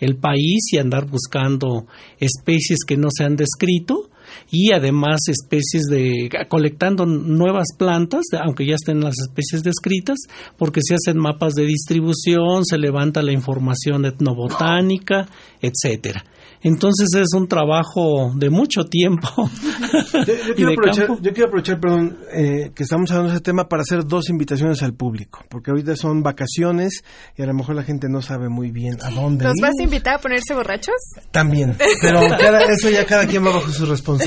el 0.00 0.16
país 0.16 0.72
y 0.72 0.78
andar 0.78 1.06
buscando 1.06 1.86
especies 2.18 2.80
que 2.86 2.96
no 2.96 3.08
se 3.10 3.24
han 3.24 3.36
descrito 3.36 4.10
y 4.50 4.72
además 4.72 5.20
especies 5.28 5.84
de 5.84 6.28
colectando 6.48 7.06
nuevas 7.06 7.68
plantas, 7.76 8.24
aunque 8.42 8.66
ya 8.66 8.74
estén 8.74 9.00
las 9.00 9.14
especies 9.18 9.62
descritas, 9.62 10.18
porque 10.56 10.80
se 10.82 10.94
hacen 10.94 11.18
mapas 11.18 11.54
de 11.54 11.64
distribución, 11.64 12.64
se 12.64 12.78
levanta 12.78 13.22
la 13.22 13.32
información 13.32 14.04
etnobotánica, 14.04 15.28
etcétera. 15.60 16.24
Entonces 16.62 17.08
es 17.14 17.28
un 17.34 17.48
trabajo 17.48 18.32
de 18.36 18.50
mucho 18.50 18.84
tiempo. 18.84 19.28
yo, 20.26 20.54
quiero 20.54 20.72
aprovechar, 20.72 21.08
yo, 21.22 21.32
quiero 21.32 21.46
aprovechar, 21.46 21.80
perdón, 21.80 22.18
eh, 22.34 22.70
que 22.74 22.82
estamos 22.82 23.10
hablando 23.10 23.30
de 23.30 23.36
ese 23.36 23.42
tema 23.42 23.66
para 23.66 23.80
hacer 23.80 24.04
dos 24.04 24.28
invitaciones 24.28 24.82
al 24.82 24.92
público, 24.92 25.42
porque 25.48 25.70
ahorita 25.70 25.96
son 25.96 26.22
vacaciones 26.22 27.02
y 27.36 27.42
a 27.42 27.46
lo 27.46 27.54
mejor 27.54 27.76
la 27.76 27.82
gente 27.82 28.08
no 28.10 28.20
sabe 28.20 28.50
muy 28.50 28.70
bien 28.70 28.98
a 29.02 29.10
dónde 29.10 29.44
¿Nos 29.44 29.56
vas 29.62 29.72
a 29.78 29.82
invitar 29.82 30.16
a 30.16 30.18
ponerse 30.18 30.54
borrachos? 30.54 30.96
También, 31.30 31.76
pero 32.02 32.20
eso 32.68 32.90
ya 32.90 33.06
cada 33.06 33.26
quien 33.26 33.42
va 33.44 33.52
bajo 33.54 33.70
su 33.72 33.86
responsabilidad. 33.86 34.19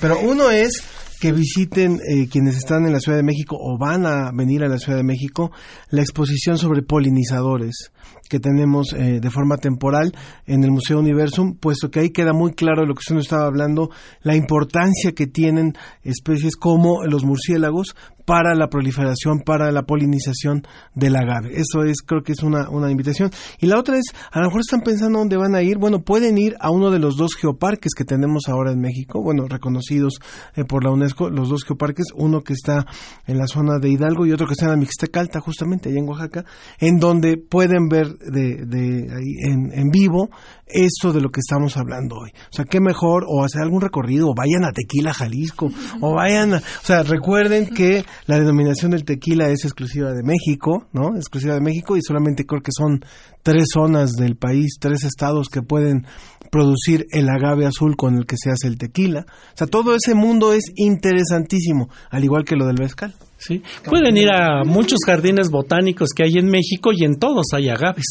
Pero 0.00 0.20
uno 0.20 0.50
es 0.50 0.82
que 1.20 1.32
visiten 1.32 2.00
eh, 2.00 2.28
quienes 2.28 2.56
están 2.56 2.86
en 2.86 2.94
la 2.94 2.98
Ciudad 2.98 3.18
de 3.18 3.22
México 3.22 3.56
o 3.60 3.76
van 3.78 4.06
a 4.06 4.30
venir 4.32 4.64
a 4.64 4.68
la 4.68 4.78
Ciudad 4.78 4.96
de 4.96 5.04
México 5.04 5.52
la 5.90 6.00
exposición 6.00 6.56
sobre 6.56 6.82
polinizadores 6.82 7.92
que 8.30 8.40
tenemos 8.40 8.94
eh, 8.94 9.20
de 9.20 9.30
forma 9.30 9.58
temporal 9.58 10.14
en 10.46 10.64
el 10.64 10.70
Museo 10.70 10.98
Universum, 10.98 11.56
puesto 11.56 11.90
que 11.90 12.00
ahí 12.00 12.10
queda 12.10 12.32
muy 12.32 12.52
claro 12.52 12.86
lo 12.86 12.94
que 12.94 13.00
usted 13.00 13.16
nos 13.16 13.24
estaba 13.24 13.46
hablando, 13.46 13.90
la 14.22 14.34
importancia 14.34 15.12
que 15.12 15.26
tienen 15.26 15.74
especies 16.04 16.56
como 16.56 17.04
los 17.04 17.24
murciélagos 17.24 17.96
para 18.30 18.54
la 18.54 18.68
proliferación, 18.68 19.40
para 19.40 19.72
la 19.72 19.82
polinización 19.82 20.62
del 20.94 21.16
agave. 21.16 21.50
Eso 21.54 21.82
es, 21.82 22.00
creo 22.00 22.22
que 22.22 22.30
es 22.30 22.44
una, 22.44 22.70
una 22.70 22.88
invitación. 22.88 23.32
Y 23.58 23.66
la 23.66 23.76
otra 23.76 23.96
es, 23.96 24.04
a 24.30 24.38
lo 24.38 24.46
mejor 24.46 24.60
están 24.60 24.82
pensando 24.82 25.18
dónde 25.18 25.36
van 25.36 25.56
a 25.56 25.62
ir. 25.62 25.78
Bueno, 25.78 26.02
pueden 26.02 26.38
ir 26.38 26.54
a 26.60 26.70
uno 26.70 26.92
de 26.92 27.00
los 27.00 27.16
dos 27.16 27.34
geoparques 27.34 27.92
que 27.92 28.04
tenemos 28.04 28.44
ahora 28.46 28.70
en 28.70 28.78
México, 28.78 29.20
bueno, 29.20 29.48
reconocidos 29.48 30.20
eh, 30.54 30.62
por 30.64 30.84
la 30.84 30.92
UNESCO, 30.92 31.28
los 31.28 31.48
dos 31.48 31.64
geoparques, 31.64 32.06
uno 32.14 32.42
que 32.42 32.52
está 32.52 32.86
en 33.26 33.36
la 33.36 33.48
zona 33.48 33.80
de 33.80 33.90
Hidalgo 33.90 34.24
y 34.26 34.32
otro 34.32 34.46
que 34.46 34.52
está 34.52 34.66
en 34.66 34.70
la 34.70 34.76
Mixtecalta, 34.76 35.40
justamente 35.40 35.88
allá 35.88 35.98
en 35.98 36.08
Oaxaca, 36.08 36.44
en 36.78 37.00
donde 37.00 37.36
pueden 37.36 37.88
ver 37.88 38.16
de, 38.16 38.64
de 38.64 39.12
ahí 39.12 39.50
en, 39.50 39.72
en 39.76 39.88
vivo 39.88 40.30
esto 40.72 41.12
de 41.12 41.20
lo 41.20 41.30
que 41.30 41.40
estamos 41.40 41.76
hablando 41.76 42.16
hoy. 42.16 42.30
O 42.30 42.52
sea, 42.52 42.64
qué 42.64 42.80
mejor, 42.80 43.24
o 43.26 43.44
hacer 43.44 43.62
algún 43.62 43.80
recorrido, 43.80 44.28
o 44.28 44.34
vayan 44.34 44.64
a 44.64 44.72
Tequila, 44.72 45.12
Jalisco, 45.12 45.70
o 46.00 46.14
vayan, 46.14 46.54
a, 46.54 46.58
o 46.58 46.84
sea, 46.84 47.02
recuerden 47.02 47.68
que 47.74 48.04
la 48.26 48.38
denominación 48.38 48.92
del 48.92 49.04
tequila 49.04 49.48
es 49.48 49.64
exclusiva 49.64 50.12
de 50.12 50.22
México, 50.22 50.86
¿no? 50.92 51.16
Exclusiva 51.16 51.54
de 51.54 51.60
México 51.60 51.96
y 51.96 52.02
solamente 52.02 52.46
creo 52.46 52.62
que 52.62 52.72
son 52.76 53.00
tres 53.42 53.66
zonas 53.72 54.12
del 54.12 54.36
país, 54.36 54.76
tres 54.80 55.04
estados 55.04 55.48
que 55.48 55.62
pueden 55.62 56.06
producir 56.50 57.06
el 57.12 57.28
agave 57.28 57.66
azul 57.66 57.96
con 57.96 58.16
el 58.16 58.26
que 58.26 58.36
se 58.36 58.50
hace 58.50 58.66
el 58.66 58.78
tequila. 58.78 59.26
O 59.28 59.56
sea, 59.56 59.66
todo 59.66 59.94
ese 59.94 60.14
mundo 60.14 60.52
es 60.52 60.64
interesantísimo, 60.76 61.88
al 62.10 62.24
igual 62.24 62.44
que 62.44 62.56
lo 62.56 62.66
del 62.66 62.78
mezcal. 62.78 63.14
Sí, 63.40 63.62
pueden 63.88 64.18
ir 64.18 64.28
a 64.28 64.64
muchos 64.64 64.98
jardines 65.06 65.48
botánicos 65.48 66.10
que 66.14 66.24
hay 66.24 66.34
en 66.36 66.50
México 66.50 66.90
y 66.92 67.04
en 67.04 67.18
todos 67.18 67.46
hay 67.54 67.70
agaves. 67.70 68.04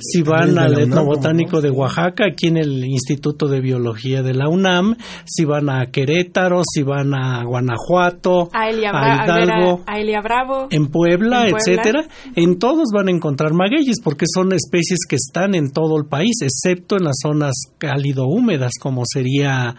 Si 0.00 0.20
van 0.20 0.58
al 0.58 0.78
etnobotánico 0.78 1.62
de 1.62 1.70
Oaxaca, 1.70 2.26
aquí 2.30 2.48
en 2.48 2.58
el 2.58 2.84
Instituto 2.84 3.48
de 3.48 3.62
Biología 3.62 4.22
de 4.22 4.34
la 4.34 4.50
UNAM, 4.50 4.96
si 5.24 5.46
van 5.46 5.70
a 5.70 5.86
Querétaro, 5.86 6.60
si 6.70 6.82
van 6.82 7.14
a 7.14 7.42
Guanajuato, 7.42 8.50
a, 8.52 8.70
Hidalgo, 8.70 9.82
a, 9.86 9.98
Elia 9.98 10.20
Bravo, 10.20 10.68
en 10.70 10.88
Puebla, 10.88 11.48
etcétera, 11.48 12.04
en 12.36 12.58
todos 12.58 12.88
van 12.94 13.08
a 13.08 13.12
encontrar 13.12 13.54
magueyes 13.54 13.96
porque 14.04 14.26
son 14.32 14.52
especies 14.52 15.00
que 15.08 15.16
están 15.16 15.54
en 15.54 15.70
todo 15.70 15.96
el 15.96 16.04
país, 16.04 16.42
excepto 16.42 16.98
en 16.98 17.04
las 17.04 17.16
zonas 17.22 17.54
cálido 17.78 18.26
húmedas 18.26 18.72
como 18.78 19.04
sería 19.10 19.74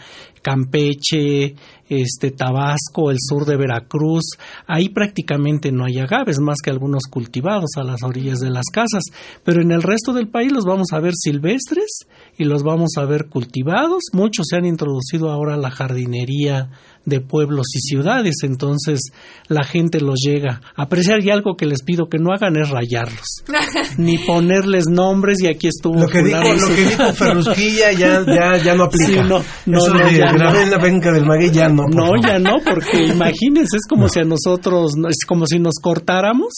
Campeche, 0.45 1.55
este 1.89 2.31
Tabasco, 2.31 3.11
el 3.11 3.17
sur 3.19 3.45
de 3.45 3.57
Veracruz, 3.57 4.23
ahí 4.67 4.89
prácticamente 4.89 5.71
no 5.71 5.85
hay 5.85 5.99
agaves 5.99 6.39
más 6.39 6.57
que 6.63 6.71
algunos 6.71 7.03
cultivados 7.09 7.71
a 7.77 7.83
las 7.83 8.03
orillas 8.03 8.39
de 8.39 8.49
las 8.49 8.65
casas, 8.71 9.03
pero 9.43 9.61
en 9.61 9.71
el 9.71 9.83
resto 9.83 10.13
del 10.13 10.27
país 10.27 10.51
los 10.51 10.65
vamos 10.65 10.87
a 10.91 10.99
ver 10.99 11.13
silvestres 11.15 12.05
y 12.37 12.45
los 12.45 12.63
vamos 12.63 12.91
a 12.97 13.05
ver 13.05 13.27
cultivados. 13.29 14.03
Muchos 14.13 14.47
se 14.49 14.57
han 14.57 14.65
introducido 14.65 15.29
ahora 15.31 15.55
a 15.55 15.57
la 15.57 15.71
jardinería 15.71 16.69
de 17.05 17.21
pueblos 17.21 17.67
y 17.75 17.79
ciudades, 17.79 18.35
entonces 18.43 18.99
la 19.47 19.63
gente 19.63 20.01
los 20.01 20.19
llega 20.25 20.61
a 20.75 20.83
apreciar 20.83 21.23
y 21.23 21.29
algo 21.29 21.55
que 21.55 21.65
les 21.65 21.83
pido 21.83 22.07
que 22.07 22.17
no 22.17 22.31
hagan 22.33 22.55
es 22.57 22.69
rayarlos, 22.69 23.43
ni 23.97 24.17
ponerles 24.17 24.85
nombres 24.89 25.41
y 25.41 25.47
aquí 25.47 25.67
estuvo 25.67 26.01
lo 26.01 26.07
que 26.07 26.23
dijo, 26.23 26.39
lo 26.41 26.67
que 26.75 26.83
dijo 26.83 27.13
Ferrusquilla 27.13 27.91
ya, 27.91 28.25
ya, 28.25 28.57
ya 28.57 28.75
no 28.75 28.85
aplica. 28.85 29.23
no, 29.23 29.43
no, 29.65 29.77
Eso 29.77 29.93
no, 29.93 30.05
de 30.05 30.17
ya 30.17 30.31
no. 30.31 30.55
en 30.61 30.71
la 30.71 30.79
penca 30.79 31.11
del 31.11 31.25
maguey 31.25 31.51
ya 31.51 31.69
no. 31.69 31.83
No, 31.87 32.05
favor. 32.05 32.21
ya 32.25 32.39
no, 32.39 32.57
porque 32.63 33.05
imagínense, 33.13 33.77
es 33.77 33.87
como 33.87 34.09
si 34.09 34.19
a 34.19 34.23
nosotros, 34.23 34.93
no, 34.97 35.09
es 35.09 35.25
como 35.27 35.45
si 35.45 35.59
nos 35.59 35.75
cortáramos 35.81 36.53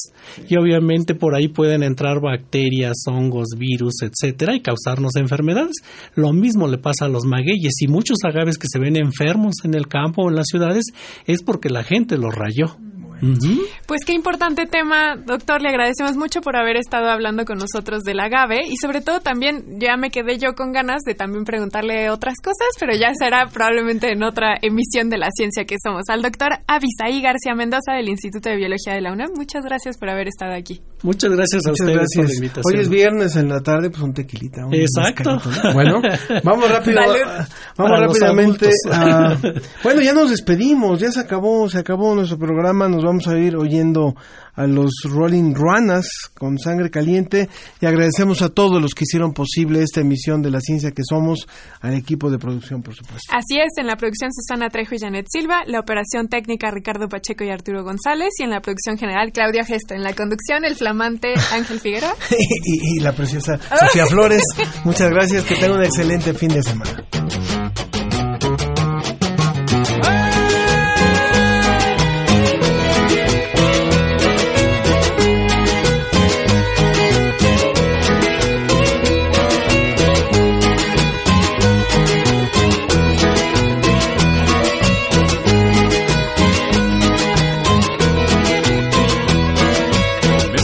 y 0.47 0.55
obviamente 0.57 1.15
por 1.15 1.35
ahí 1.35 1.47
pueden 1.49 1.83
entrar 1.83 2.21
bacterias, 2.21 2.95
hongos, 3.07 3.49
virus, 3.57 3.95
etcétera 4.01 4.55
y 4.55 4.61
causarnos 4.61 5.15
enfermedades. 5.15 5.75
Lo 6.15 6.33
mismo 6.33 6.67
le 6.67 6.77
pasa 6.77 7.05
a 7.05 7.09
los 7.09 7.25
magueyes 7.25 7.73
y 7.81 7.87
muchos 7.87 8.17
agaves 8.23 8.57
que 8.57 8.67
se 8.71 8.79
ven 8.79 8.95
enfermos 8.95 9.55
en 9.63 9.73
el 9.73 9.87
campo 9.87 10.23
o 10.23 10.29
en 10.29 10.36
las 10.37 10.47
ciudades 10.47 10.85
es 11.25 11.43
porque 11.43 11.69
la 11.69 11.83
gente 11.83 12.17
los 12.17 12.33
rayó. 12.33 12.77
Pues 13.87 14.01
qué 14.05 14.13
importante 14.13 14.65
tema, 14.67 15.15
doctor. 15.15 15.61
Le 15.61 15.69
agradecemos 15.69 16.15
mucho 16.15 16.41
por 16.41 16.55
haber 16.55 16.77
estado 16.77 17.09
hablando 17.09 17.45
con 17.45 17.57
nosotros 17.57 18.03
del 18.03 18.19
agave 18.19 18.61
y 18.67 18.77
sobre 18.77 19.01
todo 19.01 19.21
también 19.21 19.79
ya 19.79 19.97
me 19.97 20.11
quedé 20.11 20.37
yo 20.37 20.53
con 20.53 20.71
ganas 20.71 21.01
de 21.03 21.15
también 21.15 21.43
preguntarle 21.43 22.09
otras 22.09 22.35
cosas, 22.43 22.67
pero 22.79 22.93
ya 22.95 23.13
será 23.17 23.47
probablemente 23.47 24.11
en 24.11 24.23
otra 24.23 24.55
emisión 24.61 25.09
de 25.09 25.17
La 25.17 25.29
Ciencia 25.31 25.65
que 25.65 25.77
Somos. 25.83 26.03
Al 26.09 26.21
doctor 26.21 26.59
Avisaí 26.67 27.21
García 27.21 27.55
Mendoza 27.55 27.93
del 27.93 28.09
Instituto 28.09 28.49
de 28.49 28.57
Biología 28.57 28.93
de 28.93 29.01
la 29.01 29.11
UNAM, 29.11 29.31
muchas 29.35 29.63
gracias 29.63 29.97
por 29.97 30.09
haber 30.09 30.27
estado 30.27 30.53
aquí. 30.53 30.81
Muchas 31.03 31.31
gracias 31.31 31.65
a 31.65 31.69
Muchas 31.69 31.81
ustedes 31.81 31.85
por 31.85 31.87
la 31.87 32.01
gracias. 32.01 32.35
invitación. 32.37 32.63
Hoy 32.75 32.81
es 32.81 32.89
viernes 32.89 33.35
en 33.35 33.49
la 33.49 33.61
tarde, 33.61 33.89
pues 33.89 34.01
un 34.01 34.13
tequilita. 34.13 34.65
un 34.65 34.73
Exacto. 34.73 35.37
Bueno, 35.73 36.01
vamos 36.43 36.71
rápido. 36.71 37.01
Salud. 37.01 37.47
Vamos 37.77 37.99
rápidamente 37.99 38.69
a... 38.91 39.37
Bueno, 39.83 40.01
ya 40.01 40.13
nos 40.13 40.31
despedimos, 40.31 40.99
ya 40.99 41.11
se 41.11 41.19
acabó, 41.19 41.69
se 41.69 41.77
acabó 41.79 42.15
nuestro 42.15 42.37
programa. 42.37 42.87
Nos 42.87 43.03
vamos 43.03 43.27
a 43.27 43.37
ir 43.37 43.55
oyendo 43.55 44.15
a 44.57 44.67
los 44.67 44.91
Rolling 45.03 45.53
Ruanas 45.53 46.07
con 46.37 46.57
sangre 46.57 46.89
caliente 46.89 47.47
y 47.79 47.85
agradecemos 47.85 48.41
a 48.41 48.49
todos 48.49 48.81
los 48.81 48.93
que 48.93 49.03
hicieron 49.03 49.33
posible 49.33 49.81
esta 49.81 50.01
emisión 50.01 50.41
de 50.41 50.51
La 50.51 50.59
Ciencia 50.59 50.91
que 50.91 51.03
Somos, 51.07 51.47
al 51.79 51.93
equipo 51.93 52.29
de 52.29 52.37
producción, 52.37 52.81
por 52.81 52.95
supuesto. 52.95 53.31
Así 53.31 53.59
es, 53.59 53.77
en 53.77 53.87
la 53.87 53.95
producción 53.95 54.31
Susana 54.33 54.69
Trejo 54.69 54.95
y 54.95 54.99
Janet 54.99 55.27
Silva, 55.29 55.61
la 55.67 55.79
operación 55.79 56.27
técnica 56.27 56.71
Ricardo 56.71 57.07
Pacheco 57.07 57.43
y 57.43 57.49
Arturo 57.49 57.83
González 57.83 58.29
y 58.39 58.43
en 58.43 58.49
la 58.49 58.59
producción 58.59 58.97
general 58.97 59.31
Claudia 59.31 59.63
Gesto. 59.63 59.93
En 59.93 60.03
la 60.03 60.13
conducción 60.13 60.65
el 60.65 60.75
flamante 60.75 61.33
Ángel 61.51 61.79
Figueroa. 61.79 62.15
y, 62.31 62.97
y 62.97 62.99
la 62.99 63.13
preciosa 63.13 63.57
Sofía 63.57 64.07
Flores. 64.07 64.43
Muchas 64.83 65.09
gracias, 65.09 65.43
que 65.45 65.55
tengan 65.55 65.77
un 65.77 65.83
excelente 65.83 66.33
fin 66.33 66.49
de 66.49 66.63
semana. 66.63 67.05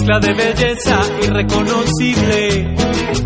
Mezcla 0.04 0.20
de 0.20 0.34
belleza 0.34 1.00
irreconocible. 1.22 2.76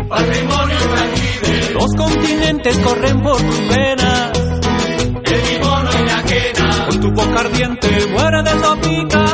Patrimonio 0.08 0.76
intangible. 0.84 1.70
Los 1.74 1.94
continentes 1.96 2.78
corren 2.78 3.20
por 3.20 3.36
tus 3.36 3.68
venas. 3.68 4.30
El 5.24 5.60
mono 5.60 5.90
y 5.92 6.06
la 6.06 6.22
quena. 6.22 6.86
Con 6.86 7.00
tu 7.00 7.10
boca 7.10 7.40
ardiente 7.40 8.06
muere 8.12 8.42
de 8.44 8.60
sopica. 8.60 9.24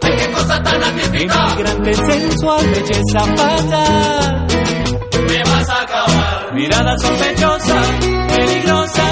Ay, 0.00 0.16
qué 0.16 0.32
cosa 0.32 0.62
tan 0.64 0.82
atípica. 0.82 1.46
Inmigrante 1.46 1.94
sensual, 1.94 2.66
belleza 2.70 3.20
fatal. 3.36 4.46
Me 5.28 5.38
vas 5.44 5.68
a 5.68 5.82
acabar. 5.82 6.54
Mirada 6.54 6.98
sospechosa, 6.98 7.82
peligrosa 8.26 9.11